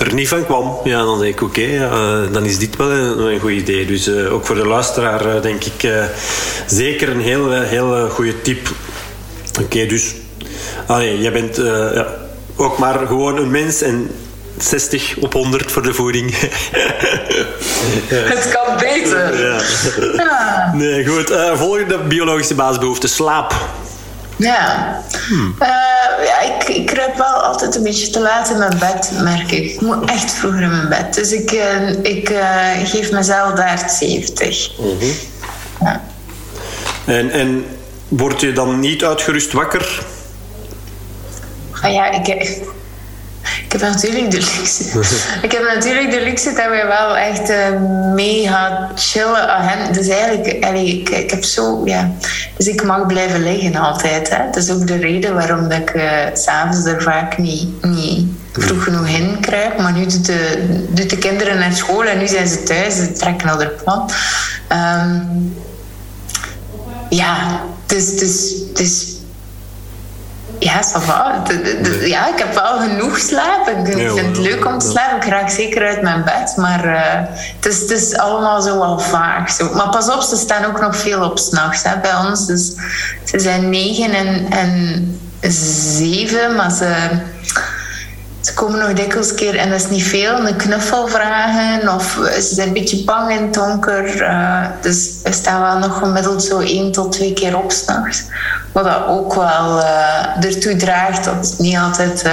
er 0.00 0.14
niet 0.14 0.28
van 0.28 0.44
kwam. 0.44 0.78
Ja, 0.84 1.04
dan 1.04 1.18
denk 1.18 1.34
ik 1.34 1.42
oké, 1.42 1.60
okay, 1.60 2.30
dan 2.30 2.44
is 2.44 2.58
dit 2.58 2.76
wel 2.76 2.90
een, 2.90 3.18
een 3.18 3.40
goed 3.40 3.50
idee. 3.50 3.86
Dus 3.86 4.10
ook 4.10 4.46
voor 4.46 4.56
de 4.56 4.66
luisteraar 4.66 5.42
denk 5.42 5.64
ik 5.64 5.92
zeker 6.66 7.08
een 7.08 7.20
heel, 7.20 7.52
heel 7.52 8.08
goede 8.08 8.42
tip 8.42 8.68
Oké, 9.62 9.86
dus 9.86 10.14
allee, 10.86 11.20
jij 11.20 11.32
bent 11.32 11.56
ja, 11.94 12.06
ook 12.56 12.78
maar 12.78 13.06
gewoon 13.06 13.36
een 13.36 13.50
mens 13.50 13.82
en 13.82 14.10
60 14.58 15.16
op 15.20 15.32
100 15.32 15.72
voor 15.72 15.82
de 15.82 15.94
voeding. 15.94 16.34
Het 18.08 18.48
kan 18.48 18.76
beter. 18.78 19.40
Ja. 19.40 19.60
ja. 20.16 20.72
Nee, 20.74 21.06
goed. 21.06 21.32
Volgende 21.54 21.98
biologische 21.98 22.54
basisbehoefte, 22.54 23.08
slaap. 23.08 23.54
Ja. 24.36 25.02
Hmm. 25.28 25.54
Uh, 25.60 25.68
ja 25.68 26.19
ik, 26.74 26.86
kruip 26.86 27.16
wel 27.16 27.26
altijd 27.26 27.76
een 27.76 27.82
beetje 27.82 28.10
te 28.10 28.20
laat 28.20 28.50
in 28.50 28.58
mijn 28.58 28.78
bed, 28.78 29.10
merk 29.22 29.52
ik. 29.52 29.72
Ik 29.72 29.80
moet 29.80 30.10
echt 30.10 30.32
vroeger 30.32 30.62
in 30.62 30.70
mijn 30.70 30.88
bed. 30.88 31.14
Dus 31.14 31.32
ik, 31.32 31.52
uh, 31.52 31.88
ik 32.02 32.30
uh, 32.30 32.40
geef 32.84 33.12
mezelf 33.12 33.52
daar 33.52 33.90
70. 33.98 34.70
Mm 34.78 34.98
-hmm. 34.98 35.12
ja. 35.80 36.02
En, 37.06 37.30
en 37.30 37.64
Word 38.10 38.40
je 38.40 38.52
dan 38.52 38.80
niet 38.80 39.04
uitgerust 39.04 39.52
wakker? 39.52 40.02
Ah 41.82 41.92
ja, 41.92 42.10
ik, 42.10 42.60
ik 43.70 43.80
heb 43.80 43.90
natuurlijk 43.90 44.30
de 44.30 44.36
luxe. 44.36 44.84
ik 45.46 45.52
heb 45.52 45.62
natuurlijk 45.74 46.10
de 46.10 46.22
luxe 46.22 46.52
dat 46.52 46.68
wij 46.68 46.86
wel 46.86 47.16
echt 47.16 47.50
uh, 47.50 47.56
mega 48.14 48.90
chillen 48.94 49.48
agent. 49.48 49.94
Dus 49.94 50.08
eigenlijk, 50.08 50.64
allee, 50.64 50.86
ik, 50.86 51.08
ik 51.08 51.30
heb 51.30 51.44
zo, 51.44 51.82
ja. 51.84 52.10
Dus 52.56 52.66
ik 52.66 52.84
mag 52.84 53.06
blijven 53.06 53.42
liggen 53.42 53.76
altijd. 53.76 54.30
Hè. 54.30 54.44
Dat 54.44 54.56
is 54.62 54.70
ook 54.70 54.86
de 54.86 54.96
reden 54.96 55.34
waarom 55.34 55.68
dat 55.68 55.78
ik 55.78 55.94
uh, 55.94 56.02
s'avonds 56.32 56.86
er 56.86 57.02
vaak 57.02 57.38
niet, 57.38 57.84
niet 57.84 58.28
vroeg 58.52 58.84
genoeg 58.84 59.08
in 59.08 59.40
kruip. 59.40 59.78
Maar 59.78 59.92
nu 59.92 60.06
doet 60.06 60.26
de, 60.26 60.66
doet 60.88 61.10
de 61.10 61.18
kinderen 61.18 61.58
naar 61.58 61.72
school 61.72 62.04
en 62.04 62.18
nu 62.18 62.26
zijn 62.26 62.48
ze 62.48 62.62
thuis. 62.62 62.94
Ze 62.94 63.12
trekken 63.12 63.48
al 63.48 63.58
de 63.58 63.68
plan. 63.68 64.10
Um, 64.72 65.54
ja, 67.08 67.60
dus, 67.86 68.16
dus, 68.18 68.54
dus 68.72 69.19
ja, 70.60 70.82
ça 70.82 70.98
va. 70.98 71.42
Ja, 72.00 72.28
ik 72.28 72.38
heb 72.38 72.54
wel 72.54 72.78
genoeg 72.78 73.18
slaap. 73.18 73.68
Ik 73.68 73.92
vind 73.92 74.26
het 74.26 74.38
leuk 74.38 74.66
om 74.66 74.78
te 74.78 74.86
slapen. 74.86 75.16
Ik 75.16 75.24
raak 75.24 75.50
zeker 75.50 75.86
uit 75.86 76.02
mijn 76.02 76.24
bed. 76.24 76.56
Maar 76.56 76.84
uh, 76.84 77.00
het, 77.56 77.66
is, 77.66 77.80
het 77.80 77.90
is 77.90 78.16
allemaal 78.16 78.62
zo 78.62 78.78
wel 78.78 78.98
vaag. 78.98 79.50
Zo. 79.50 79.74
Maar 79.74 79.88
pas 79.88 80.08
op, 80.08 80.22
ze 80.22 80.36
staan 80.36 80.64
ook 80.64 80.80
nog 80.80 80.96
veel 80.96 81.22
op 81.22 81.38
s'nachts 81.38 81.82
bij 82.02 82.16
ons. 82.28 82.46
Dus 82.46 82.72
ze 83.24 83.38
zijn 83.38 83.70
negen 83.70 84.12
en, 84.12 84.46
en 84.50 85.20
zeven. 85.50 86.54
Maar 86.54 86.70
ze 86.70 86.94
ze 88.40 88.54
komen 88.54 88.78
nog 88.78 88.92
dikwijls 88.92 89.34
keer, 89.34 89.56
en 89.56 89.70
dat 89.70 89.80
is 89.80 89.88
niet 89.88 90.02
veel, 90.02 90.46
een 90.46 90.56
knuffel 90.56 91.08
vragen. 91.08 91.94
Of 91.94 92.18
ze 92.34 92.54
zijn 92.54 92.68
een 92.68 92.74
beetje 92.74 93.04
bang 93.04 93.30
in 93.30 93.42
het 93.42 93.54
donker. 93.54 94.22
Uh, 94.22 94.66
dus 94.80 95.10
we 95.22 95.32
staan 95.32 95.60
wel 95.60 95.88
nog 95.88 95.98
gemiddeld 95.98 96.42
zo 96.42 96.58
één 96.58 96.92
tot 96.92 97.12
twee 97.12 97.32
keer 97.32 97.56
op 97.56 97.72
s'nachts. 97.72 98.22
Wat 98.72 98.84
dat 98.84 99.06
ook 99.06 99.34
wel 99.34 99.78
uh, 99.78 100.44
ertoe 100.44 100.76
draagt 100.76 101.24
dat 101.24 101.34
het 101.34 101.58
niet 101.58 101.76
altijd... 101.76 102.24
Uh... 102.26 102.32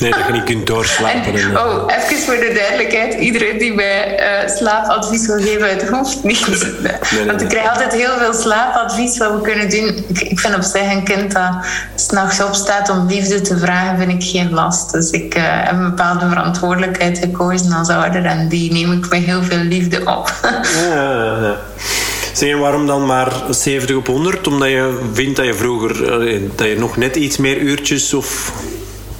Nee, 0.00 0.10
dat 0.10 0.26
je 0.26 0.32
niet 0.32 0.44
kunt 0.44 0.66
doorslapen. 0.66 1.34
En, 1.34 1.58
oh, 1.58 1.92
even 1.96 2.24
voor 2.24 2.34
de 2.34 2.52
duidelijkheid. 2.54 3.14
Iedereen 3.14 3.58
die 3.58 3.74
mij 3.74 4.18
slaapadvies 4.56 5.26
wil 5.26 5.40
geven, 5.40 5.68
het 5.68 5.88
hoeft 5.88 6.24
niet. 6.24 6.66
Nee, 6.82 7.26
Want 7.26 7.40
ik 7.40 7.48
krijg 7.48 7.68
altijd 7.68 7.92
heel 7.92 8.18
veel 8.18 8.34
slaapadvies 8.34 9.18
wat 9.18 9.30
we 9.30 9.40
kunnen 9.40 9.70
doen. 9.70 10.04
Ik, 10.08 10.20
ik 10.20 10.40
vind 10.40 10.54
op 10.54 10.62
zich 10.62 10.92
een 10.92 11.04
kind 11.04 11.32
dat 11.32 11.50
s'nachts 11.94 12.42
opstaat 12.42 12.90
om 12.90 13.06
liefde 13.06 13.40
te 13.40 13.58
vragen, 13.58 13.98
vind 13.98 14.22
ik 14.22 14.30
geen 14.30 14.52
last. 14.52 14.92
Dus 14.92 15.10
ik 15.10 15.36
uh, 15.36 15.42
heb 15.46 15.72
een 15.72 15.84
bepaalde 15.84 16.28
verantwoordelijkheid 16.28 17.18
gekozen 17.18 17.72
als 17.72 17.88
ouder 17.88 18.24
en 18.24 18.48
die 18.48 18.72
neem 18.72 18.92
ik 18.92 19.08
met 19.08 19.22
heel 19.22 19.42
veel 19.42 19.58
liefde 19.58 20.00
op. 20.04 20.32
ja, 20.88 21.38
ja. 21.40 21.56
Zeg 22.34 22.56
waarom 22.56 22.86
dan 22.86 23.06
maar 23.06 23.32
70 23.50 23.96
op 23.96 24.06
100? 24.06 24.46
Omdat 24.46 24.68
je 24.68 25.00
vindt 25.12 25.36
dat 25.36 25.46
je 25.46 25.54
vroeger 25.54 26.20
eh, 26.26 26.40
dat 26.54 26.66
je 26.66 26.78
nog 26.78 26.96
net 26.96 27.16
iets 27.16 27.36
meer 27.36 27.58
uurtjes 27.58 28.14
of 28.14 28.52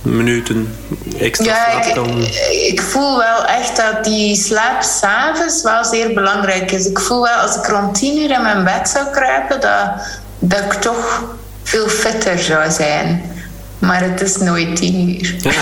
minuten 0.03 0.77
extra 1.19 1.45
ja, 1.45 1.85
ik, 1.85 1.95
dan... 1.95 2.23
ik 2.51 2.83
voel 2.83 3.19
wel 3.19 3.45
echt 3.45 3.77
dat 3.77 4.05
die 4.05 4.37
slaap 4.37 4.83
s'avonds 4.83 5.63
wel 5.63 5.85
zeer 5.85 6.15
belangrijk 6.15 6.71
is. 6.73 6.87
Ik 6.87 6.99
voel 6.99 7.23
wel 7.23 7.37
als 7.37 7.57
ik 7.57 7.67
rond 7.67 7.95
10 7.95 8.23
uur 8.23 8.31
in 8.31 8.43
mijn 8.43 8.65
bed 8.65 8.89
zou 8.89 9.07
kruipen, 9.13 9.61
dat, 9.61 9.91
dat 10.39 10.59
ik 10.59 10.73
toch 10.73 11.25
veel 11.63 11.89
fitter 11.89 12.39
zou 12.39 12.71
zijn. 12.71 13.33
Maar 13.79 14.03
het 14.03 14.21
is 14.21 14.37
nooit 14.37 14.77
tien 14.77 15.09
uur. 15.09 15.35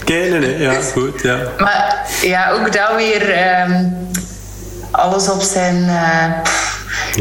Oké, 0.00 0.12
nee, 0.12 0.38
nee, 0.38 0.58
ja, 0.58 0.80
goed. 0.80 1.22
Ja. 1.22 1.38
Maar 1.58 2.06
ja, 2.22 2.50
ook 2.50 2.72
dat 2.72 2.94
weer 2.96 3.22
um, 3.68 3.96
alles 4.92 5.28
op 5.28 5.40
zijn. 5.40 5.76
Uh, 5.84 6.24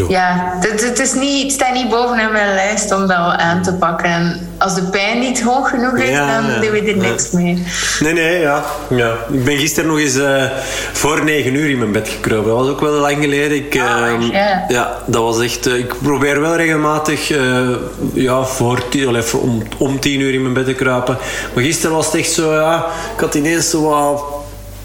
ja, 0.07 0.57
het, 0.60 0.81
het, 0.81 0.99
is 0.99 1.14
niet, 1.14 1.43
het 1.43 1.52
staat 1.52 1.73
niet 1.73 1.89
bovenaan 1.89 2.31
mijn 2.31 2.53
lijst 2.53 2.91
om 2.91 3.07
dat 3.07 3.38
aan 3.38 3.61
te 3.61 3.73
pakken. 3.73 4.10
En 4.10 4.49
als 4.57 4.76
de 4.76 4.84
pijn 4.84 5.19
niet 5.19 5.41
hoog 5.41 5.69
genoeg 5.69 5.98
is, 5.98 6.18
dan 6.18 6.43
doen 6.61 6.72
we 6.72 6.81
er 6.81 6.98
niks 6.98 7.31
mee. 7.31 7.64
Nee, 7.99 8.14
nee, 8.14 8.39
ja. 8.39 8.64
ja. 8.89 9.14
Ik 9.31 9.45
ben 9.45 9.57
gisteren 9.57 9.89
nog 9.89 9.99
eens 9.99 10.15
uh, 10.15 10.43
voor 10.91 11.23
negen 11.23 11.56
uur 11.56 11.69
in 11.69 11.77
mijn 11.77 11.91
bed 11.91 12.10
gekropen. 12.10 12.49
Dat 12.49 12.60
was 12.60 12.69
ook 12.69 12.80
wel 12.80 12.91
lang 12.91 13.18
geleden. 13.18 13.57
Ik, 13.57 13.76
oh, 13.76 14.22
uh, 14.22 14.30
yeah. 14.31 14.69
Ja, 14.69 14.98
dat 15.06 15.22
was 15.22 15.41
echt... 15.41 15.68
Uh, 15.68 15.77
ik 15.77 15.93
probeer 16.02 16.41
wel 16.41 16.56
regelmatig 16.56 17.31
eh, 17.31 17.69
ja, 18.14 18.43
voor 18.43 18.88
tien, 18.89 19.15
even 19.15 19.41
om, 19.41 19.64
om 19.77 19.99
tien 19.99 20.19
uur 20.19 20.34
in 20.34 20.41
mijn 20.41 20.53
bed 20.53 20.65
te 20.65 20.73
kruipen. 20.73 21.18
Maar 21.53 21.64
gisteren 21.64 21.95
was 21.95 22.06
het 22.06 22.15
echt 22.15 22.31
zo... 22.31 22.53
Ja, 22.53 22.85
ik 23.15 23.19
had 23.19 23.35
ineens 23.35 23.69
zo 23.69 23.81
wat 23.81 24.40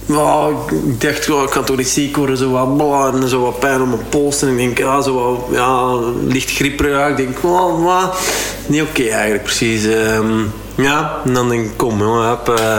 ja, 0.06 0.48
ik 0.70 1.00
dacht, 1.00 1.28
ik 1.28 1.50
kan 1.50 1.64
toch 1.64 1.76
niet 1.76 1.88
ziek 1.88 2.16
worden, 2.16 2.36
zo 2.36 2.50
wat, 2.50 3.14
en 3.14 3.28
zo 3.28 3.40
wat 3.40 3.58
pijn 3.58 3.82
op 3.82 3.88
mijn 3.88 4.08
pols. 4.08 4.42
En 4.42 4.48
ik 4.48 4.56
denk, 4.56 4.78
ja, 4.78 5.00
zo 5.00 5.14
wat, 5.14 5.56
ja, 5.56 5.98
licht 6.26 6.50
grieperig. 6.50 7.08
Ik 7.08 7.16
denk, 7.16 7.38
wat, 7.38 8.18
niet 8.66 8.82
oké 8.82 8.90
okay, 8.90 9.10
eigenlijk, 9.12 9.42
precies. 9.42 9.84
Um, 9.84 10.52
ja, 10.74 11.16
en 11.24 11.34
dan 11.34 11.48
denk 11.48 11.64
ik, 11.64 11.76
kom, 11.76 11.98
jongen, 11.98 12.28
heb 12.28 12.48
uh, 12.48 12.78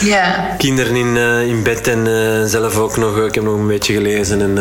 yeah. 0.00 0.58
kinderen 0.58 0.96
in, 0.96 1.16
uh, 1.16 1.46
in 1.46 1.62
bed 1.62 1.88
en 1.88 2.06
uh, 2.06 2.44
zelf 2.44 2.76
ook 2.76 2.96
nog, 2.96 3.18
ik 3.18 3.34
heb 3.34 3.44
nog 3.44 3.54
een 3.54 3.66
beetje 3.66 3.94
gelezen. 3.94 4.40
En, 4.40 4.58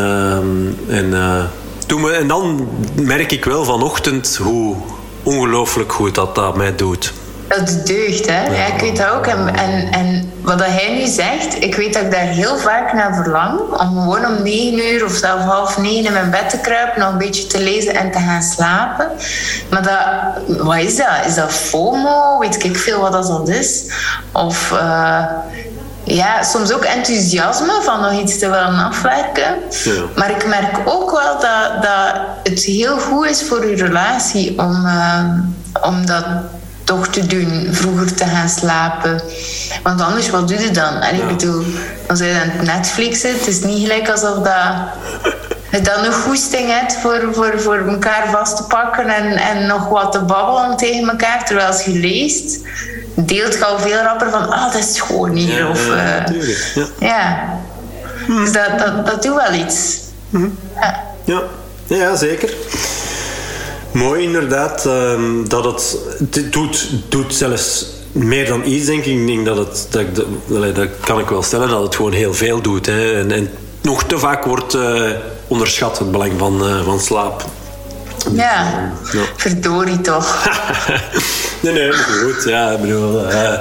en, 0.88 1.50
toen 1.88 2.04
we, 2.04 2.12
en 2.12 2.28
dan 2.28 2.68
merk 3.02 3.32
ik 3.32 3.46
wel 3.46 3.64
vanochtend 3.64 4.36
hoe 4.42 4.76
ongelooflijk 5.24 5.94
goed 5.94 6.16
dat 6.16 6.36
dat 6.36 6.56
mij 6.56 6.76
doet. 6.76 7.14
Dat 7.48 7.70
is 7.70 7.84
deugd, 7.84 8.28
hè? 8.28 8.56
Ja, 8.56 8.74
ik 8.74 8.82
weet 8.82 8.98
dat 8.98 9.10
ook. 9.10 9.26
En, 9.26 9.56
en, 9.56 9.92
en 9.92 10.32
wat 10.46 10.66
hij 10.66 10.96
nu 10.98 11.06
zegt, 11.06 11.62
ik 11.64 11.76
weet 11.76 11.94
dat 11.94 12.04
ik 12.04 12.12
daar 12.12 12.22
heel 12.22 12.58
vaak 12.58 12.94
naar 12.94 13.16
verlang. 13.16 13.60
Om 13.60 14.00
gewoon 14.00 14.26
om 14.26 14.44
negen 14.44 14.94
uur 14.94 15.06
of 15.06 15.12
zelfs 15.12 15.44
half 15.44 15.78
negen 15.78 16.06
in 16.06 16.14
mijn 16.14 16.32
bed 16.32 16.50
te 16.50 16.60
kruipen, 16.60 17.00
nog 17.00 17.12
een 17.12 17.18
beetje 17.18 17.48
te 17.48 17.64
lezen 17.64 17.96
en 17.96 18.12
te 18.12 18.20
gaan 18.20 18.42
slapen. 18.42 19.08
Maar 19.70 19.84
dat, 19.84 20.58
wat 20.58 20.78
is 20.78 20.96
dat? 20.96 21.26
Is 21.26 21.36
dat 21.36 21.52
FOMO? 21.52 22.40
Weet 22.40 22.64
ik 22.64 22.78
veel 22.78 23.00
wat 23.00 23.12
dat 23.12 23.50
is? 23.50 23.84
Of... 24.32 24.72
Uh, 24.72 25.26
ja, 26.06 26.44
soms 26.44 26.74
ook 26.74 26.84
enthousiasme 26.84 27.82
van 27.82 28.02
nog 28.02 28.22
iets 28.22 28.40
te 28.40 28.50
willen 28.50 28.86
afwerken. 28.86 29.56
Ja. 29.84 30.04
Maar 30.16 30.30
ik 30.30 30.48
merk 30.48 30.78
ook 30.86 31.12
wel 31.12 31.40
dat, 31.40 31.84
dat 31.84 32.22
het 32.44 32.64
heel 32.64 33.00
goed 33.00 33.30
is 33.30 33.44
voor 33.44 33.68
je 33.68 33.76
relatie 33.76 34.60
om, 34.60 34.86
uh, 34.86 35.26
om 35.82 36.06
dat 36.06 36.26
toch 36.86 37.08
te 37.08 37.26
doen, 37.26 37.68
vroeger 37.72 38.16
te 38.16 38.26
gaan 38.26 38.50
slapen. 38.50 39.22
Want 39.84 40.02
anders, 40.02 40.30
wat 40.30 40.48
doe 40.48 40.60
je 40.62 40.72
dan? 40.72 41.02
En 41.02 41.16
ik 41.16 41.28
bedoel, 41.28 41.64
als 42.08 42.20
je 42.20 42.40
aan 42.44 42.50
het 42.50 42.62
Netflixen, 42.62 43.34
het 43.34 43.48
is 43.48 43.60
niet 43.60 43.82
gelijk 43.82 44.10
alsof 44.10 44.36
dat 44.36 44.74
je 45.72 45.82
dan 45.82 46.04
nog 46.04 46.22
goesting 46.22 46.70
hebt 46.70 46.96
voor, 46.96 47.30
voor, 47.32 47.62
voor 47.62 47.78
elkaar 47.88 48.30
vast 48.32 48.58
te 48.58 48.64
pakken 48.64 49.08
en, 49.08 49.38
en 49.38 49.68
nog 49.68 49.88
wat 49.88 50.12
te 50.12 50.20
babbelen 50.20 50.78
tegen 50.78 51.10
elkaar. 51.10 51.46
Terwijl 51.46 51.68
als 51.68 51.82
je 51.82 51.92
leest, 51.92 52.60
deelt 53.16 53.54
je 53.54 53.66
al 53.66 53.80
veel 53.80 54.02
rapper 54.02 54.30
van, 54.30 54.50
ah, 54.50 54.74
dat 54.74 54.82
is 54.82 55.02
gewoon 55.02 55.32
hier. 55.32 55.58
Ja, 55.58 55.70
of, 55.70 55.88
uh, 55.88 55.96
ja. 56.76 56.88
ja. 57.00 57.50
Dus 58.28 58.52
dat, 58.52 58.80
dat, 58.80 59.06
dat 59.06 59.24
doet 59.24 59.36
wel 59.36 59.54
iets. 59.54 60.00
Ja. 60.76 61.04
ja. 61.24 61.42
Ja, 61.88 62.16
zeker. 62.16 62.54
Mooi 63.96 64.24
inderdaad. 64.24 64.86
Um, 64.86 65.50
dat 65.50 65.66
het, 65.66 65.98
het 66.32 66.54
doet, 66.54 66.90
doet 67.10 67.34
zelfs 67.34 67.86
meer 68.12 68.48
dan 68.48 68.66
iets, 68.66 68.86
denk 68.86 69.06
ik. 69.06 69.20
Ik 69.20 69.28
denk 69.28 69.46
dat 69.46 69.58
het, 69.58 69.88
dat, 69.90 70.06
dat, 70.48 70.76
dat 70.76 70.90
kan 71.00 71.20
ik 71.20 71.30
wel 71.30 71.44
stellen, 71.44 71.70
dat 71.70 71.84
het 71.84 71.96
gewoon 71.96 72.12
heel 72.12 72.34
veel 72.34 72.62
doet. 72.62 72.86
Hè. 72.86 73.20
En, 73.20 73.32
en 73.32 73.50
nog 73.82 74.04
te 74.04 74.18
vaak 74.18 74.44
wordt 74.44 74.76
uh, 74.76 75.10
onderschat 75.48 76.00
het 76.00 76.12
belang 76.12 76.32
van, 76.38 76.68
uh, 76.68 76.84
van 76.84 77.00
slaap. 77.00 77.46
Ja, 78.32 78.92
ja. 79.12 79.22
verdorie 79.36 80.02
toch. 80.02 80.48
nee, 81.62 81.74
nee, 81.74 81.94
goed. 81.94 82.44
Ja, 82.46 82.70
ik 82.70 82.82
bedoel... 82.82 83.32
Uh, 83.32 83.58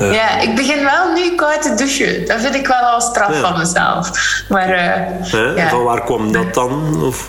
uh, 0.00 0.12
ja, 0.12 0.40
ik 0.40 0.56
begin 0.56 0.84
wel 0.84 1.12
nu 1.12 1.34
koud 1.34 1.62
te 1.62 1.74
douchen. 1.74 2.26
Dat 2.26 2.40
vind 2.40 2.54
ik 2.54 2.66
wel 2.66 2.76
al 2.76 3.00
straf 3.00 3.34
ja. 3.34 3.40
van 3.40 3.58
mezelf. 3.58 4.10
Maar, 4.48 4.68
uh, 4.68 5.56
ja. 5.56 5.68
Van 5.68 5.82
waar 5.82 6.04
komt 6.04 6.32
dat 6.32 6.54
dan? 6.54 7.02
Of 7.04 7.26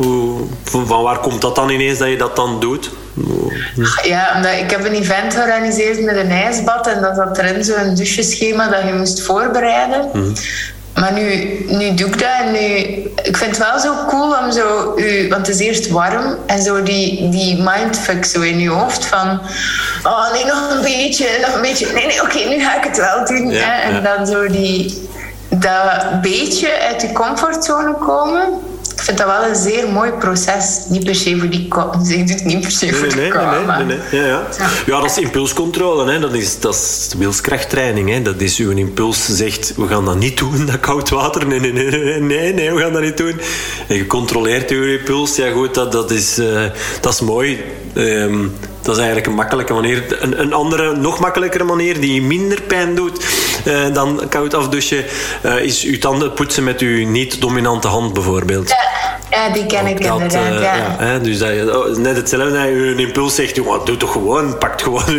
van 0.63 1.01
waar 1.03 1.19
komt 1.19 1.41
dat 1.41 1.55
dan 1.55 1.69
ineens 1.69 1.97
dat 1.97 2.09
je 2.09 2.17
dat 2.17 2.35
dan 2.35 2.59
doet? 2.59 2.89
Ja, 4.03 4.33
omdat 4.35 4.51
ik 4.51 4.71
heb 4.71 4.85
een 4.85 4.93
event 4.93 5.33
georganiseerd 5.33 6.01
met 6.01 6.15
een 6.15 6.31
ijsbad 6.31 6.87
en 6.87 7.01
dat 7.01 7.15
zat 7.15 7.37
erin 7.37 7.63
zo'n 7.63 7.95
doucheschema 7.95 8.69
dat 8.69 8.83
je 8.83 8.93
moest 8.93 9.21
voorbereiden. 9.21 10.09
Mm 10.13 10.21
-hmm. 10.21 10.33
Maar 10.95 11.13
nu, 11.13 11.59
nu 11.67 11.93
doe 11.93 12.07
ik 12.07 12.19
dat 12.19 12.29
en 12.39 12.51
nu... 12.51 12.59
Ik 13.23 13.37
vind 13.37 13.57
het 13.57 13.57
wel 13.57 13.79
zo 13.79 13.93
cool 14.07 14.35
om 14.37 14.51
zo... 14.51 14.93
U, 14.95 15.27
want 15.29 15.47
het 15.47 15.55
is 15.55 15.67
eerst 15.67 15.89
warm 15.89 16.37
en 16.45 16.61
zo 16.61 16.83
die, 16.83 17.29
die 17.29 17.61
mindfuck 17.61 18.25
zo 18.25 18.41
in 18.41 18.59
je 18.59 18.69
hoofd 18.69 19.05
van... 19.05 19.41
Oh, 20.03 20.31
nee, 20.33 20.45
nog 20.45 20.69
een 20.71 20.81
beetje, 20.81 21.27
nog 21.41 21.55
een 21.55 21.61
beetje. 21.61 21.93
Nee, 21.93 22.05
nee, 22.05 22.21
oké, 22.21 22.37
okay, 22.37 22.55
nu 22.55 22.63
ga 22.63 22.77
ik 22.77 22.83
het 22.83 22.97
wel 22.97 23.25
doen. 23.25 23.51
Ja, 23.51 23.63
hè? 23.63 23.81
En 23.81 23.93
ja. 23.93 24.15
dan 24.15 24.27
zo 24.27 24.47
die... 24.47 25.09
Dat 25.49 26.21
beetje 26.21 26.79
uit 26.79 27.01
je 27.01 27.11
comfortzone 27.11 27.93
komen. 27.93 28.61
Ik 28.95 29.01
vind 29.07 29.17
dat 29.17 29.27
wel 29.27 29.49
een 29.49 29.55
zeer 29.55 29.89
mooi 29.89 30.11
proces. 30.11 30.79
Niet 30.89 31.03
per 31.03 31.15
se 31.15 31.37
voor 31.37 31.49
die 31.49 31.67
kop. 31.67 31.97
Dus 31.99 32.09
ik 32.09 32.27
doe 32.27 32.35
het 32.35 32.45
niet 32.45 32.61
per 32.61 32.71
se 32.71 32.93
voor 32.93 33.07
Nee, 33.07 33.31
de 33.31 33.37
nee, 33.37 33.85
nee, 33.85 33.85
nee. 33.85 34.21
Ja, 34.21 34.27
ja. 34.27 34.47
Ja. 34.57 34.69
ja, 34.85 35.01
dat 35.01 35.09
is 35.09 35.17
impulscontrole. 35.17 36.11
Hè. 36.11 36.19
Dat, 36.19 36.33
is, 36.33 36.59
dat 36.59 36.73
is 36.73 37.09
wilskrachttraining. 37.17 38.09
Hè. 38.09 38.21
Dat 38.21 38.41
is 38.41 38.57
uw 38.57 38.69
impuls 38.69 39.25
zegt, 39.25 39.73
we 39.75 39.87
gaan 39.87 40.05
dat 40.05 40.17
niet 40.17 40.37
doen, 40.37 40.65
dat 40.65 40.79
koud 40.79 41.09
water. 41.09 41.47
Nee, 41.47 41.59
nee, 41.59 41.71
nee, 41.73 42.19
nee, 42.19 42.53
nee, 42.53 42.73
we 42.73 42.81
gaan 42.81 42.93
dat 42.93 43.01
niet 43.01 43.17
doen. 43.17 43.39
En 43.87 43.95
je 43.95 44.07
controleert 44.07 44.69
uw 44.69 44.97
impuls. 44.97 45.35
Ja 45.35 45.51
goed, 45.51 45.73
dat, 45.73 45.91
dat, 45.91 46.11
is, 46.11 46.37
eh, 46.37 46.63
dat 47.01 47.13
is 47.13 47.21
mooi. 47.21 47.63
Ehm, 47.93 48.47
dat 48.81 48.91
is 48.95 48.97
eigenlijk 48.97 49.27
een 49.27 49.35
makkelijke 49.35 49.73
manier. 49.73 50.17
Een, 50.19 50.41
een 50.41 50.53
andere, 50.53 50.95
nog 50.95 51.19
makkelijkere 51.19 51.63
manier 51.63 51.99
die 51.99 52.21
minder 52.21 52.61
pijn 52.61 52.95
doet 52.95 53.25
dan 53.93 54.21
koud 54.29 54.53
afdouchen, 54.53 55.05
eh, 55.41 55.59
is 55.59 55.83
uw 55.83 55.97
tanden 55.97 56.33
poetsen 56.33 56.63
met 56.63 56.81
uw 56.81 57.07
niet-dominante 57.07 57.87
hand 57.87 58.13
bijvoorbeeld. 58.13 58.73
Ja, 59.31 59.49
die 59.53 59.65
ken 59.65 59.87
ik 59.87 60.03
Dat, 60.03 60.21
inderdaad. 60.21 60.53
eh, 60.53 60.61
ja. 60.61 60.75
ja, 60.75 60.95
hè, 60.99 61.21
dus 61.21 61.37
dat, 61.37 61.49
je- 61.49 61.77
oh, 61.89 61.97
net 61.97 62.15
hetzelfde 62.15 62.51
dat 62.51 62.63
je 62.63 62.69
een 62.87 62.99
impuls 62.99 63.35
zegt, 63.35 63.55
jongen, 63.55 63.79
doe 63.85 63.97
toch 63.97 64.11
gewoon, 64.11 64.57
pak 64.57 64.81
gewoon 64.81 65.03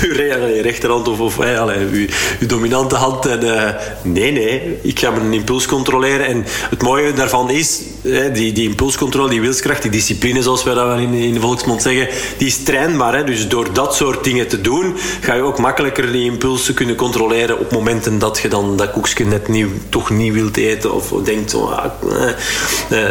je, 0.00 0.50
je, 0.54 0.58
rechterhand 0.62 1.08
of, 1.08 1.20
of 1.20 1.36
hè, 1.38 1.58
allee, 1.58 1.78
je, 1.78 2.08
je 2.40 2.46
dominante 2.46 2.94
hand. 2.94 3.26
En, 3.26 3.56
eh, 3.66 3.74
nee, 4.02 4.32
nee, 4.32 4.78
ik 4.82 4.98
ga 4.98 5.10
mijn 5.10 5.32
impuls 5.32 5.66
controleren. 5.66 6.26
En 6.26 6.44
het 6.70 6.82
mooie 6.82 7.12
daarvan 7.12 7.50
is, 7.50 7.80
hè, 8.02 8.32
die, 8.32 8.52
die 8.52 8.68
impulscontrole, 8.68 9.28
die 9.30 9.40
wilskracht, 9.40 9.82
die 9.82 9.90
discipline, 9.90 10.42
zoals 10.42 10.64
wij 10.64 10.74
dat 10.74 10.86
wel 10.86 10.98
in, 10.98 11.12
in 11.14 11.34
de 11.34 11.40
volksmond 11.40 11.82
zeggen, 11.82 12.08
die 12.36 12.46
is 12.46 12.62
trainbaar. 12.62 13.14
Hè. 13.16 13.24
Dus 13.24 13.48
door 13.48 13.72
dat 13.72 13.94
soort 13.94 14.24
dingen 14.24 14.48
te 14.48 14.60
doen, 14.60 14.96
ga 15.20 15.34
je 15.34 15.42
ook 15.42 15.58
makkelijker 15.58 16.12
die 16.12 16.24
impulsen 16.30 16.74
kunnen 16.74 16.96
controleren 16.96 17.58
op 17.58 17.72
momenten 17.72 18.18
dat 18.18 18.38
je 18.42 18.48
dan 18.48 18.76
dat 18.76 18.90
koekje 18.90 19.24
net 19.24 19.48
niet, 19.48 19.66
toch 19.88 20.10
niet 20.10 20.32
wilt 20.32 20.56
eten 20.56 20.94
of 20.94 21.08
denkt, 21.24 21.54
oh, 21.54 21.84
eh. 22.10 22.28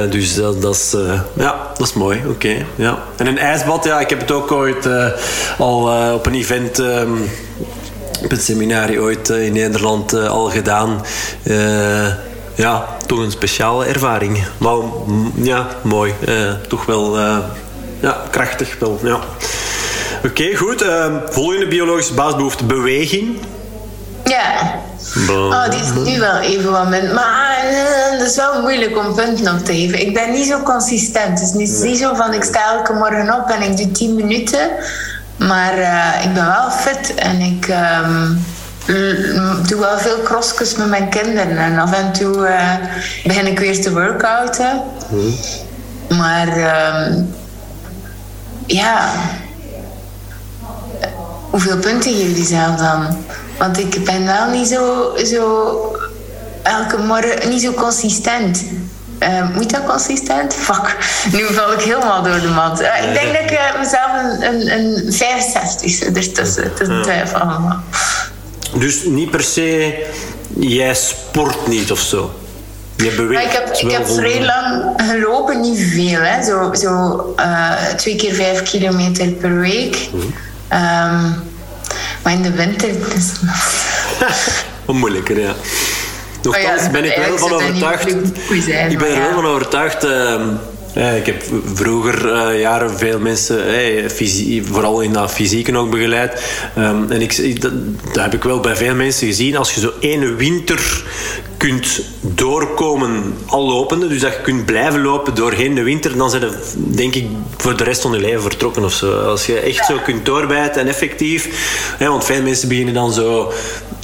Eh, 0.04 0.11
dus 0.12 0.36
dat, 0.36 0.62
dat, 0.62 0.76
is, 0.76 0.94
eh, 0.94 1.22
ja, 1.34 1.72
dat 1.78 1.88
is 1.88 1.94
mooi. 1.94 2.22
Oké, 2.28 2.66
ja. 2.76 3.04
En 3.16 3.28
een 3.28 3.38
ijsbad, 3.38 3.84
ja, 3.84 4.00
ik 4.00 4.10
heb 4.10 4.20
het 4.20 4.32
ook 4.32 4.52
ooit 4.52 4.86
eh, 4.86 5.06
al 5.58 5.90
eh, 5.90 6.14
op 6.14 6.26
een 6.26 6.36
event... 6.36 6.80
ehm, 6.80 7.12
op 8.24 8.30
het 8.30 8.44
seminarie 8.44 9.00
ooit 9.00 9.30
in 9.30 9.54
Nederland 9.54 10.14
al 10.14 10.50
gedaan. 10.50 11.02
Ja, 12.56 12.86
toch 13.06 13.20
een 13.20 13.32
speciale 13.32 13.86
ervaring. 13.86 14.44
Maar 14.58 14.76
mm, 15.06 15.32
ja, 15.36 15.68
mooi. 15.82 16.14
Toch 16.68 16.86
wel 16.86 17.18
ja, 18.00 18.22
krachtig. 18.30 18.76
Wel, 18.80 19.00
ja. 19.04 19.20
Oké, 20.26 20.56
goed. 20.56 20.82
Eh, 20.82 21.16
volgende 21.30 21.68
biologische 21.68 22.14
basisbehoefte, 22.14 22.66
beweging. 22.66 23.38
Ja. 24.26 24.80
Oh, 25.30 25.70
die 25.70 25.80
is 25.80 26.12
nu 26.12 26.20
wel 26.20 26.38
even 26.38 26.72
wat 26.72 26.90
min. 26.90 27.14
Maar 27.14 27.58
eh, 27.64 28.12
het 28.12 28.22
is 28.22 28.36
wel 28.36 28.62
moeilijk 28.62 28.98
om 28.98 29.16
punten 29.16 29.54
op 29.54 29.66
te 29.66 29.74
geven. 29.74 30.02
Ik 30.02 30.14
ben 30.14 30.32
niet 30.32 30.48
zo 30.48 30.60
consistent. 30.60 31.40
Het 31.40 31.42
is 31.42 31.54
niet, 31.54 31.84
niet 31.84 31.98
zo 31.98 32.16
van 32.16 32.34
ik 32.34 32.44
sta 32.44 32.74
elke 32.74 32.94
morgen 32.94 33.34
op 33.34 33.50
en 33.50 33.62
ik 33.62 33.78
doe 33.78 33.92
10 33.92 34.16
minuten. 34.16 34.70
Maar 35.38 35.74
eh, 35.74 36.26
ik 36.26 36.34
ben 36.34 36.46
wel 36.46 36.72
fit 36.72 37.14
en 37.14 37.40
ik 37.40 37.68
ehm, 37.68 38.34
doe 39.68 39.80
wel 39.80 39.98
veel 39.98 40.22
crossjes 40.24 40.76
met 40.76 40.88
mijn 40.88 41.10
kinderen. 41.10 41.58
En 41.58 41.80
af 41.80 41.94
en 41.94 42.12
toe 42.12 42.46
eh, 42.46 42.76
begin 43.24 43.48
ik 43.48 43.60
weer 43.60 43.82
te 43.82 43.92
workouten. 43.92 44.82
Maar 46.10 46.48
ehm, 46.48 47.24
ja, 48.66 49.10
hoeveel 51.50 51.78
punten 51.78 52.14
geef 52.14 52.38
je 52.38 52.44
zelf 52.44 52.76
dan? 52.76 53.18
Want 53.62 53.80
ik 53.80 54.04
ben 54.04 54.26
wel 54.26 54.50
niet 54.50 54.68
zo, 54.68 55.14
zo 55.26 55.96
elke 56.64 56.98
morgen 56.98 57.50
niet 57.50 57.62
zo 57.62 57.72
consistent. 57.72 58.64
Eh, 59.18 59.50
moet 59.56 59.70
dat 59.70 59.86
consistent? 59.86 60.54
Fuck, 60.54 60.98
nu 61.32 61.54
val 61.54 61.74
ik 61.74 61.82
helemaal 61.82 62.24
door 62.24 62.40
de 62.40 62.48
mat. 62.48 62.80
Eh, 62.80 63.08
ik 63.08 63.14
denk 63.14 63.34
dat 63.34 63.42
ik 63.42 63.52
eh, 63.52 63.80
mezelf 63.80 64.12
een, 64.24 64.46
een, 64.46 64.72
een 65.06 65.14
65 65.14 65.92
zit 65.92 66.18
ertussen. 66.18 66.74
tussen 66.74 67.02
twijfel 67.02 67.40
allemaal. 67.40 67.84
Dus 68.76 69.04
niet 69.04 69.32
per 69.32 69.44
se, 69.44 69.96
jij 70.60 70.96
sport 70.96 71.68
niet 71.68 71.92
of 71.92 72.00
zo. 72.00 72.32
Je 72.96 73.12
beweegt 73.12 73.44
Maar 73.44 73.54
ik 73.54 73.60
heb, 73.66 73.76
ik 73.76 73.92
heb 73.92 74.08
vrij 74.08 74.46
lang 74.46 74.94
gelopen, 74.98 75.62
niet 75.62 75.80
veel. 75.80 76.22
Hè. 76.22 76.44
Zo, 76.44 76.74
zo 76.74 77.36
twee 77.98 78.16
keer 78.16 78.34
vijf 78.34 78.64
kilometer 78.64 79.28
per 79.28 79.60
week. 79.60 80.10
Ehm, 80.68 81.32
maar 82.24 82.34
in 82.34 82.42
de 82.42 82.52
winter... 82.52 82.90
Dus, 83.16 83.32
Wat 84.86 84.96
moeilijker, 84.96 85.40
ja. 85.40 85.56
Nochtans 86.42 86.82
Oh 86.86 86.92
ben 86.92 87.04
ik 87.04 87.16
wel 87.16 87.38
van 87.38 87.54
overtuigd. 87.54 88.08
ik 88.92 88.98
ben 88.98 89.08
er 89.12 89.20
wel 89.22 89.34
van 89.34 89.46
overtuigd. 89.46 90.04
ehm, 90.04 90.42
ja, 90.96 91.10
ik 91.10 91.26
heb 91.26 91.44
vroeger 91.74 92.34
eh, 92.34 92.60
jaren 92.60 92.98
veel 92.98 93.20
mensen, 93.20 93.68
eh, 93.68 94.10
fysie- 94.10 94.64
vooral 94.72 95.02
in 95.02 95.14
dat 95.14 95.32
fysieke 95.32 95.78
ook 95.78 95.92
begeleid. 95.92 96.42
Ehm, 96.76 97.12
en 97.12 97.22
ik, 97.22 97.62
dat, 97.62 97.72
dat 98.14 98.24
heb 98.24 98.34
ik 98.34 98.44
wel 98.44 98.60
bij 98.60 98.76
veel 98.76 98.96
mensen 98.96 99.28
gezien. 99.28 99.58
Als 99.58 99.74
je 99.74 99.80
zo 99.80 99.92
ene 100.00 100.34
winter 100.34 101.04
kunt 101.62 102.02
doorkomen 102.22 103.36
al 103.48 103.68
lopende, 103.68 104.08
dus 104.08 104.22
dat 104.22 104.34
je 104.34 104.42
kunt 104.42 104.66
blijven 104.66 105.02
lopen 105.02 105.36
doorheen 105.36 105.76
de 105.76 105.84
winter, 105.84 106.18
dan 106.18 106.30
zijn 106.30 106.42
je 106.42 106.58
denk 106.76 107.16
ik 107.16 107.28
voor 107.58 107.78
de 107.78 107.84
rest 107.84 108.02
van 108.02 108.12
je 108.12 108.20
leven 108.20 108.42
vertrokken 108.42 108.84
of 108.84 108.94
zo. 108.94 109.20
Als 109.20 109.46
je 109.46 109.60
echt 109.60 109.86
zo 109.86 109.98
kunt 110.04 110.26
doorbijten 110.26 110.82
en 110.82 110.88
effectief, 110.88 111.50
hè, 111.98 112.08
want 112.08 112.26
veel 112.26 112.42
mensen 112.42 112.68
beginnen 112.68 112.94
dan 112.94 113.14
zo 113.14 113.52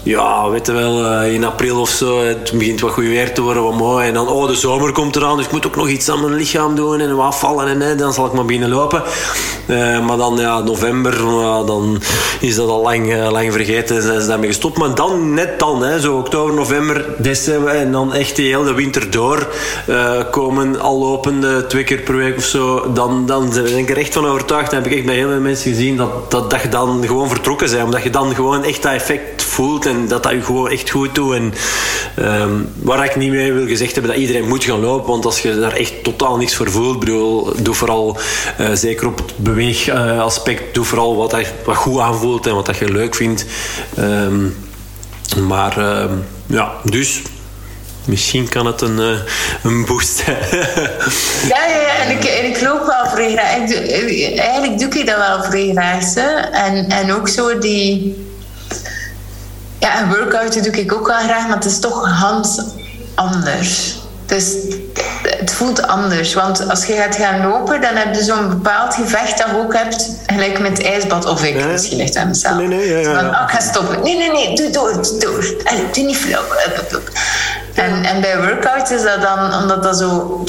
ja, 0.08 0.50
weet 0.50 0.66
je 0.66 0.72
wel, 0.72 1.06
eh, 1.06 1.34
in 1.34 1.44
april 1.44 1.80
of 1.80 1.90
zo, 1.90 2.24
het 2.24 2.52
begint 2.52 2.82
wat 2.82 2.92
goed 2.92 3.04
weer 3.04 3.34
te 3.34 3.42
worden, 3.42 3.64
wat 3.64 3.78
mooi. 3.78 4.08
En 4.08 4.14
dan, 4.14 4.28
oh, 4.28 4.48
de 4.48 4.56
zomer 4.56 4.92
komt 4.92 5.16
eraan, 5.16 5.38
dus 5.38 5.46
ik 5.46 5.52
moet 5.52 5.66
ook 5.68 5.76
nog 5.76 5.90
iets 5.90 6.10
aan 6.10 6.20
mijn 6.22 6.34
lichaam 6.34 6.76
doen 6.76 7.00
en 7.00 7.16
wat 7.16 7.26
afvallen 7.26 7.68
en 7.68 7.82
hè, 7.82 7.96
dan 7.96 8.14
zal 8.14 8.26
ik 8.26 8.34
maar 8.34 8.46
beginnen 8.46 8.70
lopen. 8.70 9.04
Eh, 9.66 10.06
maar 10.06 10.18
dan, 10.18 10.38
ja, 10.38 10.60
november, 10.60 11.18
dan 11.66 12.02
is 12.40 12.56
dat 12.56 12.70
al 12.70 12.82
lang, 12.82 13.14
eh, 13.14 13.32
lang 13.32 13.54
vergeten 13.54 13.96
en 13.96 14.02
zijn 14.02 14.22
ze 14.22 14.28
daarmee 14.28 14.48
gestopt. 14.48 14.78
Maar 14.78 14.96
dan, 14.96 15.34
net 15.34 15.60
dan, 15.60 15.84
hè, 15.84 16.00
zo 16.00 16.18
oktober, 16.18 16.54
november, 16.54 17.06
december 17.18 17.47
en 17.48 17.92
dan 17.92 18.14
echt 18.14 18.36
die 18.36 18.56
hele 18.56 18.74
winter 18.74 19.12
door 19.12 19.48
eh, 19.88 20.12
komen, 20.32 20.80
al 20.80 21.00
lopende 21.00 21.66
twee 21.68 21.84
keer 21.84 22.00
per 22.02 22.16
week 22.18 22.38
of 22.38 22.44
zo, 22.44 22.92
dan, 22.94 23.26
dan 23.26 23.50
ben 23.54 23.78
ik 23.78 23.90
er 23.90 23.98
echt 23.98 24.14
van 24.14 24.26
overtuigd. 24.26 24.72
Dan 24.72 24.82
heb 24.82 24.92
ik 24.92 24.98
echt 24.98 25.06
bij 25.06 25.16
heel 25.16 25.30
veel 25.30 25.40
mensen 25.40 25.72
gezien 25.72 25.98
dat, 25.98 26.32
dat, 26.32 26.50
dat 26.50 26.62
je 26.62 26.70
dan 26.70 27.04
gewoon 27.08 27.30
vertrokken 27.30 27.70
bent, 27.72 27.84
omdat 27.84 28.04
je 28.04 28.10
dan 28.10 28.36
gewoon 28.36 28.64
echt 28.64 28.84
dat 28.84 28.92
effect 28.94 29.44
voelt 29.44 29.86
en 29.86 30.08
dat 30.08 30.24
dat 30.24 30.32
je 30.32 30.42
gewoon 30.42 30.70
echt 30.70 30.90
goed 30.90 31.16
doet. 31.16 31.34
En, 31.34 31.54
ehm, 32.16 32.52
waar 32.82 33.06
ik 33.06 33.16
niet 33.16 33.32
mee 33.32 33.54
wil 33.54 33.68
gezegd 33.68 33.94
hebben 33.94 34.12
dat 34.12 34.20
iedereen 34.22 34.48
moet 34.48 34.64
gaan 34.64 34.80
lopen, 34.80 35.10
want 35.10 35.26
als 35.26 35.42
je 35.42 35.60
daar 35.60 35.74
echt 35.74 36.04
totaal 36.04 36.38
niks 36.38 36.56
voor 36.56 36.72
voelt, 36.72 37.00
bedoel, 37.00 37.50
doe 37.62 37.74
vooral, 37.74 38.18
eh, 38.58 38.68
zeker 38.74 39.08
op 39.08 39.18
het 39.18 39.34
beweegaspect, 39.38 40.74
doe 40.74 40.86
vooral 40.86 41.16
wat, 41.18 41.32
dat- 41.32 41.54
wat 41.66 41.76
goed 41.76 42.00
aanvoelt 42.00 42.48
en 42.48 42.56
wat 42.56 42.66
dat 42.66 42.78
je 42.78 42.92
leuk 42.92 43.16
vindt. 43.16 43.46
Ehm, 43.96 44.46
maar 45.48 45.78
ehm, 45.78 46.14
ja, 46.46 46.72
dus 46.84 47.22
misschien 48.08 48.50
kan 48.50 48.66
het 48.66 48.82
een, 48.82 49.00
eh, 49.00 49.20
een 49.64 49.86
boost 49.86 50.18
zijn. 50.26 50.38
Ja, 51.48 51.66
ja, 51.66 51.82
ja. 51.82 51.96
En, 52.06 52.12
ik, 52.18 52.24
en 52.24 52.46
ik 52.46 52.62
loop 52.62 52.86
wel 52.86 53.06
vrij 53.12 53.32
graag. 53.32 53.56
Ik 53.56 53.68
doe- 53.68 54.40
eigenlijk 54.42 54.80
doe 54.80 55.00
ik 55.00 55.08
dat 55.08 55.18
wel 55.18 55.44
vrij 55.44 55.70
graag. 55.72 56.14
Hè. 56.14 56.30
En, 56.52 56.90
en 56.90 57.14
ook 57.14 57.28
zo 57.28 57.58
die... 57.60 58.26
Ja, 59.80 60.02
een 60.02 60.10
workout 60.10 60.64
doe 60.64 60.74
ik 60.74 60.94
ook 60.94 61.08
wel 61.08 61.18
graag, 61.20 61.48
maar 61.48 61.56
het 61.56 61.66
is 61.66 61.80
toch 61.80 62.20
hand 62.20 62.66
anders. 63.16 63.96
Dus 64.26 64.54
het 65.22 65.54
voelt 65.54 65.88
anders. 65.88 66.34
Want 66.34 66.70
als 66.70 66.86
je 66.86 66.94
gaat 66.94 67.16
gaan 67.16 67.48
lopen, 67.48 67.82
dan 67.82 67.96
heb 67.96 68.16
je 68.16 68.24
zo'n 68.24 68.50
bepaald 68.50 68.94
gevecht 68.94 69.38
dat 69.38 69.48
je 69.48 69.58
ook 69.58 69.74
hebt, 69.74 70.10
gelijk 70.26 70.60
met 70.60 70.78
het 70.78 70.88
ijsbad. 70.88 71.26
Of 71.26 71.44
ik, 71.44 71.66
misschien 71.66 71.98
ligt 71.98 72.16
aan 72.16 72.28
mezelf. 72.28 72.58
Nee, 72.58 72.68
nee, 72.68 72.90
ja, 72.90 72.98
ja, 72.98 73.16
van, 73.16 73.30
oh, 73.30 73.42
ik 73.48 73.50
ga 73.50 73.60
stoppen. 73.60 74.04
Nee, 74.04 74.18
nee, 74.18 74.32
nee, 74.32 74.56
doe 74.56 74.70
door, 74.70 74.94
doe 74.94 75.18
door. 75.20 75.56
Allee, 75.64 75.84
doe 75.92 76.04
niet 76.04 76.18
flauw. 76.18 76.44
En, 77.78 78.04
en 78.04 78.22
bij 78.22 78.38
workouts 78.42 78.92
is 78.92 79.04
dat 79.04 79.22
dan, 79.22 79.62
omdat 79.62 79.84
dat 79.84 79.98
zo... 79.98 80.44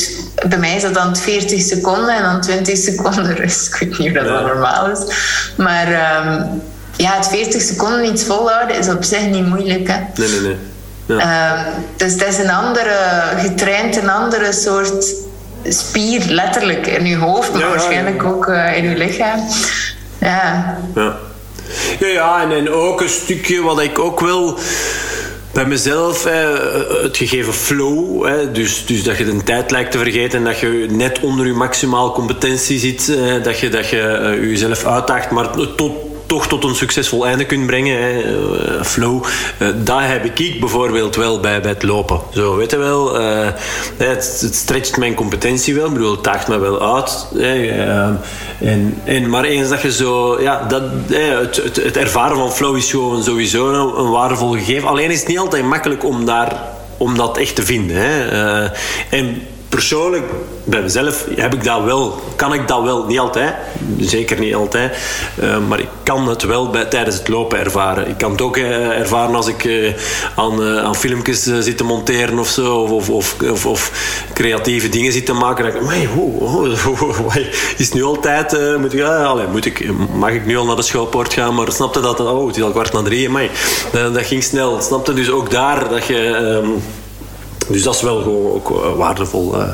Bij 0.49 0.59
mij 0.59 0.77
is 0.77 0.83
dat 0.83 0.95
dan 0.95 1.17
40 1.17 1.61
seconden 1.63 2.17
en 2.17 2.23
dan 2.23 2.41
20 2.41 2.79
seconden 2.79 3.35
rust. 3.37 3.67
Ik 3.81 3.81
weet 3.81 3.99
niet 3.99 4.19
of 4.19 4.25
dat 4.25 4.41
Ja. 4.41 4.47
normaal 4.47 4.91
is. 4.91 4.99
Maar 5.57 5.87
ehm, 5.93 6.43
ja, 6.97 7.17
het 7.17 7.29
40 7.29 7.63
seconden 7.63 8.05
iets 8.13 8.25
volhouden 8.25 8.79
is 8.79 8.89
op 8.89 9.05
zich 9.05 9.21
niet 9.27 9.47
moeilijk. 9.47 9.89
Hè. 9.89 9.97
nee, 10.15 10.29
nee, 10.29 10.41
nee. 10.41 10.57
Ja. 11.07 11.19
Ehm, 11.19 11.65
dus 11.97 12.13
het 12.13 12.27
is 12.27 12.39
een 12.39 12.51
andere, 12.51 12.97
getraind 13.37 13.97
een 13.97 14.11
andere 14.11 14.53
soort 14.53 15.15
spier, 15.69 16.25
letterlijk 16.29 16.87
in 16.87 17.07
je 17.07 17.17
hoofd, 17.17 17.53
maar 17.53 17.61
Ja, 17.61 17.69
waarschijnlijk 17.69 18.23
ook 18.25 18.47
eh, 18.47 18.77
in 18.77 18.89
je 18.91 18.97
lichaam. 18.97 19.41
Ja, 20.19 20.77
Ja, 20.95 21.17
ja, 22.01 22.07
ja 22.07 22.43
en, 22.43 22.53
en 22.53 22.71
ook 22.73 23.01
een 23.01 23.09
stukje 23.09 23.63
wat 23.63 23.81
ik 23.81 23.99
ook 23.99 24.21
wel 24.21 24.59
bij 25.59 25.67
mezelf, 25.67 26.27
eh, 26.27 27.03
het 27.03 27.17
gegeven 27.17 27.53
flow, 27.53 28.29
dus, 28.53 28.87
dus 28.87 29.03
dat 29.03 29.19
je 29.19 29.25
de 29.25 29.43
tijd 29.43 29.71
lijkt 29.71 29.93
te 29.93 29.99
vergeten 29.99 30.39
en 30.39 30.45
dat 30.45 30.59
je 30.59 30.87
net 30.91 31.21
onder 31.21 31.47
je 31.47 31.53
maximaal 31.53 32.13
competentie 32.13 32.79
zit, 32.79 33.19
dat 33.43 33.59
je, 33.59 33.69
dat 33.69 33.89
je 33.89 34.01
eh, 34.01 34.43
jezelf 34.43 34.85
uitdaagt, 34.85 35.31
maar 35.31 35.51
tot 35.77 36.08
toch 36.29 36.49
tot 36.49 36.65
een 36.65 36.75
succesvol 36.75 37.27
einde 37.27 37.45
kunt 37.47 37.67
brengen. 37.67 38.03
Hè. 38.03 38.23
Uh, 38.23 38.83
flow. 38.83 39.25
Uh, 39.59 39.69
dat 39.77 40.01
heb 40.01 40.25
ik 40.25 40.61
bijvoorbeeld 40.61 41.17
wel 41.17 41.41
bij, 41.41 41.61
bij 41.61 41.71
het 41.71 41.83
lopen. 41.83 42.21
Zo, 42.35 42.57
weet 42.57 42.71
je 42.71 42.77
wel. 42.77 43.21
Uh, 43.21 43.47
het, 43.97 44.39
het 44.41 44.55
stretcht 44.55 44.97
mijn 44.97 45.15
competentie 45.15 45.75
wel. 45.75 45.91
Bedoel, 45.91 46.11
het 46.11 46.25
daagt 46.25 46.49
me 46.49 46.59
wel 46.59 46.95
uit. 46.95 47.27
Hè. 47.35 47.67
en, 48.61 49.01
en, 49.05 49.29
maar 49.29 49.45
eens 49.45 49.69
dat 49.69 49.83
je 49.83 49.93
zo... 49.93 50.41
Ja, 50.41 50.65
dat, 50.69 50.83
het, 51.09 51.57
het, 51.57 51.77
het 51.77 51.97
ervaren 51.97 52.37
van 52.37 52.53
flow 52.53 52.77
is 52.77 52.91
gewoon 52.91 53.23
sowieso 53.23 53.69
een, 53.69 53.99
een 53.99 54.11
waardevol 54.11 54.53
gegeven. 54.53 54.89
Alleen 54.89 55.11
is 55.11 55.19
het 55.19 55.29
niet 55.29 55.39
altijd 55.39 55.65
makkelijk 55.65 56.05
om, 56.05 56.25
daar, 56.25 56.63
om 56.97 57.17
dat 57.17 57.39
echt 57.39 57.55
te 57.55 57.63
vinden. 57.63 57.97
Hè. 57.97 58.69
en 59.11 59.43
persoonlijk, 59.69 60.25
bij 60.65 60.83
mezelf, 60.83 61.25
heb 61.37 61.55
ik 61.55 61.65
dat 61.65 61.83
wel, 61.83 62.21
kan 62.37 62.55
ik 62.55 62.69
dat 62.69 62.83
wel. 62.83 63.07
Niet 63.07 63.19
altijd, 63.19 63.55
zeker 63.99 64.39
niet 64.39 64.55
altijd. 64.55 64.99
Uh, 65.43 65.59
maar 65.69 65.81
ik 65.81 65.89
kan 66.03 66.29
het 66.29 66.43
wel 66.43 66.71
tijdens 66.89 67.19
het 67.19 67.29
lopen 67.29 67.59
ervaren. 67.59 68.09
Ik 68.09 68.19
kan 68.19 68.31
het 68.31 68.41
ook 68.41 68.57
uh, 68.57 68.99
ervaren 68.99 69.35
als 69.35 69.47
ik 69.47 69.65
uh, 69.65 69.95
aan, 70.35 70.63
aan 70.63 70.95
filmpjes 70.95 71.43
zit 71.43 71.77
te 71.77 71.85
monteren 71.85 72.39
of 72.39 72.49
zo. 72.49 72.77
Of, 72.77 73.11
of, 73.11 73.37
of, 73.51 73.67
of, 73.67 73.93
creatieve 74.35 74.89
dingen 74.89 75.13
zit 75.13 75.27
te 75.27 75.33
maken. 75.33 75.65
Dan 75.65 75.89
denk 75.89 76.03
ik, 76.03 76.19
oh, 76.19 76.43
oh, 76.43 77.27
oh, 77.27 77.37
is 77.77 77.85
het 77.85 77.95
nu 77.95 78.03
altijd... 78.03 78.79
moet, 78.79 78.95
ik, 78.95 79.03
allez, 79.03 79.47
moet 79.51 79.65
ik, 79.65 79.91
mag 80.15 80.31
ik 80.31 80.47
nu 80.47 80.57
al 80.57 80.65
naar 80.65 80.77
de 80.77 80.83
schoolpoort 80.83 81.33
gaan? 81.33 81.55
Maar 81.55 81.73
snapte 81.73 82.01
dat... 82.01 82.21
Oh, 82.21 82.47
het 82.47 82.57
is 82.57 82.63
al 82.63 82.71
kwart 82.71 82.93
na. 82.93 83.31
Maar 83.31 83.49
dat 83.93 84.27
ging 84.27 84.43
snel. 84.43 84.81
Snapte 84.81 85.15
dus 85.15 85.31
ook 85.31 85.51
daar 85.51 85.89
dat 85.89 86.07
je... 86.07 86.27
Um, 86.37 86.83
dus 87.69 87.83
dat 87.83 87.95
is 87.95 88.03
wel 88.03 88.23
gewoon 88.23 88.53
ook 88.53 88.71
uh, 88.71 88.97
waardevol, 88.97 89.61
uh, 89.61 89.69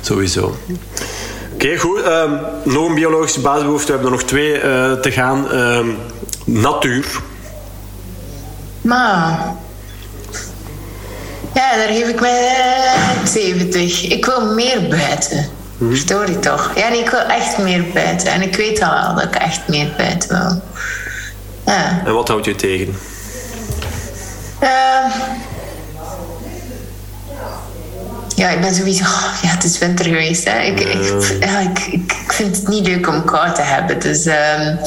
sowieso. 0.00 0.44
Oké, 0.44 1.64
okay, 1.64 1.78
goed. 1.78 2.06
Um, 2.06 2.40
nog 2.64 2.88
een 2.88 2.94
biologische 2.94 3.40
basisbehoefte. 3.40 3.86
We 3.86 3.92
hebben 3.92 4.10
er 4.10 4.18
nog 4.18 4.28
twee 4.28 4.54
uh, 4.54 4.92
te 4.92 5.10
gaan. 5.10 5.54
Um, 5.54 5.96
natuur. 6.44 7.06
Maar... 8.80 9.56
Ja, 11.54 11.76
daar 11.76 11.88
geef 11.88 12.08
ik 12.08 12.20
mij 12.20 12.54
70. 13.24 14.08
Ik 14.10 14.24
wil 14.24 14.54
meer 14.54 14.88
buiten. 14.88 15.46
Hmm. 15.78 15.94
Je 15.94 16.38
toch? 16.40 16.72
Ja, 16.74 16.88
nee, 16.88 17.00
ik 17.00 17.10
wil 17.10 17.20
echt 17.20 17.58
meer 17.58 17.84
buiten. 17.94 18.32
En 18.32 18.42
ik 18.42 18.56
weet 18.56 18.82
al 18.82 18.90
wel 18.90 19.14
dat 19.14 19.24
ik 19.24 19.34
echt 19.34 19.68
meer 19.68 19.94
buiten 19.96 20.28
wil. 20.28 20.62
Ja. 21.74 22.02
En 22.04 22.12
wat 22.12 22.28
houdt 22.28 22.44
je 22.44 22.54
tegen? 22.54 22.96
Uh, 24.62 25.14
ja, 28.38 28.48
ik 28.48 28.60
ben 28.60 28.74
sowieso... 28.74 29.04
Ja, 29.42 29.48
het 29.48 29.64
is 29.64 29.78
winter 29.78 30.04
geweest. 30.04 30.44
Hè. 30.44 30.58
Ik, 30.58 30.80
ik, 30.80 31.36
ja, 31.40 31.58
ik, 31.58 31.78
ik, 31.78 32.12
vind 32.26 32.56
het 32.56 32.68
niet 32.68 32.86
leuk 32.86 33.08
om 33.08 33.24
koud 33.24 33.54
te 33.54 33.62
hebben. 33.62 34.00
Dus... 34.00 34.26
Um, 34.26 34.78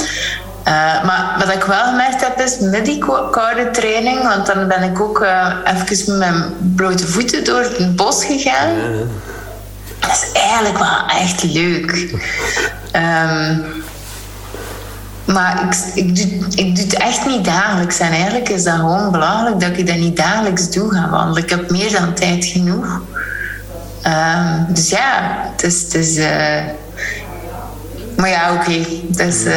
uh, 0.67 1.03
maar 1.03 1.35
wat 1.45 1.55
ik 1.55 1.63
wel 1.63 1.83
gemerkt 1.83 2.21
heb 2.21 2.39
is 2.39 2.57
met 2.59 2.85
die 2.85 2.97
koude 3.31 3.69
training, 3.71 4.23
want 4.23 4.45
dan 4.45 4.67
ben 4.67 4.83
ik 4.83 5.01
ook 5.01 5.21
uh, 5.21 5.55
even 5.65 6.17
met 6.17 6.29
mijn 6.29 6.43
blote 6.75 7.07
voeten 7.07 7.43
door 7.43 7.59
het 7.59 7.95
bos 7.95 8.25
gegaan. 8.25 8.69
Dat 9.99 10.11
is 10.11 10.41
eigenlijk 10.41 10.77
wel 10.77 11.19
echt 11.21 11.43
leuk. 11.43 11.91
Um, 12.95 13.65
maar 15.33 15.63
ik, 15.63 16.05
ik, 16.05 16.15
doe, 16.15 16.47
ik 16.55 16.75
doe 16.75 16.85
het 16.85 16.93
echt 16.93 17.25
niet 17.25 17.45
dagelijks. 17.45 17.99
En 17.99 18.11
eigenlijk 18.11 18.49
is 18.49 18.63
dat 18.63 18.75
gewoon 18.75 19.11
belangrijk 19.11 19.59
dat 19.59 19.77
ik 19.77 19.87
dat 19.87 19.95
niet 19.95 20.17
dagelijks 20.17 20.71
doe 20.71 20.93
gaan 20.93 21.09
wandelen. 21.09 21.43
Ik 21.43 21.49
heb 21.49 21.71
meer 21.71 21.91
dan 21.91 22.13
tijd 22.13 22.45
genoeg. 22.45 23.01
Um, 24.05 24.73
dus 24.73 24.89
ja, 24.89 25.37
het 25.51 25.63
is. 25.63 25.81
Het 25.81 25.93
is 25.93 26.17
uh, 26.17 26.61
maar 28.17 28.29
ja, 28.29 28.53
oké. 28.53 28.61
Okay. 28.61 29.01
Dus, 29.07 29.45
uh, 29.45 29.53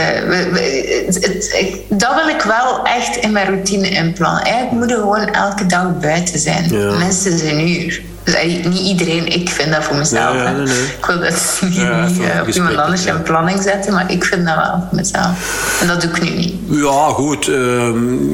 dat 1.89 2.15
wil 2.15 2.29
ik 2.29 2.43
wel 2.43 2.85
echt 2.85 3.17
in 3.17 3.33
mijn 3.33 3.47
routine 3.47 3.89
inplannen. 3.89 4.43
Eigenlijk 4.43 4.73
moet 4.73 4.91
er 4.91 4.97
gewoon 4.97 5.27
elke 5.27 5.67
dag 5.67 5.99
buiten 5.99 6.39
zijn. 6.39 6.73
Ja. 6.73 6.97
Minstens 6.97 7.43
een 7.43 7.69
uur. 7.69 8.03
Dus, 8.25 8.65
niet 8.65 8.81
iedereen, 8.81 9.27
ik 9.27 9.49
vind 9.49 9.73
dat 9.73 9.85
voor 9.85 9.97
mezelf. 9.97 10.35
Ja, 10.35 10.51
nee, 10.51 10.67
nee. 10.67 10.85
Ik 10.99 11.07
wil 11.07 11.21
dat 11.21 11.59
niet, 11.63 11.75
ja, 11.75 12.07
niet 12.07 12.19
uh, 12.19 12.41
op 12.41 12.49
iemand 12.49 12.77
anders 12.77 13.05
in 13.05 13.23
planning 13.23 13.63
zetten, 13.63 13.93
maar 13.93 14.11
ik 14.11 14.25
vind 14.25 14.47
dat 14.47 14.55
wel 14.55 14.85
voor 14.89 14.99
mezelf. 14.99 15.79
En 15.81 15.87
dat 15.87 16.01
doe 16.01 16.11
ik 16.11 16.23
nu 16.23 16.31
niet. 16.31 16.55
Ja, 16.69 17.09
goed. 17.09 17.49
Uh, 17.49 17.57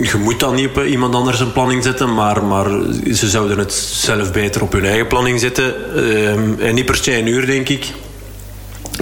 je 0.02 0.16
moet 0.18 0.40
dat 0.40 0.54
niet 0.54 0.68
op 0.68 0.84
iemand 0.84 1.14
anders 1.14 1.40
een 1.40 1.52
planning 1.52 1.82
zetten, 1.82 2.14
maar, 2.14 2.44
maar 2.44 2.66
ze 3.12 3.28
zouden 3.28 3.58
het 3.58 3.72
zelf 3.72 4.32
beter 4.32 4.62
op 4.62 4.72
hun 4.72 4.84
eigen 4.84 5.06
planning 5.06 5.40
zetten. 5.40 5.74
Uh, 5.96 6.66
en 6.68 6.74
niet 6.74 6.86
per 6.86 6.96
se 6.96 7.18
een 7.18 7.26
uur, 7.26 7.46
denk 7.46 7.68
ik. 7.68 7.92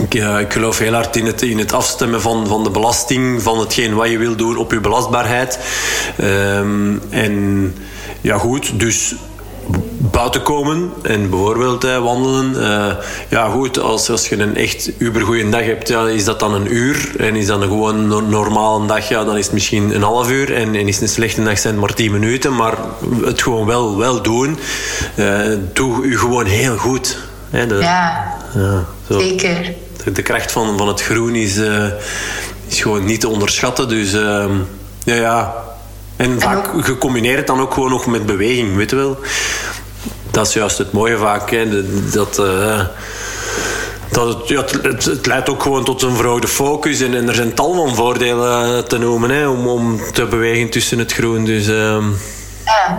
Ik, 0.00 0.14
ik, 0.14 0.52
geloof 0.52 0.78
heel 0.78 0.92
hard 0.92 1.16
in 1.16 1.26
het, 1.26 1.42
in 1.42 1.58
het 1.58 1.72
afstemmen 1.72 2.20
van, 2.20 2.46
van 2.46 2.64
de 2.64 2.70
belasting, 2.70 3.42
van 3.42 3.58
hetgeen 3.58 3.94
wat 3.94 4.10
je 4.10 4.18
wil 4.18 4.36
doen 4.36 4.56
op 4.56 4.72
je 4.72 4.80
belastbaarheid. 4.80 5.58
Ehm, 6.16 6.96
en 7.10 7.74
ja, 8.20 8.38
goed, 8.38 8.80
dus 8.80 9.14
buiten 9.98 10.42
komen 10.42 10.92
en 11.02 11.30
bijvoorbeeld 11.30 11.84
eh, 11.84 11.98
wandelen. 11.98 12.52
Uh, 12.54 13.04
ja, 13.28 13.48
goed, 13.48 13.78
als, 13.78 14.10
als 14.10 14.28
je 14.28 14.38
een 14.38 14.56
echt 14.56 14.90
ubergoeie 14.98 15.48
dag 15.48 15.64
hebt, 15.64 15.88
ja, 15.88 16.08
is 16.08 16.24
dat 16.24 16.40
dan 16.40 16.54
een 16.54 16.74
uur. 16.74 17.10
En 17.18 17.36
is 17.36 17.46
dat 17.46 17.60
een 17.60 17.68
gewoon 17.68 18.10
een 18.10 18.28
normale 18.28 18.86
dag, 18.86 19.08
ja, 19.08 19.24
dan 19.24 19.36
is 19.36 19.44
het 19.44 19.54
misschien 19.54 19.94
een 19.94 20.02
half 20.02 20.30
uur. 20.30 20.54
En, 20.54 20.74
en 20.74 20.88
is 20.88 20.94
het 20.94 21.02
een 21.02 21.08
slechte 21.08 21.42
dag, 21.42 21.58
zijn 21.58 21.74
het 21.74 21.82
maar 21.82 21.94
tien 21.94 22.12
minuten. 22.12 22.54
Maar 22.54 22.74
het 23.24 23.42
gewoon 23.42 23.66
wel, 23.66 23.96
wel 23.96 24.22
doen, 24.22 24.58
uh, 25.16 25.40
doe 25.72 26.08
je 26.08 26.18
gewoon 26.18 26.46
heel 26.46 26.76
goed. 26.76 27.18
Hè, 27.50 27.66
de, 27.66 27.74
ja, 27.74 28.34
ja 28.54 28.84
zeker. 29.08 29.74
De, 30.04 30.12
de, 30.12 30.22
kracht 30.22 30.52
van, 30.52 30.78
van 30.78 30.88
het 30.88 31.02
groen 31.02 31.34
is, 31.34 31.56
is 32.68 32.80
gewoon 32.80 33.04
niet 33.04 33.20
te 33.20 33.28
onderschatten. 33.28 33.88
Dus 33.88 34.12
ehm, 34.12 34.52
ja, 35.04 35.14
ja, 35.14 35.54
en 36.16 36.40
vaak 36.40 36.66
en 36.66 36.72
ook... 36.72 36.84
gecombineerd 36.84 37.36
het 37.36 37.46
dan 37.46 37.60
ook 37.60 37.74
gewoon 37.74 37.90
nog 37.90 38.06
met 38.06 38.26
beweging, 38.26 38.76
weet 38.76 38.90
je 38.90 38.96
wel. 38.96 39.18
Dat 40.30 40.46
is 40.46 40.52
juist 40.52 40.78
het 40.78 40.92
mooie 40.92 41.16
vaak. 41.16 41.56
Dat, 42.12 42.38
uh, 42.38 42.80
dat 44.10 44.28
het, 44.28 44.48
ja, 44.48 44.64
het, 44.82 45.04
het, 45.04 45.26
leidt 45.26 45.48
ook 45.48 45.62
gewoon 45.62 45.84
tot 45.84 46.02
een 46.02 46.16
verhoogde 46.16 46.48
focus. 46.48 47.00
En, 47.00 47.28
er 47.28 47.34
zijn 47.34 47.54
tal 47.54 47.74
van 47.74 47.94
voordelen 47.94 48.88
te 48.88 48.98
noemen 48.98 49.30
hè, 49.30 49.46
om, 49.46 49.68
om 49.68 50.00
te 50.12 50.26
bewegen 50.26 50.70
tussen 50.70 50.98
het 50.98 51.12
groen. 51.12 51.44
Dus, 51.44 51.68
uh... 51.68 52.04
ja. 52.64 52.98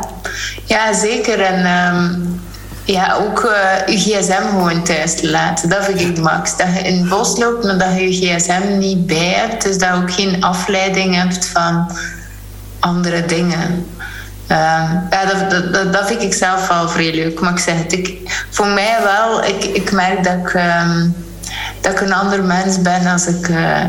ja, 0.66 0.94
zeker. 0.94 1.40
En 1.40 1.94
um, 1.96 2.42
ja, 2.84 3.16
ook 3.16 3.44
uh, 3.44 3.96
je 3.96 3.98
gsm 3.98 4.50
gewoon 4.50 4.84
thuis 4.84 5.16
te 5.16 5.30
laten. 5.30 5.70
Dat 5.70 5.86
vind 5.86 6.00
ik 6.00 6.18
max. 6.18 6.58
Dat 6.58 6.68
je 6.74 6.80
in 6.80 7.00
het 7.00 7.10
bos 7.10 7.38
loopt, 7.38 7.64
maar 7.64 7.78
dat 7.78 7.96
je 7.96 8.20
je 8.20 8.36
gsm 8.36 8.78
niet 8.78 9.08
bij 9.08 9.34
hebt. 9.34 9.64
Dus 9.64 9.78
dat 9.78 9.90
je 9.90 10.02
ook 10.02 10.12
geen 10.12 10.44
afleiding 10.44 11.16
hebt 11.16 11.46
van 11.46 11.92
andere 12.80 13.26
dingen. 13.26 13.86
Uh, 14.52 14.92
ja, 15.10 15.26
dat, 15.26 15.74
dat, 15.74 15.94
dat, 15.94 16.08
vind 16.08 16.22
ik 16.22 16.34
zelf 16.34 16.68
wel 16.68 16.90
vrij 16.90 17.14
leuk. 17.14 17.40
Maar 17.40 17.52
ik 17.52 17.60
zeg 17.60 17.76
het, 17.78 17.94
ik, 17.94 18.18
voor 18.50 18.68
mij 18.68 18.98
wel, 19.04 19.44
ik, 19.44 19.64
ik 19.64 19.92
merk 19.92 20.24
dat 20.24 20.34
ik, 20.34 20.54
um, 20.54 21.16
dat 21.82 21.92
ik 21.92 22.02
een 22.02 22.14
ander 22.14 22.44
mens 22.44 22.82
ben 22.82 23.06
als 23.06 23.28
ik 23.28 23.48
uh, 23.48 23.84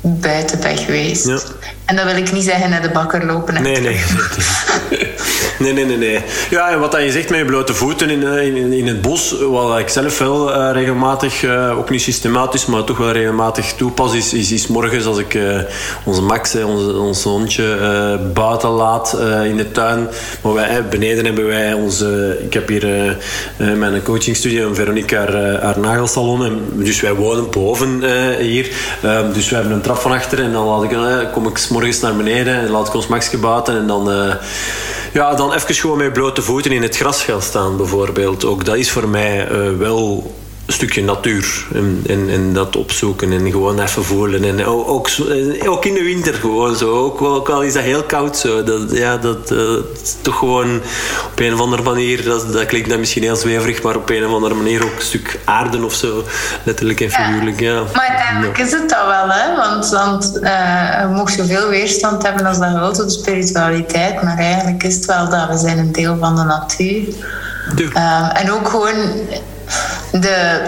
buiten 0.00 0.60
ben 0.60 0.76
geweest. 0.78 1.26
Ja. 1.26 1.38
En 1.84 1.96
dan 1.96 2.06
wil 2.06 2.16
ik 2.16 2.32
niet 2.32 2.44
zeggen 2.44 2.70
naar 2.70 2.82
de 2.82 2.90
bakker 2.90 3.26
lopen. 3.26 3.62
Nee, 3.62 3.80
nee. 3.80 4.04
nee, 5.58 5.72
nee, 5.72 5.84
nee, 5.84 5.96
nee. 5.96 6.20
Ja, 6.50 6.70
en 6.70 6.80
wat 6.80 6.96
je 7.02 7.10
zegt 7.10 7.30
met 7.30 7.38
je 7.38 7.44
blote 7.44 7.74
voeten 7.74 8.10
in, 8.10 8.26
eh, 8.26 8.46
in, 8.46 8.72
in 8.72 8.86
het 8.86 9.00
bos, 9.00 9.34
wat 9.50 9.78
ik 9.78 9.88
zelf 9.88 10.18
wel 10.18 10.50
uh, 10.50 10.70
regelmatig, 10.72 11.42
uh, 11.42 11.78
ook 11.78 11.90
niet 11.90 12.02
systematisch, 12.02 12.66
maar 12.66 12.84
toch 12.84 12.98
wel 12.98 13.10
regelmatig 13.10 13.72
toepas, 13.72 14.14
is, 14.14 14.32
is, 14.32 14.52
is 14.52 14.66
morgens 14.66 15.04
als 15.04 15.18
ik 15.18 15.38
onze 16.04 16.22
Max, 16.22 16.54
onze, 16.54 16.96
ons 16.98 17.22
hondje, 17.22 17.78
buiten 18.32 18.68
laat 18.68 19.16
in 19.44 19.56
de 19.56 19.70
tuin. 19.70 20.08
Maar 20.42 20.52
wij, 20.52 20.84
beneden 20.90 21.24
hebben 21.24 21.46
wij 21.46 21.72
onze... 21.72 22.38
Ik 22.44 22.54
heb 22.54 22.68
hier 22.68 23.16
mijn 23.56 24.02
coachingstudio 24.02 24.68
en 24.68 24.74
Veronique 24.74 25.16
haar, 25.16 25.60
haar 25.62 25.78
nagelsalon. 25.78 26.44
En, 26.44 26.60
dus 26.72 27.00
wij 27.00 27.14
wonen 27.14 27.50
boven 27.50 28.02
hier. 28.40 28.70
Ehm, 29.02 29.32
dus 29.32 29.48
we 29.48 29.54
hebben 29.54 29.72
een 29.72 29.80
trap 29.80 29.96
van 29.96 30.12
achter 30.12 30.42
en 30.42 30.52
dan 30.52 30.66
laat 30.66 30.84
ik, 30.84 30.98
kom 31.32 31.46
ik 31.46 31.66
morgens 31.70 32.00
naar 32.00 32.16
beneden 32.16 32.54
en 32.54 32.70
laat 32.70 32.88
ik 32.88 32.94
ons 32.94 33.06
Maxje 33.06 33.38
buiten 33.38 33.76
en 33.76 33.86
dan, 33.86 34.08
ja, 35.14 35.34
dan 35.34 35.52
even 35.52 35.74
gewoon 35.74 35.98
met 35.98 36.12
blote 36.12 36.42
voeten 36.42 36.72
in 36.72 36.82
het 36.82 36.96
gras 36.96 37.22
gaan 37.22 37.42
staan 37.42 37.76
bijvoorbeeld. 37.76 38.44
Ook 38.44 38.64
dat 38.64 38.76
is 38.76 38.90
voor 38.90 39.08
mij 39.08 39.50
uh, 39.50 39.76
wel 39.76 40.34
stukje 40.66 41.02
natuur. 41.02 41.66
En, 41.74 42.04
en, 42.06 42.30
en, 42.30 42.52
dat 42.52 42.76
opzoeken 42.76 43.32
en 43.32 43.50
gewoon 43.50 43.80
even 43.80 44.04
voelen. 44.04 44.44
En 44.44 44.66
ook, 44.66 45.08
eh, 45.08 45.70
ook 45.70 45.84
in 45.84 45.94
de 45.94 46.02
winter 46.02 46.34
gewoon 46.34 46.76
zo. 46.76 46.92
Ook, 47.04 47.22
ook 47.22 47.48
al 47.48 47.62
is 47.62 47.72
dat 47.72 47.82
heel 47.82 48.02
koud 48.02 48.36
zo. 48.36 48.62
Dat, 48.62 48.90
ja, 48.90 49.16
dat, 49.16 49.50
uh, 49.50 49.58
is 50.02 50.14
toch 50.20 50.38
gewoon 50.38 50.80
op 51.32 51.40
een 51.40 51.54
of 51.54 51.60
andere 51.60 51.82
manier... 51.82 52.24
Dat, 52.24 52.52
dat 52.52 52.66
klinkt 52.66 52.88
dan 52.88 52.98
misschien 52.98 53.22
heel 53.22 53.36
zweverig, 53.36 53.82
maar 53.82 53.96
op 53.96 54.10
een 54.10 54.26
of 54.26 54.32
andere 54.32 54.54
manier 54.54 54.84
ook 54.84 54.96
een 54.96 55.02
stuk 55.02 55.38
aarde 55.44 55.84
of 55.84 55.94
zo. 55.94 56.24
Letterlijk 56.62 57.00
en 57.00 57.10
figuurlijk, 57.10 57.60
ja. 57.60 57.82
Maar 57.92 58.06
uiteindelijk 58.08 58.58
is 58.58 58.72
het 58.72 58.88
dat 58.88 59.06
wel, 59.06 59.28
hè. 59.28 59.56
Want, 59.56 59.90
want 59.90 60.38
uh, 60.42 61.10
mocht 61.10 61.34
je 61.34 61.44
veel 61.44 61.68
weerstand 61.68 62.22
hebben 62.22 62.46
als 62.46 62.58
dat 62.58 62.72
wilt 62.72 63.00
op 63.00 63.06
de 63.06 63.12
spiritualiteit. 63.12 64.22
Maar 64.22 64.38
eigenlijk 64.38 64.82
is 64.82 64.94
het 64.94 65.04
wel 65.04 65.28
dat 65.28 65.48
we 65.48 65.56
zijn 65.56 65.78
een 65.78 65.92
deel 65.92 66.16
van 66.16 66.36
de 66.36 66.42
natuur. 66.42 67.02
Um, 67.78 67.92
en 68.32 68.52
ook 68.52 68.68
gewoon 68.68 68.94
de, 70.12 70.60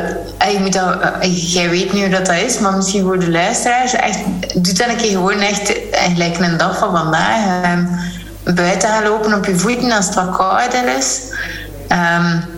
je 0.53 0.59
moet 0.59 0.73
dat, 0.73 1.53
jij 1.53 1.71
weet 1.71 1.93
nu 1.93 2.01
hoe 2.01 2.09
dat, 2.09 2.27
dat 2.27 2.37
is, 2.37 2.59
maar 2.59 2.77
misschien 2.77 3.03
voor 3.03 3.19
de 3.19 3.31
luisteraars, 3.31 3.93
echt, 3.93 4.19
doe 4.55 4.73
dat 4.73 4.89
een 4.89 4.97
keer 4.97 5.11
gewoon 5.11 5.41
echt 5.41 5.73
gelijk 5.93 6.39
een 6.39 6.57
dag 6.57 6.79
van 6.79 6.97
vandaag. 6.97 7.63
Ehm, 7.63 7.85
buiten 8.55 8.89
gaan 8.89 9.03
lopen 9.03 9.35
op 9.35 9.45
je 9.45 9.59
voeten 9.59 9.93
als 9.93 10.07
het 10.07 10.15
wat 10.15 10.37
kouder 10.37 10.97
is. 10.99 11.21
Um, 11.89 12.55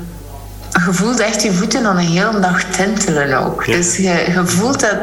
je 0.86 0.92
voelt 0.92 1.20
echt 1.20 1.42
je 1.42 1.52
voeten 1.52 1.82
dan 1.82 1.96
een 1.96 2.06
hele 2.06 2.40
dag 2.40 2.62
tintelen 2.64 3.38
ook. 3.38 3.64
Dus 3.64 3.96
je, 3.96 4.02
je, 4.02 4.42
voelt 4.44 4.80
dat 4.80 4.96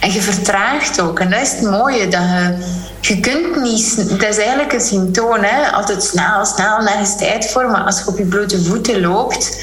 en 0.00 0.12
je 0.12 0.22
vertraagt 0.22 1.00
ook. 1.00 1.20
En 1.20 1.30
dat 1.30 1.40
is 1.40 1.50
het 1.50 1.62
mooie, 1.62 2.08
dat 2.08 2.20
je, 2.20 2.56
je 3.00 3.20
kunt 3.20 3.62
niet... 3.62 4.08
Dat 4.20 4.28
is 4.28 4.36
eigenlijk 4.36 4.72
een 4.72 4.80
symptoom, 4.80 5.38
hè. 5.40 5.70
Altijd 5.70 6.02
snel, 6.02 6.44
snel, 6.44 6.82
nergens 6.82 7.16
tijd 7.16 7.50
voor. 7.50 7.70
Maar 7.70 7.80
als 7.80 7.98
je 7.98 8.06
op 8.06 8.18
je 8.18 8.24
blote 8.24 8.62
voeten 8.62 9.00
loopt, 9.00 9.56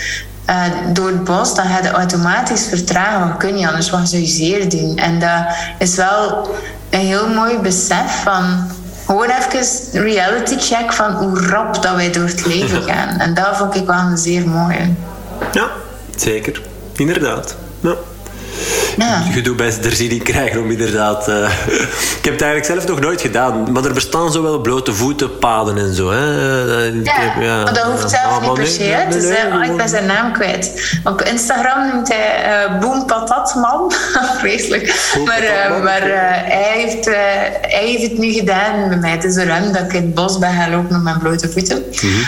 uh, 0.49 0.63
door 0.93 1.07
het 1.07 1.23
bos, 1.23 1.55
dan 1.55 1.65
ga 1.65 1.81
je 1.81 1.91
automatisch 1.91 2.65
vertragen. 2.67 3.27
Wat 3.27 3.37
kun 3.37 3.57
je 3.57 3.67
anders? 3.67 3.89
Wat 3.89 4.09
zou 4.09 4.21
je 4.21 4.27
zeer 4.27 4.69
doen? 4.69 4.97
En 4.97 5.19
dat 5.19 5.45
is 5.77 5.95
wel 5.95 6.49
een 6.89 6.99
heel 6.99 7.29
mooi 7.29 7.57
besef 7.57 8.21
van 8.23 8.71
gewoon 9.05 9.29
even 9.29 10.01
reality 10.03 10.57
check 10.57 10.93
van 10.93 11.11
hoe 11.11 11.47
rap 11.47 11.81
dat 11.81 11.95
wij 11.95 12.11
door 12.11 12.25
het 12.25 12.45
leven 12.45 12.83
gaan. 12.91 13.19
En 13.19 13.33
dat 13.33 13.57
vond 13.57 13.75
ik 13.75 13.85
wel 13.85 13.99
een 13.99 14.17
zeer 14.17 14.47
mooie. 14.47 14.93
Ja, 15.51 15.67
zeker. 16.15 16.61
Inderdaad. 16.95 17.55
Ja. 17.79 17.95
Ja. 18.97 19.21
gedoe 19.31 19.55
bij 19.55 19.73
er 19.83 19.91
zien 19.91 20.23
krijgen 20.23 20.61
om 20.61 20.71
inderdaad... 20.71 21.29
Uh, 21.29 21.35
ik 22.17 22.25
heb 22.25 22.33
het 22.33 22.41
eigenlijk 22.41 22.65
zelf 22.65 22.87
nog 22.87 22.99
nooit 22.99 23.21
gedaan. 23.21 23.71
Maar 23.71 23.85
er 23.85 23.93
bestaan 23.93 24.31
zowel 24.31 24.59
blote 24.59 24.93
voetenpaden 24.93 25.77
en 25.77 25.93
zo. 25.93 26.11
Hè. 26.11 26.17
Uh, 26.89 27.03
ja, 27.03 27.13
heb, 27.13 27.43
ja, 27.43 27.63
maar 27.63 27.73
dat 27.73 27.83
hoeft 27.83 28.09
zelf 28.09 28.23
ah, 28.23 28.41
niet 28.41 28.53
per 28.53 28.67
se. 28.67 28.79
Nee, 28.79 29.05
nee, 29.05 29.21
nee, 29.21 29.53
oh, 29.53 29.65
ik 29.65 29.77
ben 29.77 29.89
zijn 29.89 30.05
naam 30.05 30.33
kwijt. 30.33 30.97
Op 31.03 31.21
Instagram 31.21 31.87
noemt 31.93 32.07
hij 32.13 32.65
uh, 32.67 32.79
Boom 32.79 33.05
Patatman. 33.05 33.91
Vreselijk. 34.39 35.13
maar 35.25 35.43
uh, 35.43 35.83
maar 35.83 36.01
hij, 36.01 36.71
heeft, 36.73 37.05
hij 37.05 37.83
heeft 37.85 38.01
het 38.01 38.17
nu 38.17 38.31
gedaan 38.31 38.89
met 38.89 39.01
mij. 39.01 39.11
Het 39.11 39.23
is 39.23 39.35
ruim 39.35 39.71
dat 39.71 39.81
ik 39.81 39.93
in 39.93 40.01
het 40.01 40.13
bos 40.13 40.37
ben 40.37 40.53
gaan 40.53 40.69
lopen 40.69 40.91
met 40.91 41.03
mijn 41.03 41.19
blote 41.19 41.49
voeten. 41.49 41.77
Mm 41.77 42.09
-hmm. 42.09 42.23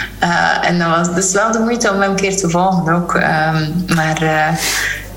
en 0.61 0.79
dat 0.79 0.87
was 0.87 1.15
dus 1.15 1.31
wel 1.31 1.51
de 1.51 1.59
moeite 1.59 1.91
om 1.91 2.01
hem 2.01 2.09
een 2.09 2.15
keer 2.15 2.37
te 2.37 2.49
volgen 2.49 2.93
ook. 2.93 3.13
Um, 3.13 3.85
maar 3.95 4.19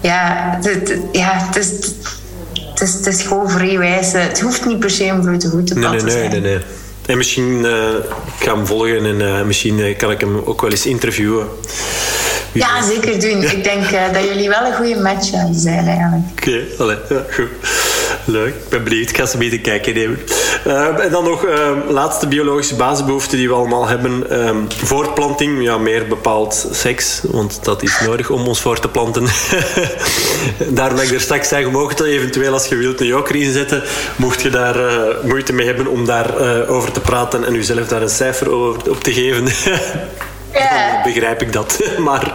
ja, 0.05 0.59
het, 0.63 0.99
ja 1.13 1.47
het, 1.47 1.57
is, 1.57 1.71
het, 1.71 2.81
is, 2.81 2.93
het 2.95 3.07
is 3.07 3.23
gewoon 3.23 3.51
vrij 3.51 4.03
Het 4.13 4.41
hoeft 4.41 4.67
niet 4.67 4.79
per 4.79 4.91
se 4.91 5.07
een 5.07 5.21
blote 5.21 5.51
voeten 5.51 5.79
nee, 5.79 5.89
nee, 5.89 5.99
te 5.99 6.11
zijn. 6.11 6.31
Nee, 6.31 6.41
nee, 6.41 6.53
nee. 6.53 6.63
En 7.07 7.17
misschien 7.17 7.65
uh, 7.65 7.89
ik 8.39 8.45
ga 8.45 8.55
hem 8.55 8.67
volgen 8.67 9.05
en 9.05 9.21
uh, 9.21 9.43
misschien 9.43 9.79
uh, 9.79 9.99
kan 9.99 10.11
ik 10.11 10.21
hem 10.21 10.41
ook 10.45 10.61
wel 10.61 10.71
eens 10.71 10.87
interviewen. 10.87 11.47
Ja, 12.53 12.83
zeker 12.83 13.21
doen. 13.21 13.43
Ik 13.43 13.65
denk 13.65 13.91
dat 14.13 14.25
jullie 14.25 14.49
wel 14.49 14.67
een 14.67 14.75
goede 14.75 15.01
match 15.01 15.31
zijn 15.53 15.87
eigenlijk. 15.87 16.23
Oké, 16.31 16.65
okay, 16.79 16.99
ja, 17.09 17.25
goed. 17.31 17.49
Leuk, 18.25 18.55
ik 18.55 18.69
ben 18.69 18.85
benieuwd. 18.85 19.11
Ik 19.11 19.17
ga 19.17 19.27
ze 19.27 19.39
mee 19.39 19.51
te 19.51 19.59
kijken 19.59 19.95
nemen. 19.95 20.19
Uh, 20.67 20.99
en 20.99 21.11
dan 21.11 21.25
nog 21.25 21.45
uh, 21.45 21.71
laatste 21.89 22.29
biologische 22.29 22.75
basisbehoefte 22.75 23.37
die 23.37 23.49
we 23.49 23.55
allemaal 23.55 23.87
hebben. 23.87 24.25
Uh, 24.31 24.51
voortplanting, 24.69 25.63
ja, 25.63 25.79
meer 25.79 26.07
bepaald 26.09 26.69
seks, 26.73 27.21
want 27.31 27.65
dat 27.65 27.83
is 27.83 28.01
nodig 28.07 28.31
om 28.31 28.47
ons 28.47 28.61
voor 28.61 28.81
te 28.81 28.89
planten. 28.89 29.25
daar 30.79 30.95
ben 30.95 31.05
ik 31.05 31.11
er 31.11 31.21
straks 31.21 31.49
zei, 31.49 31.65
je 31.65 31.71
mocht 31.71 32.01
eventueel 32.01 32.53
als 32.53 32.67
je 32.67 32.77
wilt 32.77 33.01
een 33.01 33.07
joker 33.07 33.37
inzetten. 33.37 33.83
Mocht 34.17 34.43
je 34.43 34.51
daar 34.51 34.87
eh, 34.87 35.25
moeite 35.25 35.53
mee 35.53 35.67
hebben 35.67 35.87
om 35.87 36.05
daarover 36.05 36.69
over 36.69 36.93
te 36.93 37.01
praten 37.01 37.45
en 37.45 37.55
jezelf 37.55 37.89
daar 37.89 38.03
een 38.03 38.09
cijfer 38.09 38.51
over, 38.51 38.91
op 38.91 39.03
te 39.03 39.13
geven. 39.13 39.47
Ja. 40.53 40.93
Dan 40.93 41.13
begrijp 41.13 41.43
ik 41.43 41.53
dat. 41.53 41.79
Maar 41.99 42.33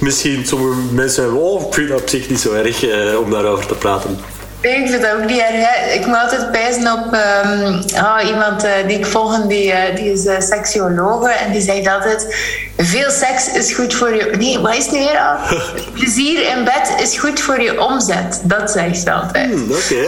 misschien 0.00 0.46
sommige 0.46 0.80
mensen 0.92 1.32
oh, 1.32 1.66
ik 1.66 1.74
vind 1.74 1.88
dat 1.88 2.00
op 2.00 2.08
zich 2.08 2.28
niet 2.28 2.40
zo 2.40 2.52
erg 2.52 2.84
om 3.18 3.30
daarover 3.30 3.66
te 3.66 3.74
praten. 3.74 4.18
Ik 4.62 4.88
vind 4.88 5.02
dat 5.02 5.12
ook 5.12 5.24
niet 5.24 5.40
erg. 5.40 5.94
Ik 5.94 6.06
moet 6.06 6.16
altijd 6.16 6.50
pijzen 6.50 6.92
op 6.92 7.14
um, 7.14 7.80
oh, 7.94 8.18
iemand 8.26 8.64
uh, 8.64 8.70
die 8.86 8.98
ik 8.98 9.06
volg, 9.06 9.46
die, 9.46 9.66
uh, 9.66 9.78
die 9.94 10.12
is 10.12 10.24
uh, 10.24 10.40
seksuologe. 10.40 11.30
En 11.30 11.52
die 11.52 11.60
zegt 11.60 11.86
altijd, 11.88 12.34
veel 12.76 13.10
seks 13.10 13.52
is 13.52 13.72
goed 13.74 13.94
voor 13.94 14.14
je... 14.14 14.30
Nee, 14.38 14.58
wat 14.58 14.76
is 14.76 14.84
het 14.84 14.94
nu 14.94 14.98
weer 14.98 15.18
al? 15.18 15.36
Plezier 15.94 16.56
in 16.56 16.64
bed 16.64 16.94
is 17.00 17.18
goed 17.18 17.40
voor 17.40 17.60
je 17.60 17.80
omzet. 17.80 18.40
Dat 18.42 18.70
zegt 18.70 18.98
ze 18.98 19.12
altijd. 19.12 19.50
Hmm, 19.50 19.70
Oké. 19.70 20.06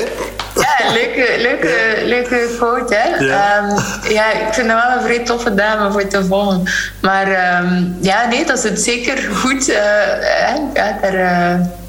Ja, 0.55 0.93
leuke, 0.93 1.35
leuke, 1.39 1.75
leuke 2.03 2.49
quote, 2.57 2.95
hè? 2.95 3.25
Ja. 3.25 3.59
Um, 3.59 3.79
ja, 4.13 4.33
ik 4.33 4.55
vind 4.55 4.69
dat 4.69 4.83
wel 4.83 4.97
een 4.97 5.03
vrij 5.03 5.25
toffe 5.25 5.55
dame 5.55 5.93
voor 5.93 6.07
te 6.07 6.25
volgen. 6.25 6.63
Maar 7.01 7.59
um, 7.63 7.97
ja, 8.01 8.27
nee, 8.29 8.45
dat 8.45 8.59
is 8.59 8.65
het 8.65 8.81
zeker 8.81 9.19
goed. 9.33 9.67
ja, 9.67 10.99
daar 11.01 11.83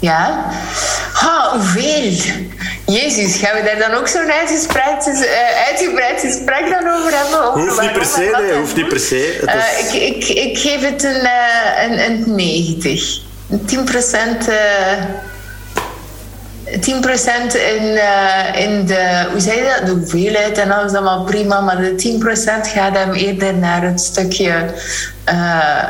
ja. 0.00 0.44
Oh, 1.24 1.52
hoeveel? 1.52 2.34
Jezus, 2.86 3.36
gaan 3.36 3.56
we 3.56 3.62
daar 3.64 3.88
dan 3.88 3.98
ook 3.98 4.08
zo'n 4.08 4.32
uitgebreid, 4.32 5.06
uh, 5.06 5.66
uitgebreid 5.66 6.20
gesprek 6.20 6.70
dan 6.70 6.94
over 6.94 7.12
hebben? 7.12 7.62
Hoeft 7.62 7.80
niet 7.80 7.92
per 7.92 8.04
se, 8.04 8.36
nee, 8.40 8.58
hoeft 8.58 8.76
niet 8.76 8.88
per 8.88 9.00
se. 9.00 9.40
Uh, 9.44 9.54
is... 9.54 9.94
ik, 9.94 10.14
ik, 10.14 10.28
ik 10.28 10.58
geef 10.58 10.80
het 10.80 11.04
een, 11.04 11.22
uh, 11.22 11.82
een, 11.82 12.10
een 12.10 12.34
90. 12.34 13.20
10 13.66 13.84
procent... 13.84 14.48
10% 16.66 16.76
in, 16.76 17.82
uh, 17.82 18.60
in 18.60 18.86
de, 18.86 19.26
hoe 19.30 19.40
zei 19.40 19.56
je 19.56 19.74
dat? 19.76 19.86
De 19.86 19.92
hoeveelheid 19.92 20.58
en 20.58 20.70
alles 20.70 20.92
allemaal 20.92 21.24
prima, 21.24 21.60
maar 21.60 21.76
de 21.76 22.18
10% 22.18 22.70
gaat 22.72 22.96
hem 22.96 23.12
eerder 23.12 23.54
naar 23.54 23.82
het 23.82 24.00
stukje 24.00 24.64
uh, 25.28 25.84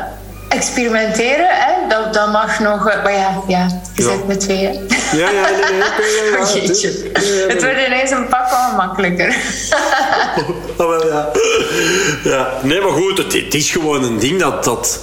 experimenteren, 0.47 1.47
hè? 1.49 1.87
Dat, 1.89 2.13
dat 2.13 2.31
mag 2.31 2.59
nog. 2.59 2.89
Eh, 2.89 3.03
maar 3.03 3.13
ja, 3.13 3.41
ja 3.47 3.81
je 3.95 4.03
ja. 4.03 4.09
zit 4.09 4.27
met 4.27 4.39
tweeën. 4.39 4.87
Ja, 5.11 5.29
ja, 5.29 5.49
nee, 5.49 5.71
nee. 5.71 6.31
Ja, 6.31 6.53
jeetje. 6.53 7.11
Het 7.53 7.63
wordt 7.63 7.87
ineens 7.87 8.11
een 8.11 8.27
pak 8.27 8.51
al 8.51 8.75
makkelijker. 8.75 9.35
oh, 10.77 10.89
wel, 10.89 11.07
ja. 11.07 11.29
ja. 12.23 12.51
Nee, 12.61 12.81
maar 12.81 12.91
goed, 12.91 13.17
het, 13.17 13.33
het, 13.33 13.53
is 13.53 13.71
gewoon 13.71 14.03
een 14.03 14.19
ding 14.19 14.39
dat. 14.39 14.63
dat 14.63 14.99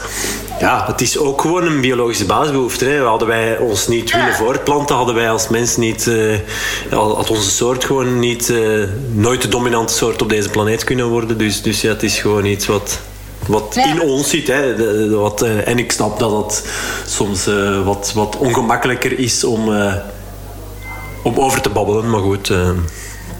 ja, 0.60 0.84
het 0.86 1.00
is 1.00 1.18
ook 1.18 1.40
gewoon 1.40 1.66
een 1.66 1.80
biologische 1.80 2.26
basisbehoefte. 2.26 2.84
Hè. 2.84 3.00
Hadden 3.00 3.28
wij 3.28 3.58
ons 3.58 3.88
niet 3.88 4.12
willen 4.12 4.34
voortplanten, 4.34 4.96
hadden 4.96 5.14
wij 5.14 5.30
als 5.30 5.48
mens 5.48 5.76
niet, 5.76 6.06
uh, 6.06 6.36
had 6.90 7.30
onze 7.30 7.50
soort 7.50 7.84
gewoon 7.84 8.18
niet, 8.18 8.48
uh, 8.48 8.84
nooit 9.12 9.42
de 9.42 9.48
dominante 9.48 9.94
soort 9.94 10.22
op 10.22 10.28
deze 10.28 10.48
planeet 10.48 10.84
kunnen 10.84 11.06
worden. 11.06 11.38
Dus, 11.38 11.62
dus 11.62 11.80
ja, 11.80 11.88
het 11.88 12.02
is 12.02 12.18
gewoon 12.18 12.44
iets 12.44 12.66
wat, 12.66 13.00
wat 13.46 13.76
in 13.76 14.00
ons 14.00 14.30
zit. 14.30 14.46
Hè. 14.46 14.76
wat, 15.10 15.42
uh, 15.42 15.68
en 15.68 15.78
ik 15.78 15.92
snap 15.92 16.18
dat 16.18 16.44
het 16.44 16.64
soms 17.06 17.48
uh, 17.48 17.84
wat, 17.84 18.12
wat 18.14 18.36
ongemakkelijker 18.36 19.18
is 19.18 19.44
om, 19.44 19.68
uh, 19.68 19.94
om 21.22 21.38
over 21.38 21.60
te 21.60 21.68
babbelen. 21.68 22.10
Maar 22.10 22.20
goed. 22.20 22.52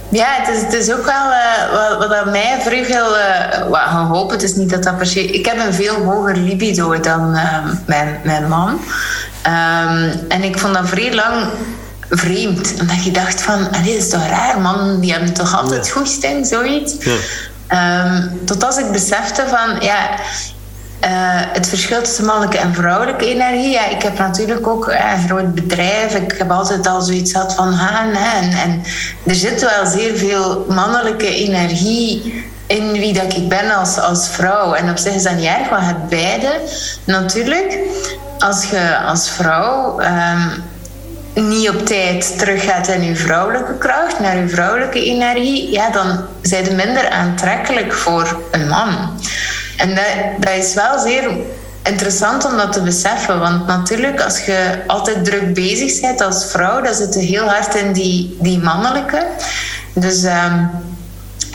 Ja, 0.08 0.26
het 0.28 0.56
is, 0.56 0.62
het 0.62 0.72
is 0.72 0.92
ook 0.92 1.04
wel 1.04 1.24
wat, 1.72 1.98
wat 1.98 2.16
aan 2.16 2.30
mij 2.30 2.58
vroeg 2.60 2.86
heel... 2.86 3.16
Uh, 3.16 4.10
hoop, 4.10 4.30
het 4.30 4.42
is 4.42 4.54
niet 4.54 4.70
dat 4.70 4.82
dat 4.82 4.96
per 4.96 5.06
se... 5.06 5.24
Ik 5.24 5.46
heb 5.46 5.58
een 5.58 5.74
veel 5.74 5.94
hoger 5.94 6.36
libido 6.36 7.00
dan 7.00 7.30
mijn, 7.86 8.20
mijn 8.24 8.48
man. 8.48 8.68
Um, 9.46 10.10
en 10.28 10.42
ik 10.42 10.58
vond 10.58 10.74
dat 10.74 10.88
vrij 10.88 11.14
lang 11.14 11.46
vreemd. 12.10 12.74
Omdat 12.80 13.04
je 13.04 13.10
dacht 13.10 13.42
van... 13.42 13.68
Dit 13.84 13.94
is 13.94 14.08
toch 14.08 14.26
raar, 14.26 14.60
man. 14.60 15.00
Die 15.00 15.12
hebben 15.12 15.32
toch 15.32 15.56
altijd 15.60 15.86
ja. 15.86 15.92
goesting, 15.92 16.46
zoiets. 16.46 16.94
Ja. 16.98 17.16
Um, 17.74 18.40
tot 18.44 18.64
als 18.64 18.78
ik 18.78 18.92
besefte 18.92 19.44
van, 19.48 19.80
ja, 19.80 20.10
uh, 21.04 21.08
het 21.52 21.68
verschil 21.68 22.02
tussen 22.02 22.24
mannelijke 22.24 22.58
en 22.58 22.74
vrouwelijke 22.74 23.26
energie. 23.26 23.70
Ja, 23.70 23.88
ik 23.88 24.02
heb 24.02 24.18
natuurlijk 24.18 24.66
ook 24.66 24.88
uh, 24.88 25.12
een 25.12 25.28
groot 25.28 25.54
bedrijf. 25.54 26.14
Ik 26.14 26.34
heb 26.38 26.50
altijd 26.50 26.86
al 26.86 27.02
zoiets 27.02 27.32
gehad 27.32 27.54
van 27.54 27.72
haan. 27.72 28.08
En, 28.08 28.50
en 28.50 28.82
er 29.26 29.34
zit 29.34 29.60
wel 29.60 29.86
zeer 29.86 30.16
veel 30.16 30.66
mannelijke 30.68 31.34
energie 31.34 32.44
in 32.66 32.92
wie 32.92 33.12
dat 33.12 33.36
ik 33.36 33.48
ben 33.48 33.76
als, 33.76 33.98
als 33.98 34.28
vrouw. 34.28 34.72
En 34.74 34.90
op 34.90 34.98
zich 34.98 35.14
is 35.14 35.22
dat 35.22 35.36
niet 35.36 35.44
erg, 35.44 35.68
want 35.68 35.86
het 35.86 36.08
beide. 36.08 36.60
Natuurlijk, 37.04 37.78
als 38.38 38.64
je 38.64 38.98
als 38.98 39.30
vrouw... 39.30 40.00
Um, 40.00 40.72
niet 41.34 41.68
op 41.68 41.86
tijd 41.86 42.38
teruggaat 42.38 42.88
in 42.88 43.02
uw 43.02 43.14
vrouwelijke 43.14 43.78
kracht, 43.78 44.20
naar 44.20 44.36
uw 44.36 44.48
vrouwelijke 44.48 45.04
energie, 45.04 45.70
ja, 45.70 45.90
dan 45.90 46.26
zijn 46.42 46.64
ze 46.64 46.74
minder 46.74 47.08
aantrekkelijk 47.08 47.92
voor 47.92 48.40
een 48.50 48.68
man. 48.68 49.20
En 49.76 49.94
dat, 49.94 50.04
dat 50.38 50.52
is 50.52 50.74
wel 50.74 50.98
zeer 50.98 51.30
interessant 51.82 52.44
om 52.44 52.56
dat 52.56 52.72
te 52.72 52.82
beseffen. 52.82 53.38
Want 53.38 53.66
natuurlijk, 53.66 54.20
als 54.20 54.44
je 54.44 54.82
altijd 54.86 55.24
druk 55.24 55.54
bezig 55.54 56.00
bent 56.00 56.20
als 56.20 56.44
vrouw, 56.50 56.82
dan 56.82 56.94
zit 56.94 57.14
je 57.14 57.20
heel 57.20 57.48
hard 57.48 57.74
in 57.74 57.92
die, 57.92 58.36
die 58.40 58.58
mannelijke. 58.58 59.26
Dus 59.94 60.24
um, 60.24 60.70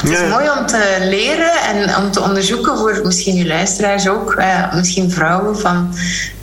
het 0.02 0.12
is 0.12 0.30
mooi 0.30 0.50
om 0.60 0.66
te 0.66 0.98
leren 1.00 1.52
en 1.68 1.96
om 1.96 2.12
te 2.12 2.22
onderzoeken 2.22 2.78
voor 2.78 3.00
misschien 3.04 3.36
je 3.36 3.48
luisteraars 3.48 4.08
ook, 4.08 4.34
uh, 4.34 4.74
misschien 4.74 5.12
vrouwen, 5.12 5.60
van 5.60 5.96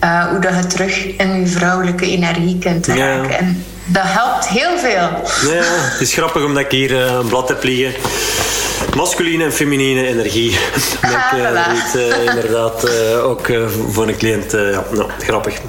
uh, 0.05 0.27
hoe 0.27 0.39
dat 0.39 0.55
je 0.55 0.67
terug 0.67 1.07
in 1.07 1.41
je 1.41 1.47
vrouwelijke 1.47 2.07
energie 2.07 2.59
kunt 2.59 2.87
raken. 2.87 3.31
Ja. 3.31 3.37
En 3.37 3.65
dat 3.85 4.05
helpt 4.07 4.49
heel 4.49 4.79
veel. 4.79 5.51
Ja, 5.53 5.63
het 5.65 6.01
is 6.01 6.13
grappig 6.13 6.45
omdat 6.45 6.63
ik 6.63 6.71
hier 6.71 6.91
uh, 6.91 7.13
een 7.13 7.29
blad 7.29 7.49
heb 7.49 7.63
liggen. 7.63 7.95
Masculine 8.95 9.45
en 9.45 9.53
feminine 9.53 10.07
energie. 10.07 10.51
Dat 11.01 11.55
ik 11.77 11.95
uh, 11.95 12.25
inderdaad 12.25 12.91
ook 13.23 13.49
voor 13.91 14.09
een 14.09 14.17
cliënt. 14.17 14.53
ja, 14.53 14.85
nou, 14.91 15.11
grappig. 15.19 15.61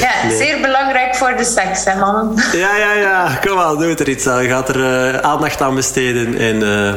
Ja, 0.00 0.30
zeer 0.30 0.60
belangrijk 0.60 1.14
voor 1.14 1.34
de 1.36 1.44
seks, 1.44 1.84
hè, 1.84 1.98
mannen. 1.98 2.34
Ja, 2.52 2.76
ja, 2.76 2.92
ja. 2.92 3.38
Kom 3.46 3.58
aan, 3.58 3.78
doe 3.78 3.94
er 3.94 4.08
iets 4.08 4.26
aan. 4.26 4.42
Je 4.42 4.48
gaat 4.48 4.68
er 4.68 4.76
uh, 4.76 5.18
aandacht 5.18 5.60
aan 5.60 5.74
besteden. 5.74 6.38
En 6.38 6.60
uh, 6.60 6.94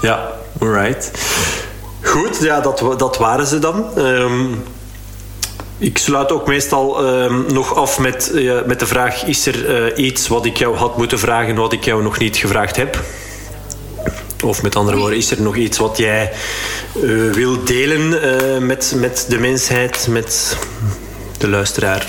ja, 0.00 0.32
alright. 0.58 1.10
Goed, 2.02 2.38
ja, 2.40 2.60
dat, 2.60 2.98
dat 2.98 3.16
waren 3.16 3.46
ze 3.46 3.58
dan. 3.58 3.98
Um, 3.98 4.62
ik 5.78 5.98
sluit 5.98 6.32
ook 6.32 6.46
meestal 6.46 7.06
um, 7.06 7.44
nog 7.52 7.74
af 7.74 7.98
met, 7.98 8.32
met 8.66 8.78
de 8.80 8.86
vraag: 8.86 9.24
is 9.24 9.46
er 9.46 9.96
iets 9.98 10.28
wat 10.28 10.46
ik 10.46 10.56
jou 10.56 10.76
had 10.76 10.96
moeten 10.96 11.18
vragen, 11.18 11.54
wat 11.54 11.72
ik 11.72 11.84
jou 11.84 12.02
nog 12.02 12.18
niet 12.18 12.36
gevraagd 12.36 12.76
heb? 12.76 13.02
Of 14.44 14.62
met 14.62 14.76
andere 14.76 14.96
woorden, 14.96 15.18
is 15.18 15.30
er 15.30 15.42
nog 15.42 15.56
iets 15.56 15.78
wat 15.78 15.96
jij 15.96 16.32
uh, 17.02 17.32
wil 17.32 17.64
delen 17.64 18.00
uh, 18.00 18.58
met, 18.58 18.94
met 18.96 19.26
de 19.28 19.38
mensheid, 19.38 20.06
met 20.10 20.56
de 21.38 21.48
luisteraar? 21.48 22.06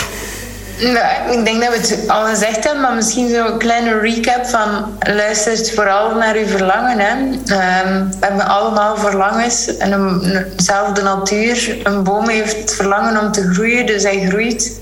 Nou, 0.79 1.39
ik 1.39 1.45
denk 1.45 1.61
dat 1.61 1.69
we 1.69 1.77
het 1.77 2.09
al 2.09 2.25
gezegd 2.25 2.63
hebben, 2.63 2.81
maar 2.81 2.95
misschien 2.95 3.29
zo'n 3.29 3.57
kleine 3.57 3.99
recap 3.99 4.45
van 4.45 4.97
luistert 4.99 5.71
vooral 5.71 6.15
naar 6.15 6.35
uw 6.35 6.47
verlangen. 6.47 6.99
Hè. 6.99 7.11
Um, 7.17 8.09
we 8.09 8.25
hebben 8.25 8.47
allemaal 8.47 8.97
verlangens 8.97 9.77
en 9.77 9.91
een, 9.91 10.45
dezelfde 10.55 11.01
natuur. 11.01 11.77
Een 11.83 12.03
boom 12.03 12.29
heeft 12.29 12.57
het 12.57 12.75
verlangen 12.75 13.21
om 13.21 13.31
te 13.31 13.53
groeien, 13.53 13.85
dus 13.85 14.03
hij 14.03 14.25
groeit. 14.29 14.79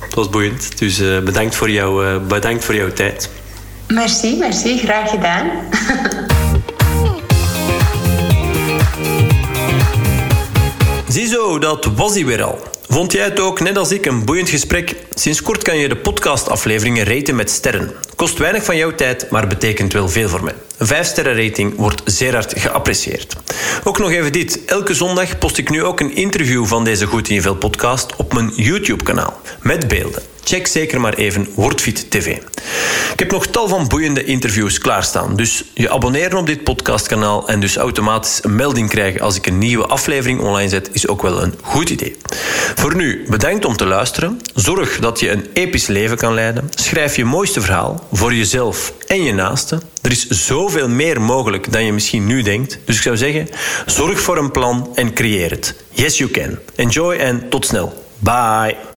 het 0.00 0.14
was 0.14 0.30
boeiend. 0.30 0.78
Dus 0.78 0.98
bedankt, 1.24 1.54
voor 1.54 1.70
jou, 1.70 2.18
bedankt 2.18 2.64
voor 2.64 2.74
jouw 2.74 2.92
tijd. 2.92 3.30
Merci, 3.88 4.36
merci, 4.36 4.78
graag 4.78 5.10
gedaan. 5.10 5.50
Ziezo, 11.16 11.58
dat 11.58 11.84
was 11.84 12.14
hij 12.14 12.24
weer 12.24 12.42
al. 12.42 12.58
Vond 12.88 13.12
jij 13.12 13.24
het 13.24 13.40
ook, 13.40 13.60
net 13.60 13.78
als 13.78 13.90
ik, 13.90 14.06
een 14.06 14.24
boeiend 14.24 14.48
gesprek? 14.48 14.96
Sinds 15.14 15.42
kort 15.42 15.62
kan 15.62 15.78
je 15.78 15.88
de 15.88 15.96
podcastafleveringen 15.96 17.04
raten 17.04 17.36
met 17.36 17.50
sterren. 17.50 17.92
Kost 18.16 18.38
weinig 18.38 18.64
van 18.64 18.76
jouw 18.76 18.94
tijd, 18.94 19.30
maar 19.30 19.46
betekent 19.46 19.92
wel 19.92 20.08
veel 20.08 20.28
voor 20.28 20.44
mij. 20.44 20.54
Een 20.76 20.86
5-sterren 20.86 21.44
rating 21.44 21.76
wordt 21.76 22.02
zeer 22.04 22.32
hard 22.32 22.52
geapprecieerd. 22.58 23.36
Ook 23.84 23.98
nog 23.98 24.10
even 24.10 24.32
dit. 24.32 24.64
Elke 24.64 24.94
zondag 24.94 25.38
post 25.38 25.58
ik 25.58 25.70
nu 25.70 25.84
ook 25.84 26.00
een 26.00 26.16
interview 26.16 26.64
van 26.64 26.84
deze 26.84 27.06
Goed 27.06 27.28
in 27.28 27.34
je 27.34 27.42
Vel 27.42 27.56
podcast 27.56 28.16
op 28.16 28.32
mijn 28.32 28.52
YouTube-kanaal. 28.54 29.40
Met 29.60 29.88
beelden. 29.88 30.35
Check 30.48 30.66
zeker 30.66 31.00
maar 31.00 31.14
even 31.14 31.48
Wordfit 31.54 32.10
TV. 32.10 32.26
Ik 33.12 33.18
heb 33.18 33.30
nog 33.30 33.46
tal 33.46 33.68
van 33.68 33.88
boeiende 33.88 34.24
interviews 34.24 34.78
klaarstaan. 34.78 35.36
Dus 35.36 35.64
je 35.74 35.90
abonneren 35.90 36.38
op 36.38 36.46
dit 36.46 36.64
podcastkanaal 36.64 37.48
en 37.48 37.60
dus 37.60 37.76
automatisch 37.76 38.44
een 38.44 38.54
melding 38.54 38.88
krijgen 38.88 39.20
als 39.20 39.36
ik 39.36 39.46
een 39.46 39.58
nieuwe 39.58 39.86
aflevering 39.86 40.40
online 40.40 40.68
zet, 40.68 40.88
is 40.92 41.08
ook 41.08 41.22
wel 41.22 41.42
een 41.42 41.54
goed 41.62 41.90
idee. 41.90 42.16
Voor 42.74 42.96
nu, 42.96 43.24
bedankt 43.28 43.64
om 43.64 43.76
te 43.76 43.86
luisteren. 43.86 44.40
Zorg 44.54 44.98
dat 44.98 45.20
je 45.20 45.30
een 45.30 45.46
episch 45.52 45.86
leven 45.86 46.16
kan 46.16 46.34
leiden. 46.34 46.70
Schrijf 46.74 47.16
je 47.16 47.24
mooiste 47.24 47.60
verhaal 47.60 48.06
voor 48.12 48.34
jezelf 48.34 48.92
en 49.06 49.22
je 49.22 49.32
naasten. 49.32 49.82
Er 50.02 50.10
is 50.10 50.28
zoveel 50.28 50.88
meer 50.88 51.20
mogelijk 51.20 51.72
dan 51.72 51.84
je 51.84 51.92
misschien 51.92 52.26
nu 52.26 52.42
denkt. 52.42 52.78
Dus 52.84 52.96
ik 52.96 53.02
zou 53.02 53.16
zeggen, 53.16 53.48
zorg 53.86 54.20
voor 54.20 54.36
een 54.36 54.50
plan 54.50 54.90
en 54.94 55.12
creëer 55.12 55.50
het. 55.50 55.74
Yes, 55.90 56.18
you 56.18 56.30
can. 56.30 56.58
Enjoy 56.74 57.16
en 57.16 57.48
tot 57.48 57.66
snel. 57.66 58.04
Bye. 58.18 58.94